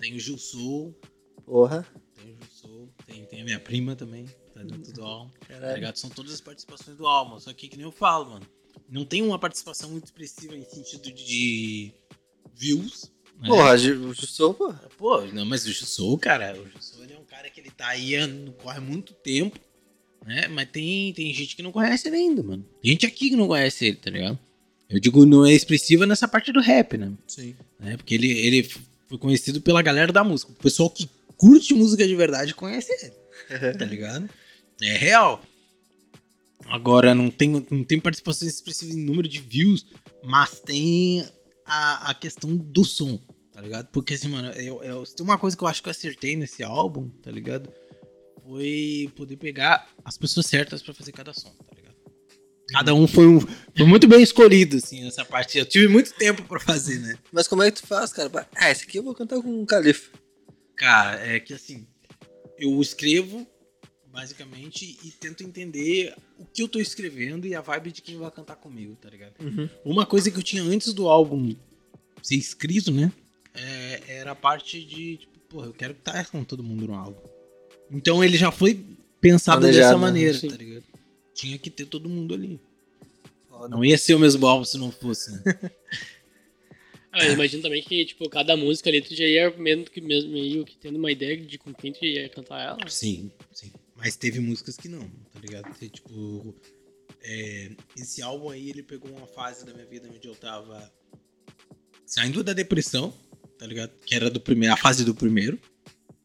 tem 0.00 0.16
o 0.16 0.18
Gil 0.18 0.38
Sul, 0.38 0.98
Porra. 1.44 1.86
tem 2.16 2.32
o 2.32 2.36
Gil 2.36 2.50
Sul, 2.50 2.88
tem, 3.06 3.26
tem 3.26 3.42
a 3.42 3.44
minha 3.44 3.60
prima 3.60 3.94
também, 3.94 4.24
tá 4.52 4.62
dentro 4.62 4.92
do 4.92 5.04
álbum. 5.04 5.30
Tá 5.40 5.46
Caralho. 5.46 5.74
ligado? 5.74 5.96
São 5.96 6.10
todas 6.10 6.32
as 6.32 6.40
participações 6.40 6.96
do 6.96 7.06
álbum. 7.06 7.38
Só 7.38 7.52
que, 7.52 7.68
que 7.68 7.76
nem 7.76 7.84
eu 7.84 7.92
falo, 7.92 8.30
mano. 8.30 8.46
Não 8.88 9.04
tem 9.04 9.22
uma 9.22 9.38
participação 9.38 9.90
muito 9.90 10.06
expressiva 10.06 10.56
em 10.56 10.64
sentido 10.64 11.12
de 11.12 11.92
views. 12.54 13.12
Né? 13.40 13.48
Porra, 13.48 13.76
Ju- 13.76 14.12
Jussou, 14.14 14.54
pô. 14.54 14.72
Pô, 14.98 15.20
não, 15.26 15.44
mas 15.44 15.64
o 15.66 15.72
Jussou, 15.72 16.16
cara, 16.18 16.54
o 16.58 16.68
Jussou 16.70 17.04
ele 17.04 17.12
é 17.14 17.18
um 17.18 17.24
cara 17.24 17.48
que 17.50 17.60
ele 17.60 17.70
tá 17.70 17.88
aí 17.88 18.26
não 18.26 18.52
corre 18.52 18.80
muito 18.80 19.12
tempo, 19.12 19.58
né? 20.24 20.48
Mas 20.48 20.68
tem, 20.70 21.12
tem 21.12 21.32
gente 21.34 21.54
que 21.56 21.62
não 21.62 21.72
conhece 21.72 22.08
ele 22.08 22.16
ainda, 22.16 22.42
mano. 22.42 22.64
Tem 22.82 22.92
gente 22.92 23.06
aqui 23.06 23.30
que 23.30 23.36
não 23.36 23.46
conhece 23.46 23.86
ele, 23.86 23.96
tá 23.96 24.10
ligado? 24.10 24.38
Eu 24.88 25.00
digo, 25.00 25.26
não 25.26 25.44
é 25.44 25.52
expressiva 25.52 26.06
nessa 26.06 26.28
parte 26.28 26.52
do 26.52 26.60
rap, 26.60 26.96
né? 26.96 27.12
Sim. 27.26 27.54
né? 27.80 27.96
Porque 27.96 28.14
ele, 28.14 28.30
ele 28.30 28.62
foi 29.08 29.18
conhecido 29.18 29.60
pela 29.60 29.82
galera 29.82 30.12
da 30.12 30.22
música. 30.24 30.52
O 30.52 30.54
pessoal 30.54 30.88
que 30.88 31.08
curte 31.36 31.74
música 31.74 32.06
de 32.06 32.14
verdade 32.14 32.54
conhece 32.54 32.90
ele, 32.92 33.72
tá 33.76 33.84
ligado? 33.84 34.28
É 34.80 34.96
real. 34.96 35.42
Agora, 36.68 37.14
não 37.14 37.30
tem, 37.30 37.64
não 37.70 37.84
tem 37.84 38.00
participação 38.00 38.46
expressiva 38.48 38.92
em 38.92 38.96
número 39.04 39.28
de 39.28 39.38
views, 39.40 39.86
mas 40.24 40.58
tem 40.60 41.24
a, 41.66 42.10
a 42.10 42.14
questão 42.14 42.56
do 42.56 42.84
som, 42.84 43.18
tá 43.52 43.60
ligado? 43.60 43.88
Porque, 43.88 44.14
assim, 44.14 44.28
mano, 44.28 44.50
eu, 44.52 44.82
eu, 44.82 45.04
se 45.04 45.14
tem 45.16 45.24
uma 45.24 45.38
coisa 45.38 45.56
que 45.56 45.62
eu 45.62 45.68
acho 45.68 45.82
que 45.82 45.88
eu 45.88 45.90
acertei 45.90 46.36
nesse 46.36 46.62
álbum, 46.62 47.08
tá 47.22 47.30
ligado? 47.30 47.72
Foi 48.42 49.10
poder 49.16 49.36
pegar 49.36 49.88
as 50.04 50.16
pessoas 50.16 50.46
certas 50.46 50.82
pra 50.82 50.94
fazer 50.94 51.12
cada 51.12 51.34
som, 51.34 51.50
tá 51.50 51.74
ligado? 51.74 51.96
Cada 52.68 52.94
um 52.94 53.06
foi, 53.06 53.26
um, 53.26 53.40
foi 53.40 53.86
muito 53.86 54.06
bem 54.08 54.22
escolhido, 54.22 54.76
assim, 54.76 55.04
nessa 55.04 55.24
parte. 55.24 55.58
Eu 55.58 55.66
tive 55.66 55.88
muito 55.88 56.12
tempo 56.14 56.42
pra 56.44 56.60
fazer, 56.60 56.98
né? 57.00 57.18
Mas 57.32 57.48
como 57.48 57.62
é 57.62 57.70
que 57.70 57.80
tu 57.80 57.86
faz, 57.86 58.12
cara? 58.12 58.48
Ah, 58.54 58.70
esse 58.70 58.84
aqui 58.84 58.98
eu 58.98 59.02
vou 59.02 59.14
cantar 59.14 59.40
com 59.40 59.62
o 59.62 59.66
Califa. 59.66 60.10
Cara, 60.76 61.26
é 61.26 61.40
que 61.40 61.54
assim, 61.54 61.86
eu 62.58 62.80
escrevo, 62.80 63.46
basicamente, 64.16 64.98
e 65.04 65.10
tento 65.10 65.42
entender 65.44 66.14
o 66.38 66.46
que 66.46 66.62
eu 66.62 66.68
tô 66.68 66.80
escrevendo 66.80 67.46
e 67.46 67.54
a 67.54 67.60
vibe 67.60 67.92
de 67.92 68.00
quem 68.00 68.16
vai 68.16 68.30
cantar 68.30 68.56
comigo, 68.56 68.96
tá 68.96 69.10
ligado? 69.10 69.34
Uhum. 69.38 69.68
Uma 69.84 70.06
coisa 70.06 70.30
que 70.30 70.38
eu 70.38 70.42
tinha 70.42 70.62
antes 70.62 70.94
do 70.94 71.06
álbum 71.06 71.54
ser 72.22 72.36
escrito, 72.36 72.90
né? 72.90 73.12
é- 73.56 74.02
era 74.08 74.32
a 74.32 74.34
parte 74.34 74.82
de, 74.82 75.18
tipo, 75.18 75.38
porra, 75.48 75.66
eu 75.66 75.72
quero 75.72 75.92
estar 75.92 76.26
com 76.30 76.44
todo 76.44 76.62
mundo 76.62 76.86
no 76.86 76.94
álbum. 76.94 77.20
Então 77.90 78.22
ele 78.22 78.36
já 78.36 78.50
foi 78.50 78.84
pensado 79.20 79.60
Planejado, 79.60 79.84
dessa 79.84 79.94
né? 79.94 80.00
maneira, 80.00 80.38
Sim. 80.38 80.48
tá 80.48 80.56
ligado? 80.56 80.84
Tinha 81.34 81.58
que 81.58 81.70
ter 81.70 81.86
todo 81.86 82.08
mundo 82.08 82.34
ali. 82.34 82.60
Foda. 83.48 83.68
Não 83.68 83.84
ia 83.84 83.98
ser 83.98 84.14
o 84.14 84.18
mesmo 84.18 84.46
álbum 84.46 84.64
se 84.64 84.78
não 84.78 84.90
fosse, 84.90 85.32
né? 85.32 85.42
Ah, 87.18 87.24
eu 87.24 87.32
imagino 87.32 87.62
também 87.62 87.82
que, 87.82 88.04
tipo, 88.04 88.28
cada 88.28 88.58
música 88.58 88.90
ali 88.90 89.00
tu 89.00 89.14
já 89.14 89.24
ia 89.24 89.50
meio 89.56 89.86
que, 89.86 90.02
mesmo, 90.02 90.30
meio 90.30 90.66
que 90.66 90.76
tendo 90.76 90.98
uma 90.98 91.10
ideia 91.10 91.34
de 91.34 91.56
com 91.56 91.72
quem 91.72 91.90
tu 91.90 92.04
ia 92.04 92.28
cantar 92.28 92.60
ela. 92.60 92.88
Sim, 92.90 93.30
sim. 93.54 93.72
Mas 93.96 94.16
teve 94.16 94.40
músicas 94.40 94.76
que 94.76 94.88
não, 94.88 95.08
tá 95.32 95.40
ligado? 95.40 95.74
Tem, 95.78 95.88
tipo, 95.88 96.54
é, 97.22 97.70
esse 97.96 98.20
álbum 98.22 98.50
aí, 98.50 98.68
ele 98.70 98.82
pegou 98.82 99.10
uma 99.10 99.26
fase 99.26 99.64
da 99.64 99.72
minha 99.72 99.86
vida 99.86 100.08
onde 100.14 100.26
eu 100.28 100.34
tava 100.34 100.92
saindo 102.04 102.42
da 102.44 102.52
depressão, 102.52 103.12
tá 103.58 103.66
ligado? 103.66 103.90
Que 104.04 104.14
era 104.14 104.30
do 104.30 104.40
primeiro, 104.40 104.74
a 104.74 104.76
fase 104.76 105.04
do 105.04 105.14
primeiro, 105.14 105.58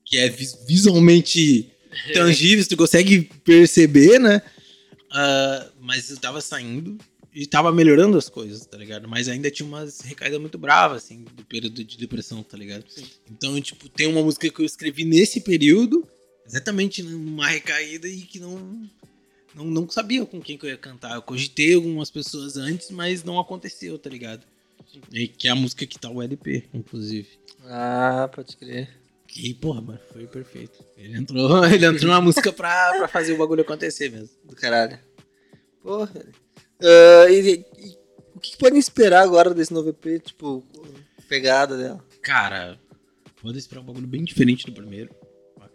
que 0.06 0.18
é 0.18 0.30
vis- 0.30 0.58
visualmente 0.68 1.72
tangível, 2.14 2.66
tu 2.68 2.78
consegue 2.78 3.22
perceber, 3.44 4.20
né? 4.20 4.42
Ah, 5.12 5.70
mas 5.80 6.10
eu 6.10 6.18
tava 6.18 6.42
saindo 6.42 6.98
e 7.34 7.46
tava 7.48 7.72
melhorando 7.72 8.18
as 8.18 8.28
coisas, 8.30 8.66
tá 8.66 8.78
ligado? 8.78 9.08
Mas 9.08 9.28
ainda 9.30 9.50
tinha 9.50 9.66
umas 9.66 10.02
recaídas 10.02 10.40
muito 10.40 10.58
bravas, 10.58 11.04
assim, 11.06 11.24
do 11.36 11.46
período 11.46 11.84
de 11.84 11.98
depressão, 11.98 12.44
tá 12.44 12.58
ligado? 12.58 12.86
Então, 13.30 13.60
tipo, 13.62 13.88
tem 13.90 14.08
uma 14.08 14.22
música 14.22 14.50
que 14.50 14.62
eu 14.62 14.66
escrevi 14.66 15.06
nesse 15.06 15.40
período, 15.42 16.06
exatamente 16.46 17.04
numa 17.04 17.48
recaída 17.48 18.08
e 18.08 18.22
que 18.22 18.40
não, 18.40 18.90
não, 19.56 19.66
não 19.66 19.90
sabia 19.90 20.26
com 20.26 20.42
quem 20.42 20.58
que 20.58 20.66
eu 20.66 20.70
ia 20.70 20.78
cantar. 20.78 21.16
Eu 21.16 21.22
cogitei 21.22 21.74
algumas 21.74 22.10
pessoas 22.10 22.58
antes, 22.58 22.92
mas 22.92 23.24
não 23.24 23.40
aconteceu, 23.40 23.98
tá 23.98 24.10
ligado? 24.10 24.46
E 25.12 25.28
que 25.28 25.48
é 25.48 25.52
a 25.52 25.56
música 25.56 25.86
que 25.86 26.00
tá 26.00 26.10
o 26.10 26.22
LP, 26.22 26.66
inclusive. 26.74 27.28
Ah, 27.66 28.30
pode 28.34 28.58
crer. 28.58 28.90
Que, 29.28 29.54
porra, 29.54 29.82
mano, 29.82 30.00
foi 30.12 30.28
perfeito. 30.28 30.84
Ele 30.98 31.18
entrou, 31.18 31.64
ele 31.66 31.86
entrou 31.86 32.12
na 32.12 32.20
música 32.20 32.52
pra, 32.52 32.94
pra 32.98 33.08
fazer 33.08 33.34
o 33.34 33.38
bagulho 33.38 33.62
acontecer 33.62 34.10
mesmo. 34.10 34.30
Do 34.44 34.56
caralho. 34.56 35.00
Porra. 35.82 36.26
Ah, 36.82 37.30
e, 37.30 37.66
e 37.78 37.98
o 38.36 38.40
que, 38.40 38.58
podem 38.58 38.80
esperar 38.80 39.24
agora 39.24 39.54
desse 39.54 39.74
novo 39.74 39.90
EP? 39.90 40.22
Tipo, 40.22 40.66
pegada 41.30 41.78
dela. 41.78 42.04
Cara, 42.22 42.78
pode 43.42 43.58
esperar 43.58 43.82
um 43.82 43.86
bagulho 43.86 44.08
bem 44.08 44.24
diferente 44.24 44.66
do 44.66 44.74
primeiro. 44.74 45.10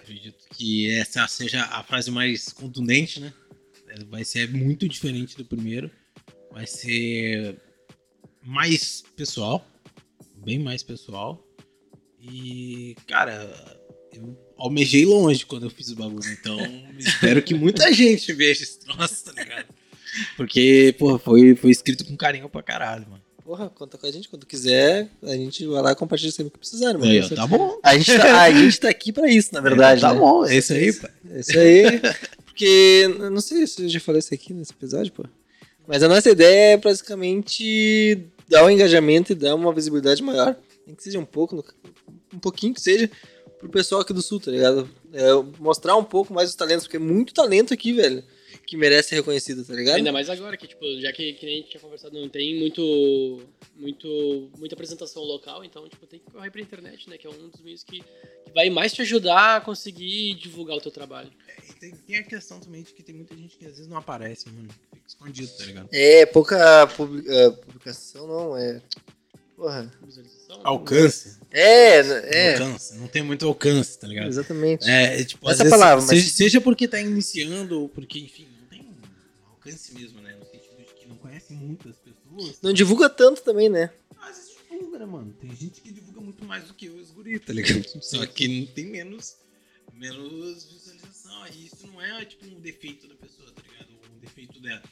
Acredito 0.07 0.45
que 0.55 0.89
essa 0.93 1.27
seja 1.27 1.65
a 1.65 1.83
frase 1.83 2.13
mais 2.13 2.53
contundente, 2.53 3.19
né? 3.19 3.33
Vai 4.09 4.25
ser 4.25 4.49
muito 4.49 4.89
diferente 4.89 5.37
do 5.37 5.45
primeiro. 5.45 5.91
Vai 6.53 6.65
ser 6.65 7.61
mais 8.41 9.03
pessoal. 9.17 9.69
Bem 10.37 10.61
mais 10.61 10.85
pessoal. 10.85 11.45
E, 12.21 12.95
cara, 13.09 13.53
eu 14.13 14.39
almejei 14.57 15.05
longe 15.05 15.45
quando 15.45 15.65
eu 15.65 15.71
fiz 15.71 15.91
o 15.91 15.97
bagulho. 15.97 16.31
Então, 16.31 16.57
espero 16.97 17.43
que 17.43 17.55
muita 17.55 17.93
gente 17.93 18.33
veja 18.33 18.63
esse 18.63 18.79
troço, 18.79 19.25
tá 19.25 19.33
ligado? 19.33 19.75
Porque, 20.37 20.95
porra, 21.01 21.19
foi, 21.19 21.57
foi 21.57 21.73
escrito 21.73 22.05
com 22.05 22.17
carinho 22.17 22.49
pra 22.49 22.63
caralho, 22.63 23.11
mano. 23.11 23.26
Porra, 23.47 23.71
conta 23.71 23.97
com 23.97 24.05
a 24.05 24.11
gente 24.11 24.29
quando 24.29 24.45
quiser. 24.45 25.09
A 25.23 25.37
gente 25.37 25.65
vai 25.69 25.81
lá 25.81 25.93
e 25.93 25.95
compartilha 25.95 26.33
sempre 26.33 26.51
que 26.51 26.59
precisar, 26.59 26.95
mano. 26.95 27.05
Aí, 27.05 27.29
tá 27.29 27.47
bom. 27.47 27.79
A 27.81 27.97
gente 27.97 28.19
tá, 28.19 28.43
a 28.43 28.51
gente 28.51 28.81
tá 28.81 28.89
aqui 28.89 29.13
pra 29.13 29.31
isso, 29.31 29.55
na 29.55 29.61
verdade. 29.61 30.01
Tá 30.01 30.13
né? 30.13 30.19
bom, 30.19 30.45
é 30.45 30.57
isso 30.57 30.73
aí, 30.73 30.93
pá. 30.93 31.09
É 31.31 31.39
isso 31.39 31.57
aí. 31.57 31.85
Porque, 32.45 33.09
não 33.31 33.41
sei 33.41 33.65
se 33.69 33.85
eu 33.85 33.89
já 33.89 34.01
falei 34.01 34.19
isso 34.19 34.35
aqui 34.35 34.53
nesse 34.53 34.73
episódio, 34.73 35.13
pô. 35.13 35.25
Mas 35.87 36.03
a 36.03 36.09
nossa 36.09 36.29
ideia 36.29 36.73
é 36.73 36.77
basicamente 36.77 38.27
dar 38.49 38.65
um 38.65 38.71
engajamento 38.71 39.31
e 39.31 39.37
dar 39.37 39.55
uma 39.55 39.73
visibilidade 39.73 40.25
maior. 40.25 40.57
Nem 40.85 40.97
que 40.97 41.05
seja 41.05 41.21
um 41.21 41.25
pouco, 41.25 41.65
um 42.35 42.41
pouquinho 42.41 42.75
que 42.75 42.81
seja, 42.81 43.09
pro 43.61 43.69
pessoal 43.69 44.01
aqui 44.01 44.13
do 44.13 44.23
Sul, 44.23 44.41
tá 44.41 44.51
ligado? 44.51 44.91
É, 45.13 45.29
mostrar 45.61 45.95
um 45.95 46.03
pouco 46.03 46.35
mais 46.35 46.49
os 46.49 46.57
talentos, 46.57 46.87
porque 46.87 46.97
é 46.97 47.01
muito 47.01 47.33
talento 47.33 47.73
aqui, 47.73 47.93
velho, 47.93 48.25
que 48.67 48.77
merece 48.77 49.11
ser 49.11 49.15
reconhecido, 49.17 49.65
tá 49.65 49.73
ligado? 49.73 49.97
Ainda 49.97 50.13
mais 50.13 50.29
agora, 50.29 50.57
que, 50.57 50.67
tipo, 50.67 50.85
já 51.01 51.13
que, 51.13 51.35
que 51.35 51.47
nem 51.47 51.55
a 51.55 51.59
gente 51.59 51.71
tinha 51.71 51.81
conversado, 51.81 52.21
não 52.21 52.29
tem 52.29 52.59
muito, 52.59 53.43
muito, 53.77 54.51
muita 54.59 54.75
apresentação 54.75 55.23
local, 55.23 55.65
então, 55.65 55.89
tipo, 55.89 56.05
tem 56.07 56.19
que 56.19 56.31
correr 56.33 56.51
pra 56.51 56.61
internet, 56.61 57.09
né? 57.09 57.17
Que 57.17 57.29
é 57.29 57.31
um 57.31 57.49
dos 57.49 57.61
meios 57.61 57.85
que, 57.85 58.01
que 58.01 58.53
vai 58.53 58.69
mais 58.69 58.93
te 58.93 59.03
ajudar 59.03 59.57
a 59.57 59.61
conseguir 59.61 60.35
divulgar 60.35 60.77
o 60.77 60.81
teu 60.81 60.91
trabalho. 60.91 61.31
E 61.71 61.73
tem, 61.75 61.93
tem 61.93 62.17
a 62.17 62.25
questão 62.25 62.59
também 62.59 62.83
de 62.83 62.93
que 62.93 63.05
tem 63.05 63.15
muita 63.15 63.37
gente 63.37 63.57
que 63.57 63.65
às 63.67 63.73
vezes 63.73 63.87
não 63.87 63.99
aparece, 63.99 64.51
mano. 64.51 64.69
Fica 64.93 65.07
escondido, 65.07 65.53
tá 65.57 65.65
ligado? 65.65 65.89
É, 65.93 66.27
pouca 66.27 66.89
eh, 67.29 67.51
publicação, 67.51 68.27
não, 68.27 68.57
é... 68.57 68.83
Porra. 69.57 69.91
Alcance. 70.65 71.39
É, 71.51 71.99
é, 72.01 72.53
Alcance. 72.59 72.95
Não 72.99 73.09
tem 73.09 73.23
muito 73.23 73.47
alcance, 73.47 73.99
tá 73.99 74.07
ligado? 74.07 74.29
exatamente. 74.29 74.89
É, 74.89 75.21
é, 75.21 75.25
tipo, 75.25 75.47
Essa 75.47 75.63
às 75.63 75.71
vezes, 75.71 75.71
palavra, 75.71 76.05
mas- 76.05 76.11
seja, 76.11 76.31
seja 76.31 76.61
porque 76.61 76.87
tá 76.87 77.01
iniciando 77.01 77.81
ou 77.81 77.89
porque, 77.89 78.19
enfim, 78.19 78.47
alcance 79.67 79.95
mesmo, 79.95 80.21
né? 80.21 80.35
No 80.37 80.45
sentido 80.47 80.77
de 80.79 80.95
que 80.95 81.07
não 81.09 81.17
conhece 81.17 81.53
muitas 81.53 81.97
pessoas. 81.99 82.61
Não 82.63 82.73
divulga 82.73 83.09
tanto 83.11 83.43
também, 83.43 83.69
né? 83.69 83.93
Às 84.19 84.37
vezes 84.37 84.57
divulga, 84.71 84.99
né, 84.99 85.07
mano? 85.07 85.33
Tem 85.35 85.55
gente 85.55 85.81
que 85.81 85.93
divulga 85.93 86.21
muito 86.21 86.45
mais 86.45 86.65
do 86.69 86.75
que 86.75 86.87
eu 86.87 86.97
os 86.97 87.11
guri, 87.11 87.39
tá 87.39 87.53
ligado? 87.53 87.83
Só 88.03 88.25
que 88.27 88.47
não 88.49 88.67
tem 88.75 88.87
menos, 88.87 89.37
menos 89.93 90.65
visualização. 90.65 91.47
E 91.49 91.67
isso 91.67 91.87
não 91.87 92.01
é, 92.01 92.25
tipo, 92.25 92.47
um 92.47 92.61
defeito 92.61 93.09
da 93.09 93.15
pessoa, 93.17 93.51
tá 93.53 93.63
ligado? 93.63 93.89
Um 94.15 94.19
defeito 94.19 94.61
da, 94.61 94.83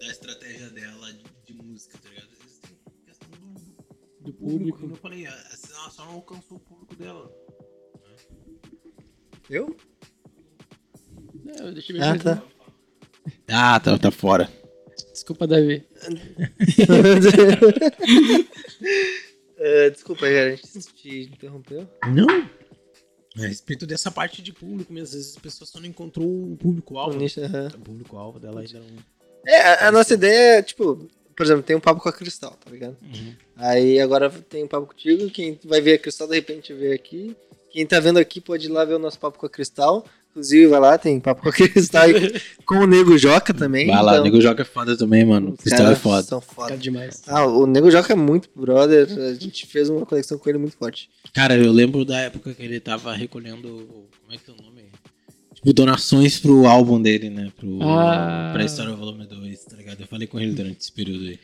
da 0.00 0.06
estratégia 0.06 0.70
dela 0.70 1.12
de, 1.12 1.24
de 1.46 1.52
música, 1.62 1.98
tá 1.98 2.08
ligado? 2.08 2.28
Às 2.32 2.38
vezes 2.38 2.58
tem 2.60 2.76
questão 3.04 3.28
do, 3.30 4.22
Do 4.22 4.32
público. 4.32 4.78
Como 4.78 4.92
eu 4.94 4.96
falei, 4.98 5.26
a- 5.26 5.30
ela 5.74 5.90
só 5.90 6.04
não 6.06 6.12
alcançou 6.14 6.56
o 6.56 6.60
público 6.60 6.94
dela. 6.96 7.30
Eu? 9.50 9.76
Não, 11.44 11.72
deixa 11.74 11.92
eu 11.92 11.96
ver 11.98 12.02
Ah, 12.02 12.16
se- 12.16 12.24
tá. 12.24 12.42
Ah, 13.48 13.78
tá, 13.80 13.98
tá 13.98 14.10
fora. 14.10 14.50
Desculpa, 15.12 15.46
Davi. 15.46 15.84
Eh, 19.58 19.90
desculpa, 19.90 20.26
a 20.26 20.50
gente 20.50 20.92
te 20.94 21.22
interrompeu. 21.32 21.88
Não. 22.08 22.26
A 23.36 23.46
respeito 23.46 23.86
dessa 23.86 24.10
parte 24.10 24.40
de 24.42 24.52
público 24.52 24.92
mesmo, 24.92 25.08
às 25.08 25.14
vezes 25.14 25.36
as 25.36 25.42
pessoas 25.42 25.70
só 25.70 25.80
não 25.80 25.86
encontrou 25.86 26.26
o 26.26 26.56
público-alvo. 26.56 27.16
O 27.16 27.20
nicho, 27.20 27.40
aham. 27.40 27.68
O 27.74 27.80
público-alvo 27.80 28.38
dela 28.38 28.60
ainda 28.60 28.78
não. 28.78 29.14
É, 29.46 29.60
a, 29.60 29.88
a 29.88 29.92
nossa 29.92 30.14
ideia 30.14 30.58
é, 30.58 30.62
tipo, 30.62 31.08
por 31.36 31.44
exemplo, 31.44 31.62
tem 31.62 31.74
um 31.74 31.80
papo 31.80 32.00
com 32.00 32.08
a 32.08 32.12
Cristal, 32.12 32.52
tá 32.52 32.70
ligado? 32.70 32.96
Aí 33.56 34.00
agora 34.00 34.30
tem 34.30 34.64
um 34.64 34.68
papo 34.68 34.86
contigo, 34.86 35.30
quem 35.30 35.58
vai 35.64 35.80
ver 35.80 35.94
a 35.94 35.98
Cristal, 35.98 36.28
de 36.28 36.34
repente 36.34 36.72
vê 36.72 36.92
aqui. 36.92 37.36
Quem 37.70 37.84
tá 37.84 37.98
vendo 37.98 38.18
aqui 38.18 38.40
pode 38.40 38.66
ir 38.66 38.70
lá 38.70 38.84
ver 38.84 38.94
o 38.94 39.00
nosso 39.00 39.18
papo 39.18 39.38
com 39.38 39.46
a 39.46 39.50
Cristal. 39.50 40.06
Inclusive, 40.34 40.66
vai 40.66 40.80
lá, 40.80 40.98
tem 40.98 41.20
papo 41.20 41.42
com 41.42 41.48
a 41.48 41.52
Cristal 41.52 42.10
e 42.10 42.40
com 42.66 42.74
o 42.80 42.86
Nego 42.88 43.16
Joca 43.16 43.54
também. 43.54 43.86
Vai 43.86 44.02
lá, 44.02 44.12
então, 44.14 44.20
o 44.22 44.24
Nego 44.24 44.40
Joga 44.40 44.62
é 44.62 44.64
foda 44.64 44.96
também, 44.96 45.24
mano. 45.24 45.52
Cristal 45.56 45.78
é 45.80 45.82
caras 45.84 45.98
foda. 46.00 46.22
São 46.24 46.40
Cara 46.40 46.54
foda. 46.54 46.76
demais. 46.76 47.22
Ah, 47.28 47.46
o 47.46 47.66
Nego 47.66 47.88
Joca 47.88 48.12
é 48.12 48.16
muito 48.16 48.48
brother, 48.54 49.06
a 49.08 49.34
gente 49.34 49.64
fez 49.66 49.88
uma 49.88 50.04
conexão 50.04 50.36
com 50.36 50.48
ele 50.48 50.58
muito 50.58 50.76
forte. 50.76 51.08
Cara, 51.32 51.56
eu 51.56 51.70
lembro 51.70 52.04
da 52.04 52.18
época 52.18 52.52
que 52.52 52.62
ele 52.62 52.80
tava 52.80 53.14
recolhendo. 53.14 53.68
Como 54.20 54.32
é 54.32 54.36
que 54.36 54.50
é 54.50 54.52
o 54.52 54.56
nome? 54.60 54.82
Tipo, 55.54 55.72
donações 55.72 56.40
pro 56.40 56.66
álbum 56.66 57.00
dele, 57.00 57.30
né? 57.30 57.52
Pro, 57.56 57.78
Ah. 57.82 58.50
Pra 58.52 58.64
História 58.64 58.92
Volume 58.92 59.26
2, 59.26 59.64
tá 59.66 59.76
ligado? 59.76 60.00
Eu 60.00 60.06
falei 60.08 60.26
com 60.26 60.40
ele 60.40 60.52
durante 60.52 60.80
esse 60.80 60.90
período 60.92 61.26
aí. 61.26 61.38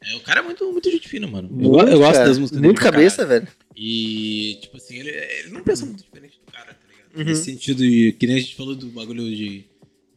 É, 0.00 0.14
o 0.16 0.20
cara 0.20 0.38
é 0.40 0.42
muito, 0.44 0.64
muito 0.72 0.88
gente 0.92 1.08
fina, 1.08 1.26
mano. 1.26 1.48
Eu, 1.60 1.70
go- 1.70 1.80
eu 1.82 1.98
gosto 1.98 2.12
cara, 2.14 2.28
das 2.28 2.38
músicas 2.38 2.62
Muito 2.62 2.76
dele 2.78 2.88
pra 2.88 2.92
cabeça, 2.92 3.26
velho. 3.26 3.48
E, 3.76 4.58
tipo 4.62 4.76
assim, 4.76 4.96
ele, 5.00 5.10
ele 5.10 5.50
não 5.50 5.62
pensa 5.64 5.84
muito 5.84 6.04
diferente 6.04 6.38
do 6.46 6.52
cara, 6.52 6.66
tá 6.66 6.86
ligado? 6.88 6.97
Uhum. 7.14 7.24
Nesse 7.24 7.44
sentido, 7.44 7.82
de, 7.82 8.12
que 8.12 8.26
nem 8.26 8.36
a 8.36 8.40
gente 8.40 8.54
falou 8.56 8.74
do 8.76 8.86
bagulho 8.88 9.24
de, 9.24 9.64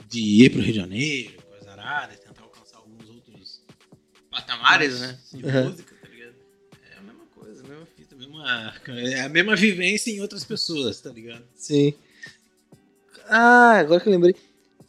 de 0.09 0.19
ir 0.43 0.49
pro 0.51 0.61
Rio 0.61 0.71
de 0.73 0.77
Janeiro, 0.79 1.41
coisa 1.49 1.71
arada, 1.71 2.13
tentar 2.15 2.43
alcançar 2.43 2.77
alguns 2.77 3.09
outros 3.09 3.61
patamares, 4.29 4.99
né? 4.99 5.17
De 5.33 5.45
Uhum. 5.45 5.69
música, 5.69 5.95
tá 6.01 6.07
ligado? 6.09 6.35
É 6.93 6.97
a 6.97 7.01
mesma 7.01 7.25
coisa, 7.33 7.63
a 7.63 7.67
mesma 7.67 7.85
fita, 7.97 8.15
a 8.15 8.17
mesma, 8.17 8.73
é 9.09 9.21
a 9.21 9.29
mesma 9.29 9.55
vivência 9.55 10.11
em 10.11 10.19
outras 10.21 10.43
pessoas, 10.43 10.99
tá 11.01 11.09
ligado? 11.11 11.43
Sim. 11.55 11.93
Ah, 13.27 13.77
agora 13.79 14.01
que 14.01 14.07
eu 14.09 14.13
lembrei. 14.13 14.35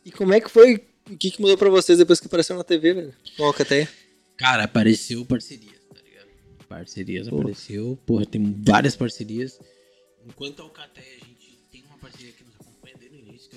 E 0.05 0.11
como 0.11 0.33
é 0.33 0.41
que 0.41 0.51
foi? 0.51 0.85
O 1.11 1.17
que, 1.17 1.31
que 1.31 1.41
mudou 1.41 1.57
pra 1.57 1.69
vocês 1.71 1.99
depois 1.99 2.19
que 2.21 2.27
apareceu 2.27 2.57
na 2.57 2.65
TV, 2.65 2.95
velho? 2.95 3.15
Com 3.37 3.45
a 3.45 3.47
Alcateia? 3.49 3.89
Cara, 4.37 4.65
apareceu 4.65 5.25
parcerias, 5.25 5.81
tá 5.95 6.01
ligado? 6.05 6.27
Parcerias 6.69 7.29
apareceu, 7.29 7.99
porra, 8.07 8.27
tem 8.27 8.43
várias 8.65 8.97
parcerias. 8.97 9.61
Enquanto 10.27 10.61
a 10.61 10.65
Alcateia, 10.65 11.19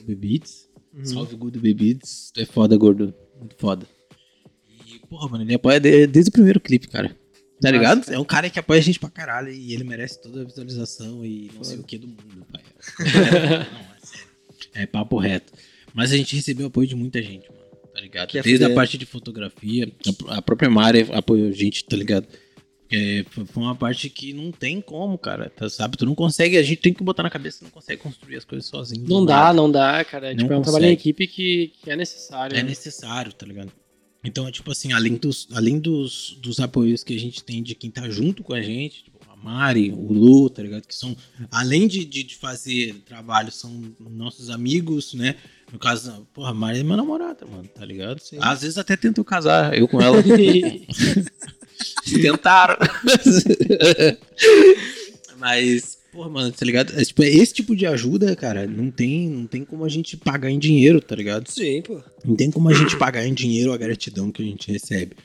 desde 0.06 0.12
é 0.12 0.14
o 0.14 0.18
Bebeats. 0.18 0.70
Salve 1.04 1.36
Good 1.36 1.60
Bebids. 1.60 2.32
Tu 2.34 2.42
é 2.42 2.46
foda, 2.46 2.78
gordo. 2.78 3.14
Muito 3.40 3.56
foda. 3.58 3.86
E, 4.88 5.00
porra, 5.08 5.28
mano, 5.30 5.44
ele 5.44 5.54
apoia 5.56 5.80
de- 5.80 6.08
desde 6.08 6.30
o 6.30 6.32
primeiro 6.32 6.60
clipe, 6.60 6.88
cara. 6.88 7.10
Tá 7.10 7.16
Nossa, 7.64 7.72
ligado? 7.72 8.10
É 8.14 8.20
um 8.20 8.24
cara 8.26 8.50
que 8.50 8.60
apoia 8.60 8.80
a 8.80 8.84
gente 8.84 9.00
pra 9.00 9.10
caralho 9.10 9.50
e 9.52 9.74
ele 9.74 9.84
merece 9.84 10.22
toda 10.22 10.42
a 10.42 10.46
visualização 10.46 11.26
e 11.26 11.50
não 11.56 11.64
sei 11.64 11.78
o 11.80 11.84
que 11.84 11.98
do 11.98 12.08
mundo, 12.08 12.46
pai. 12.52 12.62
não, 13.00 13.06
é 13.96 14.00
sério. 14.06 14.28
É 14.74 14.86
papo 14.86 15.18
reto. 15.18 15.54
Mas 15.94 16.12
a 16.12 16.18
gente 16.18 16.36
recebeu 16.36 16.68
apoio 16.68 16.88
de 16.88 16.96
muita 16.96 17.22
gente, 17.22 17.50
mano. 17.50 17.64
Tá 17.94 18.02
ligado? 18.02 18.30
Que 18.30 18.40
é 18.40 18.42
Desde 18.42 18.64
a 18.66 18.68
fuder. 18.68 18.76
parte 18.76 18.98
de 18.98 19.06
fotografia, 19.06 19.90
a- 20.28 20.38
a 20.38 20.42
própria 20.42 20.70
Mari 20.70 21.08
apoiou 21.14 21.48
a 21.48 21.52
gente, 21.52 21.86
tá 21.86 21.96
ligado? 21.96 22.28
É, 22.92 23.26
foi 23.32 23.64
uma 23.64 23.76
parte 23.76 24.10
que 24.10 24.32
não 24.32 24.52
tem 24.52 24.80
como, 24.80 25.18
cara. 25.18 25.50
Tá, 25.50 25.70
sabe? 25.70 25.98
Tu 25.98 26.06
não 26.06 26.16
consegue, 26.16 26.58
a 26.58 26.64
gente 26.64 26.82
tem 26.82 26.94
que 26.94 27.04
botar 27.04 27.24
na 27.24 27.30
cabeça, 27.30 27.64
não 27.64 27.72
consegue 27.72 28.02
construir 28.02 28.38
as 28.38 28.46
coisas 28.46 28.68
sozinho. 28.68 29.08
Não 29.08 29.26
nada. 29.26 29.48
dá, 29.48 29.54
não 29.54 29.72
dá, 29.72 30.06
cara. 30.06 30.30
Não 30.30 30.38
tipo, 30.38 30.54
é 30.54 30.58
um 30.58 30.62
trabalho 30.62 30.86
em 30.86 30.92
equipe 30.92 31.28
que, 31.28 31.74
que 31.82 31.90
é 31.90 31.96
necessário. 31.96 32.56
É 32.56 32.62
né? 32.62 32.70
necessário, 32.70 33.34
tá 33.34 33.46
ligado? 33.46 33.72
Então, 34.24 34.48
é 34.48 34.52
tipo 34.52 34.72
assim, 34.72 34.92
além 34.92 35.16
dos, 35.16 35.48
além 35.54 35.80
dos, 35.80 36.38
dos 36.42 36.60
apoios 36.60 37.04
que 37.04 37.16
a 37.16 37.20
gente 37.20 37.44
tem 37.44 37.62
de 37.62 37.76
quem 37.76 37.92
tá 37.92 38.10
junto 38.10 38.44
com 38.44 38.54
a 38.54 38.62
gente, 38.62 39.04
tipo, 39.04 39.20
a 39.32 39.36
Mari, 39.36 39.92
o 39.92 40.12
Lu, 40.12 40.50
tá 40.50 40.64
ligado? 40.64 40.88
Que 40.88 40.96
são, 40.96 41.16
além 41.52 41.88
de, 41.88 42.04
de, 42.04 42.24
de 42.24 42.36
fazer 42.36 42.96
trabalho, 43.06 43.52
são 43.52 43.84
nossos 44.00 44.50
amigos, 44.50 45.14
né? 45.14 45.36
No 45.72 45.78
caso, 45.78 46.28
porra, 46.34 46.52
a 46.52 46.54
Mari 46.54 46.80
é 46.80 46.84
minha 46.84 46.98
namorada, 46.98 47.46
mano, 47.46 47.68
tá 47.68 47.86
ligado? 47.86 48.20
Sim. 48.20 48.38
Às 48.42 48.62
vezes 48.62 48.78
até 48.78 48.98
tento 48.98 49.24
casar, 49.24 49.78
eu 49.78 49.88
com 49.88 50.02
ela. 50.02 50.18
Tentaram. 52.22 52.78
Mas, 55.38 55.98
porra, 56.12 56.30
mano, 56.30 56.52
tá 56.52 56.66
ligado? 56.66 56.94
É, 57.00 57.04
tipo, 57.04 57.24
esse 57.24 57.54
tipo 57.54 57.76
de 57.76 57.86
ajuda, 57.86 58.36
cara, 58.36 58.66
não 58.66 58.90
tem, 58.90 59.30
não 59.30 59.46
tem 59.46 59.66
como 59.66 59.84
a 59.84 59.90
gente 59.90 60.18
pagar 60.18 60.50
em 60.50 60.60
dinheiro, 60.60 61.02
tá 61.02 61.16
ligado? 61.16 61.50
Sim, 61.50 61.82
pô. 61.82 62.02
Não 62.24 62.36
tem 62.36 62.50
como 62.50 62.70
a 62.70 62.74
gente 62.74 62.98
pagar 62.98 63.26
em 63.26 63.34
dinheiro 63.34 63.74
a 63.74 63.78
gratidão 63.78 64.32
que 64.32 64.42
a 64.42 64.46
gente 64.46 64.72
recebe. 64.72 65.16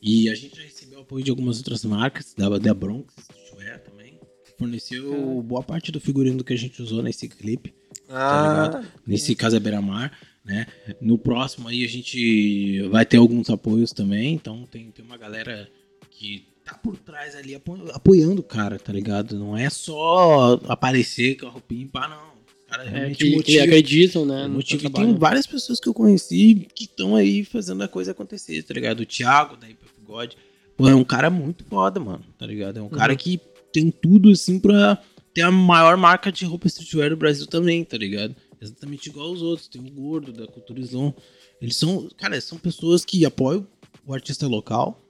E 0.00 0.28
a 0.28 0.34
gente 0.34 0.56
já 0.56 0.62
recebeu 0.62 1.00
apoio 1.00 1.24
de 1.24 1.30
algumas 1.30 1.58
outras 1.58 1.84
marcas, 1.84 2.32
da, 2.36 2.48
da 2.58 2.74
Bronx, 2.74 3.12
Swear 3.50 3.80
também. 3.80 4.18
Forneceu 4.58 5.42
boa 5.42 5.62
parte 5.62 5.90
do 5.90 6.00
figurino 6.00 6.44
que 6.44 6.52
a 6.52 6.58
gente 6.58 6.80
usou 6.80 7.02
nesse 7.02 7.28
clipe, 7.28 7.74
Ah, 8.08 8.82
nesse 9.06 9.34
Casa 9.34 9.60
Beira 9.60 9.82
Mar, 9.82 10.16
né? 10.44 10.66
No 11.00 11.18
próximo 11.18 11.68
aí 11.68 11.84
a 11.84 11.88
gente 11.88 12.80
vai 12.88 13.04
ter 13.04 13.18
alguns 13.18 13.50
apoios 13.50 13.92
também, 13.92 14.32
então 14.32 14.66
tem, 14.70 14.90
tem 14.90 15.04
uma 15.04 15.18
galera 15.18 15.68
que 16.18 16.46
tá 16.64 16.74
por 16.74 16.96
trás 16.96 17.34
ali 17.36 17.54
apo- 17.54 17.90
apoiando 17.92 18.40
o 18.40 18.44
cara, 18.44 18.78
tá 18.78 18.92
ligado? 18.92 19.38
Não 19.38 19.56
é 19.56 19.68
só 19.70 20.60
aparecer 20.68 21.36
com 21.36 21.46
a 21.46 21.50
roupinha 21.50 21.82
e 21.82 21.86
pá, 21.88 22.08
não. 22.08 22.36
Os 22.36 22.70
caras 22.70 22.92
É, 22.92 23.10
que, 23.10 23.14
que 23.30 23.36
motivam. 23.36 23.64
acreditam, 23.64 24.26
né? 24.26 24.48
Motivo. 24.48 24.86
E 24.86 24.90
tem 24.90 25.14
várias 25.14 25.46
pessoas 25.46 25.78
que 25.78 25.88
eu 25.88 25.94
conheci 25.94 26.66
que 26.74 26.84
estão 26.84 27.14
aí 27.14 27.44
fazendo 27.44 27.82
a 27.84 27.88
coisa 27.88 28.10
acontecer, 28.10 28.62
tá 28.64 28.74
ligado? 28.74 29.00
O 29.00 29.06
Thiago, 29.06 29.56
da 29.56 29.66
Hyper 29.68 29.88
God. 30.04 30.32
Pô, 30.76 30.88
é 30.88 30.94
um 30.94 31.04
cara 31.04 31.30
muito 31.30 31.64
foda, 31.64 32.00
mano, 32.00 32.24
tá 32.38 32.44
ligado? 32.46 32.78
É 32.78 32.82
um 32.82 32.88
cara 32.88 33.14
que 33.14 33.40
tem 33.72 33.90
tudo, 33.90 34.30
assim, 34.30 34.58
pra 34.58 35.00
ter 35.32 35.42
a 35.42 35.50
maior 35.50 35.96
marca 35.96 36.32
de 36.32 36.44
roupa 36.44 36.66
streetwear 36.66 37.10
do 37.10 37.16
Brasil 37.16 37.46
também, 37.46 37.84
tá 37.84 37.96
ligado? 37.96 38.34
Exatamente 38.60 39.08
igual 39.08 39.28
aos 39.28 39.42
outros. 39.42 39.68
Tem 39.68 39.80
o 39.80 39.90
Gordo, 39.90 40.32
da 40.32 40.46
Culturizon. 40.46 41.14
Eles 41.62 41.76
são, 41.76 42.08
cara, 42.16 42.40
são 42.40 42.58
pessoas 42.58 43.04
que 43.04 43.24
apoiam 43.24 43.66
o 44.04 44.12
artista 44.12 44.46
local, 44.46 45.05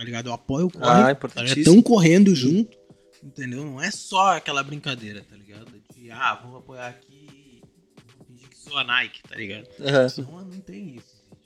tá 0.00 0.04
ligado? 0.04 0.26
Eu 0.28 0.32
apoio 0.32 0.66
o 0.66 0.70
corre, 0.70 0.84
Ah, 0.84 0.88
tá 0.88 0.96
ligado? 0.98 1.16
importantíssimo. 1.16 1.64
Tão 1.64 1.82
correndo 1.82 2.34
junto, 2.34 2.76
entendeu? 3.22 3.64
Não 3.64 3.80
é 3.82 3.90
só 3.90 4.36
aquela 4.36 4.62
brincadeira, 4.62 5.22
tá 5.28 5.36
ligado? 5.36 5.70
De, 5.94 6.10
ah, 6.10 6.40
vou 6.42 6.56
apoiar 6.56 6.88
aqui, 6.88 7.60
vou 8.16 8.26
fingir 8.26 8.48
que 8.48 8.56
sou 8.58 8.78
a 8.78 8.84
Nike, 8.84 9.22
tá 9.28 9.36
ligado? 9.36 9.68
Aham. 9.80 10.06
Não, 10.18 10.44
não 10.46 10.60
tem 10.60 10.96
isso, 10.96 11.14
gente. 11.16 11.38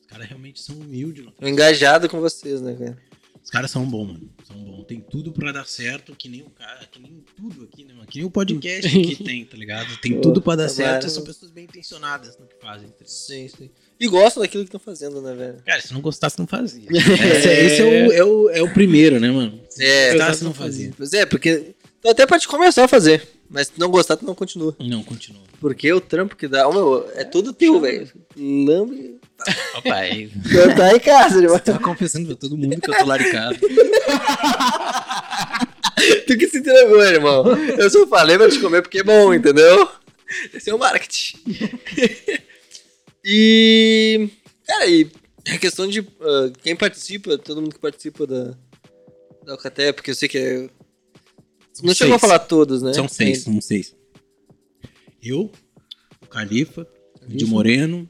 Os 0.00 0.06
caras 0.06 0.26
realmente 0.26 0.60
são 0.60 0.76
humildes, 0.76 1.26
engajado 1.42 2.08
com 2.08 2.18
vocês, 2.18 2.62
né, 2.62 2.74
cara? 2.74 2.98
Os 3.46 3.50
caras 3.52 3.70
são 3.70 3.86
bons, 3.86 4.08
mano. 4.08 4.28
São 4.44 4.56
bons. 4.56 4.84
Tem 4.86 5.00
tudo 5.00 5.30
pra 5.32 5.52
dar 5.52 5.64
certo, 5.66 6.16
que 6.16 6.28
nem 6.28 6.42
o 6.42 6.50
cara, 6.50 6.84
que 6.90 6.98
nem 6.98 7.22
tudo 7.36 7.62
aqui, 7.62 7.84
né, 7.84 7.94
mano? 7.94 8.04
Que 8.08 8.18
nem 8.18 8.26
o 8.26 8.30
podcast 8.30 8.90
que 8.90 9.22
tem, 9.22 9.44
tá 9.44 9.56
ligado? 9.56 9.96
Tem 9.98 10.20
tudo 10.20 10.42
pra 10.42 10.56
dar 10.56 10.68
tomara. 10.68 11.00
certo 11.00 11.08
são 11.10 11.22
pessoas 11.22 11.52
bem 11.52 11.62
intencionadas 11.62 12.36
no 12.38 12.46
que 12.48 12.56
fazem. 12.60 12.88
tá? 12.88 13.04
Sim, 13.04 13.46
sim. 13.46 13.70
E 14.00 14.08
gostam 14.08 14.42
daquilo 14.42 14.64
que 14.64 14.68
estão 14.68 14.80
fazendo, 14.80 15.22
né, 15.22 15.32
velho? 15.32 15.62
Cara, 15.64 15.80
se 15.80 15.94
não 15.94 16.00
gostasse, 16.00 16.36
não 16.40 16.46
fazia. 16.48 16.86
Esse, 16.90 17.48
esse 17.48 17.82
é, 17.82 17.84
o, 17.84 18.12
é, 18.12 18.24
o, 18.24 18.50
é 18.50 18.62
o 18.62 18.74
primeiro, 18.74 19.20
né, 19.20 19.30
mano? 19.30 19.60
É, 19.78 20.10
Se 20.10 20.18
gostasse, 20.18 20.44
não 20.44 20.52
fazia. 20.52 20.92
Pois 20.96 21.12
é, 21.12 21.24
porque 21.24 21.72
tu 22.02 22.08
até 22.08 22.26
pode 22.26 22.48
começar 22.48 22.84
a 22.84 22.88
fazer, 22.88 23.26
mas 23.48 23.68
se 23.68 23.74
não 23.78 23.90
gostar, 23.92 24.16
tu 24.16 24.26
não 24.26 24.34
continua. 24.34 24.74
Não, 24.80 25.04
continua. 25.04 25.42
Porque 25.60 25.92
o 25.92 26.00
trampo 26.00 26.34
que 26.34 26.48
dá, 26.48 26.68
ô, 26.68 26.72
meu, 26.72 27.10
é 27.14 27.22
tudo 27.22 27.52
teu, 27.52 27.80
velho. 27.80 28.08
Lambe. 28.36 29.16
Opa, 29.76 29.94
aí. 29.94 30.30
Tá 30.76 30.96
em 30.96 31.00
casa, 31.00 31.40
irmão. 31.40 31.58
Tô 31.58 31.78
confessando 31.80 32.26
pra 32.28 32.36
todo 32.36 32.56
mundo 32.56 32.80
que 32.80 32.90
eu 32.90 32.96
tô 32.96 33.04
laricado. 33.04 33.58
Tu 36.26 36.36
que 36.36 36.48
se 36.48 36.58
entregou, 36.58 37.02
irmão. 37.02 37.44
Eu 37.78 37.88
só 37.90 38.06
falei 38.06 38.36
pra 38.36 38.50
te 38.50 38.58
comer 38.60 38.82
porque 38.82 38.98
é 38.98 39.02
bom, 39.02 39.32
entendeu? 39.32 39.88
Esse 40.52 40.70
é 40.70 40.74
o 40.74 40.78
marketing. 40.78 41.38
e. 43.24 44.28
Cara, 44.66 44.86
e 44.86 45.10
a 45.48 45.58
questão 45.58 45.86
de 45.86 46.00
ah, 46.20 46.52
quem 46.62 46.74
participa, 46.74 47.38
todo 47.38 47.62
mundo 47.62 47.74
que 47.74 47.80
participa 47.80 48.26
da, 48.26 48.54
da 49.44 49.52
Alcaté, 49.52 49.92
porque 49.92 50.10
eu 50.10 50.14
sei 50.14 50.28
que 50.28 50.38
é. 50.38 50.68
Não 51.82 51.94
chegou 51.94 52.16
a 52.16 52.18
seis. 52.18 52.20
falar 52.20 52.38
todos, 52.40 52.82
né? 52.82 52.92
São 52.92 53.08
seis, 53.08 53.42
são 53.42 53.60
seis. 53.60 53.94
Eu, 55.22 55.50
o 56.22 56.26
Califa, 56.26 56.86
o 57.22 57.28
de 57.28 57.44
Moreno, 57.46 58.08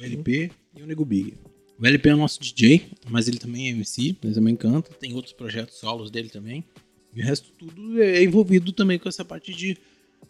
o 0.00 0.04
LP 0.04 0.50
e 0.76 0.82
o 0.82 0.86
Nego 0.86 1.04
Big. 1.04 1.34
O 1.78 1.86
LP 1.86 2.08
é 2.08 2.14
o 2.14 2.18
nosso 2.18 2.40
DJ, 2.40 2.88
mas 3.08 3.26
ele 3.26 3.38
também 3.38 3.68
é 3.68 3.70
MC, 3.70 4.16
ele 4.22 4.34
também 4.34 4.54
canta, 4.54 4.92
tem 4.94 5.14
outros 5.14 5.32
projetos 5.32 5.76
solos 5.76 6.10
dele 6.10 6.28
também. 6.28 6.64
E 7.14 7.20
o 7.20 7.24
resto 7.24 7.50
tudo 7.58 8.02
é 8.02 8.22
envolvido 8.22 8.72
também 8.72 8.98
com 8.98 9.08
essa 9.08 9.24
parte 9.24 9.52
de 9.52 9.76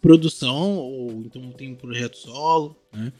produção, 0.01 0.75
ou 0.77 1.11
então 1.21 1.51
tem 1.51 1.71
um 1.71 1.75
projeto 1.75 2.17
solo, 2.17 2.75
né? 2.93 3.11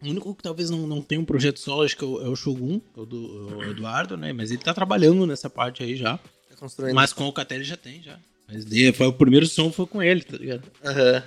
O 0.00 0.08
único 0.08 0.32
que 0.32 0.42
talvez 0.42 0.70
não, 0.70 0.86
não 0.86 1.02
tenha 1.02 1.20
um 1.20 1.24
projeto 1.24 1.58
solo, 1.58 1.82
acho 1.82 1.96
que 1.96 2.04
é 2.04 2.06
o, 2.06 2.20
é 2.24 2.28
o 2.28 2.36
Shogun, 2.36 2.78
que 2.78 3.00
é 3.00 3.02
o, 3.02 3.06
do, 3.06 3.56
o 3.56 3.64
Eduardo, 3.64 4.16
né? 4.16 4.32
Mas 4.32 4.50
ele 4.50 4.62
tá 4.62 4.72
trabalhando 4.72 5.26
nessa 5.26 5.50
parte 5.50 5.82
aí 5.82 5.96
já. 5.96 6.18
Tá 6.18 6.56
construindo. 6.56 6.94
Mas 6.94 7.12
com 7.12 7.26
o 7.26 7.32
Catelli 7.32 7.64
já 7.64 7.76
tem, 7.76 8.00
já. 8.00 8.18
Mas 8.46 8.64
foi 8.96 9.06
o 9.08 9.12
primeiro 9.12 9.46
som 9.46 9.72
foi 9.72 9.86
com 9.86 10.00
ele, 10.00 10.22
tá 10.22 10.36
ligado? 10.36 10.70
Aham. 10.84 11.24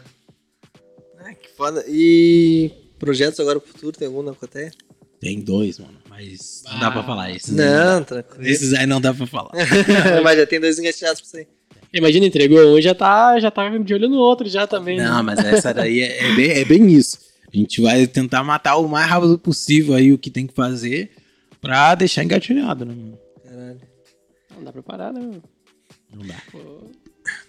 Ah, 1.20 1.34
que 1.36 1.49
foda. 1.49 1.84
E 1.88 2.72
projetos 3.02 3.40
agora 3.40 3.60
pro 3.60 3.72
futuro, 3.72 3.98
tem 3.98 4.07
algum 4.07 4.22
na 4.22 4.30
Alcaté? 4.30 4.72
Tem 5.19 5.40
dois, 5.40 5.80
mano. 5.80 5.98
Mas 6.10 6.64
não 6.65 6.80
dá 6.80 6.91
pra 6.91 7.03
falar 7.03 7.32
esses. 7.32 7.53
Não, 7.53 8.03
tranquilo. 8.03 8.48
Esses 8.48 8.73
aí 8.73 8.86
não 8.86 9.02
dá 9.02 9.14
pra 9.14 9.28
falar. 9.28 9.52
mas 10.23 10.38
já 10.38 10.45
tem 10.45 10.60
dois 10.60 10.80
engatilhados 10.80 11.22
pra 11.22 11.30
você. 11.30 11.48
Imagina, 11.94 12.26
entregou 12.26 12.60
um 12.76 12.80
já 12.80 12.95
tá, 12.95 13.40
já 13.40 13.52
tá 13.52 13.68
de 13.78 13.94
olho 13.94 14.07
no 14.07 14.18
outro 14.18 14.48
já 14.48 14.65
também. 14.65 14.98
né? 14.98 15.03
Não, 15.03 15.22
mas 15.23 15.40
essa 15.40 15.73
daí 15.73 16.02
é, 16.02 16.26
é 16.26 16.36
bem, 16.36 16.52
é 16.52 16.65
bem 16.65 16.88
isso. 16.91 17.19
A 17.53 17.57
gente 17.57 17.82
vai 17.82 18.07
tentar 18.07 18.44
matar 18.44 18.78
o 18.78 18.88
mais 18.88 19.10
rápido 19.10 19.38
possível 19.38 19.94
aí 19.94 20.14
o 20.14 20.18
que 20.18 20.30
tem 20.30 20.48
que 20.48 20.53
fazer 20.53 21.11
pra 21.60 21.94
deixar 21.95 22.23
engatilhado, 22.23 22.86
né, 22.86 22.94
mano? 22.95 23.19
Caralho. 23.44 23.82
Não 24.56 24.64
dá 24.64 24.72
pra 24.72 24.84
parar, 24.84 25.11
né? 25.11 25.41
Não 26.14 26.26
dá. 26.26 26.36
Pô, 26.52 26.60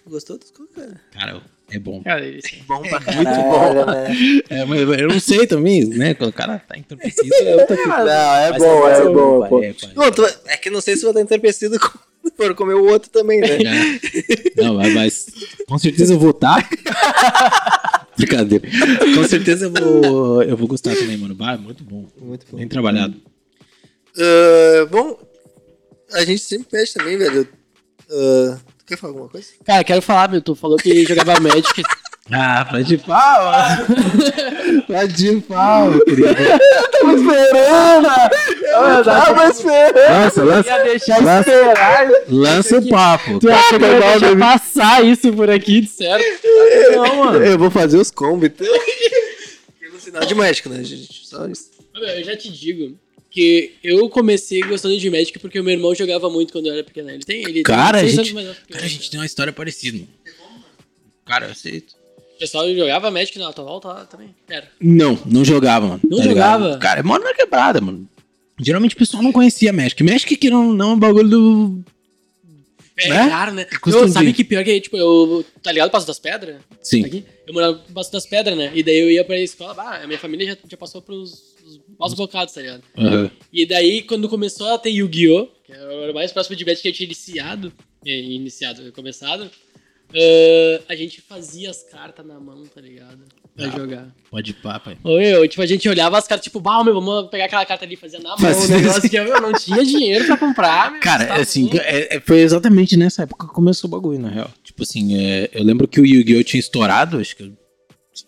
Gostou 0.07 0.37
dos 0.37 0.51
cocos, 0.51 0.75
cara? 0.75 1.01
Cara, 1.13 1.41
é 1.71 1.79
bom. 1.79 2.03
Cara, 2.03 2.27
isso. 2.27 2.47
Bom 2.67 2.81
pra 2.81 2.99
Muito 2.99 3.31
bom, 3.31 3.85
né? 3.85 4.41
É, 4.49 4.65
mas 4.65 4.79
eu 4.99 5.07
não 5.07 5.19
sei 5.19 5.47
também, 5.47 5.85
né? 5.85 6.13
Quando 6.13 6.29
o 6.29 6.33
cara 6.33 6.59
tá 6.59 6.77
entorpecido, 6.77 7.33
é 7.41 7.55
outra 7.55 7.77
fita. 7.77 7.89
Não, 8.03 8.35
é 8.35 8.49
Mas 8.51 8.61
bom, 8.61 8.87
é 8.87 8.91
é 8.97 9.03
bom, 9.09 9.47
pô. 9.47 9.63
é. 9.63 9.75
Não, 9.95 10.11
tu- 10.11 10.25
é 10.45 10.57
que 10.57 10.69
não 10.69 10.81
sei 10.81 10.95
se 10.97 11.03
vai 11.03 11.11
estar 11.11 11.21
entorpecido 11.21 11.79
com- 11.79 11.97
se 12.23 12.35
for 12.35 12.53
comer 12.53 12.73
o 12.75 12.85
outro 12.85 13.09
também, 13.09 13.39
né? 13.41 13.47
É. 13.57 14.61
Não, 14.61 14.75
mas, 14.75 14.93
mas 14.93 15.25
com 15.67 15.77
certeza 15.77 16.13
eu 16.13 16.19
vou 16.19 16.31
estar. 16.31 16.67
Brincadeira. 18.17 18.67
Com 19.15 19.23
certeza 19.27 19.65
eu 19.65 19.71
vou, 19.71 20.43
eu 20.43 20.55
vou 20.57 20.67
gostar 20.67 20.95
também, 20.95 21.17
mano. 21.17 21.33
Vai, 21.35 21.57
muito 21.57 21.83
bom. 21.83 22.07
Muito 22.19 22.45
bom. 22.51 22.57
Bem 22.57 22.67
trabalhado. 22.67 23.15
Ah, 24.17 24.85
bom, 24.91 25.17
a 26.11 26.23
gente 26.23 26.43
sempre 26.43 26.67
pede 26.69 26.93
também, 26.93 27.17
velho. 27.17 27.47
Ah, 28.11 28.57
tu 28.67 28.72
quer 28.85 28.97
falar 28.97 29.11
alguma 29.13 29.29
coisa? 29.29 29.47
Cara, 29.65 29.83
quero 29.83 30.01
falar, 30.01 30.29
meu. 30.29 30.41
Tu 30.41 30.55
falou 30.55 30.77
que 30.77 31.05
jogava 31.05 31.39
Magic. 31.39 31.81
Ah, 32.31 32.65
pode 32.71 32.85
de 32.85 32.97
pau. 32.99 33.51
Pode 34.87 35.13
de 35.13 35.41
pau, 35.41 35.91
querido. 36.05 36.33
Tava 36.33 37.13
esperando! 37.15 38.07
Eu 38.61 39.03
tava 39.03 39.49
esperando! 39.49 40.23
Nossa, 40.23 40.43
lança, 40.43 40.69
Ia 40.69 40.83
deixar 40.83 41.21
lança, 41.21 41.51
esperar. 41.51 42.09
lança 42.29 42.77
o 42.79 42.87
papo. 42.87 43.39
Tu 43.39 43.51
achou 43.51 43.77
que 43.77 43.83
eu 43.83 43.99
ia 43.99 44.19
deixar 44.19 44.39
passar 44.39 45.03
isso 45.05 45.33
por 45.33 45.49
aqui, 45.49 45.81
de 45.81 45.87
certo? 45.89 46.47
Não, 46.95 47.15
mano. 47.25 47.43
Eu 47.43 47.59
vou 47.59 47.69
fazer 47.69 47.97
os 47.97 48.09
combos, 48.09 48.45
então. 48.45 48.67
Pelo 49.81 49.99
sinal 49.99 50.23
de 50.25 50.33
mágico, 50.33 50.69
né, 50.69 50.81
gente? 50.81 51.27
Só 51.27 51.45
isso. 51.47 51.71
Eu 51.93 52.23
já 52.23 52.37
te 52.37 52.49
digo 52.49 52.97
que 53.33 53.73
eu 53.83 54.07
comecei 54.09 54.61
gostando 54.61 54.95
de 54.97 55.09
Magic 55.09 55.39
porque 55.39 55.59
o 55.59 55.63
meu 55.63 55.73
irmão 55.73 55.95
jogava 55.95 56.29
muito 56.29 56.53
quando 56.53 56.67
eu 56.67 56.73
era 56.73 56.83
pequeno. 56.83 57.09
Ele 57.09 57.23
tem, 57.23 57.41
ele 57.41 57.63
Cara, 57.63 57.97
a 57.97 58.01
tem 58.01 58.09
seis 58.11 58.27
gente, 58.27 58.37
eu. 58.45 58.55
cara, 58.69 58.85
a 58.85 58.87
gente 58.87 59.09
tem 59.09 59.19
uma 59.19 59.25
história 59.25 59.51
parecida. 59.51 59.97
mano. 59.97 60.07
Cara, 61.25 61.47
eu 61.47 61.51
aceito. 61.51 61.95
O 62.35 62.39
pessoal 62.39 62.71
jogava 62.75 63.09
Magic 63.09 63.37
na 63.39 63.51
tua 63.51 63.65
volta 63.65 64.05
também? 64.05 64.35
Era. 64.47 64.67
Não, 64.79 65.17
não 65.25 65.43
jogava, 65.43 65.87
mano. 65.87 66.01
Não 66.03 66.19
tá 66.19 66.25
ligado? 66.25 66.63
jogava? 66.63 66.77
Cara, 66.79 66.99
é 66.99 67.03
mora 67.03 67.23
na 67.23 67.33
quebrada, 67.33 67.81
mano. 67.81 68.07
Geralmente 68.61 68.93
o 68.93 68.99
pessoal 68.99 69.23
não 69.23 69.31
conhecia 69.31 69.73
Magic. 69.73 70.03
Magic 70.03 70.35
que 70.35 70.49
não, 70.51 70.71
não 70.71 70.91
é 70.91 70.93
um 70.93 70.99
bagulho 70.99 71.29
do. 71.29 71.83
É 73.05 73.09
Né? 73.09 73.29
caro, 73.29 73.51
né? 73.53 73.65
Custa 73.81 73.99
Não, 74.01 74.07
um 74.07 74.11
sabe 74.11 74.25
dia. 74.27 74.33
que 74.35 74.43
pior 74.43 74.63
que, 74.63 74.79
tipo, 74.81 74.97
eu... 74.97 75.45
Tá 75.61 75.71
ligado 75.71 75.87
o 75.89 75.91
Passo 75.91 76.07
das 76.07 76.19
Pedras? 76.19 76.61
Sim. 76.81 77.05
Aqui? 77.05 77.25
Eu 77.47 77.53
morava 77.53 77.73
no 77.87 77.93
Passo 77.93 78.11
das 78.11 78.25
Pedras, 78.25 78.57
né? 78.57 78.71
E 78.73 78.83
daí 78.83 78.97
eu 78.99 79.09
ia 79.11 79.23
pra 79.23 79.37
escola, 79.39 79.73
bah, 79.73 80.01
a 80.03 80.07
minha 80.07 80.19
família 80.19 80.47
já, 80.47 80.57
já 80.69 80.77
passou 80.77 81.01
pros 81.01 81.53
os 81.65 81.79
maus 81.97 82.13
bocados, 82.13 82.53
tá 82.53 82.61
ligado? 82.61 82.83
Aham. 82.97 83.31
E 83.51 83.65
daí, 83.65 84.01
quando 84.01 84.27
começou 84.27 84.67
a 84.73 84.77
ter 84.77 84.89
Yu-Gi-Oh!, 84.89 85.47
que 85.65 85.71
era 85.71 86.11
o 86.11 86.13
mais 86.13 86.31
próximo 86.31 86.55
de 86.57 86.65
Magic 86.65 86.81
que 86.81 86.89
eu 86.89 86.93
tinha 86.93 87.05
iniciado, 87.05 87.71
eh, 88.05 88.19
iniciado, 88.19 88.91
começado, 88.91 89.49
eh, 90.13 90.81
a 90.87 90.95
gente 90.95 91.21
fazia 91.21 91.69
as 91.69 91.83
cartas 91.83 92.25
na 92.25 92.39
mão, 92.39 92.63
tá 92.73 92.79
ligado? 92.81 93.19
Pra 93.55 93.67
Ah. 93.67 93.69
jogar. 93.69 94.07
Pode 94.31 94.51
ir 94.51 94.53
pá, 94.55 94.79
pai. 94.79 94.97
Ou 95.03 95.21
eu, 95.21 95.47
tipo, 95.47 95.61
a 95.61 95.65
gente 95.65 95.87
olhava 95.87 96.17
as 96.17 96.27
cartas, 96.27 96.43
tipo, 96.43 96.59
bah, 96.59 96.83
meu, 96.83 96.93
vamos 96.93 97.29
pegar 97.29 97.45
aquela 97.45 97.65
carta 97.65 97.85
ali 97.85 97.93
e 97.93 97.97
fazer 97.97 98.17
na 98.19 98.29
mão, 98.29 98.37
Fazia- 98.39 98.75
um 98.75 98.79
negócio 98.79 99.09
que 99.09 99.15
eu 99.15 99.41
não 99.41 99.53
tinha 99.53 99.83
dinheiro 99.85 100.25
pra 100.25 100.37
comprar, 100.37 100.91
meu, 100.91 100.99
Cara, 101.01 101.25
tá 101.27 101.35
assim, 101.35 101.69
é- 101.73 102.15
é- 102.15 102.19
foi 102.19 102.39
exatamente 102.39 102.97
nessa 102.97 103.23
época 103.23 103.47
que 103.47 103.53
começou 103.53 103.87
o 103.87 103.91
bagulho, 103.91 104.19
na 104.19 104.29
real. 104.29 104.49
Tipo 104.63 104.81
assim, 104.83 105.15
é, 105.17 105.49
eu 105.53 105.63
lembro 105.63 105.87
que 105.87 106.01
o 106.01 106.05
Yu-Gi-Oh! 106.05 106.43
tinha 106.43 106.59
estourado, 106.59 107.17
acho 107.19 107.35
que 107.35 107.43
eu. 107.43 107.51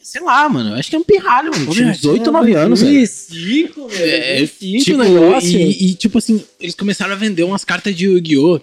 Sei 0.01 0.19
lá, 0.21 0.49
mano. 0.49 0.73
Acho 0.75 0.89
que 0.89 0.95
é 0.95 0.99
um 0.99 1.03
pirralho, 1.03 1.51
mano. 1.51 1.71
Tinha 1.71 1.87
uns 1.89 2.03
8 2.05 2.25
ou 2.27 2.33
9 2.33 2.53
anos, 2.55 2.81
velho. 2.81 2.91
2005, 2.93 3.81
meu, 3.87 3.89
É, 3.99 4.37
2005 4.39 4.83
tipo, 4.83 4.97
negócio. 4.97 5.59
E, 5.59 5.89
e, 5.91 5.93
tipo 5.93 6.17
assim, 6.17 6.43
eles 6.59 6.73
começaram 6.73 7.13
a 7.13 7.15
vender 7.15 7.43
umas 7.43 7.63
cartas 7.63 7.95
de 7.95 8.05
Yu-Gi-Oh! 8.05 8.59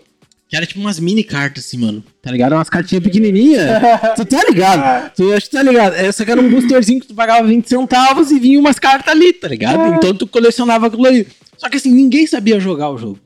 Que 0.52 0.56
era 0.56 0.66
tipo 0.66 0.80
umas 0.80 1.00
mini 1.00 1.24
cartas, 1.24 1.64
assim, 1.64 1.78
mano. 1.78 2.04
Tá 2.20 2.30
ligado? 2.30 2.52
Umas 2.52 2.68
cartinhas 2.68 3.02
pequenininhas. 3.02 3.70
tu 4.14 4.22
tá 4.26 4.44
ligado? 4.46 5.10
Tu 5.16 5.32
acho 5.32 5.46
que 5.46 5.56
tá 5.56 5.62
ligado. 5.62 5.94
Essa 5.94 6.26
que 6.26 6.30
era 6.30 6.38
um 6.38 6.50
boosterzinho 6.50 7.00
que 7.00 7.06
tu 7.06 7.14
pagava 7.14 7.48
20 7.48 7.66
centavos 7.66 8.30
e 8.30 8.38
vinha 8.38 8.60
umas 8.60 8.78
cartas 8.78 9.14
ali, 9.14 9.32
tá 9.32 9.48
ligado? 9.48 9.94
Então 9.94 10.14
tu 10.14 10.26
colecionava 10.26 10.88
aquilo 10.88 11.06
aí. 11.06 11.26
Só 11.56 11.70
que 11.70 11.78
assim, 11.78 11.90
ninguém 11.90 12.26
sabia 12.26 12.60
jogar 12.60 12.90
o 12.90 12.98
jogo. 12.98 13.18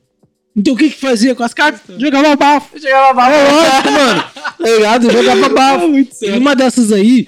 Então 0.54 0.74
o 0.74 0.76
que 0.76 0.88
que 0.88 1.00
fazia 1.00 1.34
com 1.34 1.42
as 1.42 1.52
cartas? 1.52 2.00
Jogava 2.00 2.36
bafo. 2.36 2.78
Chegava 2.78 3.12
bafo. 3.12 3.32
É 3.32 3.50
lógico, 3.50 3.90
mano. 3.90 4.24
Tá 4.58 4.70
ligado? 4.76 5.10
Jogava 5.10 5.48
bafo. 5.50 5.88
Muito 5.88 6.16
E 6.22 6.30
uma 6.30 6.54
dessas 6.54 6.92
aí, 6.92 7.26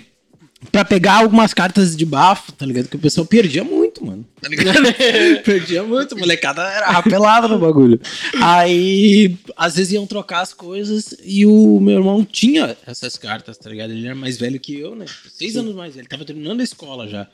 pra 0.71 0.85
pegar 0.85 1.15
algumas 1.15 1.55
cartas 1.55 1.97
de 1.97 2.05
bafo, 2.05 2.53
tá 2.53 2.65
ligado? 2.65 2.89
Que 2.89 2.97
o 2.97 3.01
pessoal 3.01 3.27
perdia 3.27 3.65
muito, 3.65 4.05
mano. 4.05 4.25
Tá 4.41 4.49
ligado? 4.49 4.83
perdia 5.45 5.83
muito, 5.83 6.17
molecada 6.17 6.63
era 6.63 6.91
rapelada 6.91 7.49
no 7.49 7.59
bagulho. 7.59 8.01
Aí, 8.41 9.37
às 9.57 9.77
vezes 9.77 9.93
iam 9.93 10.07
trocar 10.07 10.41
as 10.41 10.53
coisas 10.53 11.15
e 11.25 11.45
o 11.47 11.81
meu 11.81 11.99
irmão 11.99 12.25
tinha 12.25 12.77
essas 12.87 13.17
cartas, 13.17 13.57
tá 13.59 13.71
ligado? 13.71 13.91
Ele 13.91 14.07
era 14.07 14.15
mais 14.15 14.39
velho 14.39 14.61
que 14.61 14.79
eu, 14.79 14.95
né? 14.95 15.07
Seis 15.33 15.57
anos 15.57 15.75
mais 15.75 15.95
velho, 15.95 16.03
ele 16.03 16.09
tava 16.09 16.25
terminando 16.25 16.61
a 16.61 16.65
escola 16.65 17.09
já. 17.09 17.29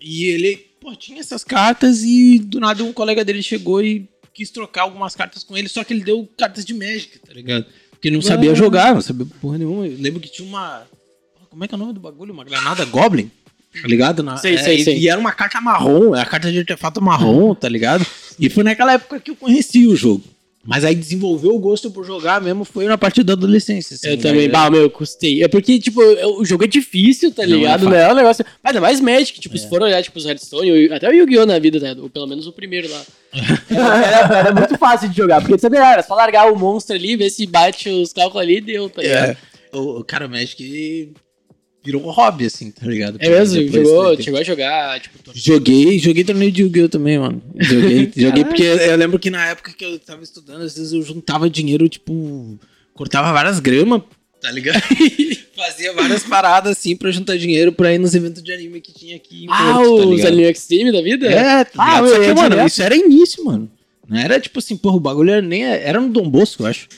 E 0.00 0.24
ele, 0.24 0.56
pô, 0.80 0.94
tinha 0.94 1.20
essas 1.20 1.42
cartas 1.42 2.02
e 2.02 2.38
do 2.38 2.60
nada 2.60 2.84
um 2.84 2.92
colega 2.92 3.24
dele 3.24 3.42
chegou 3.42 3.82
e 3.82 4.08
quis 4.34 4.50
trocar 4.50 4.82
algumas 4.82 5.14
cartas 5.14 5.44
com 5.44 5.56
ele, 5.56 5.68
só 5.68 5.84
que 5.84 5.94
ele 5.94 6.04
deu 6.04 6.28
cartas 6.36 6.64
de 6.64 6.74
Magic, 6.74 7.20
tá 7.20 7.32
ligado? 7.32 7.64
Porque 7.90 8.08
ele 8.08 8.16
não 8.16 8.22
sabia 8.22 8.54
jogar, 8.54 8.92
não 8.92 9.00
sabia 9.00 9.26
porra 9.40 9.56
nenhuma. 9.56 9.86
Eu 9.86 9.96
lembro 9.98 10.20
que 10.20 10.30
tinha 10.30 10.46
uma. 10.46 10.86
Como 11.54 11.62
é 11.64 11.68
que 11.68 11.74
é 11.74 11.76
o 11.76 11.78
nome 11.78 11.92
do 11.92 12.00
bagulho? 12.00 12.32
Uma 12.34 12.42
granada 12.42 12.84
Goblin? 12.84 13.30
Tá 13.80 13.86
ligado? 13.86 14.24
Na, 14.24 14.36
Sei, 14.38 14.54
é, 14.56 14.58
sei, 14.58 14.76
e, 14.78 14.84
sei. 14.84 14.98
e 14.98 15.08
era 15.08 15.20
uma 15.20 15.30
carta 15.30 15.60
marrom, 15.60 16.16
é 16.16 16.20
a 16.20 16.26
carta 16.26 16.50
de 16.50 16.58
artefato 16.58 17.00
marrom, 17.00 17.54
tá 17.54 17.68
ligado? 17.68 18.04
E 18.40 18.50
foi 18.50 18.64
naquela 18.64 18.94
época 18.94 19.20
que 19.20 19.30
eu 19.30 19.36
conheci 19.36 19.86
o 19.86 19.94
jogo. 19.94 20.24
Mas 20.64 20.82
aí 20.84 20.96
desenvolveu 20.96 21.54
o 21.54 21.58
gosto 21.60 21.92
por 21.92 22.04
jogar 22.04 22.40
mesmo 22.40 22.64
foi 22.64 22.86
na 22.86 22.98
parte 22.98 23.22
da 23.22 23.34
adolescência. 23.34 23.94
assim, 23.94 24.08
Eu 24.08 24.18
também, 24.18 24.46
né? 24.46 24.52
bah, 24.52 24.68
meu, 24.68 24.80
eu 24.82 24.90
custei. 24.90 25.44
É 25.44 25.46
porque, 25.48 25.78
tipo, 25.78 26.02
eu- 26.02 26.38
o 26.40 26.44
jogo 26.44 26.64
é 26.64 26.66
difícil, 26.66 27.30
tá 27.32 27.46
Não, 27.46 27.54
é 27.54 27.56
ligado? 27.58 27.84
Não 27.84 27.94
é 27.94 28.10
um 28.12 28.16
negócio. 28.16 28.44
Mas 28.62 28.70
ainda 28.74 28.80
mais 28.80 29.00
Magic, 29.00 29.38
tipo, 29.38 29.56
se 29.56 29.68
for 29.68 29.80
olhar, 29.80 30.02
tipo, 30.02 30.18
os 30.18 30.24
Hearthstone, 30.26 30.88
o- 30.88 30.94
até 30.94 31.08
o 31.08 31.12
Yu-Gi-Oh! 31.12 31.46
na 31.46 31.58
vida, 31.60 31.78
né? 31.78 31.94
Ou 32.00 32.10
pelo 32.10 32.26
menos 32.26 32.48
o 32.48 32.52
primeiro 32.52 32.88
lá. 32.90 33.02
Era, 33.70 34.06
era- 34.06 34.38
era 34.38 34.52
muito 34.54 34.76
fácil 34.78 35.08
de 35.08 35.16
jogar, 35.16 35.40
porque 35.40 35.56
sabe, 35.58 35.76
era 35.76 36.02
só 36.02 36.14
largar 36.16 36.50
o 36.50 36.58
monstro 36.58 36.96
ali, 36.96 37.14
ver 37.16 37.30
se 37.30 37.46
bate 37.46 37.88
os 37.88 38.12
cálculos 38.12 38.42
ali 38.42 38.56
e 38.56 38.60
deu, 38.60 38.88
tá 38.90 39.02
ligado? 39.02 39.30
É, 39.30 39.76
o, 39.76 40.00
o 40.00 40.04
cara, 40.04 40.26
o 40.26 40.30
Magic 40.30 41.12
virou 41.84 42.02
um 42.02 42.10
hobby, 42.10 42.46
assim, 42.46 42.70
tá 42.70 42.86
ligado? 42.86 43.18
É, 43.20 43.28
mesmo, 43.28 43.62
Depois- 43.62 43.86
jogou, 43.88 44.20
chegou 44.22 44.40
a 44.40 44.42
jogar, 44.44 45.00
tipo, 45.00 45.18
Joguei, 45.34 45.98
joguei 45.98 46.24
torneio 46.24 46.50
de 46.50 46.62
Yu-Gi-Oh! 46.62 46.88
também, 46.88 47.18
mano. 47.18 47.42
Joguei, 47.60 48.10
joguei 48.16 48.44
porque 48.44 48.62
eu 48.62 48.96
lembro 48.96 49.18
que 49.18 49.28
na 49.30 49.46
época 49.48 49.72
que 49.76 49.84
eu 49.84 49.98
tava 49.98 50.22
estudando, 50.22 50.62
às 50.62 50.76
vezes 50.76 50.92
eu 50.92 51.02
juntava 51.02 51.50
dinheiro, 51.50 51.88
tipo, 51.88 52.58
cortava 52.94 53.32
várias 53.32 53.60
gramas, 53.60 54.02
tá 54.40 54.50
ligado? 54.50 54.80
Fazia 55.54 55.92
várias 55.92 56.24
paradas 56.24 56.72
assim 56.78 56.96
pra 56.96 57.10
juntar 57.10 57.36
dinheiro 57.38 57.70
pra 57.72 57.92
ir 57.94 57.98
nos 57.98 58.14
eventos 58.14 58.42
de 58.42 58.52
anime 58.52 58.80
que 58.80 58.92
tinha 58.92 59.16
aqui 59.16 59.44
em 59.44 59.48
ah, 59.50 59.74
Porto, 59.74 59.98
tá 60.02 60.06
os? 60.08 60.24
Anime 60.24 60.50
Extreme 60.50 60.90
da 60.90 61.00
vida? 61.02 61.26
É, 61.30 61.64
tá 61.64 61.70
Ah, 61.78 62.00
ligado? 62.00 62.08
Só 62.08 62.18
que, 62.20 62.26
ia 62.26 62.34
mano, 62.34 62.66
isso 62.66 62.82
era 62.82 62.96
início, 62.96 63.44
mano. 63.44 63.70
Não 64.08 64.18
era 64.18 64.40
tipo 64.40 64.58
assim, 64.58 64.76
porra, 64.76 64.96
o 64.96 65.00
bagulho 65.00 65.30
era 65.30 65.40
nem. 65.42 65.64
Era 65.64 66.00
no 66.00 66.08
Dom 66.10 66.28
Bosco, 66.28 66.62
eu 66.62 66.66
acho. 66.66 66.88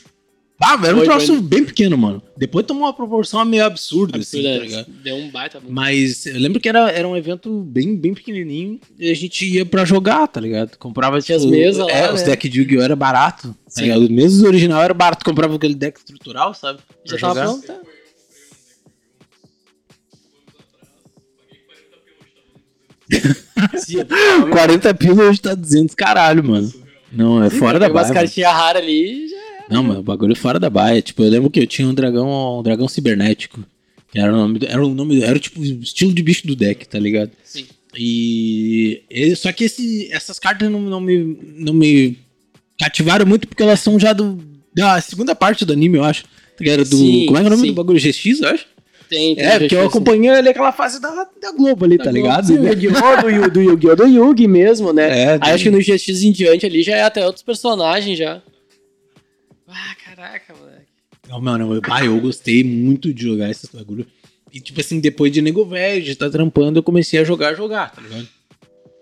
Ah, 0.58 0.72
era 0.82 0.94
um 0.94 0.98
Foi, 1.00 1.04
troço 1.04 1.26
foi. 1.34 1.42
bem 1.42 1.64
pequeno, 1.64 1.98
mano. 1.98 2.22
Depois 2.36 2.64
tomou 2.64 2.84
uma 2.84 2.92
proporção 2.94 3.44
meio 3.44 3.64
absurda, 3.66 4.18
assim, 4.18 4.42
tá 4.42 4.48
é, 4.48 4.86
deu 5.04 5.16
um 5.16 5.30
baita. 5.30 5.60
Mas 5.68 6.24
eu 6.24 6.38
lembro 6.38 6.58
que 6.58 6.68
era, 6.68 6.90
era 6.90 7.06
um 7.06 7.14
evento 7.14 7.60
bem, 7.62 7.94
bem 7.94 8.14
pequenininho 8.14 8.80
e 8.98 9.10
a 9.10 9.14
gente 9.14 9.44
ia 9.44 9.66
pra 9.66 9.84
jogar, 9.84 10.26
tá 10.26 10.40
ligado? 10.40 10.78
Comprava 10.78 11.20
Tinha 11.20 11.36
as 11.36 11.42
tipo, 11.42 11.54
mesas 11.54 11.84
lá, 11.86 11.92
É, 11.92 12.10
os 12.12 12.22
né? 12.22 12.28
decks 12.28 12.50
de 12.50 12.60
Yu-Gi-Oh! 12.60 12.80
era 12.82 12.96
barato. 12.96 13.48
Tá 13.48 13.54
Sim. 13.68 13.82
ligado? 13.82 14.02
Os 14.04 14.08
mesmos 14.08 14.42
original 14.44 14.82
era 14.82 14.94
barato. 14.94 15.24
Comprava 15.26 15.54
aquele 15.56 15.74
deck 15.74 15.98
estrutural, 15.98 16.54
sabe? 16.54 16.78
Já 17.04 17.18
Pra 17.18 17.28
tava 17.28 17.40
jogar. 17.40 17.46
pronto? 17.52 17.66
tá? 17.66 17.78
40 24.50 24.94
pila 24.94 25.24
hoje 25.24 25.40
tá 25.40 25.54
200, 25.54 25.94
caralho, 25.94 26.42
mano. 26.44 26.72
Não, 27.12 27.42
é 27.42 27.50
fora 27.50 27.78
da 27.78 27.86
Pegou 27.86 27.98
umas 28.00 28.08
baia. 28.08 28.14
mano. 28.14 28.26
cartinhas 28.26 28.52
raras 28.52 28.82
ali 28.82 29.28
já. 29.28 29.35
Não, 29.70 29.82
mas 29.82 29.98
o 29.98 30.02
bagulho 30.02 30.32
é 30.32 30.36
fora 30.36 30.58
da 30.60 30.70
baia. 30.70 31.02
Tipo, 31.02 31.22
eu 31.24 31.30
lembro 31.30 31.50
que 31.50 31.60
eu 31.60 31.66
tinha 31.66 31.88
um 31.88 31.94
dragão, 31.94 32.58
um 32.60 32.62
dragão 32.62 32.86
cibernético. 32.88 33.64
Que 34.12 34.18
era 34.20 34.32
o 34.32 34.36
nome, 34.36 34.60
era 34.66 34.84
o 34.86 34.94
nome, 34.94 35.22
era 35.22 35.38
tipo 35.38 35.60
o 35.60 35.64
estilo 35.64 36.14
de 36.14 36.22
bicho 36.22 36.46
do 36.46 36.54
deck, 36.54 36.86
tá 36.88 36.98
ligado? 36.98 37.30
Sim. 37.42 37.66
E 37.98 39.02
ele- 39.10 39.34
só 39.36 39.50
que 39.52 39.64
esse, 39.64 40.08
essas 40.12 40.38
cartas 40.38 40.70
não, 40.70 40.80
não 40.80 41.00
me 41.00 41.36
não 41.56 41.72
me 41.72 42.16
cativaram 42.78 43.26
muito 43.26 43.48
porque 43.48 43.62
elas 43.62 43.80
são 43.80 43.98
já 43.98 44.12
do 44.12 44.38
da 44.74 45.00
segunda 45.00 45.34
parte 45.34 45.64
do 45.64 45.72
anime, 45.72 45.98
eu 45.98 46.04
acho. 46.04 46.24
Que 46.58 46.68
era 46.70 46.84
do 46.84 46.96
Sim, 46.96 47.26
como 47.26 47.38
é 47.38 47.40
que 47.40 47.46
é 47.46 47.48
o 47.48 47.50
nome 47.50 47.62
sim. 47.62 47.68
do 47.68 47.74
bagulho 47.74 47.98
GX, 48.00 48.40
eu 48.40 48.48
acho. 48.48 48.66
Tem, 49.08 49.34
tem. 49.36 49.44
É, 49.44 49.58
porque 49.58 49.74
eu 49.74 49.80
assim. 49.80 49.88
acompanhei 49.88 50.30
ali 50.30 50.48
aquela 50.48 50.72
fase 50.72 51.00
da, 51.00 51.08
da 51.40 51.52
Globo 51.52 51.84
ali, 51.84 51.96
tá 51.98 52.10
ligado? 52.10 52.46
Sim, 52.46 52.54
Yu-Gi-Oh! 52.54 53.22
do, 53.22 53.30
Yu- 53.30 53.50
do 53.50 53.60
Yu-Gi-Oh! 53.62 53.94
do 53.96 54.06
Yugi 54.06 54.48
mesmo, 54.48 54.92
né? 54.92 55.22
É, 55.34 55.38
Aí 55.40 55.52
acho 55.52 55.64
que 55.64 55.70
no 55.70 55.78
GX 55.78 56.22
em 56.22 56.32
diante 56.32 56.66
ali 56.66 56.82
já 56.82 56.96
é 56.96 57.02
até 57.02 57.24
outros 57.24 57.42
personagens 57.44 58.18
já. 58.18 58.42
Ah, 59.68 59.94
caraca, 60.04 60.54
moleque. 60.54 60.86
Não, 61.28 61.40
mano, 61.40 61.74
eu, 61.74 61.80
ah, 61.90 62.04
eu 62.04 62.20
gostei 62.20 62.62
muito 62.62 63.12
de 63.12 63.22
jogar 63.24 63.50
esses 63.50 63.68
bagulho. 63.70 64.06
E, 64.52 64.60
tipo 64.60 64.80
assim, 64.80 65.00
depois 65.00 65.32
de 65.32 65.42
nego 65.42 65.64
velho, 65.64 66.02
de 66.02 66.12
estar 66.12 66.30
trampando, 66.30 66.78
eu 66.78 66.82
comecei 66.82 67.18
a 67.18 67.24
jogar, 67.24 67.54
jogar, 67.54 67.90
tá 67.92 68.00
ligado? 68.00 68.28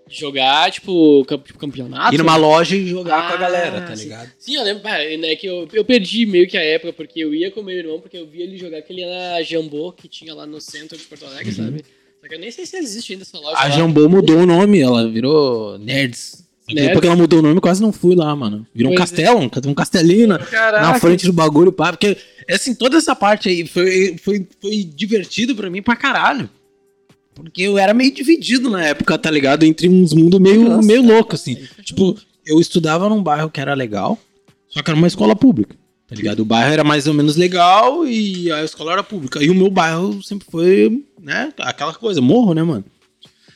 Jogar, 0.09 0.71
tipo, 0.71 1.25
camp- 1.25 1.47
tipo 1.47 1.59
campeonato. 1.59 2.15
Ir 2.15 2.19
numa 2.19 2.37
loja 2.37 2.77
e 2.77 2.87
jogar 2.87 3.19
Ah, 3.25 3.29
com 3.29 3.35
a 3.35 3.37
galera, 3.39 3.81
tá 3.81 3.97
sim. 3.97 4.05
ligado? 4.05 4.31
Sim, 4.39 4.57
eu 4.57 4.63
lembro, 4.63 4.87
é 4.87 5.37
que 5.37 5.47
eu, 5.47 5.67
eu 5.73 5.85
perdi 5.85 6.27
meio 6.27 6.47
que 6.47 6.57
a 6.59 6.63
época, 6.63 6.93
porque 6.93 7.21
eu 7.21 7.35
ia 7.35 7.51
com 7.51 7.63
meu 7.63 7.77
irmão, 7.77 8.01
porque 8.01 8.17
eu 8.17 8.27
via 8.27 8.45
ele 8.45 8.57
jogar 8.59 8.79
aquele 8.79 9.05
na 9.07 9.43
Jambô, 9.43 9.93
que 9.93 10.07
tinha 10.09 10.35
lá 10.35 10.47
no 10.47 10.61
centro 10.61 10.97
de 10.97 11.05
Porto 11.05 11.25
Alegre, 11.25 11.53
sabe? 11.53 11.85
Só 12.21 12.29
que 12.29 12.35
eu 12.35 12.39
nem 12.39 12.51
sei 12.51 12.65
se 12.67 12.77
existe 12.77 13.13
ainda 13.13 13.23
essa 13.25 13.39
loja 13.39 13.51
Uhum. 13.51 13.57
A 13.59 13.65
lá. 13.65 13.71
Jambô 13.71 14.09
mudou 14.09 14.39
o 14.39 14.47
nome, 14.47 14.81
ela 14.81 15.09
virou 15.11 15.79
Nerds. 15.79 16.44
Nerds? 16.69 16.87
Depois 16.87 17.01
que 17.01 17.07
ela 17.07 17.17
mudou 17.17 17.39
o 17.41 17.43
nome, 17.43 17.61
quase 17.61 17.83
não 17.83 17.93
fui 17.93 18.15
lá, 18.15 18.35
mano. 18.35 18.67
Virou 18.75 18.93
um 18.93 18.97
Pois 18.97 19.13
é. 19.13 19.17
castelo, 19.17 19.41
um, 19.41 19.71
um 19.71 19.75
castelinho 19.75 20.29
na, 20.29 20.39
Caraca. 20.39 20.87
na 20.87 20.99
frente 20.99 21.27
do 21.27 21.33
bagulho, 21.33 21.71
pá. 21.71 21.93
Porque, 21.93 22.17
assim, 22.51 22.75
toda 22.75 22.97
essa 22.97 23.15
parte 23.15 23.49
aí 23.49 23.67
foi, 23.67 24.17
foi, 24.23 24.47
foi 24.61 24.85
divertido 24.85 25.55
pra 25.55 25.69
mim 25.69 25.83
pra 25.83 25.95
caralho. 25.97 26.49
Porque 27.35 27.63
eu 27.63 27.77
era 27.77 27.93
meio 27.93 28.15
dividido 28.15 28.71
na 28.71 28.83
época, 28.85 29.19
tá 29.19 29.31
ligado? 29.31 29.65
Entre 29.65 29.89
uns 29.89 30.13
mundos 30.15 30.41
meio, 30.41 30.63
Nossa. 30.69 30.87
meio 30.87 31.03
louco, 31.03 31.35
assim. 31.35 31.59
Tipo, 31.83 32.17
eu 32.47 32.61
estudava 32.61 33.09
num 33.09 33.23
bairro 33.23 33.51
que 33.51 33.61
era 33.61 33.75
legal, 33.75 34.19
só 34.69 34.83
que 34.83 34.91
era 34.91 34.97
uma 34.97 35.09
escola 35.09 35.35
pública, 35.35 35.75
tá 36.07 36.15
ligado? 36.15 36.41
O 36.41 36.45
bairro 36.45 36.73
era 36.73 36.85
mais 36.85 37.07
ou 37.09 37.13
menos 37.15 37.35
legal 37.37 38.07
e 38.07 38.53
a 38.53 38.63
escola 38.63 38.93
era 38.93 39.03
pública. 39.03 39.43
E 39.43 39.51
o 39.51 39.55
meu 39.55 39.69
bairro 39.69 40.23
sempre 40.23 40.47
foi, 40.49 41.05
né, 41.21 41.53
aquela 41.59 41.93
coisa, 41.93 42.21
morro, 42.21 42.55
né, 42.55 42.63
mano? 42.63 42.85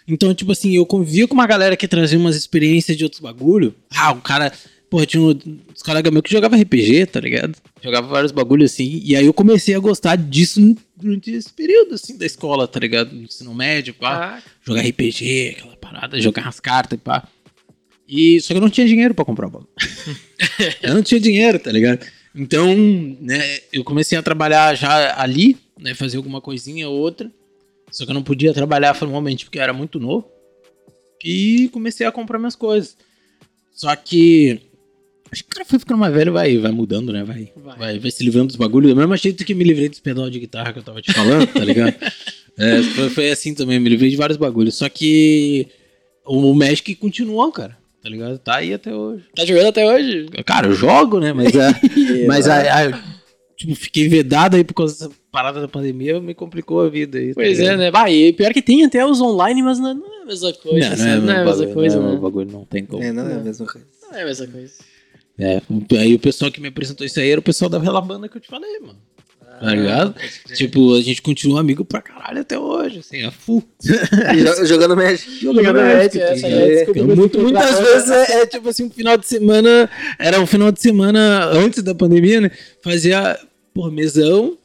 Então, 0.09 0.35
tipo 0.35 0.51
assim, 0.53 0.75
eu 0.75 0.87
convivia 0.87 1.29
com 1.29 1.35
uma 1.35 1.47
galera 1.47 1.77
que 1.77 1.87
trazia 1.87 2.19
umas 2.19 2.35
experiências 2.35 2.97
de 2.97 3.05
outros 3.05 3.21
bagulho. 3.21 3.75
Ah, 3.95 4.13
o 4.13 4.21
cara. 4.23 4.51
Porra, 4.89 5.05
tinha 5.05 5.23
um, 5.23 5.29
uns 5.29 5.83
colegas 5.83 6.11
meus 6.11 6.23
que 6.23 6.33
jogava 6.33 6.57
RPG, 6.57 7.07
tá 7.07 7.21
ligado? 7.21 7.59
Jogava 7.83 8.09
vários 8.09 8.33
bagulhos 8.33 8.73
assim. 8.73 9.03
E 9.05 9.15
aí 9.15 9.27
eu 9.27 9.35
comecei 9.35 9.75
a 9.75 9.79
gostar 9.79 10.17
disso 10.17 10.75
durante 10.97 11.31
esse 11.31 11.53
período, 11.53 11.95
assim, 11.95 12.17
da 12.17 12.25
escola, 12.25 12.67
tá 12.67 12.81
ligado? 12.81 13.15
No 13.15 13.25
ensino 13.25 13.55
médio, 13.55 13.93
pá. 13.93 14.39
Ah, 14.39 14.43
Jogar 14.65 14.81
RPG, 14.81 15.57
aquela 15.59 15.77
parada, 15.77 16.19
jogar 16.19 16.49
as 16.49 16.59
cartas 16.59 16.99
e 16.99 17.03
pá. 17.03 17.29
E 18.09 18.41
só 18.41 18.55
que 18.55 18.57
eu 18.57 18.63
não 18.63 18.71
tinha 18.71 18.87
dinheiro 18.87 19.15
pra 19.15 19.27
comprar 19.27 19.49
o 19.49 19.51
bagulho. 19.51 19.69
eu 20.83 20.95
não 20.95 21.03
tinha 21.03 21.21
dinheiro, 21.21 21.59
tá 21.59 21.71
ligado? 21.71 22.07
Então, 22.35 22.75
né, 23.21 23.59
eu 23.71 23.85
comecei 23.85 24.17
a 24.17 24.23
trabalhar 24.23 24.75
já 24.75 25.21
ali, 25.21 25.59
né, 25.79 25.93
fazer 25.93 26.17
alguma 26.17 26.41
coisinha 26.41 26.89
ou 26.89 26.99
outra. 26.99 27.31
Só 27.91 28.05
que 28.05 28.11
eu 28.11 28.15
não 28.15 28.23
podia 28.23 28.53
trabalhar 28.55 28.95
formalmente 28.95 29.45
porque 29.45 29.59
eu 29.59 29.63
era 29.63 29.73
muito 29.73 29.99
novo. 29.99 30.29
E 31.25 31.69
comecei 31.73 32.07
a 32.07 32.13
comprar 32.13 32.39
minhas 32.39 32.55
coisas. 32.57 32.97
Só 33.73 33.95
que 33.97 34.61
acho 35.33 35.43
que 35.45 35.51
o 35.51 35.55
cara 35.55 35.65
foi 35.65 35.79
ficando 35.79 35.99
mais 35.99 36.13
velho, 36.15 36.33
vai, 36.33 36.57
vai 36.59 36.71
mudando, 36.71 37.13
né? 37.13 37.25
Vai, 37.25 37.53
Vai. 37.57 37.77
vai. 37.79 37.99
vai, 37.99 38.11
se 38.11 38.23
livrando 38.25 38.49
dos 38.49 38.57
bagulhos. 38.57 38.91
Do 38.91 38.97
mesmo 38.97 39.17
jeito 39.17 39.45
que 39.45 39.55
me 39.55 39.65
livrei 39.65 39.89
dos 39.89 40.01
pedal 40.01 40.31
de 40.31 40.39
guitarra 40.41 40.73
que 40.73 40.79
eu 40.79 40.83
tava 40.83 41.03
te 41.03 41.13
falando, 41.13 41.47
tá 41.47 41.65
ligado? 41.65 41.95
É, 42.61 42.83
foi, 42.83 43.09
foi 43.11 43.31
assim 43.31 43.55
também, 43.55 43.79
me 43.79 43.89
livrei 43.89 44.11
de 44.11 44.17
vários 44.17 44.37
bagulhos. 44.37 44.75
Só 44.75 44.89
que 44.89 45.69
o 46.27 46.53
Magic 46.53 46.93
continuou, 46.97 47.53
cara. 47.53 47.79
Tá 48.03 48.09
ligado? 48.09 48.37
Tá 48.41 48.57
aí 48.57 48.75
até 48.75 48.93
hoje. 48.93 49.23
tá 49.33 49.45
jogando 49.45 49.69
até 49.69 49.87
hoje? 49.87 50.27
Cara, 50.45 50.67
eu 50.67 50.73
jogo, 50.75 51.21
né? 51.21 51.33
Mas, 51.33 51.55
é, 51.55 51.69
mas 52.27 52.49
a, 52.49 52.89
a- 52.89 53.05
tipo, 53.59 53.75
fiquei 53.75 54.09
vedado 54.09 54.55
aí 54.57 54.63
por 54.63 54.73
causa 54.73 54.95
dessa 54.95 55.21
parada 55.33 55.61
da 55.61 55.69
pandemia, 55.69 56.21
me 56.21 56.33
complicou 56.33 56.81
a 56.81 56.89
vida 56.89 57.19
aí. 57.19 57.29
tá 57.29 57.35
Pois 57.35 57.59
é, 57.59 57.63
ligado? 57.63 57.79
né? 57.79 57.91
Bah, 57.91 58.11
e 58.11 58.33
pior 58.33 58.53
que 58.53 58.63
tem 58.63 58.85
até 58.85 59.05
os 59.05 59.21
online, 59.21 59.63
mas 59.63 59.79
não, 59.81 59.91
é 59.91 60.23
a 60.23 60.27
mesma 60.27 60.53
coisa. 60.53 60.97
Não, 60.97 61.07
é, 61.07 61.17
Não 61.21 61.33
é 61.33 61.41
a 61.41 61.45
mesma 61.45 61.67
coisa, 61.67 62.01
não, 62.01 62.13
né? 62.13 62.17
O 62.17 62.21
bagulho 62.21 62.51
não 62.51 62.65
tem 62.65 62.87
como. 62.87 63.03
É, 63.03 63.13
não 63.13 63.29
é 63.29 63.35
a 63.35 63.41
mesma 63.41 63.67
coisa. 63.67 63.87
Não 64.11 64.17
é 64.19 64.23
a 64.23 64.27
mesma 64.27 64.47
coisa. 64.47 64.73
É, 65.41 65.61
aí 65.99 66.15
o 66.15 66.19
pessoal 66.19 66.51
que 66.51 66.61
me 66.61 66.69
apresentou 66.69 67.07
isso 67.07 67.21
aí 67.21 67.31
era 67.31 67.41
o 67.41 67.45
pessoal 67.45 67.69
daquela 67.69 68.01
banda 68.01 68.29
que 68.29 68.37
eu 68.37 68.41
te 68.41 68.49
falei, 68.49 68.79
mano. 68.81 68.99
Tá 69.61 69.75
ligado? 69.75 70.15
Tipo, 70.55 70.95
a 70.95 71.01
gente 71.01 71.21
continua 71.23 71.61
amigo 71.61 71.85
pra 71.85 72.01
caralho 72.01 72.41
até 72.41 72.59
hoje, 72.59 72.99
assim, 73.01 73.25
a 73.25 73.31
full. 73.31 73.63
E 74.35 74.43
jo- 74.45 74.67
jogando 74.67 74.97
Magic. 74.97 75.41
Jogando 75.41 75.75
Magic, 75.75 76.21
aí 76.23 76.43
é 76.45 76.75
desculpa 76.85 77.03
Muito- 77.05 77.17
muito 77.19 77.39
muitas 77.41 77.71
pra- 77.77 77.81
vezes 77.81 78.11
é, 78.11 78.33
é 78.43 78.47
tipo 78.47 78.69
assim, 78.69 78.85
um 78.85 78.91
final 78.91 79.17
de 79.17 79.27
semana. 79.27 79.91
Era 80.19 80.41
um 80.41 80.47
final 80.47 80.71
de 80.71 80.81
semana 80.81 81.47
antes 81.47 81.83
da 81.83 81.95
pandemia, 81.95 82.41
né? 82.41 82.51
Fazia, 82.83 83.39
porra, 83.75 83.91
mesão, 83.91 84.57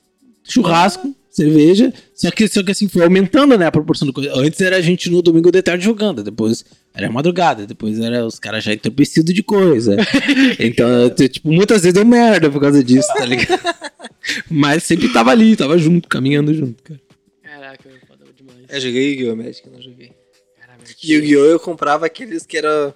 churrasco, 0.44 1.16
cerveja. 1.30 1.92
Só 2.14 2.30
que, 2.32 2.48
só 2.48 2.62
que 2.64 2.72
assim, 2.72 2.88
foi 2.88 3.04
aumentando, 3.04 3.58
né? 3.58 3.66
A 3.66 3.72
proporção 3.72 4.06
do 4.08 4.14
coisa. 4.14 4.32
Antes 4.36 4.62
era 4.62 4.78
a 4.78 4.82
gente 4.82 5.10
no 5.10 5.22
domingo 5.22 5.52
de 5.52 5.62
tarde 5.62 5.84
jogando, 5.84 6.24
depois 6.24 6.64
era 6.94 7.12
madrugada, 7.12 7.66
depois 7.66 8.00
era 8.00 8.24
os 8.26 8.38
caras 8.40 8.64
já 8.64 8.72
entorpecidos 8.74 9.34
de 9.34 9.42
coisa. 9.42 9.98
então, 10.60 11.10
t- 11.10 11.28
tipo, 11.28 11.52
muitas 11.52 11.82
vezes 11.82 11.94
deu 11.96 12.06
merda 12.06 12.50
por 12.52 12.62
causa 12.62 12.84
disso, 12.84 13.08
tá 13.16 13.26
ligado? 13.26 13.60
Mas 14.50 14.84
sempre 14.84 15.12
tava 15.12 15.32
ali, 15.32 15.56
tava 15.56 15.78
junto, 15.78 16.08
caminhando 16.08 16.54
junto, 16.54 16.82
cara. 16.84 17.02
Caraca, 17.44 17.90
eu 17.90 18.08
foda 18.08 18.26
demais. 18.36 18.66
Eu 18.70 18.82
joguei 18.82 19.12
Yu-Gi-Oh! 19.12 19.36
Magic, 19.36 19.66
eu 19.66 19.74
não 19.74 19.82
joguei. 19.82 20.12
Caramba, 20.60 20.84
Yu-Gi-Oh! 21.04 21.46
eu 21.46 21.60
comprava 21.60 22.06
aqueles 22.06 22.46
que 22.46 22.58
era. 22.58 22.94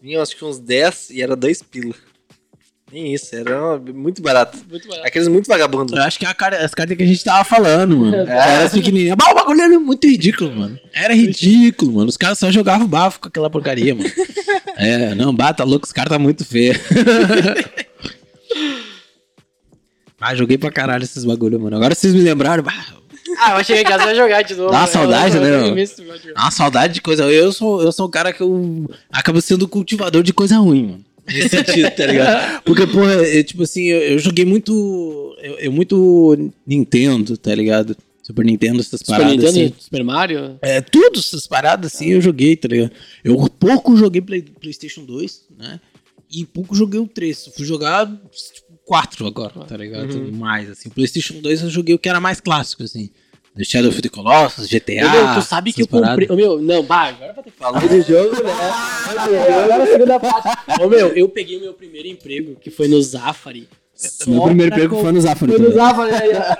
Vinham 0.00 0.22
acho 0.22 0.36
que 0.36 0.44
uns 0.44 0.58
10 0.58 1.10
e 1.10 1.22
era 1.22 1.34
2 1.34 1.62
pila. 1.62 1.94
Nem 2.92 3.12
isso, 3.12 3.34
era 3.34 3.78
muito 3.78 4.22
barato. 4.22 4.58
Muito 4.70 4.86
barato. 4.86 5.08
Aqueles 5.08 5.26
muito 5.26 5.48
vagabundos. 5.48 5.96
Eu 5.96 6.02
acho 6.04 6.18
que 6.20 6.24
é 6.24 6.28
a 6.28 6.34
cara, 6.34 6.64
as 6.64 6.72
cartas 6.72 6.96
que 6.96 7.02
a 7.02 7.06
gente 7.06 7.24
tava 7.24 7.42
falando, 7.42 7.96
mano. 7.96 8.16
É. 8.16 8.30
Era 8.30 8.64
as 8.64 8.72
pequenininhas. 8.72 9.16
Mas 9.20 9.32
o 9.32 9.34
bagulho 9.34 9.60
era 9.60 9.80
muito 9.80 10.06
ridículo, 10.06 10.54
mano. 10.54 10.78
Era 10.92 11.12
ridículo, 11.12 11.94
mano. 11.94 12.08
Os 12.08 12.16
caras 12.16 12.38
só 12.38 12.48
jogavam 12.52 12.86
bafo 12.86 13.18
com 13.18 13.26
aquela 13.28 13.50
porcaria, 13.50 13.94
mano. 13.94 14.10
É, 14.78 15.14
não, 15.14 15.34
bata 15.34 15.64
louco, 15.64 15.86
os 15.86 15.92
caras 15.92 16.10
tá 16.10 16.18
muito 16.18 16.44
feio. 16.44 16.74
ah, 20.30 20.34
joguei 20.34 20.58
pra 20.58 20.70
caralho 20.70 21.04
esses 21.04 21.24
bagulho, 21.24 21.58
mano. 21.60 21.76
Agora 21.76 21.94
vocês 21.94 22.14
me 22.14 22.20
lembraram. 22.20 22.62
bah, 22.62 22.86
Ah, 23.38 23.58
eu 23.58 23.64
cheguei 23.64 23.82
em 23.82 23.84
casa 23.86 24.12
e 24.12 24.14
jogar 24.16 24.42
de 24.42 24.54
novo. 24.54 24.70
Dá 24.70 24.78
uma 24.78 24.84
Eu- 24.86 24.92
saudade, 24.92 25.36
eu- 25.36 25.42
né, 25.42 25.48
eu- 25.48 25.52
eu- 25.52 25.60
eu- 25.66 25.76
eu- 25.76 26.14
eu- 26.28 26.34
Dá 26.34 26.42
uma 26.42 26.50
saudade 26.50 26.94
de 26.94 27.00
coisa. 27.02 27.24
Eu 27.24 27.52
sou, 27.52 27.82
eu 27.82 27.90
sou 27.92 28.06
um 28.06 28.10
cara 28.10 28.32
que 28.32 28.40
eu 28.42 28.88
acabo 29.10 29.40
sendo 29.40 29.66
cultivador 29.68 30.22
de 30.22 30.32
coisa 30.32 30.56
ruim, 30.58 30.82
mano. 30.86 31.04
Nesse 31.28 31.48
sentido, 31.48 31.90
tá 31.90 32.06
ligado? 32.06 32.62
Porque, 32.64 32.86
porra, 32.86 33.14
é, 33.26 33.42
tipo 33.42 33.64
assim, 33.64 33.86
eu, 33.86 33.98
eu 34.00 34.18
joguei 34.18 34.44
muito. 34.44 35.36
Eu, 35.42 35.58
eu 35.58 35.72
muito 35.72 36.52
Nintendo, 36.66 37.36
tá 37.36 37.52
ligado? 37.54 37.96
Super 38.22 38.44
Nintendo, 38.44 38.80
essas 38.80 39.00
Super 39.00 39.12
paradas. 39.18 39.32
Nintendo, 39.32 39.48
assim. 39.66 39.74
Super 39.78 40.04
Mario. 40.04 40.58
É, 40.62 40.80
tudo 40.80 41.18
essas 41.18 41.46
paradas 41.46 41.94
assim 41.94 42.10
eu 42.10 42.20
joguei, 42.20 42.56
tá 42.56 42.68
ligado? 42.68 42.90
Eu 43.24 43.36
pouco 43.58 43.96
joguei 43.96 44.20
Play, 44.20 44.42
PlayStation 44.42 45.04
2, 45.04 45.42
né? 45.58 45.80
E 46.30 46.44
pouco 46.44 46.74
joguei 46.74 46.98
o 47.00 47.06
3. 47.06 47.46
Eu 47.46 47.52
fui 47.52 47.64
jogar 47.64 48.06
tipo, 48.06 48.65
4 48.86 49.26
agora, 49.26 49.52
tá 49.68 49.76
ligado? 49.76 50.32
Mais, 50.32 50.70
assim. 50.70 50.88
O 50.88 50.92
PlayStation 50.92 51.34
2 51.40 51.62
eu 51.64 51.68
joguei 51.70 51.94
o 51.94 51.98
que 51.98 52.08
era 52.08 52.20
mais 52.20 52.40
clássico, 52.40 52.82
assim. 52.84 53.10
The 53.56 53.64
Shadow 53.64 53.88
of 53.90 54.00
the 54.02 54.08
Colossus, 54.08 54.66
GTA. 54.68 55.10
Meu, 55.10 55.34
tu 55.34 55.42
sabe 55.42 55.72
que 55.72 55.82
eu 55.82 55.88
comprei. 55.88 56.28
Ô, 56.30 56.36
meu, 56.36 56.60
não, 56.60 56.82
bah, 56.82 57.08
agora 57.08 57.32
vai 57.32 57.42
ter 57.42 57.50
que 57.50 57.56
falar. 57.58 57.80
Do 57.80 58.02
jogo, 58.02 58.42
né? 58.44 58.52
Agora 59.64 59.82
a 59.82 59.86
segunda 59.86 60.20
parte. 60.20 60.82
Ô, 60.82 60.88
meu, 60.88 61.08
eu 61.08 61.28
peguei 61.28 61.56
o 61.56 61.60
meu 61.60 61.72
primeiro 61.74 62.06
emprego, 62.06 62.54
que 62.60 62.70
foi 62.70 62.86
no 62.86 63.00
Zafari. 63.02 63.66
só 63.94 64.30
Meu 64.30 64.42
primeiro 64.42 64.74
emprego 64.74 64.96
com- 64.96 65.02
foi 65.02 65.10
no 65.12 65.20
Zafari 65.22 65.52
Foi 65.52 65.60
no. 65.62 65.72
Zafari. 65.72 66.12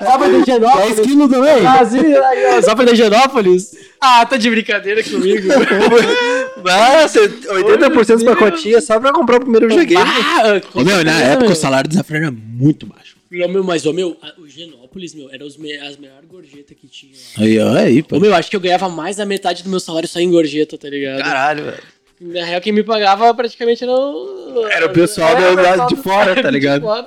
Zafari 0.02 0.32
da 0.38 0.44
Genópolis. 0.46 0.96
10 0.96 1.00
quilos 1.06 1.30
também? 1.30 1.60
Brasil, 1.60 2.24
aí, 2.24 2.46
ó. 2.56 2.60
Zafari 2.62 2.86
da 2.86 2.94
Genópolis. 2.94 3.76
Ah, 4.00 4.24
tá 4.26 4.36
de 4.38 4.48
brincadeira 4.50 5.04
comigo. 5.04 5.48
Nossa, 6.64 7.20
80% 7.20 8.06
dos 8.14 8.22
pacotinhos 8.24 8.84
só 8.84 8.98
pra 8.98 9.12
comprar 9.12 9.36
o 9.36 9.40
primeiro 9.40 9.68
videogame. 9.68 10.10
Ah, 10.10 10.60
Ô, 10.74 10.82
meu, 10.82 11.04
na 11.04 11.20
época 11.22 11.44
meu. 11.44 11.52
o 11.52 11.56
salário 11.56 11.88
do 11.88 11.94
Zafra 11.94 12.16
era 12.18 12.30
muito 12.30 12.86
baixo. 12.86 13.16
Ô, 13.44 13.48
meu, 13.48 13.62
mas, 13.64 13.84
ô, 13.84 13.92
meu, 13.92 14.16
a- 14.22 14.32
o 14.40 14.48
Genópolis, 14.48 15.14
meu, 15.14 15.30
era 15.30 15.44
os 15.44 15.56
me- 15.56 15.76
as 15.76 15.96
melhores 15.96 16.28
gorjetas 16.28 16.76
que 16.80 16.86
tinha 16.88 17.12
lá. 17.12 17.44
Aí, 17.44 17.58
ó, 17.58 17.72
aí, 17.76 18.02
pô. 18.02 18.16
Ô, 18.16 18.20
meu, 18.20 18.34
acho 18.34 18.48
que 18.48 18.56
eu 18.56 18.60
ganhava 18.60 18.88
mais 18.88 19.16
da 19.16 19.26
metade 19.26 19.62
do 19.62 19.68
meu 19.68 19.80
salário 19.80 20.08
só 20.08 20.18
em 20.20 20.30
gorjeta, 20.30 20.78
tá 20.78 20.88
ligado? 20.88 21.18
Caralho, 21.22 21.64
velho. 21.64 21.82
Na 22.18 22.44
real, 22.46 22.60
quem 22.62 22.72
me 22.72 22.82
pagava 22.82 23.34
praticamente 23.34 23.84
era 23.84 23.92
o... 23.92 24.66
Era 24.70 24.86
o 24.86 24.90
pessoal 24.90 25.36
É, 25.36 25.54
do 25.54 25.60
lado 25.62 25.94
de 25.94 26.00
fora, 26.02 26.40
tá 26.42 26.50
ligado? 26.50 26.80
fora. 26.80 27.06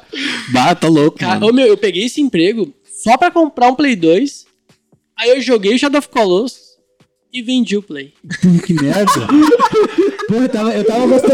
Bah, 0.54 0.76
tá 0.76 0.88
louco, 0.88 1.18
Cara, 1.18 1.40
mano. 1.40 1.48
ô, 1.48 1.54
meu, 1.54 1.66
eu 1.66 1.76
peguei 1.78 2.04
esse 2.06 2.22
emprego 2.22 2.72
só 3.04 3.18
pra 3.18 3.32
comprar 3.32 3.70
um 3.70 3.76
Play 3.76 3.96
2, 3.96 4.46
aí 5.18 5.30
eu 5.32 5.42
joguei 5.42 5.74
o 5.74 5.80
Shadow 5.80 5.98
of 5.98 6.10
Colossus 6.10 6.69
e 7.32 7.42
vendi 7.42 7.78
o 7.78 7.82
Play. 7.82 8.14
Que 8.66 8.74
merda. 8.74 9.28
Pô, 10.28 10.36
eu 10.36 10.50
tava, 10.50 10.74
eu 10.76 10.84
tava 10.84 11.08
gostando. 11.08 11.34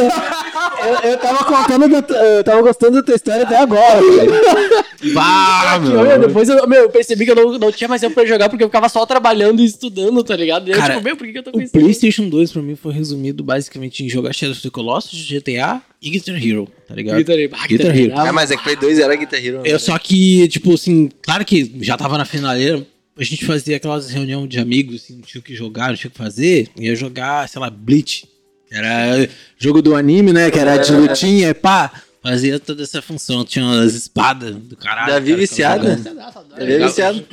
Eu, 1.03 1.11
eu 1.11 1.17
tava 1.17 1.43
contando. 1.43 1.87
da 1.89 2.15
eu 2.37 2.43
tava 2.43 2.61
gostando 2.61 2.93
da 2.97 3.03
tua 3.03 3.15
história 3.15 3.43
até 3.43 3.57
agora. 3.57 3.81
cara. 4.01 4.85
Bah, 5.13 5.79
meu, 5.79 6.19
depois 6.27 6.47
eu, 6.49 6.65
meu, 6.67 6.83
eu 6.83 6.89
percebi 6.89 7.25
que 7.25 7.31
eu 7.31 7.35
não, 7.35 7.57
não 7.59 7.71
tinha 7.71 7.87
mais 7.87 8.01
tempo 8.01 8.13
pra 8.15 8.25
jogar 8.25 8.49
porque 8.49 8.63
eu 8.63 8.67
ficava 8.69 8.87
só 8.89 9.05
trabalhando 9.05 9.61
e 9.61 9.65
estudando, 9.65 10.23
tá 10.23 10.35
ligado? 10.35 10.67
E 10.67 10.71
eu, 10.71 10.77
Cara, 10.77 10.93
tipo, 10.93 11.03
meu, 11.03 11.15
por 11.17 11.27
que, 11.27 11.33
que 11.33 11.39
eu 11.39 11.43
tô 11.43 11.51
com 11.51 11.59
O 11.59 11.61
isso? 11.61 11.71
PlayStation 11.73 12.29
2 12.29 12.51
pra 12.51 12.61
mim 12.61 12.75
foi 12.75 12.93
resumido 12.93 13.43
basicamente 13.43 14.03
em 14.03 14.09
jogar 14.09 14.33
Shadow 14.33 14.53
of 14.53 14.61
the 14.61 14.69
Colossus, 14.69 15.27
GTA 15.29 15.81
e 16.01 16.09
Guitar 16.09 16.35
Hero, 16.43 16.67
tá 16.87 16.95
ligado? 16.95 17.17
Guitar 17.17 17.37
Hero. 17.37 17.51
Ah, 17.53 17.67
Guitar 17.67 17.87
Guitar 17.87 17.97
Hero. 17.97 18.11
Hero. 18.11 18.19
Ah, 18.29 18.33
mas 18.33 18.51
é 18.51 18.57
que 18.57 18.63
Play 18.63 18.75
2 18.75 18.99
era 18.99 19.15
Guitar 19.15 19.43
Hero. 19.43 19.57
né? 19.57 19.63
Eu 19.65 19.79
só 19.79 19.97
que, 19.99 20.47
tipo 20.47 20.73
assim, 20.73 21.09
claro 21.21 21.43
que 21.45 21.71
já 21.81 21.97
tava 21.97 22.17
na 22.17 22.25
finaleira, 22.25 22.85
a 23.17 23.23
gente 23.23 23.45
fazia 23.45 23.77
aquelas 23.77 24.09
reuniões 24.09 24.49
de 24.49 24.59
amigos, 24.59 25.03
assim, 25.03 25.15
não 25.15 25.21
tinha 25.21 25.39
o 25.39 25.43
que 25.43 25.55
jogar, 25.55 25.89
não 25.89 25.95
tinha 25.95 26.09
o 26.09 26.11
que 26.11 26.17
fazer, 26.17 26.69
ia 26.75 26.95
jogar, 26.95 27.47
sei 27.47 27.61
lá, 27.61 27.69
Bleach, 27.69 28.27
que 28.67 28.75
era 28.75 29.29
jogo 29.57 29.81
do 29.81 29.95
anime, 29.95 30.33
né, 30.33 30.51
que 30.51 30.59
era 30.59 30.77
de 30.77 30.91
lutinha, 30.91 31.49
e 31.49 31.53
pá, 31.53 31.91
fazia 32.21 32.59
toda 32.59 32.83
essa 32.83 33.01
função, 33.01 33.45
tinha 33.45 33.65
as 33.81 33.93
espadas 33.93 34.55
do 34.55 34.75
caralho. 34.75 35.13
Davi 35.13 35.29
cara, 35.29 35.39
viciado, 35.39 35.87
né? 35.87 35.97
jogando. 35.97 36.25
Ele 36.57 36.73
é 36.73 36.87
viciado. 36.87 37.25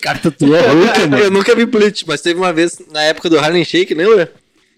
Cara, 0.00 0.18
tu 0.18 0.30
tua 0.30 0.60
rouca, 0.60 1.06
mano. 1.06 1.18
Eu 1.18 1.30
nunca 1.30 1.54
vi 1.54 1.66
Bleach, 1.66 2.04
mas 2.06 2.22
teve 2.22 2.38
uma 2.38 2.52
vez 2.52 2.78
na 2.90 3.02
época 3.02 3.28
do 3.28 3.38
Harlem 3.38 3.64
Shake, 3.64 3.94
lembra? 3.94 4.32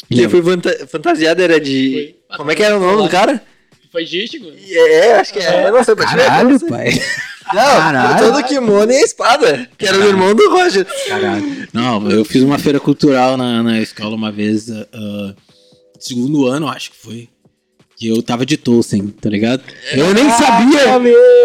Que 0.09 0.29
foi 0.29 0.43
fanta- 0.43 0.87
fantasiado, 0.89 1.41
era 1.41 1.61
de. 1.61 2.15
Foi. 2.27 2.37
Como 2.39 2.51
é 2.51 2.55
que 2.57 2.63
era 2.63 2.77
o 2.77 2.81
nome 2.81 3.05
do 3.05 3.09
cara? 3.09 3.41
Foi 3.93 4.05
dístico? 4.05 4.47
É, 4.69 5.15
acho 5.15 5.33
que 5.33 5.39
é. 5.39 5.69
Eu 5.69 5.77
eu 5.77 5.87
não 5.87 5.97
Caralho, 5.97 6.61
pai. 6.69 6.91
Não, 7.53 7.77
Caralho. 7.77 8.33
todo 8.33 8.45
kimono 8.45 8.93
e 8.93 8.97
a 8.97 9.03
espada, 9.03 9.69
que 9.77 9.87
era 9.87 9.99
o 9.99 10.05
irmão 10.05 10.35
do 10.35 10.51
Roger. 10.51 10.87
Caralho. 11.09 11.69
Não, 11.73 12.11
eu 12.11 12.25
fiz 12.25 12.43
uma 12.43 12.59
feira 12.59 12.79
cultural 12.79 13.37
na, 13.37 13.63
na 13.63 13.81
escola 13.81 14.15
uma 14.15 14.31
vez, 14.31 14.71
ah, 14.71 14.87
ah, 14.93 15.35
segundo 15.99 16.47
ano, 16.47 16.69
acho 16.69 16.91
que 16.93 16.97
foi. 16.97 17.29
Que 17.97 18.09
eu 18.09 18.23
tava 18.23 18.47
de 18.47 18.57
Tolkien, 18.57 19.09
tá 19.09 19.29
ligado? 19.29 19.63
Eu 19.93 20.15
nem 20.15 20.31
sabia, 20.31 20.85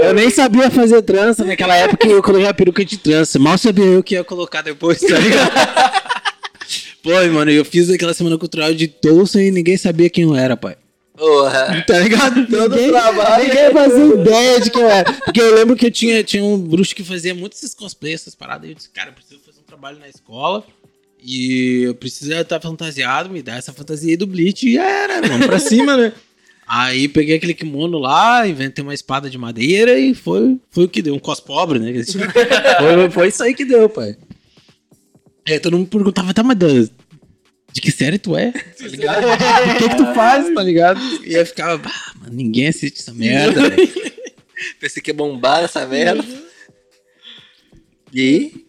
eu 0.03 0.14
nem 0.14 0.30
sabia 0.30 0.72
fazer 0.72 1.02
trança 1.02 1.44
naquela 1.44 1.76
época 1.76 2.07
eu 2.07 2.23
coloquei 2.23 2.48
a 2.48 2.53
peruca 2.53 2.86
de 2.86 2.98
trança. 2.98 3.38
Mal 3.38 3.57
sabia 3.57 3.84
eu 3.84 4.02
que 4.02 4.15
ia 4.15 4.23
colocar 4.23 4.61
depois, 4.61 5.02
tá 5.02 5.18
ligado? 5.18 5.52
Pô, 7.03 7.11
mano, 7.34 7.52
eu 7.52 7.65
fiz 7.65 7.90
aquela 7.90 8.14
semana 8.14 8.38
cultural 8.38 8.73
de 8.73 8.88
Tolkien 8.88 9.48
e 9.48 9.52
ninguém 9.52 9.77
sabia 9.77 10.10
quem 10.10 10.23
eu 10.23 10.36
era, 10.36 10.56
pai. 10.56 10.77
Porra. 11.18 11.84
Tá 11.88 12.00
ligado? 12.00 12.46
Todo 12.48 12.76
ninguém, 12.76 12.92
trabalho. 12.92 13.44
ninguém 13.44 13.72
fazia 13.72 14.06
ideia 14.22 14.60
de 14.62 14.70
quem 14.70 14.84
era. 14.84 15.14
Porque 15.14 15.42
eu 15.42 15.56
lembro 15.56 15.76
que 15.76 15.86
eu 15.86 15.92
tinha, 15.92 16.24
tinha 16.24 16.44
um 16.44 16.58
bruxo 16.58 16.94
que 16.96 17.04
fazia 17.04 17.34
muitos 17.34 17.60
esses 17.64 17.74
cosplays, 17.76 18.22
essas 18.22 18.36
paradas. 18.36 18.68
E 18.68 18.72
eu 18.72 18.76
disse, 18.76 18.90
cara, 18.90 19.10
eu 19.10 19.14
preciso 19.14 19.40
fazer 19.46 19.60
um 19.60 19.64
trabalho 19.64 19.98
na 20.00 20.10
escola. 20.10 20.64
E 21.24 21.84
eu 21.84 21.96
preciso 21.96 22.32
estar 22.34 22.60
fantasiado, 22.60 23.30
me 23.30 23.42
dar 23.42 23.58
essa 23.58 23.74
fantasia 23.74 24.12
aí 24.12 24.18
do 24.18 24.28
Bleach. 24.28 24.68
E 24.68 24.74
já 24.76 24.84
era, 24.88 25.28
vamos 25.28 25.48
pra 25.48 25.58
cima, 25.60 25.96
né? 25.98 26.14
Aí 26.68 27.08
peguei 27.08 27.36
aquele 27.36 27.54
kimono 27.54 27.98
lá, 28.00 28.48
inventei 28.48 28.84
uma 28.84 28.94
espada 28.94 29.30
de 29.30 29.38
madeira 29.38 29.98
e 30.00 30.14
foi, 30.16 30.58
foi 30.72 30.86
o 30.86 30.90
que 30.90 31.02
deu. 31.02 31.14
Um 31.16 31.20
cos 31.20 31.40
pobre, 31.40 31.78
né? 31.80 31.94
foi, 32.04 33.10
foi 33.12 33.28
isso 33.28 33.44
aí 33.44 33.54
que 33.54 33.64
deu, 33.64 33.88
pai. 33.88 34.16
É, 35.48 35.60
todo 35.60 35.78
mundo 35.78 35.88
perguntava, 35.88 36.34
tá, 36.34 36.42
mas 36.42 36.58
da- 36.58 36.68
de 37.76 37.81
que 37.81 37.91
série 37.91 38.18
tu 38.18 38.38
é? 38.38 38.53
Tá 38.80 38.88
ligado? 38.88 39.26
O 39.27 39.77
que 39.77 39.89
que 39.89 39.97
tu 39.97 40.14
faz, 40.14 40.53
tá 40.53 40.64
ligado? 40.64 41.02
E 41.26 41.34
eu 41.34 41.45
ficava, 41.45 41.77
bah, 41.77 42.14
mano, 42.22 42.34
ninguém 42.34 42.69
assiste 42.69 43.02
essa 43.02 43.14
merda. 43.14 43.61
Pensei 44.80 45.03
que 45.03 45.11
ia 45.11 45.14
bombar 45.14 45.61
essa 45.61 45.85
merda. 45.85 46.23
E 48.14 48.22
aí? 48.22 48.65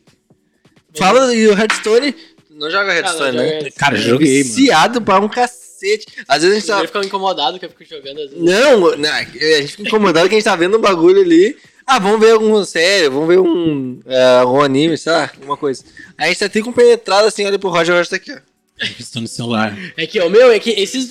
Fala 0.97 1.33
e 1.33 1.47
o 1.47 1.57
Hearthstone. 1.57 2.17
Não 2.51 2.69
joga 2.69 2.93
Hearthstone, 2.93 3.37
não 3.37 3.45
né? 3.45 3.59
joga 3.61 3.71
Cara, 3.77 3.97
joguei, 3.97 4.43
mano. 4.43 4.55
Viciado 4.55 5.03
pra 5.03 5.21
um 5.21 5.29
cacete. 5.29 6.07
Às 6.27 6.43
vezes 6.43 6.57
a 6.57 6.59
gente 6.59 6.67
tá. 6.67 6.79
Ele 6.79 6.87
ficou 6.89 7.05
incomodado 7.05 7.61
que 7.61 7.67
eu 7.67 7.71
fico 7.71 7.85
jogando 7.85 8.21
às 8.21 8.31
vezes. 8.31 8.45
Não, 8.45 8.97
não, 8.97 9.13
a 9.13 9.23
gente 9.23 9.69
fica 9.69 9.83
incomodado 9.85 10.29
que 10.29 10.35
a 10.35 10.39
gente 10.39 10.45
tá 10.45 10.57
vendo 10.57 10.79
um 10.79 10.81
bagulho 10.81 11.21
ali. 11.21 11.57
Ah, 11.87 12.01
vamos 12.01 12.19
ver 12.19 12.33
alguma 12.33 12.65
série, 12.65 13.09
vamos 13.09 13.29
ver 13.29 13.39
um, 13.39 14.01
é, 14.05 14.45
um 14.45 14.61
anime, 14.61 14.99
sei 14.99 15.13
lá, 15.13 15.31
alguma 15.33 15.57
coisa. 15.57 15.85
Aí 16.19 16.25
a 16.25 16.29
gente 16.31 16.41
tá 16.41 16.47
até 16.47 16.61
penetrado 16.73 17.29
assim, 17.29 17.47
olha 17.47 17.61
pro 17.61 17.69
Roger, 17.69 17.95
o 17.95 17.99
Roger 17.99 18.11
tá 18.11 18.17
aqui, 18.17 18.33
ó. 18.33 18.56
Estou 18.99 19.23
no 19.23 19.29
celular. 19.29 19.77
É 19.97 20.07
que, 20.07 20.21
o 20.21 20.29
meu, 20.31 20.51
é 20.51 20.59
que 20.59 20.71
esses. 20.71 21.09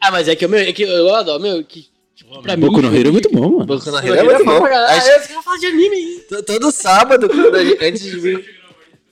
Ah, 0.00 0.10
mas 0.10 0.26
é 0.28 0.34
que 0.34 0.44
o 0.44 0.48
meu, 0.48 0.58
é 0.60 0.72
que 0.72 0.82
eu 0.82 1.14
adoro, 1.14 1.40
meu, 1.42 1.62
que. 1.64 1.86
Tipo, 2.14 2.42
pra 2.42 2.56
mim. 2.56 2.66
Boku 2.66 2.82
no 2.82 2.94
Hero 2.94 3.08
é 3.08 3.12
muito 3.12 3.30
bom, 3.30 3.48
mano. 3.50 3.66
Boku 3.66 3.90
no 3.90 3.98
Hero 3.98 4.14
é 4.16 4.22
muito 4.24 4.44
bom. 4.44 4.64
Ah, 4.66 4.86
A 4.86 4.98
gente- 4.98 5.32
eu 5.32 5.42
falar 5.42 5.58
de 5.58 5.66
anime 5.66 6.20
todo 6.46 6.70
sábado, 6.72 7.28
quando 7.28 7.54
a 7.56 7.64
gente- 7.64 7.84
antes 7.84 8.02
de 8.02 8.18
vir. 8.18 8.61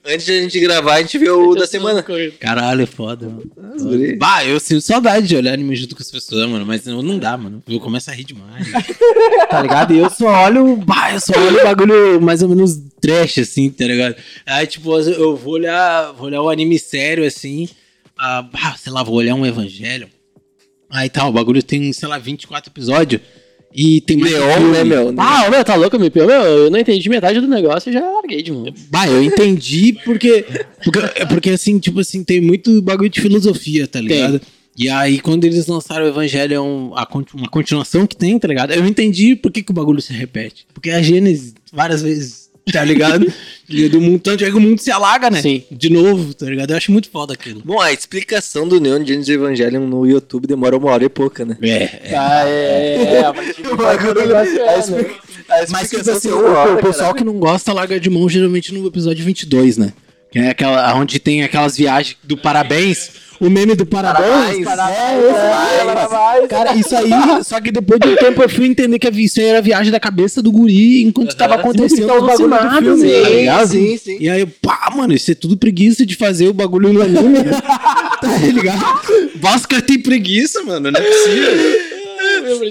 Antes 0.03 0.25
de 0.25 0.31
a 0.31 0.41
gente 0.41 0.59
gravar, 0.59 0.95
a 0.95 1.01
gente 1.01 1.15
vê 1.19 1.29
o 1.29 1.53
da 1.53 1.67
semana. 1.67 2.03
Caralho, 2.39 2.81
é 2.81 2.85
foda, 2.87 3.29
mano. 3.29 3.43
guri. 3.77 4.15
Bah, 4.15 4.43
eu 4.43 4.59
sinto 4.59 4.81
saudade 4.81 5.27
de 5.27 5.35
olhar 5.35 5.53
anime 5.53 5.75
junto 5.75 5.95
com 5.95 6.01
as 6.01 6.09
pessoas, 6.09 6.49
mano. 6.49 6.65
Mas 6.65 6.85
não, 6.85 7.03
não 7.03 7.19
dá, 7.19 7.37
mano. 7.37 7.61
Eu 7.67 7.79
começo 7.79 8.09
a 8.09 8.13
rir 8.13 8.23
demais. 8.23 8.65
tá 9.47 9.61
ligado? 9.61 9.93
E 9.93 9.99
eu 9.99 10.09
só 10.09 10.45
olho. 10.45 10.75
Bah, 10.77 11.13
eu 11.13 11.21
só 11.21 11.33
olho 11.39 11.59
o 11.59 11.63
bagulho 11.63 12.19
mais 12.19 12.41
ou 12.41 12.49
menos 12.49 12.81
trash, 12.99 13.37
assim, 13.37 13.69
tá 13.69 13.85
ligado? 13.85 14.15
Aí, 14.43 14.65
tipo, 14.65 14.97
eu 14.97 15.35
vou 15.35 15.53
olhar, 15.53 16.11
vou 16.13 16.25
olhar 16.25 16.41
o 16.41 16.49
anime 16.49 16.79
sério, 16.79 17.23
assim. 17.23 17.69
Ah, 18.17 18.43
sei 18.79 18.91
lá, 18.91 19.03
vou 19.03 19.15
olhar 19.15 19.35
um 19.35 19.45
evangelho. 19.45 20.09
Aí 20.89 21.09
tá, 21.09 21.27
o 21.27 21.31
bagulho 21.31 21.61
tem, 21.61 21.93
sei 21.93 22.07
lá, 22.07 22.17
24 22.17 22.71
episódios. 22.71 23.21
E 23.73 24.01
tem 24.01 24.17
mais 24.17 24.31
Leon, 24.33 24.53
filme. 24.53 24.71
né, 24.71 24.83
meu? 24.83 25.13
Ah, 25.17 25.49
meu, 25.49 25.63
tá 25.63 25.75
louco, 25.75 25.97
meu? 25.97 26.11
Meu, 26.13 26.29
eu 26.29 26.69
não 26.69 26.79
entendi 26.79 27.07
metade 27.09 27.39
do 27.39 27.47
negócio 27.47 27.89
e 27.89 27.93
já 27.93 28.01
larguei 28.01 28.41
de 28.43 28.51
mão. 28.51 28.65
Bah, 28.89 29.07
eu 29.07 29.23
entendi 29.23 29.93
porque, 30.03 30.45
porque. 30.83 30.99
é 31.15 31.25
Porque 31.25 31.49
assim, 31.51 31.79
tipo 31.79 31.99
assim, 31.99 32.23
tem 32.23 32.41
muito 32.41 32.81
bagulho 32.81 33.09
de 33.09 33.21
filosofia, 33.21 33.87
tá 33.87 34.01
ligado? 34.01 34.41
E 34.77 34.87
aí, 34.89 35.19
quando 35.19 35.43
eles 35.43 35.67
lançaram 35.67 36.05
o 36.05 36.07
Evangelho, 36.07 36.53
é 36.53 36.59
um- 36.61 36.91
a 36.95 37.07
uma 37.33 37.49
continuação 37.49 38.07
que 38.07 38.15
tem, 38.15 38.39
tá 38.39 38.47
ligado? 38.47 38.71
Eu 38.73 38.85
entendi 38.85 39.35
por 39.35 39.51
que, 39.51 39.61
que 39.61 39.71
o 39.71 39.73
bagulho 39.73 40.01
se 40.01 40.13
repete. 40.13 40.65
Porque 40.73 40.89
a 40.89 41.01
Gênesis, 41.01 41.53
várias 41.73 42.01
vezes, 42.01 42.40
tá 42.71 42.83
ligado? 42.83 43.31
e 43.69 43.87
do 43.87 44.01
mundo, 44.01 44.19
tanto 44.19 44.43
é 44.43 44.49
que 44.49 44.55
o 44.55 44.59
mundo 44.59 44.79
se 44.79 44.91
alaga, 44.91 45.29
né? 45.29 45.41
Sim. 45.41 45.63
De 45.71 45.89
novo, 45.89 46.33
tá 46.33 46.45
ligado? 46.45 46.71
Eu 46.71 46.77
acho 46.77 46.91
muito 46.91 47.09
foda 47.09 47.33
aquilo. 47.33 47.61
Bom, 47.63 47.79
a 47.79 47.91
explicação 47.91 48.67
do 48.67 48.79
Neon 48.79 49.05
Genesis 49.05 49.29
Evangelion 49.29 49.87
no 49.87 50.05
YouTube 50.05 50.47
demora 50.47 50.77
uma 50.77 50.91
hora 50.91 51.05
e 51.05 51.09
pouca, 51.09 51.45
né? 51.45 51.57
É, 51.61 52.11
é. 52.11 52.15
Ah, 52.15 52.43
é, 52.45 52.95
é, 52.95 53.21
é? 53.21 53.31
Mas 55.69 55.89
tipo 55.89 56.09
assim, 56.09 56.29
o, 56.29 56.73
o 56.73 56.77
pessoal 56.77 57.13
que 57.13 57.23
não 57.23 57.39
gosta 57.39 57.73
larga 57.73 57.99
de 57.99 58.09
mão 58.09 58.27
geralmente 58.27 58.73
no 58.73 58.85
episódio 58.87 59.23
22, 59.23 59.77
né? 59.77 59.93
Que 60.31 60.39
é 60.39 60.49
aquela, 60.49 60.93
onde 60.95 61.19
tem 61.19 61.43
aquelas 61.43 61.77
viagens 61.77 62.17
do 62.23 62.37
parabéns. 62.37 63.11
O 63.41 63.49
meme 63.49 63.73
do 63.73 63.87
parabéns. 63.87 64.63
Parabéns, 64.63 65.25
É, 65.25 65.83
parabéns. 65.83 66.47
Cara, 66.47 66.75
isso 66.75 66.95
aí, 66.95 67.09
só 67.43 67.59
que 67.59 67.71
depois 67.71 67.99
de 67.99 68.09
um 68.09 68.15
tempo 68.15 68.43
eu 68.43 68.47
fui 68.47 68.67
entender 68.67 68.99
que 68.99 69.07
isso 69.09 69.39
aí 69.39 69.47
era 69.47 69.57
a 69.57 69.61
viagem 69.61 69.91
da 69.91 69.99
cabeça 69.99 70.43
do 70.43 70.51
guri 70.51 71.01
enquanto 71.01 71.35
tava 71.35 71.55
acontecendo 71.55 72.03
Então, 72.03 72.17
os 72.17 72.27
bagulhos 72.27 72.59
do 72.59 72.97
filme, 72.97 73.21
tá 73.23 73.29
ligado? 73.29 73.67
sim, 73.67 73.97
sim. 73.97 74.17
E 74.19 74.29
aí, 74.29 74.45
pá, 74.45 74.93
mano, 74.95 75.13
isso 75.13 75.31
é 75.31 75.33
tudo 75.33 75.57
preguiça 75.57 76.05
de 76.05 76.15
fazer 76.15 76.49
o 76.49 76.53
bagulho 76.53 76.93
no 76.93 77.01
anime. 77.01 77.39
tá 78.21 78.37
ligado? 78.53 78.85
Bosca 79.37 79.81
tem 79.81 79.97
preguiça, 79.97 80.61
mano. 80.63 80.91
Não 80.91 80.99
é 80.99 81.03
possível. 81.03 81.80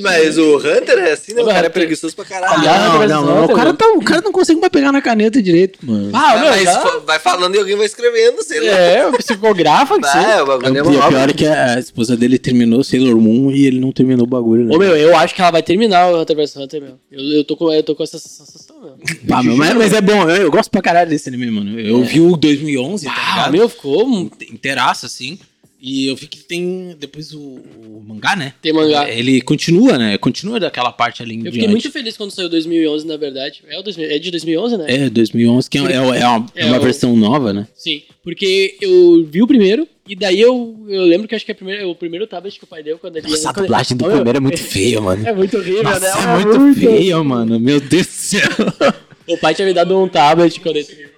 Mas 0.03 0.39
o 0.39 0.57
Hunter 0.59 0.99
é 0.99 1.13
assim, 1.13 1.35
né? 1.35 1.43
O 1.43 1.47
cara 1.47 1.67
é 1.67 1.71
preguiçoso 1.71 2.15
pra 2.15 2.25
caralho. 2.25 2.63
Não, 2.63 3.07
não, 3.09 3.25
não. 3.27 3.45
O 3.45 3.55
cara, 3.55 3.75
tá, 3.75 3.87
o 3.93 4.03
cara 4.03 4.21
não 4.23 4.33
consegue 4.33 4.61
mais 4.61 4.71
pegar 4.73 4.93
na 4.93 5.01
caneta 5.03 5.43
direito, 5.43 5.79
mano. 5.83 6.11
Ah, 6.13 6.37
meu, 6.39 6.51
mas 6.51 6.63
já- 6.65 6.99
vai 7.07 7.19
falando 7.19 7.55
e 7.55 7.59
alguém 7.59 7.77
vai 7.77 7.87
escrevendo, 7.87 8.43
sei 8.43 8.61
lá. 8.61 8.67
É, 8.79 9.07
o 9.07 9.13
psicografa 9.17 9.95
que 9.97 10.01
Vai, 10.03 10.25
seja. 10.25 10.43
o 10.43 10.47
bagulho 10.47 10.77
é 10.77 10.79
E 10.79 10.83
uma 10.83 11.07
o 11.07 11.09
pior 11.09 11.31
é 11.31 11.33
que 11.33 11.47
a 11.47 11.79
esposa 11.79 12.17
dele 12.17 12.39
terminou 12.39 12.83
Sailor 12.85 13.17
Moon 13.21 13.51
e 13.51 13.67
ele 13.67 13.81
não 13.81 13.93
terminou 13.93 14.25
o 14.25 14.29
bagulho, 14.29 14.65
né? 14.65 14.75
Ô, 14.75 14.79
meu, 14.79 14.97
eu 14.97 15.17
acho 15.17 15.35
que 15.35 15.41
ela 15.41 15.51
vai 15.51 15.63
terminar 15.63 16.11
o 16.13 16.21
Hunter 16.21 16.37
vs 16.37 16.57
Hunter, 16.57 16.81
meu. 16.83 16.95
Eu, 17.11 17.39
eu, 17.39 17.45
tô, 17.45 17.57
com, 17.57 17.73
eu 17.73 17.83
tô 17.83 17.95
com 17.95 18.03
essa 18.03 18.19
sensação, 18.19 18.77
meu. 18.83 18.95
Ah, 19.31 19.43
meu, 19.43 19.57
mas, 19.57 19.75
mas 19.75 19.93
é 19.93 20.01
bom, 20.01 20.29
eu, 20.29 20.43
eu 20.43 20.51
gosto 20.51 20.71
pra 20.71 20.83
caralho 20.83 21.09
desse 21.11 21.29
anime, 21.29 21.51
mano. 21.51 21.79
Eu 21.79 22.03
vi 22.05 22.21
o 22.21 22.37
2011, 22.37 23.07
tá 23.07 23.13
Ah, 23.17 23.31
ligado? 23.37 23.53
meu, 23.53 23.69
ficou... 23.69 24.07
um- 24.07 24.31
inteiraço, 24.53 25.07
assim. 25.07 25.39
E 25.83 26.09
eu 26.09 26.15
vi 26.17 26.27
que 26.27 26.39
tem 26.39 26.95
depois 26.99 27.33
o, 27.33 27.41
o 27.41 28.05
mangá, 28.07 28.37
né? 28.37 28.53
Tem 28.61 28.71
mangá. 28.73 29.09
Ele 29.09 29.41
continua, 29.41 29.97
né? 29.97 30.19
Continua 30.19 30.61
daquela 30.61 30.93
parte 30.93 31.23
ali 31.23 31.35
em 31.35 31.39
Eu 31.39 31.45
fiquei 31.47 31.61
diante. 31.61 31.71
muito 31.71 31.91
feliz 31.91 32.17
quando 32.19 32.31
saiu 32.33 32.51
2011, 32.51 33.07
na 33.07 33.17
verdade. 33.17 33.63
É, 33.67 33.79
o 33.79 33.83
2000 33.83 34.11
é 34.11 34.19
de 34.19 34.31
2011, 34.31 34.77
né? 34.77 34.85
É, 34.89 35.09
2011, 35.09 35.71
que 35.71 35.79
é, 35.79 35.81
é, 35.81 35.95
é 35.95 36.01
uma, 36.01 36.47
é 36.55 36.67
uma 36.67 36.77
É 36.77 36.79
o- 36.79 36.83
versão 36.83 37.17
nova, 37.17 37.53
né? 37.55 37.67
Sim, 37.75 38.03
porque 38.23 38.77
eu 38.81 39.25
vi 39.25 39.43
o 39.43 39.47
primeiro, 39.47 39.89
e 40.07 40.15
daí 40.15 40.39
eu, 40.39 40.85
eu 40.89 41.03
lembro 41.05 41.27
que 41.27 41.35
acho 41.35 41.47
que 41.47 41.53
é 41.53 41.55
primeiro, 41.55 41.89
o 41.89 41.95
primeiro 41.95 42.27
tablet 42.27 42.59
que 42.59 42.65
o 42.65 42.69
pai 42.69 42.83
deu 42.83 42.99
quando 42.99 43.17
ele... 43.17 43.29
Nossa, 43.29 43.49
a 43.49 43.53
dublagem 43.53 43.97
do 43.97 44.05
primeiro 44.05 44.37
é 44.37 44.41
muito 44.41 44.59
feia, 44.63 45.01
mano. 45.01 45.27
É 45.27 45.33
muito 45.33 45.57
horrível, 45.57 45.83
Nossa, 45.83 46.01
né? 46.01 46.43
é 46.43 46.59
muito 46.59 46.79
feio, 46.81 47.25
mano. 47.25 47.59
Meu 47.59 47.81
Deus 47.81 48.07
do 48.07 48.13
céu. 48.13 48.41
O 49.27 49.39
pai 49.39 49.55
tinha 49.55 49.67
me 49.69 49.73
dado 49.73 49.97
um 49.97 50.09
tablet 50.09 50.59
quando 50.61 50.77
ele... 50.77 51.09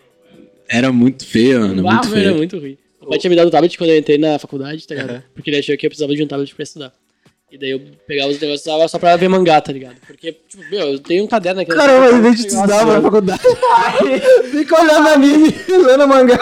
Era 0.68 0.92
muito 0.92 1.24
feio, 1.26 1.60
mano. 1.60 1.88
Ah, 1.88 1.92
Muito 1.94 2.08
meu, 2.08 2.16
era 2.18 2.24
feio. 2.26 2.36
muito 2.36 2.58
ruim. 2.58 2.76
O 3.02 3.08
pai 3.08 3.18
tinha 3.18 3.30
me 3.30 3.36
dado 3.36 3.48
um 3.48 3.50
tablet 3.50 3.76
quando 3.76 3.90
eu 3.90 3.98
entrei 3.98 4.16
na 4.18 4.38
faculdade, 4.38 4.86
tá 4.86 4.94
ligado? 4.94 5.22
Porque 5.34 5.50
ele 5.50 5.58
achou 5.58 5.76
que 5.76 5.86
eu 5.86 5.90
precisava 5.90 6.14
de 6.14 6.22
um 6.22 6.26
tablet 6.26 6.54
pra 6.54 6.62
estudar. 6.62 6.92
E 7.50 7.58
daí 7.58 7.70
eu 7.70 7.80
pegava 8.06 8.30
os 8.30 8.40
negócios 8.40 8.66
e 8.66 8.88
só 8.88 8.98
pra 8.98 9.14
ver 9.16 9.28
mangá, 9.28 9.60
tá 9.60 9.72
ligado? 9.72 9.96
Porque, 10.06 10.32
tipo, 10.48 10.62
meu, 10.70 10.92
eu 10.92 10.98
tenho 11.00 11.24
um 11.24 11.26
caderno 11.26 11.60
aqui. 11.60 11.70
Caramba, 11.70 12.16
em 12.16 12.22
vez 12.22 12.36
de 12.36 12.46
estudar 12.46 12.86
na 12.86 13.02
faculdade, 13.02 13.42
fica 14.50 14.80
olhando 14.82 15.08
anime, 15.08 15.54
lendo 15.68 16.08
mangá. 16.08 16.38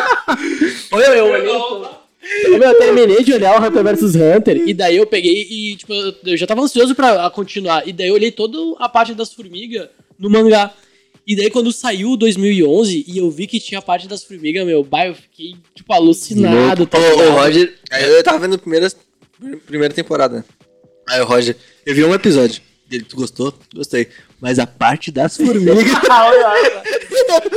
Meu, 0.92 1.00
eu 1.00 1.24
olhei... 1.26 1.48
Ô, 1.48 2.58
meu, 2.58 2.62
eu 2.68 2.78
terminei 2.78 3.24
de 3.24 3.32
olhar 3.32 3.60
o 3.60 3.64
Hunter 3.66 3.82
vs 3.82 4.14
Hunter 4.14 4.56
e 4.68 4.72
daí 4.74 4.98
eu 4.98 5.06
peguei 5.06 5.32
e, 5.50 5.76
tipo, 5.76 5.92
eu- 5.92 6.14
eu 6.26 6.36
já 6.36 6.46
tava 6.46 6.60
ansioso 6.60 6.94
pra 6.94 7.28
continuar. 7.30 7.88
E 7.88 7.92
daí 7.92 8.06
eu 8.08 8.14
olhei 8.14 8.30
toda 8.30 8.56
a 8.78 8.88
parte 8.88 9.12
das 9.14 9.32
formigas 9.32 9.88
no 10.18 10.30
mangá. 10.30 10.72
E 11.26 11.36
daí 11.36 11.50
quando 11.50 11.72
saiu 11.72 12.10
o 12.12 12.16
2011 12.16 13.04
e 13.06 13.18
eu 13.18 13.30
vi 13.30 13.46
que 13.46 13.60
tinha 13.60 13.78
a 13.78 13.82
parte 13.82 14.08
das 14.08 14.24
formigas, 14.24 14.66
meu, 14.66 14.82
bah, 14.82 15.06
eu 15.06 15.14
fiquei, 15.14 15.54
tipo, 15.74 15.92
alucinado. 15.92 16.86
Tá 16.86 16.98
Ô? 16.98 17.30
Roger, 17.32 17.74
aí 17.90 18.04
eu 18.04 18.22
tava 18.22 18.38
vendo 18.38 18.54
a 18.54 18.58
primeira, 18.58 18.88
primeira 19.66 19.94
temporada. 19.94 20.44
Aí 21.08 21.20
o 21.20 21.24
Roger, 21.24 21.56
eu 21.84 21.94
vi 21.94 22.04
um 22.04 22.14
episódio. 22.14 22.62
Dele, 22.90 23.04
tu 23.08 23.14
gostou? 23.16 23.54
Gostei. 23.74 24.08
Mas 24.40 24.58
a 24.58 24.66
parte 24.66 25.10
das 25.12 25.36
formigas. 25.36 25.76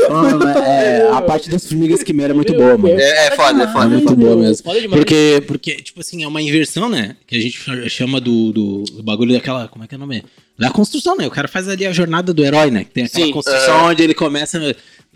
Mas, 0.09 0.55
é, 0.57 1.09
a 1.11 1.21
parte 1.21 1.49
das 1.49 1.65
formigas 1.67 2.03
quimera 2.03 2.33
é 2.33 2.35
muito 2.35 2.53
boa, 2.53 2.77
mano. 2.77 2.99
é, 2.99 3.27
é 3.27 3.31
foda, 3.35 3.63
é 3.63 3.65
É 3.65 3.71
foda. 3.71 3.89
muito 3.89 4.15
boa 4.15 4.35
mesmo. 4.35 4.63
Porque, 4.91 5.43
porque, 5.47 5.75
tipo 5.77 5.99
assim, 6.01 6.23
é 6.23 6.27
uma 6.27 6.41
inversão, 6.41 6.87
né? 6.89 7.15
Que 7.25 7.35
a 7.35 7.39
gente 7.39 7.57
cha- 7.57 7.89
chama 7.89 8.21
do, 8.21 8.51
do, 8.51 8.83
do 8.83 9.03
bagulho 9.03 9.33
daquela. 9.33 9.67
Como 9.67 9.83
é 9.83 9.87
que 9.87 9.95
é 9.95 9.97
o 9.97 9.99
nome? 9.99 10.23
Da 10.57 10.69
construção, 10.69 11.15
né? 11.17 11.25
O 11.25 11.31
cara 11.31 11.47
faz 11.47 11.67
ali 11.67 11.85
a 11.85 11.91
jornada 11.91 12.31
do 12.33 12.43
herói, 12.45 12.69
né? 12.69 12.83
Que 12.83 12.91
tem 12.91 13.05
aquela 13.05 13.25
Sim. 13.25 13.31
construção 13.31 13.85
onde 13.85 14.03
ele 14.03 14.13
começa. 14.13 14.75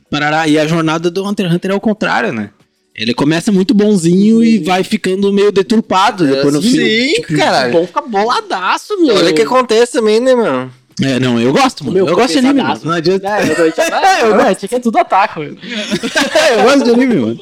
Parará, 0.10 0.48
e 0.48 0.57
a 0.57 0.65
jornada 0.65 1.11
do 1.11 1.23
Hunter 1.27 1.45
x 1.48 1.56
Hunter 1.56 1.72
é 1.72 1.76
o 1.76 1.80
contrário, 1.81 2.31
né? 2.34 2.49
Ele 2.97 3.13
começa 3.13 3.51
muito 3.51 3.75
bonzinho 3.75 4.43
e 4.43 4.57
vai 4.57 4.83
ficando 4.83 5.31
meio 5.31 5.51
deturpado 5.51 6.25
depois 6.25 6.51
no 6.53 6.61
fim. 6.61 6.69
Sim, 6.71 7.13
O 7.19 7.37
caralho. 7.37 7.71
bom 7.73 7.85
fica 7.85 8.01
boladaço, 8.01 8.99
meu. 8.99 9.15
Olha 9.15 9.29
o 9.31 9.35
que 9.35 9.43
acontece 9.43 9.93
também, 9.93 10.19
né, 10.19 10.33
meu? 10.35 10.69
É, 11.03 11.19
não, 11.19 11.39
eu 11.39 11.53
gosto, 11.53 11.83
mano. 11.83 11.93
Meu, 11.95 12.07
eu 12.07 12.15
gosto 12.15 12.33
de 12.33 12.39
anime, 12.39 12.63
mano. 12.63 12.81
Não 12.83 12.93
adianta. 12.93 13.27
É, 13.27 13.51
eu 13.51 13.55
tô 13.55 13.61
eu, 13.61 13.67
eu, 14.39 14.55
tinha 14.55 14.67
que 14.67 14.75
é 14.75 14.79
tudo 14.79 14.97
ataque, 14.97 15.39
meu. 15.39 15.49
eu 16.57 16.63
gosto 16.63 16.83
de 16.85 16.89
anime, 16.89 17.15
mano. 17.17 17.39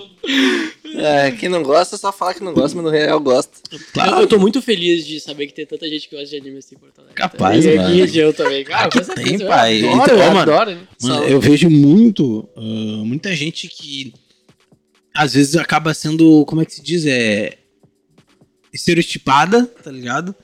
É, 0.97 1.31
quem 1.31 1.47
não 1.47 1.63
gosta 1.63 1.95
só 1.95 2.11
fala 2.11 2.33
que 2.33 2.43
não 2.43 2.53
gosta, 2.53 2.75
mas 2.75 2.83
no 2.85 2.91
real 2.91 3.17
gosta. 3.21 3.51
Eu, 3.95 4.21
eu 4.21 4.27
tô 4.27 4.37
muito 4.37 4.61
feliz 4.61 5.05
de 5.07 5.21
saber 5.21 5.47
que 5.47 5.53
tem 5.53 5.65
tanta 5.65 5.87
gente 5.87 6.09
que 6.09 6.15
gosta 6.17 6.31
de 6.31 6.37
anime 6.37 6.57
assim 6.57 6.75
em 6.75 6.79
Porto 6.79 6.99
Alegre. 6.99 7.15
Capaz, 7.15 7.63
e 7.65 7.69
mano. 7.69 7.81
aqui 7.81 7.91
em 7.93 7.97
região 8.01 8.33
também. 8.33 8.63
Cara, 8.65 8.87
Aqui 8.87 8.97
com 8.99 9.05
certeza, 9.05 9.29
tem, 9.29 9.41
eu 9.41 9.47
pai. 9.47 9.79
Adoro, 9.85 10.03
Então, 10.03 10.17
eu 10.17 10.31
mano, 10.33 10.51
adoro. 10.53 10.71
né? 10.71 10.77
Mano, 11.01 11.23
eu 11.25 11.39
vejo 11.39 11.69
muito, 11.69 12.49
ah, 12.57 12.61
muita 13.05 13.33
gente 13.33 13.69
que 13.69 14.13
às 15.15 15.33
vezes 15.33 15.55
acaba 15.55 15.93
sendo, 15.93 16.45
como 16.45 16.61
é 16.61 16.65
que 16.65 16.73
se 16.73 16.83
diz, 16.83 17.05
é 17.05 17.57
estereotipada, 18.73 19.65
tá 19.65 19.89
ligado? 19.89 20.35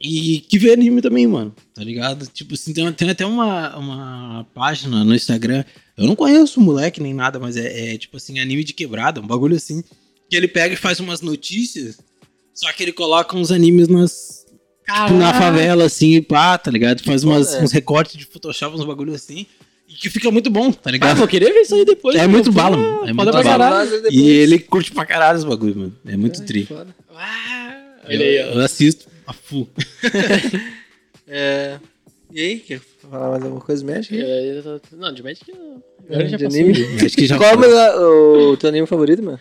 E 0.00 0.40
que 0.40 0.58
vê 0.58 0.72
anime 0.72 1.02
também, 1.02 1.26
mano, 1.26 1.54
tá 1.74 1.84
ligado? 1.84 2.26
Tipo 2.26 2.54
assim, 2.54 2.72
tem, 2.72 2.90
tem 2.94 3.10
até 3.10 3.26
uma, 3.26 3.76
uma 3.76 4.46
página 4.54 5.04
no 5.04 5.14
Instagram, 5.14 5.62
eu 5.96 6.06
não 6.06 6.16
conheço 6.16 6.58
o 6.58 6.62
moleque 6.62 7.02
nem 7.02 7.12
nada, 7.12 7.38
mas 7.38 7.56
é, 7.56 7.94
é, 7.94 7.98
tipo 7.98 8.16
assim, 8.16 8.38
anime 8.38 8.64
de 8.64 8.72
quebrada, 8.72 9.20
um 9.20 9.26
bagulho 9.26 9.54
assim, 9.54 9.84
que 10.30 10.34
ele 10.34 10.48
pega 10.48 10.72
e 10.72 10.78
faz 10.78 11.00
umas 11.00 11.20
notícias, 11.20 11.98
só 12.54 12.72
que 12.72 12.82
ele 12.82 12.92
coloca 12.92 13.36
uns 13.36 13.50
animes 13.50 13.88
nas, 13.88 14.46
tipo, 14.86 15.12
na 15.18 15.34
favela, 15.34 15.84
assim, 15.84 16.22
pá, 16.22 16.56
tá 16.56 16.70
ligado? 16.70 17.02
Faz 17.02 17.24
umas, 17.24 17.50
Foda. 17.50 17.64
uns 17.64 17.72
recortes 17.72 18.16
de 18.16 18.24
Photoshop, 18.24 18.74
uns 18.74 18.86
bagulho 18.86 19.14
assim. 19.14 19.46
Que 19.98 20.10
fica 20.10 20.30
muito 20.30 20.50
bom, 20.50 20.70
tá 20.72 20.80
Ah, 20.86 20.90
ligado? 20.92 21.16
vou 21.16 21.26
querer 21.28 21.52
ver 21.52 21.60
isso 21.60 21.74
aí 21.74 21.84
depois. 21.84 22.14
É 22.16 22.20
meu. 22.20 22.30
muito 22.30 22.52
bala, 22.52 22.76
mano. 22.76 23.08
É 23.08 23.12
muito 23.12 23.30
pra 23.30 23.42
bala. 23.42 23.58
caralho. 23.86 24.02
e 24.10 24.28
ele 24.30 24.58
curte 24.58 24.92
pra 24.92 25.06
caralho 25.06 25.38
os 25.38 25.44
bagulho, 25.44 25.76
mano. 25.76 25.96
É 26.06 26.16
muito 26.16 26.44
tri. 26.44 26.68
Ah, 27.14 27.76
Eu, 28.08 28.20
aí, 28.20 28.40
ó. 28.42 28.54
eu 28.54 28.60
assisto 28.64 29.06
a 29.26 29.32
full. 29.32 29.68
É. 31.28 31.78
E 32.32 32.40
aí, 32.40 32.58
quer 32.60 32.80
falar 33.10 33.30
mais 33.30 33.42
alguma 33.42 33.60
coisa? 33.60 33.84
É, 34.12 34.58
eu 34.58 34.62
tô- 34.62 34.96
Não, 34.96 35.12
de 35.12 35.22
Magic 35.22 35.44
não. 35.52 35.82
Já 36.08 36.36
de 36.36 36.44
anime? 36.46 36.74
Que 37.10 37.26
já 37.26 37.36
Qual 37.36 37.50
é 37.64 37.96
o, 37.98 38.50
o 38.52 38.56
teu 38.56 38.68
anime 38.68 38.86
favorito, 38.86 39.22
mano? 39.22 39.40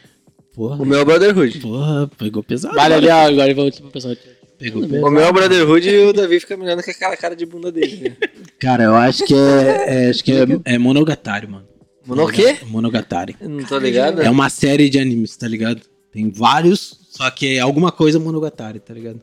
Porra, 0.55 0.81
O 0.81 0.85
meu 0.85 0.99
é 0.99 1.01
o 1.01 1.05
Brotherhood. 1.05 1.59
porra, 1.59 2.09
pegou 2.17 2.41
pesado. 2.41 2.73
Vale 2.75 2.93
ali, 2.95 3.07
ó, 3.09 3.27
agora 3.27 3.53
vamos 3.53 3.79
pro 3.79 3.89
pessoal. 3.91 4.15
Pegou 4.57 4.81
pesado. 4.87 5.05
O 5.05 5.11
meu 5.11 5.21
é 5.23 5.29
o 5.29 5.33
Brotherhood 5.33 5.89
e 5.89 5.97
o 6.05 6.13
Davi 6.13 6.39
fica 6.39 6.55
me 6.55 6.63
olhando 6.63 6.81
com 6.83 6.89
aquela 6.91 7.17
cara 7.17 7.35
de 7.35 7.45
bunda 7.45 7.71
dele. 7.71 8.09
né? 8.09 8.15
Cara, 8.59 8.83
eu 8.85 8.95
acho 8.95 9.25
que 9.25 9.33
é, 9.33 10.05
é- 10.05 10.09
acho 10.09 10.23
que 10.23 10.31
é, 10.31 10.45
é 10.63 10.77
Monogatari, 10.77 11.45
mano. 11.47 11.67
Mano, 12.05 12.23
o 12.23 12.31
quê? 12.31 12.57
Monogatari. 12.67 13.35
Eu 13.41 13.49
Não 13.49 13.65
tô 13.65 13.77
ligado. 13.77 14.21
É 14.21 14.29
uma 14.29 14.49
série 14.49 14.89
de 14.89 14.97
animes, 14.99 15.35
tá 15.35 15.47
ligado? 15.47 15.81
Tem 16.11 16.29
vários, 16.29 16.99
só 17.09 17.29
que 17.31 17.55
é 17.57 17.59
alguma 17.59 17.91
coisa 17.91 18.17
Monogatari, 18.19 18.79
tá 18.79 18.93
ligado? 18.93 19.19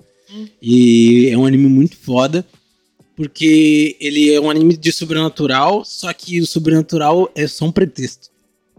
E 0.60 1.28
é 1.30 1.36
um 1.38 1.46
anime 1.46 1.68
muito 1.68 1.96
foda, 1.96 2.44
porque 3.16 3.96
ele 4.00 4.32
é 4.32 4.40
um 4.40 4.50
anime 4.50 4.76
de 4.76 4.92
sobrenatural, 4.92 5.84
só 5.84 6.12
que 6.12 6.40
o 6.40 6.46
sobrenatural 6.46 7.30
é 7.34 7.46
só 7.46 7.66
um 7.66 7.72
pretexto, 7.72 8.28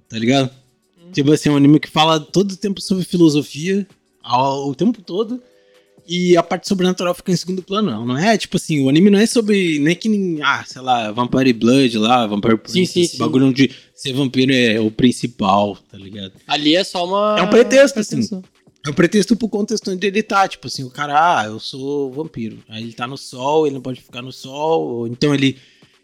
tá 0.10 0.18
ligado? 0.18 0.50
Tipo 1.12 1.32
assim, 1.32 1.50
é 1.50 1.52
um 1.52 1.56
anime 1.58 1.80
que 1.80 1.90
fala 1.90 2.20
todo 2.20 2.52
o 2.52 2.58
tempo 2.58 2.82
sobre 2.82 3.06
filosofia, 3.06 3.88
ao, 4.22 4.68
o 4.70 4.76
tempo 4.76 5.02
todo, 5.02 5.42
e 6.08 6.36
a 6.36 6.44
parte 6.44 6.68
sobrenatural 6.68 7.14
fica 7.14 7.32
em 7.32 7.36
segundo 7.36 7.62
plano. 7.62 7.92
Não, 7.92 8.06
não 8.06 8.18
é 8.18 8.38
tipo 8.38 8.58
assim, 8.58 8.84
o 8.84 8.90
anime 8.90 9.10
não 9.10 9.20
é 9.20 9.26
sobre. 9.26 9.80
Nem 9.80 9.96
que 9.96 10.10
nem. 10.10 10.42
Ah, 10.42 10.64
sei 10.68 10.82
lá, 10.82 11.12
Vampire 11.12 11.54
Blood 11.54 11.98
lá, 11.98 12.28
Vampire 12.28 12.58
Prince, 12.58 12.94
sim, 12.94 13.02
esse 13.02 13.14
sim. 13.14 13.18
bagulho 13.18 13.48
onde 13.48 13.72
ser 13.96 14.14
vampiro 14.14 14.54
é 14.54 14.80
o 14.80 14.92
principal, 14.92 15.78
tá 15.90 15.98
ligado? 15.98 16.34
Ali 16.48 16.76
é 16.76 16.84
só 16.84 17.06
uma. 17.06 17.40
É 17.40 17.42
um 17.42 17.50
pretexto, 17.50 18.00
assim. 18.00 18.20
É 18.86 18.90
um 18.90 18.94
pretexto 18.94 19.36
pro 19.38 19.48
contexto 19.48 19.92
onde 19.92 20.06
ele 20.06 20.22
tá. 20.22 20.46
Tipo 20.48 20.68
assim, 20.68 20.84
o 20.84 20.90
cara, 20.90 21.40
ah, 21.40 21.46
eu 21.46 21.60
sou 21.60 22.12
vampiro. 22.12 22.60
Aí 22.68 22.84
ele 22.84 22.94
tá 22.94 23.08
no 23.08 23.18
sol, 23.18 23.66
ele 23.66 23.76
não 23.76 23.82
pode 23.82 24.02
ficar 24.02 24.22
no 24.22 24.32
sol. 24.32 24.82
Ou 24.82 25.08
então 25.08 25.34
ele, 25.34 25.58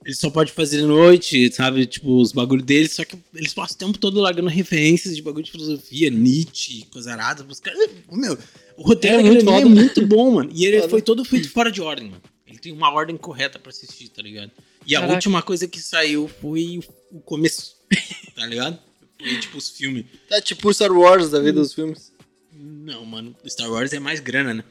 ele 0.06 0.16
só 0.16 0.30
pode 0.30 0.54
fazer 0.54 0.78
de 0.78 0.86
noite, 0.86 1.52
sabe? 1.52 1.86
Tipo, 1.86 2.22
os 2.22 2.32
bagulhos 2.32 2.66
dele. 2.66 2.88
Só 2.88 3.04
que 3.04 3.18
eles 3.36 3.54
passam 3.54 3.76
o 3.76 3.80
tempo 3.80 3.98
todo 3.98 4.22
largando 4.22 4.48
referências 4.48 5.14
de 5.14 5.22
bagulho 5.22 5.44
de 5.44 5.52
filosofia, 5.52 6.10
Nietzsche, 6.10 6.86
coisa 6.90 7.12
arada. 7.12 7.46
Os 7.50 7.60
caras, 7.60 7.90
meu, 8.10 8.38
o 8.80 8.84
roteiro 8.88 9.20
É 9.20 9.24
muito 9.24 9.50
é 9.50 9.66
muito 9.66 10.06
bom, 10.08 10.32
mano. 10.32 10.50
E 10.54 10.66
ele 10.66 10.78
Foda. 10.78 10.90
foi 10.90 11.02
todo 11.02 11.24
feito 11.26 11.50
fora 11.52 11.72
de 11.72 11.82
ordem, 11.82 12.10
mano. 12.10 12.22
Ele 12.48 12.58
tem 12.58 12.72
uma 12.72 12.92
ordem 12.92 13.16
correta 13.18 13.60
pra 13.60 13.70
assistir, 13.70 14.10
tá 14.10 14.22
ligado? 14.22 14.52
E 14.86 14.96
a 14.96 15.00
Caraca. 15.00 15.16
última 15.16 15.42
coisa 15.42 15.68
que 15.68 15.80
saiu 15.80 16.28
foi 16.42 16.80
o- 17.12 17.20
começo, 17.22 17.76
tá 18.36 18.46
ligado? 18.46 18.80
Foi 19.22 19.38
tipo 19.40 19.58
os 19.58 19.70
filmes. 19.70 20.06
Tá 20.28 20.42
tipo 20.42 20.68
o 20.70 20.74
Star 20.74 20.92
Wars 20.92 21.30
da 21.30 21.40
vida 21.40 21.60
dos 21.60 21.74
filmes. 21.74 22.12
Não, 22.54 23.06
mano, 23.06 23.36
Star 23.48 23.70
Wars 23.72 23.94
é 23.94 24.00
mais 24.00 24.20
grana, 24.20 24.54
né? 24.54 24.64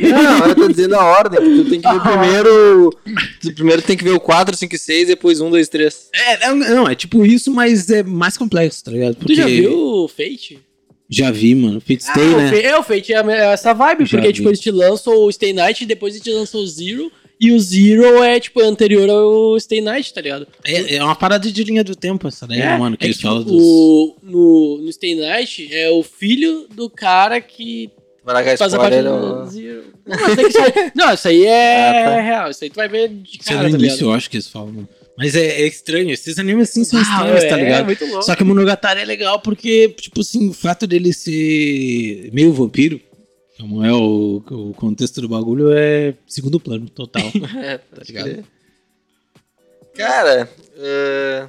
Não, 0.00 0.46
eu 0.48 0.54
tô 0.54 0.68
dizendo 0.68 0.94
a 0.96 1.04
ordem. 1.04 1.38
Tu 1.40 1.68
tem 1.70 1.80
que 1.80 1.88
ver 1.92 2.00
primeiro. 2.02 2.90
Tu 3.42 3.54
primeiro 3.54 3.82
tem 3.82 3.96
que 3.96 4.04
ver 4.04 4.12
o 4.12 4.20
4, 4.20 4.56
5 4.56 4.74
e 4.74 4.78
6, 4.78 5.08
depois 5.08 5.40
1, 5.40 5.50
2, 5.50 5.68
3. 5.68 6.08
É, 6.14 6.48
não, 6.48 6.56
não, 6.56 6.88
é 6.88 6.94
tipo 6.94 7.24
isso, 7.26 7.50
mas 7.50 7.90
é 7.90 8.02
mais 8.02 8.36
complexo, 8.38 8.82
tá 8.84 8.90
ligado? 8.90 9.16
Tu 9.16 9.34
já 9.34 9.46
viu 9.46 9.72
o 10.04 10.08
Fate? 10.08 10.60
Já 11.10 11.30
vi, 11.32 11.54
mano. 11.56 11.80
Fate 11.80 12.04
Stay, 12.04 12.34
Ah, 12.34 12.36
né? 12.36 12.62
É, 12.62 12.78
o 12.78 12.82
Fate 12.84 13.12
é 13.12 13.16
é 13.18 13.52
essa 13.52 13.72
vibe, 13.72 14.04
Já 14.06 14.10
porque 14.16 14.28
vi. 14.28 14.32
tipo, 14.34 14.48
eles 14.48 14.60
te 14.60 14.70
lançam 14.70 15.12
o 15.24 15.32
Stay 15.32 15.52
Night, 15.52 15.84
depois 15.84 16.14
eles 16.14 16.22
te 16.24 16.30
lançam 16.32 16.60
o 16.60 16.66
Zero, 16.66 17.10
E 17.42 17.52
o 17.52 17.58
Zero 17.58 18.22
é, 18.22 18.38
tipo, 18.38 18.60
anterior 18.60 19.08
ao 19.08 19.58
Stay 19.58 19.80
Night, 19.80 20.12
tá 20.14 20.20
ligado? 20.20 20.46
É, 20.64 20.96
é 20.96 21.02
uma 21.02 21.16
parada 21.16 21.50
de 21.50 21.64
linha 21.64 21.82
do 21.82 21.96
tempo 21.96 22.28
essa 22.28 22.46
daí, 22.46 22.60
É, 22.60 22.76
mano, 22.78 22.96
que 22.98 23.04
é 23.04 23.06
eles 23.08 23.16
tipo, 23.16 23.28
falam 23.28 23.42
dos... 23.42 23.52
o, 23.60 24.16
no, 24.22 24.78
no 24.84 24.92
Stay 24.92 25.14
Night 25.14 25.68
é 25.74 25.90
o 25.90 26.02
filho 26.02 26.66
do 26.74 26.88
cara 26.90 27.40
que 27.40 27.90
largar 28.26 28.56
faz 28.58 28.72
a 28.74 28.78
parte 28.78 28.96
spoiler. 28.98 29.20
do. 29.44 29.46
Zero. 29.50 29.84
Não, 30.06 30.18
é 30.28 30.48
isso 30.48 30.58
aí- 30.60 30.92
não, 30.94 31.14
isso 31.14 31.28
aí 31.28 31.44
é 31.46 31.88
Ah, 31.88 32.04
tá. 32.04 32.20
real. 32.20 32.50
Isso 32.50 32.62
aí 32.64 32.70
tu 32.70 32.76
vai 32.76 32.88
ver 32.88 33.08
de 33.08 33.38
Isso 33.40 33.50
é 33.50 33.54
cara, 33.54 33.68
no 33.68 33.70
tá 33.72 33.78
início, 33.78 33.96
ligado? 33.96 34.10
eu 34.10 34.12
acho 34.14 34.30
que 34.30 34.36
eles 34.36 34.46
falam. 34.48 34.68
mano. 34.72 34.88
Mas 35.18 35.34
é, 35.36 35.62
é 35.62 35.66
estranho, 35.66 36.10
esses 36.10 36.38
animes 36.38 36.70
assim 36.70 36.84
são 36.84 36.98
Ah, 36.98 37.02
estranhos, 37.02 37.44
tá 37.44 37.58
é, 37.58 37.62
ligado? 37.62 37.84
muito 37.84 38.06
louco. 38.06 38.22
Só 38.22 38.34
que 38.34 38.42
o 38.42 38.46
Monogatari 38.46 39.00
é 39.00 39.04
legal 39.04 39.40
porque, 39.40 39.88
tipo 39.90 40.20
assim, 40.20 40.48
o 40.48 40.52
fato 40.52 40.86
dele 40.86 41.12
ser 41.12 42.30
meio 42.32 42.52
vampiro, 42.52 43.00
como 43.58 43.84
é 43.84 43.92
o, 43.92 44.42
o 44.50 44.72
contexto 44.74 45.20
do 45.20 45.28
bagulho, 45.28 45.70
é 45.72 46.14
segundo 46.26 46.58
plano 46.58 46.88
total. 46.88 47.22
É, 47.62 47.78
tá 47.78 48.02
ligado? 48.06 48.44
Cara, 49.94 50.48
eh, 50.76 51.48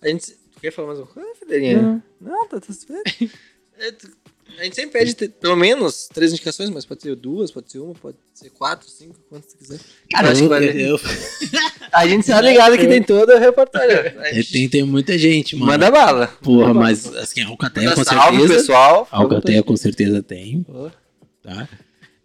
a 0.00 0.08
gente. 0.08 0.30
Tu 0.54 0.60
quer 0.60 0.70
falar 0.70 0.88
mais 0.88 1.00
uma 1.00 1.06
coisa, 1.08 1.28
Federinha? 1.38 2.02
Não, 2.20 2.48
tá 2.48 2.60
tudo 2.60 2.78
bem. 2.88 3.30
A 4.58 4.64
gente 4.64 4.76
sempre 4.76 4.98
pede 4.98 5.14
ter, 5.14 5.28
pelo 5.30 5.56
menos 5.56 6.08
três 6.12 6.32
indicações, 6.32 6.70
mas 6.70 6.84
pode 6.84 7.02
ser 7.02 7.16
duas, 7.16 7.50
pode 7.50 7.70
ser 7.72 7.78
uma, 7.80 7.94
pode 7.94 8.16
ser 8.32 8.50
quatro, 8.50 8.88
cinco, 8.88 9.16
quantas 9.28 9.52
tu 9.52 9.58
quiser. 9.58 9.80
Cara, 10.10 10.30
acho 10.30 10.42
que 10.42 10.48
vale- 10.48 10.82
eu- 10.90 11.00
A 11.92 12.06
gente 12.06 12.26
tá 12.26 12.40
ligado 12.40 12.76
que 12.78 12.86
tem 12.86 13.02
toda 13.02 13.36
a 13.36 13.40
reportagem. 13.40 13.96
A 14.20 14.32
gente 14.32 14.52
tem, 14.52 14.68
tem 14.68 14.82
muita 14.84 15.18
gente, 15.18 15.56
mano. 15.56 15.72
Manda 15.72 15.90
bala. 15.90 16.28
Porra, 16.42 16.72
mas 16.72 17.06
assim, 17.16 17.40
a 17.42 17.48
Alcateia 17.48 17.90
Manda 17.90 17.96
com 17.96 18.04
salve, 18.10 18.38
certeza. 18.38 18.60
pessoal. 18.60 19.08
A 19.10 19.18
Alcateia 19.18 19.62
com 19.62 19.76
certeza 19.76 20.22
tem, 20.22 20.64
tá? 21.42 21.68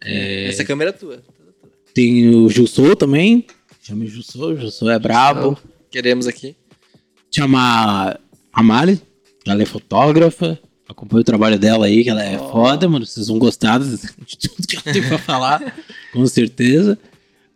É, 0.00 0.46
Essa 0.48 0.64
câmera 0.64 0.90
é 0.90 0.92
tua. 0.92 1.22
tem 1.92 2.28
o 2.34 2.48
Jussou 2.48 2.94
também. 2.94 3.46
Chama 3.82 4.04
o 4.04 4.06
Jussou, 4.06 4.52
o 4.52 4.56
Jussou 4.56 4.90
é 4.90 4.98
brabo. 4.98 5.58
Queremos 5.90 6.26
aqui. 6.26 6.54
Chama 7.30 8.18
a 8.52 8.62
Mali, 8.62 9.00
ela 9.46 9.62
é 9.62 9.66
fotógrafa. 9.66 10.58
Acompanha 10.88 11.20
o 11.20 11.24
trabalho 11.24 11.58
dela 11.58 11.86
aí, 11.86 12.02
que 12.02 12.08
ela 12.10 12.24
é 12.24 12.38
foda, 12.38 12.88
mano. 12.88 13.04
Vocês 13.04 13.28
vão 13.28 13.38
gostar 13.38 13.78
de 13.78 13.98
tudo 14.48 14.66
que 14.66 14.76
ela 14.76 14.92
tem 14.92 15.02
pra 15.06 15.18
falar, 15.18 15.76
com 16.12 16.26
certeza. 16.26 16.98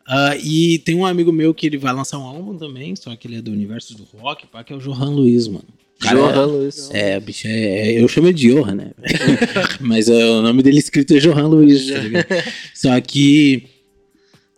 Ah, 0.06 0.36
e 0.36 0.78
tem 0.80 0.94
um 0.94 1.06
amigo 1.06 1.32
meu 1.32 1.54
que 1.54 1.66
ele 1.66 1.78
vai 1.78 1.92
lançar 1.94 2.18
um 2.18 2.24
álbum 2.24 2.56
também, 2.58 2.94
só 2.94 3.14
que 3.16 3.26
ele 3.26 3.36
é 3.36 3.42
do 3.42 3.50
universo 3.50 3.96
do 3.96 4.04
rock, 4.18 4.46
pá, 4.46 4.62
que 4.62 4.72
é 4.72 4.76
o 4.76 4.78
Johan 4.80 5.10
Luiz, 5.10 5.48
mano. 5.48 5.64
Cara 6.00 6.18
Johan 6.18 6.46
Luiz. 6.46 6.90
É, 6.92 7.12
é, 7.12 7.20
bicho, 7.20 7.46
é, 7.46 7.50
é- 7.90 8.02
eu 8.02 8.08
chamo 8.08 8.26
ele 8.26 8.34
de 8.34 8.48
Johan, 8.52 8.74
né? 8.74 8.90
Mas 9.80 10.08
é, 10.08 10.24
o 10.26 10.42
nome 10.42 10.62
dele 10.62 10.78
escrito 10.78 11.14
é 11.14 11.18
Johan 11.18 11.46
Luiz, 11.46 11.88
tá 11.88 11.98
ligado? 11.98 12.26
Só 12.74 13.00
que 13.00 13.64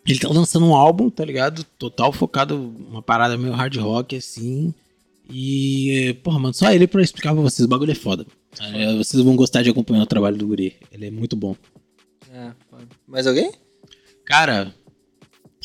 ele 0.07 0.19
tá 0.19 0.29
lançando 0.29 0.67
um 0.67 0.75
álbum, 0.75 1.11
tá 1.11 1.25
ligado? 1.25 1.65
Total 1.79 2.13
focado, 2.13 2.75
uma 2.91 3.03
parada 3.03 3.37
meio 3.37 3.53
hard 3.53 3.77
rock, 3.77 4.17
assim. 4.17 4.75
E, 5.31 6.19
porra, 6.23 6.39
mano, 6.39 6.55
só 6.55 6.71
ele 6.73 6.87
pra 6.87 7.03
explicar 7.03 7.33
pra 7.33 7.43
vocês, 7.43 7.65
o 7.65 7.69
bagulho 7.69 7.93
é 7.93 7.95
foda. 7.95 8.27
É, 8.61 8.97
vocês 8.97 9.23
vão 9.23 9.35
gostar 9.37 9.63
de 9.63 9.71
acompanhar 9.71 10.03
o 10.03 10.07
trabalho 10.07 10.37
do 10.37 10.47
Guri. 10.47 10.77
Ele 10.93 11.07
é 11.07 11.11
muito 11.11 11.35
bom. 11.35 11.57
É, 12.31 12.53
foda. 12.71 12.87
Mais 13.07 13.27
alguém? 13.27 13.53
Cara, 14.25 14.75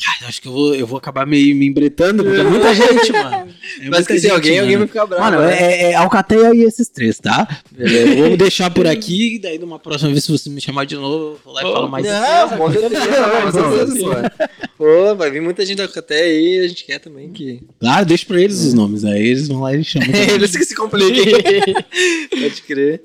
ai, 0.08 0.28
acho 0.28 0.40
que 0.40 0.48
eu 0.48 0.52
vou, 0.52 0.74
eu 0.74 0.86
vou 0.86 0.98
acabar 0.98 1.26
me, 1.26 1.52
me 1.54 1.66
embretando, 1.66 2.24
porque 2.24 2.40
é 2.40 2.44
muita 2.44 2.74
gente, 2.74 3.12
mano. 3.12 3.48
É 3.80 3.88
Mas 3.88 4.06
se 4.06 4.18
gente, 4.18 4.30
alguém, 4.30 4.58
alguém 4.58 4.76
vai 4.76 4.86
mano. 4.86 4.88
ficar 4.88 5.06
bravo. 5.06 5.24
Mano, 5.24 5.40
né? 5.40 5.56
é, 5.58 5.90
é 5.90 5.94
Alcateia 5.94 6.54
e 6.54 6.62
esses 6.62 6.88
três, 6.88 7.18
tá? 7.18 7.46
Beleza. 7.70 8.22
Vamos 8.22 8.38
deixar 8.38 8.70
por 8.70 8.86
aqui, 8.86 9.38
daí 9.38 9.58
numa 9.58 9.78
próxima 9.78 10.10
vez, 10.10 10.24
se 10.24 10.32
você 10.32 10.50
me 10.50 10.60
chamar 10.60 10.86
de 10.86 10.96
novo, 10.96 11.34
eu 11.34 11.40
vou 11.44 11.52
lá 11.54 11.60
e 11.60 11.72
falo 11.72 11.88
mais. 11.88 12.06
Não, 12.06 12.48
com 12.58 12.72
certeza, 12.72 13.06
com 13.42 13.52
certeza, 13.86 14.32
pô. 14.76 15.14
Vai 15.16 15.30
vir 15.30 15.42
muita 15.42 15.64
gente 15.64 15.76
da 15.78 15.84
Alcaté 15.84 16.22
aí, 16.22 16.60
a 16.60 16.68
gente 16.68 16.84
quer 16.84 16.98
também 16.98 17.30
que... 17.30 17.60
Claro, 17.78 18.06
deixa 18.06 18.24
pra 18.26 18.40
eles 18.40 18.62
os 18.64 18.74
nomes, 18.74 19.04
aí 19.04 19.28
eles 19.28 19.48
vão 19.48 19.60
lá 19.60 19.74
e 19.74 19.84
chamam. 19.84 20.08
Eles 20.34 20.56
que 20.56 20.64
se 20.64 20.74
compliquem. 20.74 21.24
Pode 22.30 22.62
crer. 22.62 23.02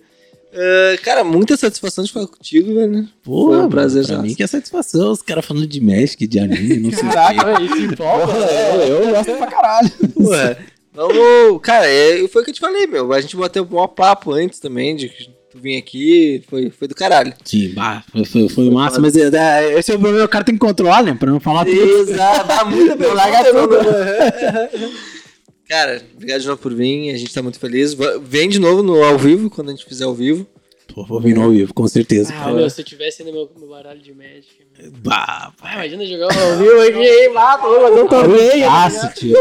Ah, 0.55 0.97
cara, 1.03 1.23
muita 1.23 1.57
satisfação 1.57 2.03
de 2.03 2.11
falar 2.11 2.27
contigo, 2.27 2.73
velho. 2.75 3.07
Pô, 3.23 3.47
Foi 3.47 3.57
um 3.61 3.69
prazer, 3.69 4.05
Pra 4.05 4.15
já. 4.15 4.21
mim 4.21 4.33
que 4.33 4.41
é 4.43 4.47
satisfação, 4.47 5.11
os 5.11 5.21
caras 5.21 5.45
falando 5.45 5.67
de 5.67 5.81
Magic, 5.81 6.25
de 6.25 6.39
anime, 6.39 6.77
não 6.79 6.91
sei. 6.91 7.09
Caraca, 7.09 7.61
isso 7.61 7.77
importa. 7.77 8.33
É, 8.37 8.89
eu 8.89 9.09
gosto 9.09 9.33
pra 9.33 9.47
caralho. 9.47 9.91
Ué, 10.19 10.57
vamos... 10.93 11.61
Cara, 11.61 11.87
é, 11.87 12.25
foi 12.29 12.41
o 12.41 12.45
que 12.45 12.51
eu 12.51 12.55
te 12.55 12.61
falei, 12.61 12.87
meu. 12.87 13.11
A 13.11 13.19
gente 13.19 13.35
bateu 13.35 13.63
um 13.63 13.73
maior 13.73 13.87
papo 13.87 14.31
antes 14.31 14.59
também, 14.59 14.95
de 14.95 15.09
que 15.09 15.29
tu 15.51 15.59
vir 15.61 15.77
aqui, 15.77 16.41
foi, 16.49 16.69
foi 16.69 16.87
do 16.87 16.95
caralho. 16.95 17.33
Sim, 17.43 17.73
bah, 17.73 18.03
foi, 18.11 18.23
foi, 18.25 18.49
foi 18.49 18.69
massa, 18.69 18.99
mas 19.01 19.15
é, 19.17 19.29
é, 19.33 19.77
esse 19.79 19.91
é 19.91 19.95
o 19.95 19.99
problema, 19.99 20.25
o 20.25 20.29
cara 20.29 20.43
tem 20.45 20.55
que 20.55 20.59
controlar, 20.59 21.03
né? 21.03 21.15
Pra 21.19 21.29
não 21.31 21.39
falar 21.39 21.65
tudo. 21.65 21.79
Exato, 21.81 22.47
dá 22.47 22.63
muita 22.65 22.95
pergunta. 22.97 23.85
Cara, 25.67 26.03
obrigado 26.13 26.41
de 26.41 26.47
novo 26.47 26.61
por 26.61 26.73
vir, 26.73 27.11
a 27.11 27.17
gente 27.17 27.33
tá 27.33 27.41
muito 27.41 27.59
feliz. 27.59 27.95
Vem 28.21 28.47
de 28.47 28.59
novo 28.59 28.83
no 28.83 29.03
ao 29.03 29.17
vivo, 29.17 29.49
quando 29.49 29.69
a 29.69 29.71
gente 29.71 29.85
fizer 29.85 30.05
ao 30.05 30.13
vivo. 30.13 30.45
Pô, 30.93 31.03
vou 31.05 31.19
vir 31.19 31.33
no 31.35 31.43
ao 31.43 31.49
vivo, 31.51 31.73
com 31.73 31.87
certeza. 31.87 32.33
Ah, 32.35 32.53
meu, 32.53 32.69
se 32.69 32.81
eu 32.81 32.85
tivesse 32.85 33.21
ainda 33.23 33.33
meu, 33.33 33.49
meu 33.57 33.69
baralho 33.69 33.99
de 33.99 34.13
Magic. 34.13 34.64
Bah, 34.97 35.51
Ah, 35.63 35.73
imagina 35.75 36.05
jogar 36.05 36.27
um 36.35 36.51
ao 36.51 36.57
vivo 36.57 36.81
aqui, 36.81 37.29
mata, 37.29 37.63
vou 37.63 37.81
fazer 37.81 38.01
um 38.01 38.07
torneio. 38.07 38.65
Nossa, 38.69 39.07
tio. 39.15 39.33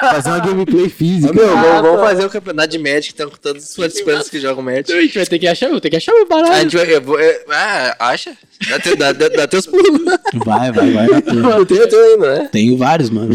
Fazer 0.00 0.28
uma 0.30 0.38
gameplay 0.40 0.88
física. 0.88 1.32
Meu, 1.32 1.46
vamos, 1.48 1.82
vamos 1.82 2.00
fazer 2.00 2.24
o 2.26 2.30
campeonato 2.30 2.68
de 2.68 2.78
Magic, 2.78 3.12
então, 3.14 3.30
com 3.30 3.36
todos 3.36 3.64
os 3.70 3.76
participantes 3.76 4.28
que 4.28 4.40
jogam 4.40 4.62
Magic. 4.62 4.92
A 4.92 5.00
gente 5.00 5.14
vai 5.16 5.26
ter 5.26 5.38
que 5.38 5.46
achar, 5.46 5.70
vou 5.70 5.80
ter 5.80 5.88
que 5.88 5.96
achar 5.96 6.12
A 6.12 6.24
baralho. 6.26 6.62
gente 6.62 6.76
vai, 6.76 6.94
eu 6.96 7.00
vou- 7.00 7.18
é, 7.18 7.42
ah, 7.50 7.96
acha? 8.00 8.36
Dá, 8.68 8.78
teu, 8.80 8.96
dá, 8.96 9.12
dá, 9.12 9.28
dá 9.28 9.46
teus 9.48 9.66
pulos. 9.66 10.02
Vai, 10.44 10.72
vai, 10.72 10.90
vai. 10.90 11.06
Eu 11.06 11.64
tenho, 11.66 11.80
eu 11.82 11.88
tenho 11.88 12.04
ainda, 12.04 12.38
né? 12.42 12.48
Tenho 12.52 12.76
vários, 12.76 13.08
mano. 13.10 13.34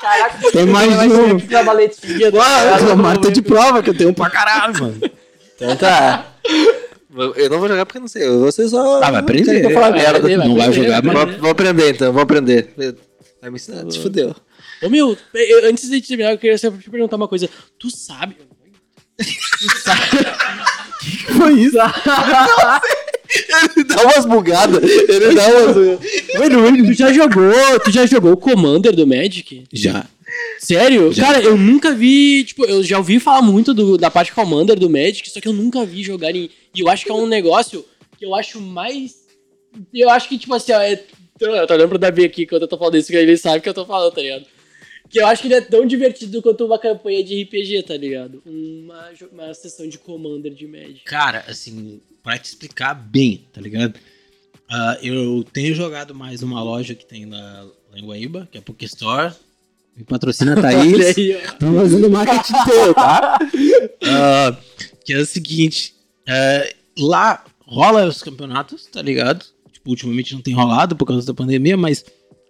Caraca, 0.00 0.50
Tem 0.52 0.66
mais 0.66 0.90
de 1.00 1.08
um. 1.08 1.38
Mas 2.96 3.18
tô 3.18 3.30
de 3.30 3.42
prova 3.42 3.82
que 3.82 3.90
eu 3.90 3.94
tenho 3.96 4.10
um 4.10 4.14
pra 4.14 4.28
caralho, 4.30 4.74
mano. 4.80 5.00
Então 5.56 5.76
tá. 5.76 6.26
Eu 7.36 7.48
não 7.50 7.58
vou 7.60 7.68
jogar 7.68 7.86
porque 7.86 7.98
não 8.00 8.08
sei. 8.08 8.26
Eu 8.26 8.40
vou 8.40 8.50
ser 8.52 8.68
só. 8.68 9.02
Ah, 9.02 9.10
vai 9.10 9.20
aprender. 9.20 9.66
Que 9.66 9.72
fale 9.74 9.90
Vai 9.90 9.92
merda. 9.92 10.18
aprender, 10.18 10.36
vai 10.38 10.48
Não 10.48 10.56
vai 10.56 10.72
jogar, 10.72 11.02
mas- 11.02 11.14
Vou, 11.14 11.26
vou 11.40 11.50
aprender 11.50 11.90
então, 11.90 12.12
vou 12.12 12.22
aprender. 12.22 12.68
Vai 13.40 13.50
me 13.50 13.56
ensinar, 13.56 13.84
te 13.86 14.00
fudeu. 14.00 14.34
Ô 14.82 14.88
meu, 14.88 15.16
eu- 15.34 15.68
antes 15.68 15.88
de 15.88 16.00
terminar, 16.02 16.32
eu 16.32 16.38
queria 16.38 16.58
só 16.58 16.70
te 16.70 16.90
perguntar 16.90 17.16
uma 17.16 17.28
coisa. 17.28 17.48
Tu 17.78 17.90
sabe. 17.90 18.36
Tu 19.18 19.78
sabe. 19.80 20.00
Foi 21.38 21.52
isso. 21.60 21.76
Ele 23.76 23.84
dá 23.84 24.02
umas 24.02 24.24
bugadas. 24.26 24.82
Ele 24.82 25.34
dá 25.34 25.46
umas. 25.48 26.86
Tu 26.86 26.92
já 26.94 27.12
jogou. 27.12 27.52
Tu 27.84 27.90
já 27.90 28.06
jogou 28.06 28.32
o 28.32 28.36
Commander 28.36 28.94
do 28.94 29.06
Magic? 29.06 29.64
Já. 29.72 30.04
Sério? 30.58 31.14
Cara, 31.14 31.40
eu 31.42 31.56
nunca 31.56 31.92
vi. 31.94 32.44
Tipo, 32.44 32.64
eu 32.64 32.82
já 32.82 32.98
ouvi 32.98 33.20
falar 33.20 33.42
muito 33.42 33.74
do- 33.74 33.98
da 33.98 34.10
parte 34.10 34.32
Commander 34.32 34.78
do 34.78 34.88
Magic, 34.90 35.28
só 35.30 35.40
que 35.40 35.48
eu 35.48 35.52
nunca 35.52 35.84
vi 35.84 36.02
jogar 36.02 36.34
em. 36.34 36.48
E 36.74 36.80
eu 36.80 36.88
acho 36.88 37.04
que 37.04 37.10
é 37.10 37.14
um 37.14 37.26
negócio 37.26 37.84
que 38.18 38.24
eu 38.24 38.34
acho 38.34 38.60
mais. 38.60 39.24
Eu 39.92 40.08
acho 40.10 40.28
que, 40.28 40.38
tipo 40.38 40.54
assim, 40.54 40.72
ó, 40.72 40.80
é. 40.80 41.02
Eu 41.40 41.66
tô 41.66 41.74
olhando 41.74 41.88
pro 41.88 41.98
Davi 41.98 42.24
aqui 42.24 42.46
quando 42.46 42.62
eu 42.62 42.68
tô 42.68 42.78
falando 42.78 42.96
isso, 42.96 43.08
que 43.10 43.16
ele 43.16 43.36
sabe 43.36 43.60
que 43.60 43.68
eu 43.68 43.74
tô 43.74 43.84
falando, 43.84 44.12
tá 44.14 44.20
ligado? 44.22 44.46
Que 45.10 45.20
eu 45.20 45.26
acho 45.26 45.42
que 45.42 45.48
ele 45.48 45.54
é 45.56 45.60
tão 45.60 45.84
divertido 45.84 46.40
quanto 46.40 46.64
uma 46.64 46.78
campanha 46.78 47.22
de 47.24 47.42
RPG, 47.42 47.82
tá 47.82 47.96
ligado? 47.96 48.40
Uma, 48.46 49.10
uma 49.32 49.52
sessão 49.54 49.86
de 49.88 49.98
Commander 49.98 50.54
de 50.54 50.66
Magic. 50.66 51.02
Cara, 51.04 51.44
assim, 51.48 52.00
pra 52.22 52.38
te 52.38 52.46
explicar 52.46 52.94
bem, 52.94 53.44
tá 53.52 53.60
ligado? 53.60 53.98
Ah, 54.70 54.96
eu 55.02 55.44
tenho 55.52 55.74
jogado 55.74 56.14
mais 56.14 56.42
uma 56.42 56.62
loja 56.62 56.94
que 56.94 57.04
tem 57.04 57.26
na, 57.26 57.64
lá 57.92 57.98
em 57.98 58.06
Guaíba, 58.06 58.48
que 58.50 58.56
é 58.56 58.60
a 58.60 58.62
Pokestore. 58.62 59.34
Me 59.96 60.04
patrocina 60.04 60.54
a 60.54 60.56
Thaís. 60.62 60.94
Olha 60.94 61.06
aí, 61.16 61.36
ó. 61.36 61.52
Tô 61.52 61.72
fazendo 61.74 62.10
marketing 62.10 62.64
teu, 62.64 62.94
tá? 62.94 63.38
Ah, 64.06 64.56
que 65.04 65.12
é 65.12 65.18
o 65.18 65.26
seguinte, 65.26 65.94
é, 66.28 66.74
lá 66.98 67.42
rola 67.66 68.06
os 68.06 68.22
campeonatos, 68.22 68.86
tá 68.86 69.00
ligado? 69.00 69.44
Tipo, 69.72 69.90
ultimamente 69.90 70.34
não 70.34 70.42
tem 70.42 70.54
rolado 70.54 70.94
por 70.94 71.06
causa 71.06 71.26
da 71.26 71.34
pandemia, 71.34 71.76
mas 71.76 72.04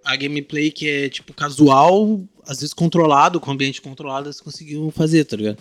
a 0.05 0.16
gameplay 0.16 0.71
que 0.71 0.89
é, 0.89 1.09
tipo, 1.09 1.33
casual, 1.33 2.21
às 2.47 2.61
vezes 2.61 2.75
controlado, 2.75 3.41
com 3.41 3.53
ambiente 3.53 3.81
controlado, 3.81 4.27
eles 4.27 4.41
conseguiam 4.41 4.91
fazer, 4.91 5.25
tá 5.25 5.37
ligado? 5.37 5.59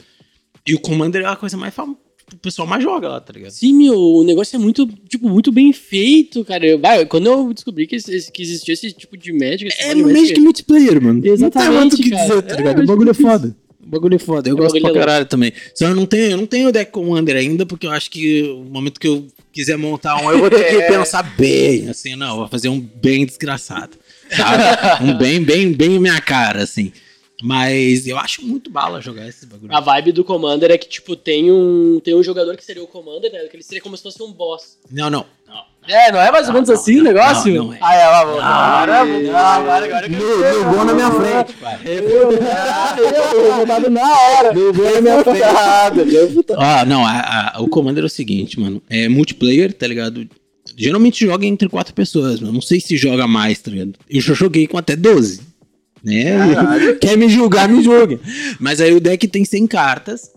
E 0.67 0.73
o 0.73 0.79
Commander 0.79 1.23
é 1.23 1.27
a 1.27 1.35
coisa 1.35 1.57
mais 1.57 1.73
famosa, 1.73 1.99
o 2.33 2.37
pessoal 2.37 2.67
mais 2.67 2.83
joga 2.83 3.07
lá, 3.07 3.19
tá 3.21 3.31
ligado? 3.33 3.51
Sim, 3.51 3.73
meu, 3.73 3.93
o 3.97 4.23
negócio 4.23 4.55
é 4.55 4.59
muito, 4.59 4.87
tipo, 5.07 5.29
muito 5.29 5.51
bem 5.51 5.71
feito, 5.73 6.43
cara. 6.45 6.65
Eu- 6.65 6.79
vai, 6.79 7.05
quando 7.05 7.27
eu 7.27 7.53
descobri 7.53 7.87
que, 7.87 7.95
esse- 7.95 8.31
que 8.31 8.41
existia 8.41 8.73
esse 8.73 8.91
tipo 8.91 9.15
de 9.17 9.31
Magic... 9.31 9.65
esse 9.67 9.81
É 9.81 9.89
tipo 9.89 9.95
de 9.95 10.01
no 10.13 10.19
Magic 10.19 10.39
multiplayer, 10.41 11.01
mano. 11.01 11.25
Exatamente, 11.25 11.53
Não 11.71 11.71
tem 11.71 11.79
muito 11.79 11.93
o 11.93 11.97
que 11.97 12.09
dizer, 12.09 12.41
tá 12.41 12.53
É, 12.53 12.57
ligado? 12.57 12.75
mas 12.77 12.83
o 12.83 12.87
bagulho 12.87 13.11
é 13.11 13.13
foda. 13.13 13.55
O 13.85 13.87
bagulho 13.87 14.15
é 14.15 14.19
foda. 14.19 14.49
Eu 14.49 14.55
O 14.55 14.57
gosto 14.57 14.79
pra 14.79 14.89
é 14.89 14.93
caralho 14.93 15.25
também. 15.25 15.51
Só 15.75 15.87
eu 15.89 15.95
não 15.95 16.05
tenho, 16.05 16.31
eu 16.31 16.37
não 16.37 16.45
tenho 16.45 16.69
o 16.69 16.71
deck 16.71 16.89
Commander 16.91 17.35
ainda, 17.35 17.65
porque 17.65 17.85
eu 17.85 17.91
acho 17.91 18.09
que 18.09 18.41
o 18.43 18.63
momento 18.63 18.97
que 18.99 19.07
eu 19.07 19.27
quiser 19.51 19.77
montar 19.77 20.15
um, 20.23 20.31
eu 20.31 20.39
vou 20.39 20.49
ter 20.49 20.63
que 20.63 20.81
pensar 20.87 21.21
bem, 21.37 21.89
assim, 21.89 22.15
não, 22.15 22.29
eu 22.29 22.35
vou 22.37 22.47
fazer 22.47 22.69
um 22.69 22.79
bem 22.79 23.25
desgraçado. 23.25 23.97
Sabe? 24.31 24.63
um 25.03 25.17
bem, 25.17 25.43
bem, 25.43 25.73
bem 25.73 25.99
minha 25.99 26.19
cara, 26.21 26.63
assim. 26.63 26.91
Mas 27.43 28.07
eu 28.07 28.17
acho 28.17 28.41
muito 28.45 28.69
bala 28.69 29.01
jogar 29.01 29.27
esses 29.27 29.43
bagulho. 29.43 29.75
A 29.75 29.81
vibe 29.81 30.13
do 30.13 30.23
Commander 30.23 30.71
é 30.71 30.77
que, 30.77 30.87
tipo, 30.87 31.13
tem 31.13 31.51
um, 31.51 31.99
tem 32.01 32.15
um 32.15 32.23
jogador 32.23 32.55
que 32.55 32.63
seria 32.63 32.81
o 32.81 32.87
Commander, 32.87 33.29
né? 33.31 33.39
Que 33.49 33.57
ele 33.57 33.63
seria 33.63 33.81
como 33.81 33.97
se 33.97 34.01
fosse 34.03 34.23
um 34.23 34.31
boss. 34.31 34.77
Não, 34.89 35.09
não. 35.09 35.25
É, 35.85 36.09
não 36.13 36.21
é 36.21 36.31
mais 36.31 36.47
ou 36.47 36.53
menos 36.53 36.69
não, 36.69 36.75
assim 36.75 36.93
o 36.93 37.03
não, 37.03 37.11
negócio? 37.11 37.53
não, 37.53 37.65
não 37.65 37.73
é. 37.73 37.77
Ah, 37.81 37.93
é, 37.95 38.05
lá, 38.07 38.23
vamos. 38.23 38.39
Agora, 38.39 39.01
agora, 39.01 39.85
agora, 39.85 40.07
No 40.07 40.73
gol 40.73 40.85
na 40.85 40.93
minha 40.93 41.11
frente, 41.11 41.53
pai. 41.59 41.79
Eu 41.85 42.31
vou 43.57 43.65
dar 43.65 43.89
na 43.89 44.01
hora. 44.17 44.53
No 44.53 44.73
gol 44.73 44.91
na 44.93 45.01
minha 45.01 45.23
frente. 45.23 45.43
Ah, 46.57 46.85
não, 46.85 47.05
a- 47.05 47.51
a- 47.55 47.61
o 47.61 47.67
Commander 47.67 48.03
é 48.03 48.07
o 48.07 48.09
seguinte, 48.09 48.59
mano. 48.59 48.81
É 48.89 49.09
multiplayer, 49.09 49.73
tá 49.73 49.85
ligado? 49.85 50.27
Geralmente 50.77 51.25
joga 51.25 51.45
entre 51.45 51.67
quatro 51.69 51.93
pessoas, 51.93 52.39
mas 52.39 52.51
não 52.53 52.61
sei 52.61 52.79
se 52.79 52.95
joga 52.97 53.27
mais, 53.27 53.59
tá 53.59 53.69
ligado? 53.69 53.93
Eu 54.09 54.21
já 54.21 54.33
joguei 54.33 54.65
com 54.67 54.77
até 54.77 54.95
12. 54.95 55.41
Né? 56.03 56.95
Quer 56.99 57.17
me 57.17 57.29
julgar, 57.29 57.69
me 57.69 57.81
julgue. 57.81 58.19
Mas 58.59 58.81
aí 58.81 58.93
o 58.93 58.99
deck 58.99 59.27
tem 59.27 59.45
100 59.45 59.67
cartas, 59.67 60.31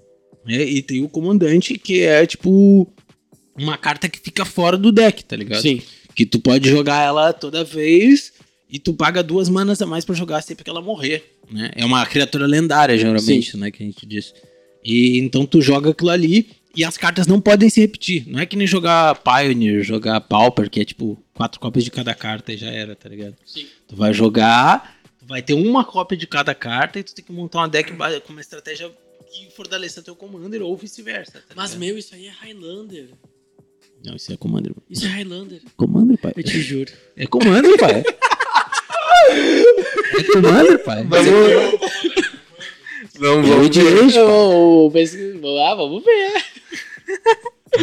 né? 0.47 0.63
E 0.63 0.81
tem 0.81 1.03
o 1.03 1.09
comandante, 1.09 1.77
que 1.77 2.03
é 2.03 2.25
tipo 2.25 2.91
uma 3.59 3.77
carta 3.77 4.09
que 4.09 4.21
fica 4.21 4.45
fora 4.45 4.77
do 4.77 4.93
deck, 4.93 5.25
tá 5.25 5.35
ligado? 5.35 5.63
Sim. 5.63 5.83
Que 6.15 6.25
tu 6.25 6.39
pode 6.39 6.69
jogar 6.69 7.03
ela 7.03 7.33
toda 7.33 7.65
vez 7.65 8.33
e 8.71 8.79
tu 8.79 8.95
paga 8.95 9.23
duas 9.23 9.49
manas 9.49 9.81
a 9.83 9.87
mais 9.87 10.05
pra 10.05 10.15
jogar 10.15 10.43
sempre 10.43 10.65
que 10.65 10.71
ela 10.71 10.81
morrer, 10.81 11.25
né? 11.51 11.71
É 11.75 11.85
uma 11.85 12.05
criatura 12.07 12.47
lendária, 12.47 12.97
geralmente, 12.97 13.57
né? 13.57 13.71
Que 13.71 13.83
a 13.83 13.87
gente 13.87 14.07
diz. 14.07 14.33
E 14.85 15.19
então 15.19 15.45
tu 15.45 15.61
joga 15.61 15.91
aquilo 15.91 16.11
ali 16.11 16.49
e 16.77 16.85
as 16.85 16.97
cartas 16.97 17.27
não 17.27 17.41
podem 17.41 17.71
se 17.71 17.81
repetir. 17.81 18.25
Não 18.29 18.39
é 18.39 18.47
que 18.47 18.57
nem 18.57 18.67
jogar 18.67 19.17
Pioneer, 19.17 19.83
jogar 19.83 20.21
Pauper, 20.21 20.69
que 20.69 20.81
é 20.81 20.85
tipo 20.85 21.19
quatro 21.35 21.59
cópias 21.59 21.85
de 21.85 21.91
cada 21.91 22.15
carta 22.15 22.53
e 22.53 22.57
já 22.57 22.71
era, 22.71 22.95
tá 22.95 23.09
ligado? 23.09 23.35
Sim. 23.45 23.67
Tu 23.89 23.97
vai 23.97 24.13
jogar, 24.13 24.96
vai 25.27 25.43
ter 25.43 25.55
uma 25.55 25.85
cópia 25.85 26.17
de 26.17 26.27
cada 26.27 26.55
carta 26.55 26.99
e 26.99 27.03
tu 27.03 27.15
tem 27.15 27.25
que 27.25 27.33
montar 27.33 27.59
uma 27.61 27.69
deck 27.69 27.93
com 28.27 28.33
uma 28.33 28.41
estratégia 28.41 28.91
que 29.33 29.51
fortaleça 29.55 30.03
teu 30.03 30.15
Commander 30.15 30.63
ou 30.63 30.77
vice-versa. 30.77 31.33
tá 31.49 31.55
Mas, 31.55 31.75
meu, 31.75 31.99
isso 31.99 32.15
aí 32.15 32.27
é 32.27 32.31
Highlander. 32.31 33.09
Não, 34.05 34.15
isso 34.15 34.33
é 34.33 34.37
Commander. 34.37 34.73
Isso 34.89 35.05
é 35.05 35.09
Highlander. 35.09 35.61
Commander, 35.77 36.17
pai. 36.19 36.33
Eu 36.37 36.43
te 36.45 36.61
juro. 36.61 36.93
É 37.17 37.27
Commander, 37.27 37.77
pai. 37.79 38.05
é 39.29 40.23
Commander, 40.33 40.79
pai. 40.85 41.05
Vamos, 41.05 41.27
Eu 41.27 41.79
vamos. 43.19 43.49
hoje, 43.83 44.19
Eu, 44.19 44.91
ah, 45.67 45.75
vamos 45.75 46.05
ver. 46.05 46.45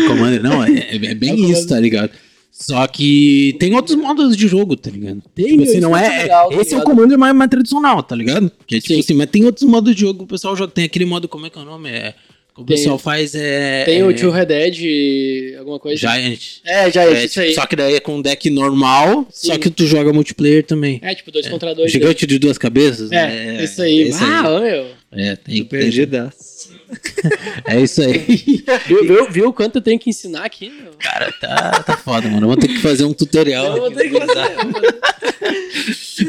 Commander, 0.08 0.42
não, 0.42 0.64
é, 0.64 0.72
é- 0.72 1.06
é 1.08 1.14
bem 1.16 1.32
É 1.32 1.52
isso, 1.52 1.68
tá 1.68 1.80
ligado? 1.80 2.12
Só 2.56 2.86
que 2.86 3.56
tem 3.60 3.74
outros 3.74 3.98
modos 3.98 4.38
de 4.38 4.48
jogo, 4.48 4.78
tá 4.78 4.92
ligado? 4.92 5.24
Tem, 5.34 5.48
tipo 5.58 5.64
assim, 5.64 5.80
não 5.80 5.98
é 5.98 6.06
é. 6.06 6.22
legal, 6.24 6.50
tá 6.52 6.62
esse 6.62 6.76
é 6.76 6.78
o? 6.78 6.84
Commander 6.84 7.18
mais, 7.18 7.36
mais 7.36 7.50
tradicional, 7.50 8.04
tá 8.04 8.16
ligado? 8.16 8.52
Que 8.68 8.76
é 8.76 8.80
tipo 8.80 8.94
Sim. 8.94 9.00
assim, 9.00 9.14
mas 9.16 9.28
tem 9.32 9.44
outros 9.44 9.68
modos 9.68 9.94
de 9.96 10.00
jogo 10.02 10.24
o 10.24 10.28
pessoal 10.28 10.56
joga. 10.56 10.72
Tem 10.72 10.86
aquele 10.86 11.04
modo, 11.04 11.28
como 11.28 11.48
é 11.48 11.50
que 11.50 11.58
é 11.58 11.62
o 11.64 11.66
nome? 11.66 11.90
É, 11.90 12.14
o 12.56 12.64
Tem- 12.64 12.78
pessoal 12.78 13.00
faz 13.00 13.34
é. 13.34 13.84
Tem 13.86 14.02
é, 14.02 14.06
o 14.06 14.14
Tio 14.14 14.30
Red 14.30 14.46
Dead, 14.46 15.58
alguma 15.58 15.80
coisa. 15.80 15.98
Giant. 16.00 16.40
É, 16.64 16.92
já 16.92 17.04
é, 17.04 17.14
É, 17.14 17.26
isso 17.26 17.42
aí. 17.42 17.56
Só 17.56 17.66
que 17.66 17.76
daí 17.76 17.96
é 17.96 18.00
com 18.00 18.18
um 18.18 18.22
deck 18.22 18.48
normal, 18.52 19.28
só 19.32 19.54
Sim. 19.54 19.60
que 19.60 19.72
tu 19.72 19.88
joga 19.88 20.14
multiplayer 20.14 20.64
também. 20.64 21.00
É, 21.02 21.16
tipo, 21.16 21.32
dois 21.32 21.48
contra 21.48 21.74
dois. 21.74 21.92
Gigante 21.92 22.28
de 22.28 22.38
duas 22.38 22.60
cabeças? 22.60 23.12
É, 23.12 23.64
isso 23.64 23.82
aí. 23.82 24.12
Ah, 24.22 24.48
aí. 24.48 24.62
meu. 24.62 24.86
É, 25.16 25.36
tem, 25.36 25.64
Perdidaço. 25.66 26.74
é 27.68 27.82
isso 27.82 28.02
aí. 28.02 28.64
Viu, 28.88 29.06
viu, 29.06 29.32
viu 29.32 29.50
o 29.50 29.54
quanto 29.54 29.78
eu 29.78 29.82
tenho 29.82 30.00
que 30.00 30.10
ensinar 30.10 30.46
aqui, 30.46 30.70
meu? 30.70 30.94
Cara, 30.94 31.32
tá, 31.34 31.84
tá 31.84 31.98
foda, 31.98 32.28
mano. 32.30 32.48
Vamos 32.48 32.64
ter 32.64 32.68
que 32.68 32.80
fazer 32.80 33.06
um 33.06 33.14
tutorial. 33.14 33.78
Eu 33.78 33.82
vou 33.82 33.92
ter 33.92 34.10
que 34.10 34.20
fazer. 34.20 34.56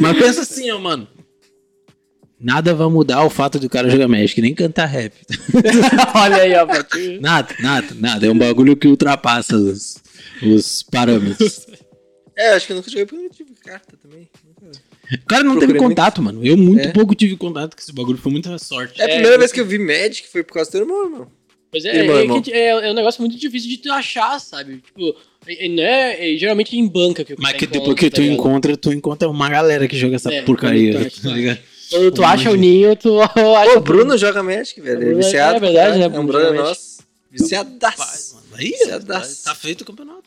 Mas 0.01 0.19
pensa 0.19 0.41
assim, 0.43 0.71
ó, 0.71 0.79
mano. 0.79 1.09
Nada 2.39 2.75
vai 2.75 2.89
mudar 2.89 3.25
o 3.25 3.31
fato 3.31 3.59
do 3.59 3.71
cara 3.71 3.89
jogar 3.89 4.07
Magic, 4.07 4.41
nem 4.43 4.55
cantar 4.55 4.87
rap. 4.87 5.15
Olha 6.15 6.37
aí, 6.37 6.53
ó. 6.55 6.67
Nada, 7.21 7.55
nada, 7.61 7.87
nada. 7.95 8.27
É 8.27 8.31
um 8.31 8.37
bagulho 8.37 8.77
que 8.77 8.87
ultrapassa 8.87 9.57
os, 9.57 9.97
os 10.43 10.83
parâmetros. 10.83 11.67
É, 12.37 12.51
acho 12.51 12.67
que 12.67 12.73
eu 12.73 12.77
nunca 12.77 12.91
joguei 12.91 13.07
porque 13.07 13.17
eu 13.17 13.23
não 13.23 13.31
tive 13.31 13.55
carta 13.55 13.97
também. 13.97 14.29
O 15.13 15.27
cara 15.27 15.43
não 15.45 15.59
teve 15.59 15.75
contato, 15.75 16.23
mano. 16.23 16.45
Eu 16.45 16.57
muito 16.57 16.89
É. 16.89 16.93
pouco 16.93 17.15
tive 17.15 17.37
contato 17.37 17.75
com 17.77 17.83
esse 17.83 17.93
bagulho. 17.93 18.19
Foi 18.19 18.33
muita 18.33 18.57
sorte. 18.59 19.01
É 19.01 19.05
a 19.05 19.09
primeira 19.09 19.39
vez 19.39 19.53
que 19.53 19.61
eu 19.61 19.67
vi 19.67 19.79
Magic 19.79 20.27
foi 20.31 20.43
por 20.43 20.55
causa 20.55 20.71
do 20.71 20.73
teu 20.73 20.81
irmão, 20.83 21.05
irmão. 21.05 21.27
Pois 21.71 21.85
é, 21.85 21.97
Irmão, 22.03 22.17
é, 22.17 22.23
irmão. 22.23 22.43
é, 22.47 22.69
é 22.89 22.91
um 22.93 22.95
negócio 22.95 23.21
muito 23.21 23.37
difícil 23.37 23.69
de 23.69 23.79
tu 23.79 23.91
achar, 23.91 24.39
sabe? 24.41 24.77
Tipo, 24.77 25.15
é, 25.47 25.67
é, 25.67 25.69
não 25.69 25.83
é, 25.83 26.35
é 26.35 26.37
geralmente 26.39 26.77
em 26.79 26.87
banca 26.87 27.25
que 27.25 27.35
o 27.35 27.37
Mas 27.39 27.53
que 27.55 27.65
encontra, 27.65 27.81
depois 27.81 27.99
que 27.99 28.11
tá 28.11 28.15
tu 28.15 28.21
ligado? 28.23 28.35
encontra, 28.39 28.77
tu 28.77 28.93
encontra 28.93 29.29
uma 29.29 29.51
galera 29.51 29.89
que 29.89 29.97
joga 29.97 30.15
essa 30.17 30.33
É, 30.33 30.43
porcaria. 30.43 30.99
acha, 31.01 31.21
tá 31.23 31.31
ligado? 31.31 31.59
Quando 31.91 32.13
tu 32.13 32.25
acha 32.25 32.51
o 32.51 32.55
ninho, 32.55 32.95
tu 32.97 33.21
acha. 33.21 33.35
Pô, 33.73 33.77
o 33.77 33.81
Bruno 33.81 34.17
joga 34.17 34.43
Magic, 34.43 34.81
velho. 34.81 35.03
Ele 35.03 35.09
é 35.11 35.13
é- 35.13 35.17
viciado. 35.17 35.57
é 35.57 35.61
verdade, 35.61 35.99
cara. 35.99 36.09
né? 36.11 36.17
É 36.17 36.21
um 36.21 36.27
Bruno 36.27 36.53
nosso. 36.55 36.99
Viciadaço. 37.31 38.35
mano. 38.37 38.47
Aí, 38.55 38.71
Viciadaço. 38.71 39.45
tá 39.45 39.55
feito 39.55 39.81
o 39.83 39.85
campeonato. 39.85 40.23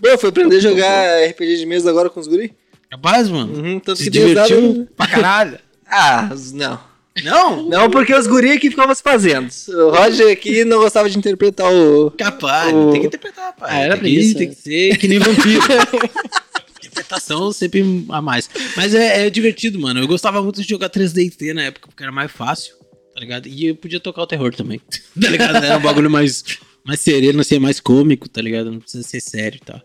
Bro, 0.00 0.18
foi 0.18 0.28
aprender 0.30 0.56
a 0.56 0.60
jogar 0.60 1.24
RPG 1.30 1.56
de 1.58 1.66
mesa 1.66 1.90
agora 1.90 2.08
com 2.08 2.20
os 2.20 2.26
guri? 2.28 2.52
Capaz, 2.92 3.28
mano. 3.28 3.54
Uhum, 3.56 3.80
tanto 3.80 3.96
Se 3.98 4.04
que 4.04 4.10
divertiu 4.10 4.60
dado- 4.74 4.88
pra 4.96 5.06
caralho. 5.06 5.58
Ah, 5.94 6.30
não. 6.54 6.80
Não? 7.22 7.68
Não, 7.68 7.90
porque 7.90 8.14
os 8.14 8.26
guri 8.26 8.52
aqui 8.52 8.70
ficavam 8.70 8.94
se 8.94 9.02
fazendo. 9.02 9.50
O 9.68 9.90
Roger 9.90 10.32
aqui 10.32 10.64
não 10.64 10.78
gostava 10.78 11.10
de 11.10 11.18
interpretar 11.18 11.70
o... 11.70 12.10
Capaz, 12.12 12.72
O- 12.74 12.92
tem 12.92 13.00
que 13.02 13.06
interpretar, 13.08 13.54
pai. 13.54 13.68
Ah, 13.70 13.78
era 13.80 13.94
tem, 13.98 14.04
que, 14.04 14.10
preguiça. 14.10 14.38
tem 14.38 14.48
que 14.48 14.54
ser 14.54 14.96
que 14.96 15.06
nem 15.08 15.18
vampiro. 15.18 15.60
Interpretação 16.82 17.52
sempre 17.52 18.06
a 18.08 18.22
mais. 18.22 18.48
Mas 18.76 18.94
é, 18.94 19.26
é 19.26 19.30
divertido, 19.30 19.78
mano. 19.78 20.00
Eu 20.00 20.06
gostava 20.08 20.42
muito 20.42 20.62
de 20.62 20.68
jogar 20.68 20.88
3D 20.88 21.52
na 21.52 21.62
época, 21.64 21.88
porque 21.88 22.02
era 22.02 22.12
mais 22.12 22.30
fácil, 22.30 22.74
tá 23.14 23.20
ligado? 23.20 23.46
E 23.48 23.66
eu 23.66 23.76
podia 23.76 24.00
tocar 24.00 24.22
o 24.22 24.26
terror 24.26 24.54
também, 24.54 24.80
tá 25.20 25.28
ligado? 25.28 25.56
Era 25.62 25.76
um 25.76 25.82
bagulho 25.82 26.10
mais, 26.10 26.42
mais 26.84 27.00
sereno, 27.00 27.40
assim, 27.40 27.58
mais 27.58 27.80
cômico, 27.80 28.28
tá 28.28 28.40
ligado? 28.40 28.70
Não 28.72 28.80
precisa 28.80 29.02
ser 29.06 29.20
sério 29.20 29.58
e 29.60 29.64
tal. 29.64 29.80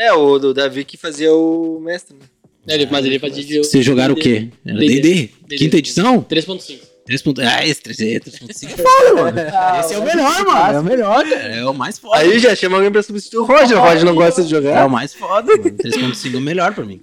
É, 0.00 0.12
o 0.12 0.38
do 0.38 0.54
Davi 0.54 0.84
que 0.84 0.96
fazia 0.96 1.32
o 1.34 1.78
mestre, 1.80 2.16
né? 2.16 2.74
Ele- 2.74 2.88
mas 2.90 3.04
ele 3.04 3.18
fazia 3.18 3.44
de. 3.44 3.58
Vocês 3.58 3.84
jogaram 3.84 4.14
o 4.14 4.16
quê? 4.16 4.48
Era 4.64 4.78
D&D. 4.78 5.30
Quinta 5.58 5.76
edição? 5.76 6.22
3.5. 6.22 6.78
3. 7.06 7.22
ponto- 7.22 7.40
Ah, 7.40 7.66
esse 7.66 7.82
3D, 7.82 8.20
3.5 8.20 8.72
é 8.72 8.76
foda, 8.82 9.14
mano. 9.22 9.80
Esse 9.80 9.94
é 9.94 9.98
o 9.98 10.04
melhor, 10.04 10.44
mano. 10.46 10.76
É 10.76 10.80
o 10.80 10.84
melhor, 10.84 11.24
cara. 11.28 11.54
É 11.56 11.64
o 11.66 11.74
mais 11.74 11.98
foda. 11.98 12.18
Aí 12.18 12.38
já 12.38 12.54
chama 12.54 12.76
alguém 12.76 12.92
pra 12.92 13.02
substituir 13.02 13.40
o 13.40 13.44
Roger. 13.44 13.76
O 13.76 13.80
Roger 13.80 14.04
não 14.04 14.14
gosta 14.14 14.42
de 14.42 14.48
É 14.48 14.50
jogar. 14.58 14.86
o 14.86 14.90
mais 14.90 15.12
foda, 15.14 15.56
mano. 15.56 15.70
3.5 15.76 16.34
é 16.34 16.38
o 16.38 16.40
melhor 16.40 16.74
pra 16.74 16.84
mim. 16.84 17.02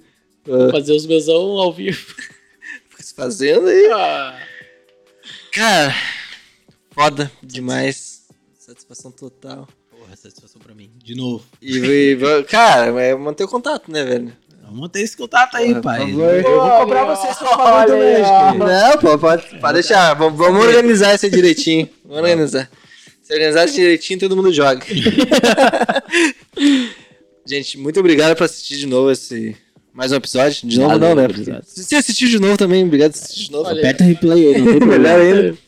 Fazer 0.72 0.92
os 0.94 1.04
mesão 1.06 1.36
ao 1.36 1.72
vivo. 1.72 1.98
Fica 2.88 3.02
se 3.02 3.14
fazendo 3.14 3.68
aí. 3.68 3.90
Ah, 3.92 4.40
Cara, 5.52 5.94
foda 6.90 7.30
demais. 7.42 8.22
Satisfação 8.58 9.10
total. 9.10 9.68
Porra, 10.08 10.16
satisfação 10.16 10.60
pra 10.60 10.74
mim. 10.74 10.90
De 11.04 11.14
novo. 11.14 11.44
E, 11.60 11.76
e- 11.78 12.44
cara, 12.48 12.86
é 13.02 13.14
manter 13.14 13.44
o 13.44 13.48
contato, 13.48 13.90
né, 13.92 14.04
velho? 14.04 14.32
Vamos 14.62 14.80
manter 14.80 15.00
esse 15.02 15.16
contato 15.16 15.56
aí, 15.56 15.80
pai. 15.80 16.00
favor. 16.10 16.34
Eu 16.34 16.42
vou 16.60 16.70
cobrar 16.80 17.04
vocês 17.04 17.36
pelo 17.38 17.56
bagulho 17.56 17.96
do 17.98 18.58
Magic. 18.58 18.58
Não, 18.58 18.98
pô, 18.98 19.18
pode, 19.18 19.46
pode 19.60 19.72
deixar. 19.74 20.14
Vamos, 20.14 20.38
vamos 20.38 20.64
organizar 20.66 21.14
isso 21.14 21.24
aí 21.26 21.30
direitinho. 21.30 21.88
Vamos 22.04 22.22
organizar. 22.22 22.70
Se 23.22 23.32
organizar 23.34 23.64
isso 23.66 23.74
direitinho, 23.74 24.18
todo 24.20 24.36
mundo 24.36 24.52
joga. 24.52 24.82
Gente, 27.46 27.78
muito 27.78 27.98
obrigado 28.00 28.36
por 28.36 28.44
assistir 28.44 28.76
de 28.78 28.86
novo 28.86 29.10
esse. 29.10 29.56
Mais 29.92 30.12
um 30.12 30.16
episódio. 30.16 30.68
De 30.68 30.78
novo, 30.78 30.90
Valeu, 30.98 31.08
não, 31.08 31.14
né? 31.16 31.24
obrigado. 31.24 31.64
Se 31.64 31.82
você 31.84 31.96
assistiu 31.96 32.28
de 32.28 32.38
novo 32.38 32.56
também, 32.56 32.84
obrigado 32.84 33.12
por 33.12 33.18
assistir 33.18 33.44
de 33.46 33.52
novo. 33.52 33.68
Aperta 33.70 34.04
replay 34.04 34.54
aí, 34.54 34.58
não 34.60 34.66
tem 34.66 34.78
problema. 34.86 35.08
Ainda. 35.18 35.58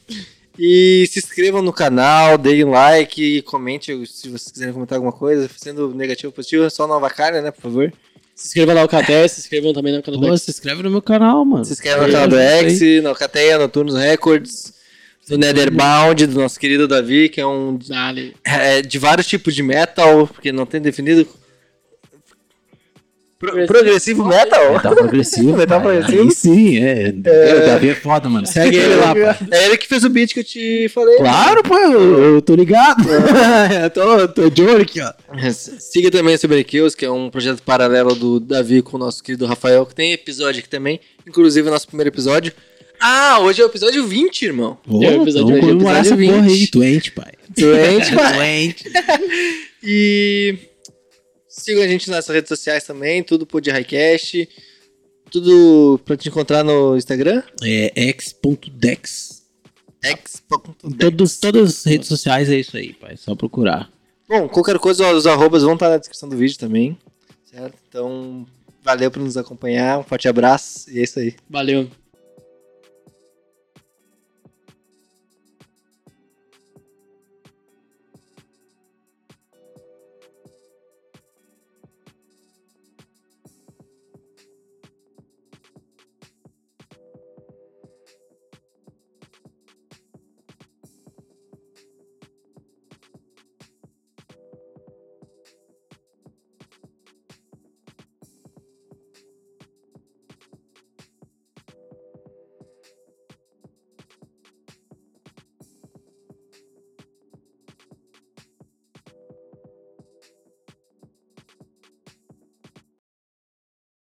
E 0.63 1.07
se 1.11 1.21
inscrevam 1.21 1.63
no 1.63 1.73
canal, 1.73 2.37
deem 2.37 2.65
like, 2.65 3.41
comente 3.43 3.93
se 4.07 4.29
vocês 4.29 4.53
quiserem 4.53 4.75
comentar 4.75 4.97
alguma 4.97 5.13
coisa, 5.13 5.49
sendo 5.57 5.95
negativo 5.95 6.29
ou 6.29 6.33
positivo, 6.33 6.65
é 6.65 6.69
só 6.69 6.87
nova 6.87 7.09
cara, 7.09 7.41
né, 7.41 7.51
por 7.51 7.63
favor. 7.63 7.91
se 8.35 8.49
inscrevam 8.49 8.75
lá 8.75 8.83
no 8.83 8.89
Caté, 8.89 9.27
se 9.27 9.41
inscrevam 9.41 9.73
também 9.73 9.97
no 9.97 10.03
canal 10.03 10.21
do 10.21 10.27
Pô, 10.27 10.37
se 10.37 10.51
inscreve 10.51 10.83
no 10.83 10.91
meu 10.91 11.01
canal, 11.01 11.43
mano. 11.47 11.65
Se 11.65 11.73
inscreva 11.73 12.07
no 12.07 12.13
canal 12.13 12.29
do 12.29 12.37
X, 12.37 13.03
no 13.03 13.15
Cateia, 13.15 13.57
no 13.57 13.71
Turnos 13.71 13.95
Records, 13.95 14.75
do 15.27 15.39
Netherbound, 15.39 16.27
do 16.27 16.39
nosso 16.39 16.61
querido 16.61 16.87
Davi, 16.87 17.31
que 17.31 17.41
é 17.41 17.47
um 17.47 17.79
Dale. 17.79 18.37
é, 18.45 18.83
de 18.83 18.99
vários 18.99 19.27
tipos 19.27 19.55
de 19.55 19.63
metal, 19.63 20.27
porque 20.27 20.53
não 20.53 20.67
tem 20.67 20.83
definido. 20.83 21.27
Pro- 23.41 23.67
Progressivo. 23.67 24.25
metal? 24.29 24.75
Metal 24.75 24.95
progressivo. 24.95 25.57
Metal 25.57 25.81
pai. 25.81 25.97
progressivo. 26.03 26.23
Aí 26.23 26.31
sim, 26.31 26.79
é. 26.79 27.09
O 27.09 27.67
Davi 27.67 27.89
é 27.89 27.95
foda, 27.95 28.29
mano. 28.29 28.47
Segue 28.47 28.77
ele 28.77 28.95
lá, 28.97 29.15
pai. 29.15 29.49
É 29.51 29.65
ele 29.65 29.79
que 29.79 29.89
fez 29.89 30.05
o 30.05 30.11
beat 30.11 30.35
que 30.35 30.41
eu 30.41 30.45
te 30.45 30.89
falei. 30.91 31.17
Claro, 31.17 31.63
pô, 31.63 31.75
eu, 31.79 32.35
eu 32.35 32.43
tô 32.43 32.55
ligado. 32.55 33.03
eu 33.83 33.89
tô, 33.91 34.29
tô 34.29 34.51
de 34.51 34.63
olho 34.63 34.83
aqui, 34.83 35.01
ó. 35.01 35.11
Siga 35.53 36.11
também 36.11 36.35
o 36.35 36.39
Sobre 36.39 36.63
Kills, 36.63 36.95
que 36.95 37.07
é 37.07 37.11
um 37.11 37.31
projeto 37.31 37.63
paralelo 37.63 38.15
do 38.15 38.39
Davi 38.39 38.83
com 38.83 38.99
o 38.99 39.01
nosso 39.01 39.23
querido 39.25 39.47
Rafael, 39.47 39.87
que 39.87 39.95
tem 39.95 40.13
episódio 40.13 40.59
aqui 40.61 40.69
também, 40.69 41.01
inclusive 41.27 41.67
o 41.67 41.71
nosso 41.73 41.87
primeiro 41.87 42.11
episódio. 42.11 42.53
Ah, 43.01 43.39
hoje 43.41 43.63
é 43.63 43.65
o 43.65 43.69
episódio 43.69 44.07
20, 44.07 44.43
irmão. 44.43 44.77
Pô, 44.87 45.03
É 45.03 45.17
o 45.17 45.23
episódio 45.23 45.47
vamos 45.49 45.61
de- 45.63 45.67
comemorar 45.73 46.01
essa 46.03 46.13
episódio 46.13 46.35
porra 46.35 46.47
aí, 46.47 46.59
20. 46.59 46.71
doente, 46.73 47.11
pai. 47.13 47.33
Doente, 47.57 48.13
pai. 48.15 48.35
Doente. 48.37 48.85
E 49.83 50.59
sigam 51.63 51.83
a 51.83 51.89
gente 51.89 52.11
nas 52.11 52.27
redes 52.29 52.49
sociais 52.49 52.85
também, 52.85 53.23
tudo 53.23 53.47
por 53.47 53.61
de 53.61 53.71
Highcast. 53.71 54.49
tudo 55.31 56.01
pra 56.05 56.17
te 56.17 56.29
encontrar 56.29 56.65
no 56.65 56.97
Instagram? 56.97 57.43
É 57.63 58.09
x.dex. 58.09 59.43
X. 60.03 60.43
Todos, 60.99 61.39
todas 61.39 61.79
as 61.79 61.85
redes 61.85 62.09
sociais 62.09 62.49
é 62.49 62.57
isso 62.57 62.77
aí, 62.77 62.93
pai. 62.95 63.13
É 63.13 63.17
só 63.17 63.35
procurar. 63.35 63.91
Bom, 64.29 64.49
qualquer 64.49 64.79
coisa, 64.79 65.13
os 65.13 65.27
arrobas 65.27 65.63
vão 65.63 65.75
estar 65.75 65.89
na 65.89 65.99
descrição 65.99 66.29
do 66.29 66.37
vídeo 66.37 66.59
também. 66.59 66.97
Certo? 67.45 67.77
Então, 67.89 68.47
valeu 68.83 69.11
por 69.11 69.21
nos 69.21 69.37
acompanhar. 69.37 69.99
Um 69.99 70.05
forte 70.05 70.29
abraço 70.29 70.91
e 70.91 71.01
é 71.01 71.03
isso 71.03 71.19
aí. 71.19 71.35
Valeu. 71.49 71.91